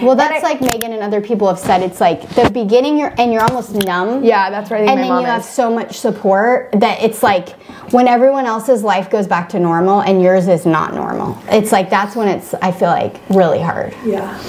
Well, 0.00 0.16
that's 0.16 0.44
I- 0.44 0.48
like 0.52 0.60
Megan 0.60 0.92
and 0.92 1.02
other 1.02 1.20
people 1.20 1.48
have 1.48 1.58
said. 1.58 1.82
It's 1.82 2.00
like 2.00 2.28
the 2.34 2.50
beginning, 2.50 2.98
you're 2.98 3.14
and 3.18 3.32
you're 3.32 3.42
almost 3.42 3.74
numb. 3.74 4.24
Yeah, 4.24 4.50
that's 4.50 4.70
right. 4.70 4.80
And 4.80 4.88
my 4.88 4.96
then 4.96 5.08
mom 5.08 5.20
you 5.20 5.26
have 5.26 5.44
so 5.44 5.72
much 5.72 5.98
support 5.98 6.70
that 6.72 7.02
it's 7.02 7.22
like 7.22 7.50
when 7.92 8.08
everyone 8.08 8.46
else's 8.46 8.82
life 8.82 9.10
goes 9.10 9.26
back 9.26 9.48
to 9.50 9.58
normal 9.58 10.00
and 10.02 10.22
yours 10.22 10.48
is 10.48 10.64
not 10.64 10.94
normal. 10.94 11.38
It's 11.48 11.72
like 11.72 11.90
that's 11.90 12.16
when 12.16 12.28
it's 12.28 12.54
I 12.54 12.72
feel 12.72 12.88
like 12.88 13.20
really 13.28 13.60
hard. 13.60 13.94
Yeah. 14.04 14.40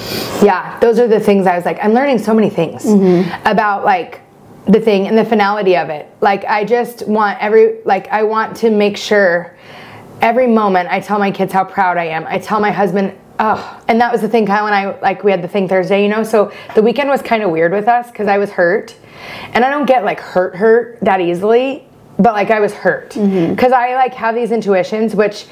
Yeah, 0.42 0.78
those 0.80 0.98
are 0.98 1.08
the 1.08 1.20
things 1.20 1.46
I 1.46 1.56
was 1.56 1.64
like, 1.64 1.78
I'm 1.82 1.92
learning 1.92 2.18
so 2.18 2.32
many 2.32 2.50
things 2.50 2.84
mm-hmm. 2.84 3.46
about 3.46 3.84
like 3.84 4.20
the 4.66 4.80
thing 4.80 5.06
and 5.06 5.16
the 5.16 5.24
finality 5.24 5.76
of 5.76 5.90
it. 5.90 6.08
Like, 6.20 6.44
I 6.44 6.64
just 6.64 7.06
want 7.06 7.38
every, 7.40 7.82
like, 7.84 8.08
I 8.08 8.22
want 8.22 8.56
to 8.58 8.70
make 8.70 8.96
sure 8.96 9.54
every 10.20 10.46
moment 10.46 10.88
I 10.90 11.00
tell 11.00 11.18
my 11.18 11.30
kids 11.30 11.52
how 11.52 11.64
proud 11.64 11.98
I 11.98 12.06
am. 12.06 12.26
I 12.26 12.38
tell 12.38 12.60
my 12.60 12.70
husband, 12.70 13.18
oh, 13.44 13.82
and 13.88 14.00
that 14.00 14.10
was 14.10 14.22
the 14.22 14.28
thing, 14.28 14.46
Kyle 14.46 14.66
and 14.66 14.74
I, 14.74 14.98
like, 15.00 15.22
we 15.22 15.30
had 15.30 15.42
the 15.42 15.48
thing 15.48 15.68
Thursday, 15.68 16.02
you 16.02 16.08
know? 16.08 16.24
So 16.24 16.52
the 16.74 16.82
weekend 16.82 17.10
was 17.10 17.20
kind 17.20 17.42
of 17.42 17.50
weird 17.50 17.72
with 17.72 17.88
us 17.88 18.10
because 18.10 18.26
I 18.26 18.38
was 18.38 18.50
hurt. 18.50 18.96
And 19.52 19.64
I 19.64 19.70
don't 19.70 19.86
get 19.86 20.04
like 20.04 20.20
hurt, 20.20 20.56
hurt 20.56 20.98
that 21.00 21.20
easily, 21.20 21.86
but 22.18 22.34
like 22.34 22.50
I 22.50 22.60
was 22.60 22.74
hurt 22.74 23.10
because 23.10 23.72
I 23.72 23.94
like 23.94 24.12
have 24.14 24.34
these 24.34 24.50
intuitions, 24.50 25.14
which 25.14 25.46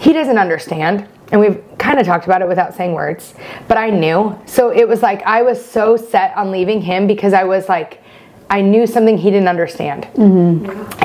he 0.00 0.12
doesn't 0.12 0.38
understand 0.38 1.06
and 1.30 1.40
we've 1.40 1.62
kind 1.78 1.98
of 1.98 2.06
talked 2.06 2.24
about 2.24 2.40
it 2.40 2.48
without 2.48 2.74
saying 2.74 2.92
words 2.92 3.34
but 3.66 3.76
i 3.76 3.90
knew 3.90 4.38
so 4.46 4.70
it 4.70 4.88
was 4.88 5.02
like 5.02 5.22
i 5.22 5.42
was 5.42 5.62
so 5.62 5.96
set 5.96 6.34
on 6.36 6.50
leaving 6.50 6.80
him 6.80 7.06
because 7.06 7.32
i 7.32 7.44
was 7.44 7.68
like 7.68 8.00
i 8.48 8.60
knew 8.60 8.86
something 8.86 9.18
he 9.18 9.30
didn't 9.30 9.48
understand 9.48 10.06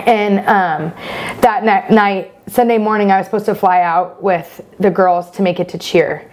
and 0.07 0.39
um, 0.47 0.93
that 1.41 1.63
ni- 1.63 1.95
night 1.95 2.32
sunday 2.47 2.77
morning 2.77 3.11
i 3.11 3.17
was 3.17 3.25
supposed 3.25 3.45
to 3.45 3.55
fly 3.55 3.81
out 3.81 4.21
with 4.21 4.61
the 4.79 4.89
girls 4.89 5.29
to 5.31 5.41
make 5.41 5.59
it 5.59 5.69
to 5.69 5.77
cheer 5.77 6.29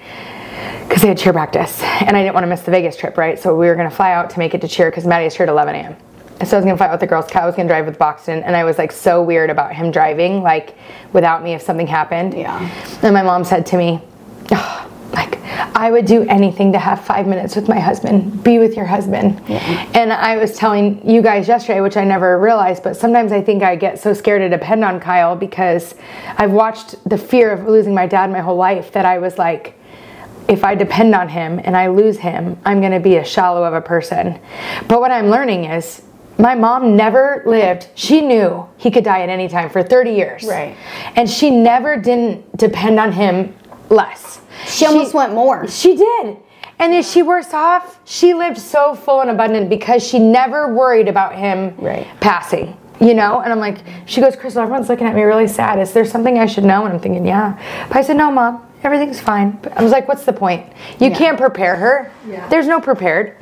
because 0.89 1.03
they 1.03 1.09
had 1.09 1.19
cheer 1.19 1.33
practice 1.33 1.83
and 1.83 2.17
i 2.17 2.23
didn't 2.23 2.35
want 2.35 2.45
to 2.45 2.49
miss 2.49 2.63
the 2.63 2.71
vegas 2.71 2.97
trip 2.97 3.17
right 3.17 3.39
so 3.39 3.57
we 3.57 3.67
were 3.67 3.75
going 3.75 3.89
to 3.89 3.95
fly 3.95 4.13
out 4.13 4.31
to 4.31 4.39
make 4.39 4.55
it 4.55 4.61
to 4.61 4.69
cheer 4.69 4.91
because 4.91 5.07
maddie 5.07 5.25
has 5.25 5.35
cheer 5.35 5.45
at 5.47 5.51
11 5.51 5.75
a.m 5.75 5.97
so 6.47 6.57
I 6.57 6.61
was 6.61 6.65
gonna 6.65 6.77
fly 6.79 6.87
out 6.87 6.93
with 6.93 7.01
the 7.01 7.07
girls. 7.07 7.27
Kyle 7.27 7.47
was 7.47 7.55
gonna 7.55 7.69
drive 7.69 7.85
with 7.85 7.99
Boxton, 7.99 8.43
and 8.43 8.57
I 8.57 8.65
was 8.65 8.79
like 8.79 8.93
so 8.93 9.23
weird 9.23 9.51
about 9.51 9.75
him 9.75 9.91
driving, 9.91 10.43
like 10.43 10.75
without 11.13 11.43
me 11.43 11.53
if 11.53 11.61
something 11.61 11.87
happened. 11.87 12.33
Yeah. 12.33 12.59
And 13.03 13.13
my 13.13 13.23
mom 13.23 13.45
said 13.45 13.67
to 13.67 13.77
me, 13.77 14.01
"Oh, 14.51 14.90
like 15.13 15.39
I 15.75 15.91
would 15.91 16.07
do 16.07 16.23
anything 16.25 16.73
to 16.73 16.79
have 16.79 17.05
five 17.05 17.27
minutes 17.27 17.57
with 17.57 17.69
my 17.69 17.79
husband. 17.79 18.43
Be 18.43 18.59
with 18.59 18.77
your 18.77 18.87
husband. 18.87 19.41
And 19.95 20.13
I 20.13 20.37
was 20.37 20.57
telling 20.57 21.09
you 21.09 21.23
guys 21.23 21.49
yesterday, 21.49 21.81
which 21.81 21.97
I 21.97 22.05
never 22.05 22.39
realized, 22.39 22.83
but 22.83 22.97
sometimes 22.97 23.33
I 23.33 23.43
think 23.43 23.63
I 23.63 23.77
get 23.77 23.99
so 23.99 24.13
scared 24.13 24.43
to 24.43 24.49
depend 24.49 24.85
on 24.85 25.01
Kyle 25.01 25.37
because 25.37 25.95
I've 26.37 26.53
watched 26.53 26.97
the 27.09 27.19
fear 27.19 27.51
of 27.51 27.67
losing 27.67 27.95
my 27.95 28.07
dad 28.07 28.31
my 28.31 28.41
whole 28.41 28.57
life 28.57 28.93
that 28.93 29.05
I 29.05 29.19
was 29.19 29.39
like 29.39 29.77
if 30.49 30.65
I 30.65 30.75
depend 30.75 31.15
on 31.15 31.29
him 31.29 31.61
and 31.63 31.77
I 31.77 31.87
lose 31.87 32.19
him, 32.19 32.59
I'm 32.65 32.81
going 32.81 32.93
to 32.93 33.01
be 33.01 33.17
a 33.17 33.25
shallow 33.25 33.63
of 33.63 33.73
a 33.73 33.81
person. 33.81 34.41
But 34.89 35.01
what 35.01 35.13
I'm 35.13 35.29
learning 35.29 35.67
is 35.67 36.03
my 36.39 36.55
mom 36.55 36.97
never 36.97 37.43
lived, 37.47 37.89
she 37.95 38.21
knew 38.21 38.67
he 38.77 38.91
could 38.91 39.05
die 39.05 39.23
at 39.23 39.29
any 39.29 39.47
time 39.47 39.71
for 39.71 39.83
30 39.83 40.11
years. 40.11 40.45
Right. 40.45 40.77
And 41.15 41.31
she 41.31 41.51
never 41.51 41.97
didn't 41.97 42.57
depend 42.57 42.99
on 42.99 43.13
him 43.13 43.55
less. 43.91 44.41
She 44.67 44.87
almost 44.87 45.15
went 45.15 45.35
more. 45.35 45.69
She 45.69 45.97
did. 45.97 46.37
And 46.79 46.95
is 46.95 47.11
she 47.11 47.23
worse 47.23 47.53
off? 47.53 48.01
She 48.07 48.33
lived 48.33 48.57
so 48.59 48.95
full 48.95 49.21
and 49.21 49.29
abundant 49.31 49.69
because 49.69 50.07
she 50.07 50.19
never 50.19 50.73
worried 50.75 51.09
about 51.09 51.35
him 51.35 51.75
Right. 51.79 52.07
passing. 52.21 52.77
You 53.01 53.15
know? 53.15 53.41
And 53.41 53.53
I'm 53.53 53.59
like, 53.59 53.79
she 54.07 54.21
goes, 54.21 54.37
Crystal, 54.37 54.63
everyone's 54.63 54.89
looking 54.89 55.07
at 55.07 55.15
me 55.15 55.23
really 55.23 55.49
sad. 55.49 55.79
Is 55.79 55.93
there 55.93 56.05
something 56.05 56.39
I 56.39 56.47
should 56.47 56.65
know? 56.65 56.85
And 56.85 56.95
I'm 56.95 57.01
thinking, 57.01 57.27
yeah. 57.27 57.59
But 57.89 57.97
I 57.99 58.03
said, 58.03 58.17
no, 58.17 58.31
mom, 58.31 58.67
everything's 58.83 59.21
fine. 59.21 59.59
But 59.63 59.77
I 59.77 59.83
was 59.83 59.93
like, 59.93 60.07
what's 60.09 60.25
the 60.25 60.33
point? 60.33 60.67
You 60.99 61.09
Yeah. 61.11 61.17
can't 61.19 61.39
prepare 61.39 61.77
her. 61.77 62.11
Yeah. 62.29 62.47
There's 62.49 62.67
no 62.67 62.81
prepared. 62.81 63.37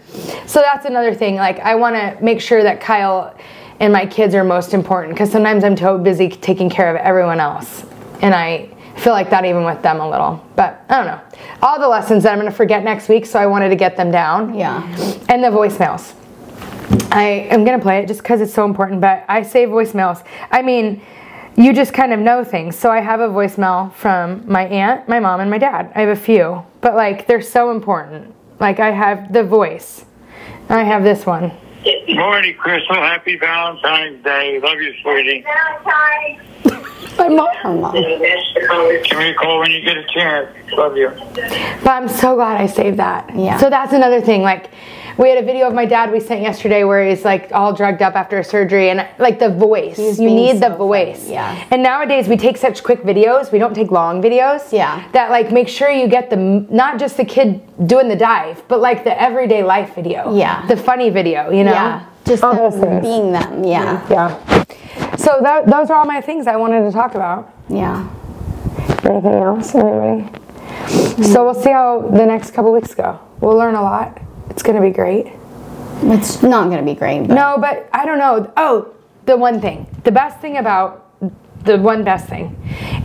So 0.47 0.61
that's 0.61 0.87
another 0.87 1.13
thing. 1.15 1.37
Like, 1.37 1.59
I 1.61 1.75
want 1.75 1.95
to 1.97 2.17
make 2.25 2.41
sure 2.41 2.63
that 2.63 2.81
Kyle 2.81 3.35
and 3.81 3.93
my 3.93 4.07
kids 4.07 4.35
are 4.35 4.43
most 4.45 4.75
important 4.75 5.15
because 5.15 5.31
sometimes 5.31 5.63
I'm 5.65 5.77
too 5.77 5.99
busy 5.99 6.29
taking 6.29 6.71
care 6.71 6.89
of 6.91 6.97
everyone 6.97 7.39
else. 7.41 7.85
And 8.23 8.35
I 8.35 8.69
feel 8.99 9.13
like 9.13 9.31
that 9.31 9.45
even 9.45 9.65
with 9.65 9.83
them 9.83 10.01
a 10.01 10.09
little. 10.09 10.45
But 10.57 10.85
I 10.89 10.97
don't 10.97 11.07
know. 11.07 11.21
All 11.63 11.81
the 11.81 11.89
lessons 11.89 12.25
that 12.25 12.33
I'm 12.33 12.39
going 12.39 12.51
to 12.51 12.57
forget 12.57 12.85
next 12.85 13.09
week, 13.09 13.27
so 13.27 13.39
I 13.39 13.47
wanted 13.47 13.71
to 13.71 13.77
get 13.77 13.97
them 13.97 14.11
down. 14.11 14.55
Yeah. 14.55 14.83
And 15.29 15.43
the 15.43 15.49
voicemails. 15.49 16.15
I 17.11 17.49
am 17.51 17.65
going 17.65 17.79
to 17.79 17.83
play 17.83 17.99
it 17.99 18.09
just 18.09 18.23
because 18.23 18.41
it's 18.41 18.53
so 18.53 18.65
important, 18.65 19.01
but 19.01 19.25
I 19.29 19.43
save 19.43 19.69
voicemails. 19.69 20.25
I 20.51 20.63
mean, 20.63 21.03
you 21.57 21.73
just 21.73 21.93
kind 21.93 22.13
of 22.13 22.21
know 22.21 22.45
things. 22.45 22.77
So 22.77 22.91
I 22.91 23.01
have 23.01 23.21
a 23.21 23.29
voicemail 23.29 23.93
from 23.95 24.45
my 24.51 24.67
aunt, 24.67 25.09
my 25.09 25.21
mom, 25.21 25.41
and 25.41 25.51
my 25.51 25.59
dad. 25.59 25.91
I 25.95 26.01
have 26.01 26.17
a 26.17 26.21
few, 26.21 26.65
but 26.81 26.95
like 26.95 27.27
they're 27.27 27.43
so 27.43 27.71
important. 27.71 28.35
Like 28.61 28.81
I 28.81 28.91
have 28.91 29.33
the 29.33 29.43
voice. 29.43 30.05
I 30.69 30.85
have 30.85 31.03
this 31.03 31.27
one. 31.27 31.53
Morning, 32.09 32.57
Crystal. 32.57 32.97
Happy 32.97 33.37
Valentine's 33.39 34.23
Day. 34.25 34.59
Love 34.61 34.81
you, 34.81 34.95
sweetie. 35.03 35.45
My 37.17 37.29
mom. 37.29 37.49
Her 37.57 37.75
mom. 37.75 37.95
Give 37.95 39.19
me 39.19 39.31
a 39.31 39.35
call 39.35 39.61
when 39.61 39.71
you 39.71 39.81
get 39.83 39.97
a 39.97 40.05
chance. 40.05 40.49
Love 40.73 40.97
you. 40.97 41.11
But 41.35 41.91
I'm 41.91 42.09
so 42.09 42.35
glad 42.35 42.61
I 42.61 42.67
saved 42.67 42.99
that. 42.99 43.31
Yeah. 43.35 43.59
So 43.59 43.71
that's 43.71 43.93
another 43.93 44.21
thing. 44.21 44.43
Like, 44.43 44.71
we 45.19 45.29
had 45.29 45.39
a 45.39 45.43
video 45.43 45.67
of 45.67 45.75
my 45.75 45.85
dad 45.85 46.13
we 46.13 46.21
sent 46.21 46.41
yesterday 46.43 46.85
where 46.85 47.07
he's 47.09 47.25
like 47.25 47.51
all 47.53 47.73
drugged 47.75 48.03
up 48.03 48.15
after 48.15 48.39
a 48.39 48.45
surgery 48.45 48.89
and 48.91 49.07
like 49.19 49.41
the 49.41 49.51
voice. 49.51 49.99
was 49.99 50.21
You 50.21 50.29
need 50.31 50.61
the 50.61 50.71
voice. 50.71 51.25
funny, 51.29 51.33
yeah. 51.33 51.67
And 51.73 51.83
nowadays 51.83 52.29
we 52.29 52.37
take 52.37 52.57
such 52.57 52.85
quick 52.85 53.03
videos. 53.03 53.51
We 53.51 53.59
don't 53.59 53.75
take 53.75 53.91
long 53.91 54.23
videos. 54.23 54.73
Yeah. 54.73 55.07
That 55.13 55.31
like 55.31 55.51
make 55.51 55.69
sure 55.69 55.91
you 55.91 56.07
get 56.07 56.31
the 56.31 56.37
not 56.37 57.01
just 57.01 57.17
the 57.17 57.25
kid 57.25 57.61
doing 57.89 58.09
the 58.09 58.17
dive, 58.17 58.63
but 58.69 58.81
like 58.81 59.03
the 59.03 59.21
everyday 59.21 59.65
life 59.65 59.97
video. 59.97 60.35
Yeah. 60.37 60.65
The 60.67 60.77
funny 60.77 61.11
video. 61.11 61.51
You 61.51 61.65
know. 61.65 61.73
Yeah. 61.73 62.07
Just 62.25 62.45
oh, 62.45 62.71
them 62.71 63.01
being 63.01 63.33
them. 63.33 63.65
Yeah. 63.65 64.07
Yeah. 64.09 64.65
So 65.17 65.39
that, 65.43 65.67
those 65.67 65.91
are 65.91 65.97
all 65.97 66.05
my 66.05 66.21
things 66.21 66.47
I 66.47 66.57
wanted 66.57 66.85
to 66.85 66.93
talk 66.93 67.15
about. 67.15 67.53
Yeah. 67.69 68.09
Anything 69.05 69.33
else? 69.33 69.75
Anybody? 69.75 70.31
So 71.25 71.45
we'll 71.45 71.55
see 71.55 71.71
how 71.71 72.03
the 72.03 72.25
next 72.27 72.53
couple 72.53 72.73
weeks 72.73 72.95
go. 72.95 73.19
We'll 73.41 73.57
learn 73.57 73.75
a 73.75 73.83
lot. 73.83 74.21
It's 74.59 74.65
gonna 74.65 74.81
be 74.81 74.91
great. 74.91 75.29
It's 76.03 76.43
not 76.43 76.65
going 76.65 76.79
to 76.79 76.85
be 76.85 76.99
great. 76.99 77.29
But 77.29 77.35
No, 77.35 77.59
but 77.61 77.89
I 77.93 78.05
don't 78.05 78.19
know. 78.19 78.53
Oh, 78.57 78.93
the 79.25 79.37
one 79.37 79.61
thing. 79.61 79.87
The 80.03 80.11
best 80.11 80.41
thing 80.41 80.57
about 80.57 81.08
the 81.69 81.79
one 81.79 82.03
best 82.03 82.27
thing 82.27 82.57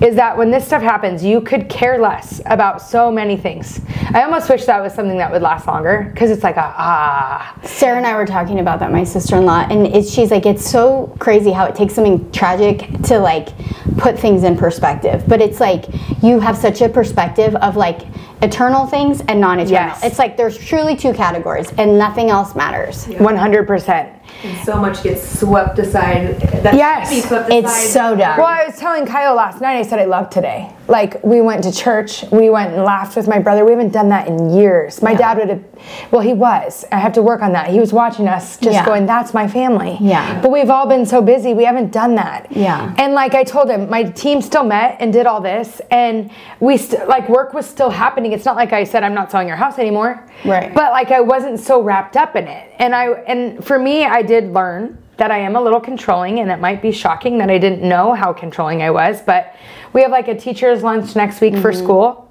is 0.01 0.15
that 0.15 0.37
when 0.37 0.49
this 0.49 0.65
stuff 0.65 0.81
happens, 0.81 1.23
you 1.23 1.41
could 1.41 1.69
care 1.69 1.99
less 1.99 2.41
about 2.45 2.81
so 2.81 3.11
many 3.11 3.37
things. 3.37 3.81
I 4.13 4.23
almost 4.23 4.49
wish 4.49 4.65
that 4.65 4.81
was 4.81 4.93
something 4.93 5.17
that 5.17 5.31
would 5.31 5.41
last 5.41 5.67
longer 5.67 6.09
because 6.11 6.31
it's 6.31 6.43
like 6.43 6.55
a 6.57 6.73
ah. 6.75 7.59
Sarah 7.63 7.97
and 7.97 8.07
I 8.07 8.15
were 8.15 8.25
talking 8.25 8.59
about 8.59 8.79
that, 8.79 8.91
my 8.91 9.03
sister-in-law, 9.03 9.67
and 9.69 9.85
it's, 9.87 10.09
she's 10.11 10.31
like, 10.31 10.45
it's 10.45 10.67
so 10.67 11.15
crazy 11.19 11.51
how 11.51 11.65
it 11.65 11.75
takes 11.75 11.93
something 11.93 12.31
tragic 12.31 12.89
to 13.03 13.19
like 13.19 13.49
put 13.97 14.17
things 14.17 14.43
in 14.43 14.57
perspective. 14.57 15.23
But 15.27 15.41
it's 15.41 15.59
like 15.59 15.85
you 16.23 16.39
have 16.39 16.57
such 16.57 16.81
a 16.81 16.89
perspective 16.89 17.55
of 17.55 17.75
like 17.75 18.01
eternal 18.41 18.87
things 18.87 19.21
and 19.27 19.39
non-eternal. 19.39 19.71
Yes. 19.71 20.03
It's 20.03 20.19
like 20.19 20.37
there's 20.37 20.57
truly 20.57 20.95
two 20.95 21.13
categories, 21.13 21.71
and 21.77 21.99
nothing 21.99 22.29
else 22.29 22.55
matters. 22.55 23.05
One 23.19 23.35
hundred 23.35 23.67
percent. 23.67 24.09
And 24.43 24.65
so 24.65 24.75
much 24.77 25.03
gets 25.03 25.39
swept 25.39 25.79
aside. 25.79 26.39
That 26.63 26.73
Yes. 26.75 27.09
should 27.09 27.15
be 27.15 27.21
swept 27.27 27.51
It's 27.51 27.89
so 27.91 28.15
dumb. 28.15 28.37
Well, 28.37 28.47
I 28.47 28.65
was 28.65 28.77
telling 28.77 29.05
Kyle 29.05 29.35
last 29.35 29.61
night. 29.61 29.77
I 29.77 29.83
said 29.83 29.99
I 29.99 30.05
love 30.05 30.29
today. 30.29 30.69
like 30.89 31.23
we 31.23 31.39
went 31.39 31.63
to 31.63 31.71
church, 31.71 32.25
we 32.29 32.49
went 32.49 32.73
and 32.73 32.83
laughed 32.83 33.15
with 33.15 33.25
my 33.25 33.39
brother. 33.39 33.63
We 33.63 33.71
haven't 33.71 33.93
done 33.93 34.09
that 34.09 34.27
in 34.27 34.49
years. 34.53 35.01
My 35.01 35.13
dad 35.13 35.37
would 35.37 35.47
have, 35.47 35.63
well, 36.11 36.21
he 36.21 36.33
was. 36.33 36.83
I 36.91 36.97
have 36.97 37.13
to 37.13 37.21
work 37.21 37.41
on 37.41 37.53
that. 37.53 37.67
He 37.69 37.79
was 37.79 37.93
watching 37.93 38.27
us, 38.27 38.57
just 38.57 38.73
Yeah. 38.73 38.85
going, 38.85 39.05
"That's 39.05 39.33
my 39.33 39.47
family." 39.47 39.95
Yeah. 40.01 40.39
But 40.41 40.51
we've 40.51 40.69
all 40.69 40.85
been 40.85 41.05
so 41.05 41.21
busy, 41.21 41.53
we 41.53 41.63
haven't 41.63 41.93
done 41.93 42.15
that. 42.15 42.47
Yeah. 42.49 42.91
And 42.97 43.13
like 43.13 43.33
I 43.33 43.45
told 43.45 43.69
him, 43.69 43.89
my 43.89 44.03
team 44.03 44.41
still 44.41 44.65
met 44.65 44.97
and 44.99 45.13
did 45.13 45.25
all 45.25 45.39
this, 45.39 45.81
and 45.89 46.29
we 46.59 46.75
st- 46.75 47.07
like 47.07 47.29
work 47.29 47.53
was 47.53 47.65
still 47.65 47.89
happening. 47.89 48.33
It's 48.33 48.43
not 48.45 48.57
like 48.57 48.73
I 48.73 48.83
said 48.83 49.03
I'm 49.05 49.13
not 49.13 49.31
selling 49.31 49.47
your 49.47 49.55
house 49.57 49.79
anymore. 49.79 50.21
Right. 50.43 50.73
But 50.73 50.91
like 50.91 51.11
I 51.11 51.21
wasn't 51.21 51.61
so 51.61 51.81
wrapped 51.81 52.17
up 52.17 52.35
in 52.35 52.45
it, 52.45 52.63
and 52.77 52.93
I 52.93 53.05
and 53.25 53.63
for 53.63 53.79
me, 53.79 54.03
I 54.05 54.21
did 54.23 54.51
learn 54.51 54.97
that 55.17 55.29
I 55.29 55.39
am 55.39 55.55
a 55.55 55.61
little 55.61 55.79
controlling, 55.79 56.39
and 56.39 56.49
it 56.49 56.59
might 56.59 56.81
be 56.81 56.91
shocking 56.91 57.37
that 57.37 57.49
I 57.49 57.57
didn't 57.57 57.87
know 57.87 58.13
how 58.13 58.33
controlling 58.33 58.81
I 58.81 58.89
was. 58.89 59.21
But 59.21 59.55
we 59.93 60.01
have 60.01 60.11
like 60.11 60.27
a 60.27 60.35
teacher's 60.35 60.81
lunch 60.81 61.15
next 61.15 61.39
week 61.39 61.55
for 61.57 61.71
mm-hmm. 61.71 61.83
school, 61.83 62.29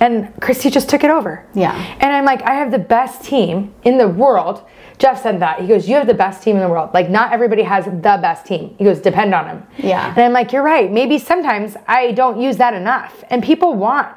and 0.00 0.32
Christy 0.40 0.70
just 0.70 0.88
took 0.88 1.04
it 1.04 1.10
over. 1.10 1.46
Yeah. 1.54 1.74
And 2.00 2.12
I'm 2.12 2.24
like, 2.24 2.42
I 2.42 2.54
have 2.54 2.70
the 2.70 2.78
best 2.78 3.24
team 3.24 3.74
in 3.84 3.98
the 3.98 4.08
world. 4.08 4.64
Jeff 4.98 5.22
said 5.22 5.40
that. 5.40 5.60
He 5.60 5.66
goes, 5.66 5.88
You 5.88 5.96
have 5.96 6.06
the 6.06 6.14
best 6.14 6.42
team 6.42 6.56
in 6.56 6.62
the 6.62 6.68
world. 6.68 6.90
Like, 6.94 7.10
not 7.10 7.32
everybody 7.32 7.62
has 7.62 7.84
the 7.84 7.90
best 7.90 8.46
team. 8.46 8.74
He 8.78 8.84
goes, 8.84 9.00
Depend 9.00 9.34
on 9.34 9.46
him. 9.46 9.66
Yeah. 9.78 10.08
And 10.08 10.20
I'm 10.20 10.32
like, 10.32 10.52
You're 10.52 10.62
right. 10.62 10.90
Maybe 10.90 11.18
sometimes 11.18 11.76
I 11.86 12.12
don't 12.12 12.40
use 12.40 12.56
that 12.58 12.74
enough. 12.74 13.24
And 13.28 13.42
people 13.42 13.74
want 13.74 14.14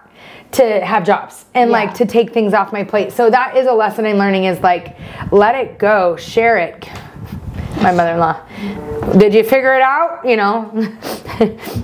to 0.53 0.79
have 0.85 1.03
jobs 1.03 1.45
and 1.53 1.69
Yeah. 1.69 1.77
like 1.77 1.93
to 1.95 2.05
take 2.05 2.33
things 2.33 2.53
off 2.53 2.71
my 2.71 2.83
plate. 2.83 3.11
So 3.11 3.29
that 3.29 3.57
is 3.57 3.67
a 3.67 3.73
lesson 3.73 4.05
I'm 4.05 4.17
learning 4.17 4.45
is 4.45 4.59
like, 4.61 4.95
let 5.31 5.55
it 5.55 5.77
go, 5.77 6.15
share 6.15 6.57
it. 6.57 6.87
My 7.81 7.91
mother 7.91 8.11
in 8.11 8.19
law, 8.19 8.41
did 9.17 9.33
you 9.33 9.43
figure 9.43 9.75
it 9.75 9.81
out? 9.81 10.25
You 10.25 10.35
know? 10.35 10.71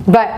but, 0.06 0.28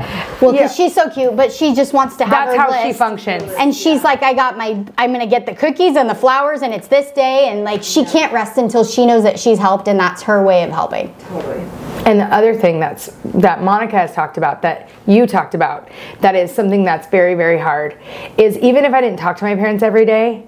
Well, 0.40 0.54
yeah, 0.54 0.62
because 0.62 0.76
she's 0.76 0.94
so 0.94 1.08
cute, 1.08 1.34
but 1.34 1.50
she 1.50 1.74
just 1.74 1.92
wants 1.92 2.16
to 2.16 2.24
have 2.24 2.48
that's 2.48 2.56
her 2.56 2.78
how 2.78 2.86
she 2.86 2.92
functions. 2.92 3.44
And 3.58 3.74
she's 3.74 4.04
like, 4.04 4.22
I 4.22 4.34
got 4.34 4.58
my, 4.58 4.84
I'm 4.98 5.12
gonna 5.12 5.26
get 5.26 5.46
the 5.46 5.54
cookies 5.54 5.96
and 5.96 6.08
the 6.08 6.14
flowers, 6.14 6.62
and 6.62 6.74
it's 6.74 6.88
this 6.88 7.10
day, 7.12 7.48
and 7.48 7.64
like 7.64 7.82
she 7.82 8.04
can't 8.04 8.32
rest 8.32 8.58
until 8.58 8.84
she 8.84 9.06
knows 9.06 9.22
that 9.22 9.38
she's 9.38 9.58
helped, 9.58 9.88
and 9.88 9.98
that's 9.98 10.22
her 10.22 10.42
way 10.44 10.62
of 10.62 10.70
helping. 10.70 11.14
Totally. 11.20 11.60
And 12.04 12.20
the 12.20 12.26
other 12.26 12.54
thing 12.54 12.78
that's 12.78 13.06
that 13.24 13.62
Monica 13.62 13.96
has 13.96 14.12
talked 14.12 14.36
about, 14.36 14.62
that 14.62 14.90
you 15.06 15.26
talked 15.26 15.54
about, 15.54 15.88
that 16.20 16.34
is 16.34 16.54
something 16.54 16.84
that's 16.84 17.08
very, 17.08 17.34
very 17.34 17.58
hard, 17.58 17.98
is 18.36 18.56
even 18.58 18.84
if 18.84 18.92
I 18.92 19.00
didn't 19.00 19.18
talk 19.18 19.36
to 19.38 19.44
my 19.44 19.54
parents 19.54 19.82
every 19.82 20.04
day, 20.04 20.46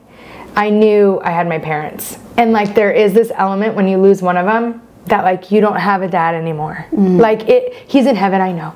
I 0.54 0.70
knew 0.70 1.20
I 1.22 1.30
had 1.30 1.48
my 1.48 1.58
parents. 1.58 2.18
And 2.36 2.52
like 2.52 2.74
there 2.74 2.92
is 2.92 3.12
this 3.14 3.32
element 3.34 3.74
when 3.74 3.88
you 3.88 3.96
lose 3.98 4.22
one 4.22 4.36
of 4.36 4.46
them 4.46 4.82
that 5.06 5.24
like 5.24 5.50
you 5.50 5.60
don't 5.60 5.76
have 5.76 6.02
a 6.02 6.08
dad 6.08 6.34
anymore. 6.34 6.86
Like 6.92 7.48
it, 7.48 7.74
he's 7.88 8.06
in 8.06 8.16
heaven, 8.16 8.40
I 8.40 8.52
know, 8.52 8.74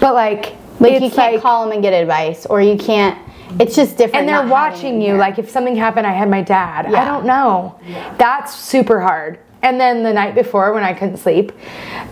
but 0.00 0.14
like 0.14 0.54
Like 0.78 0.94
you 1.02 1.10
can't 1.10 1.34
like, 1.34 1.42
call 1.42 1.64
him 1.64 1.72
and 1.72 1.82
get 1.82 1.92
advice, 1.92 2.46
or 2.46 2.60
you 2.60 2.76
can't. 2.76 3.18
It's 3.58 3.74
just 3.74 3.96
different. 3.96 4.20
and 4.20 4.28
they're 4.28 4.46
watching 4.46 5.02
you 5.02 5.14
like 5.16 5.40
if 5.40 5.50
something 5.50 5.74
happened 5.74 6.06
i 6.06 6.12
had 6.12 6.30
my 6.30 6.40
dad 6.40 6.86
i 6.86 7.04
don't 7.04 7.26
know 7.26 7.76
that's 8.16 8.54
super 8.54 9.00
hard 9.00 9.40
and 9.62 9.80
then 9.80 10.04
the 10.04 10.12
night 10.12 10.36
before 10.36 10.72
when 10.72 10.84
i 10.84 10.92
couldn't 10.92 11.16
sleep 11.16 11.50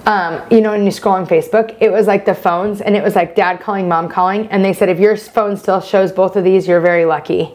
um, 0.06 0.42
you 0.50 0.60
know 0.60 0.72
when 0.72 0.84
you 0.84 0.90
scroll 0.90 1.14
on 1.14 1.24
facebook 1.28 1.76
it 1.80 1.92
was 1.92 2.08
like 2.08 2.24
the 2.24 2.34
phones 2.34 2.80
and 2.80 2.96
it 2.96 3.04
was 3.04 3.14
like 3.14 3.36
dad 3.36 3.60
calling 3.60 3.86
mom 3.86 4.08
calling 4.08 4.48
and 4.48 4.64
they 4.64 4.72
said 4.72 4.88
if 4.88 4.98
your 4.98 5.16
phone 5.16 5.56
still 5.56 5.80
shows 5.80 6.10
both 6.10 6.34
of 6.34 6.42
these 6.42 6.66
you're 6.66 6.80
very 6.80 7.04
lucky 7.04 7.54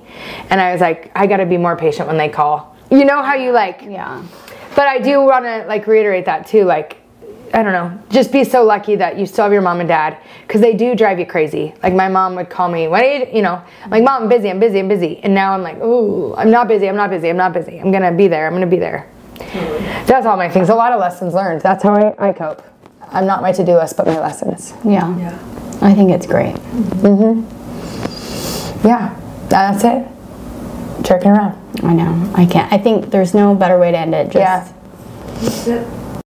and 0.49 0.61
i 0.61 0.71
was 0.71 0.79
like 0.79 1.11
i 1.13 1.27
gotta 1.27 1.45
be 1.45 1.57
more 1.57 1.75
patient 1.75 2.07
when 2.07 2.15
they 2.17 2.29
call 2.29 2.73
you 2.89 3.03
know 3.03 3.21
how 3.21 3.35
you 3.35 3.51
like 3.51 3.81
Yeah. 3.81 4.23
But 4.75 4.87
I 4.87 4.99
do 4.99 5.21
want 5.21 5.45
to 5.45 5.65
like 5.67 5.87
reiterate 5.87 6.25
that 6.25 6.47
too. 6.47 6.63
Like, 6.63 6.97
I 7.53 7.61
don't 7.61 7.73
know, 7.73 7.99
just 8.09 8.31
be 8.31 8.43
so 8.43 8.63
lucky 8.63 8.95
that 8.95 9.17
you 9.17 9.25
still 9.25 9.43
have 9.43 9.53
your 9.53 9.61
mom 9.61 9.79
and 9.79 9.87
dad 9.87 10.17
because 10.47 10.61
they 10.61 10.73
do 10.73 10.95
drive 10.95 11.19
you 11.19 11.25
crazy. 11.25 11.73
Like 11.83 11.93
my 11.93 12.07
mom 12.07 12.35
would 12.35 12.49
call 12.49 12.69
me, 12.69 12.87
"What 12.87 13.03
are 13.03 13.17
you?" 13.17 13.27
You 13.31 13.41
know, 13.41 13.61
I'm 13.83 13.89
like 13.89 14.03
mom, 14.03 14.23
I'm 14.23 14.29
busy, 14.29 14.49
I'm 14.49 14.59
busy, 14.59 14.79
I'm 14.79 14.87
busy, 14.87 15.19
and 15.23 15.33
now 15.33 15.53
I'm 15.53 15.61
like, 15.61 15.77
"Ooh, 15.81 16.33
I'm 16.35 16.49
not 16.49 16.67
busy, 16.67 16.87
I'm 16.89 16.95
not 16.95 17.09
busy, 17.09 17.29
I'm 17.29 17.37
not 17.37 17.53
busy. 17.53 17.79
I'm 17.79 17.91
gonna 17.91 18.11
be 18.11 18.27
there, 18.27 18.47
I'm 18.47 18.53
gonna 18.53 18.65
be 18.67 18.79
there." 18.79 19.07
That's 20.07 20.25
all 20.25 20.37
my 20.37 20.49
things. 20.49 20.69
A 20.69 20.75
lot 20.75 20.91
of 20.93 20.99
lessons 20.99 21.33
learned. 21.33 21.61
That's 21.61 21.83
how 21.83 21.93
I, 21.93 22.29
I 22.29 22.33
cope. 22.33 22.61
I'm 23.09 23.25
not 23.27 23.41
my 23.41 23.51
to-do 23.51 23.75
list, 23.75 23.97
but 23.97 24.07
my 24.07 24.19
lessons. 24.19 24.73
Yeah. 24.83 25.15
Yeah. 25.17 25.37
I 25.81 25.93
think 25.93 26.11
it's 26.11 26.25
great. 26.25 26.55
Mm-hmm. 26.55 27.41
Yeah, 28.87 29.19
that's 29.49 29.83
it. 29.83 30.07
Jerking 31.03 31.31
around. 31.31 31.59
I 31.83 31.93
know. 31.93 32.31
I 32.35 32.45
can't. 32.45 32.71
I 32.71 32.77
think 32.77 33.11
there's 33.11 33.33
no 33.33 33.53
better 33.55 33.77
way 33.77 33.91
to 33.91 33.97
end 33.97 34.15
it. 34.15 34.31
Just 34.31 34.35
Yeah. 34.35 34.73
That's 35.41 35.67
it. 35.67 36.02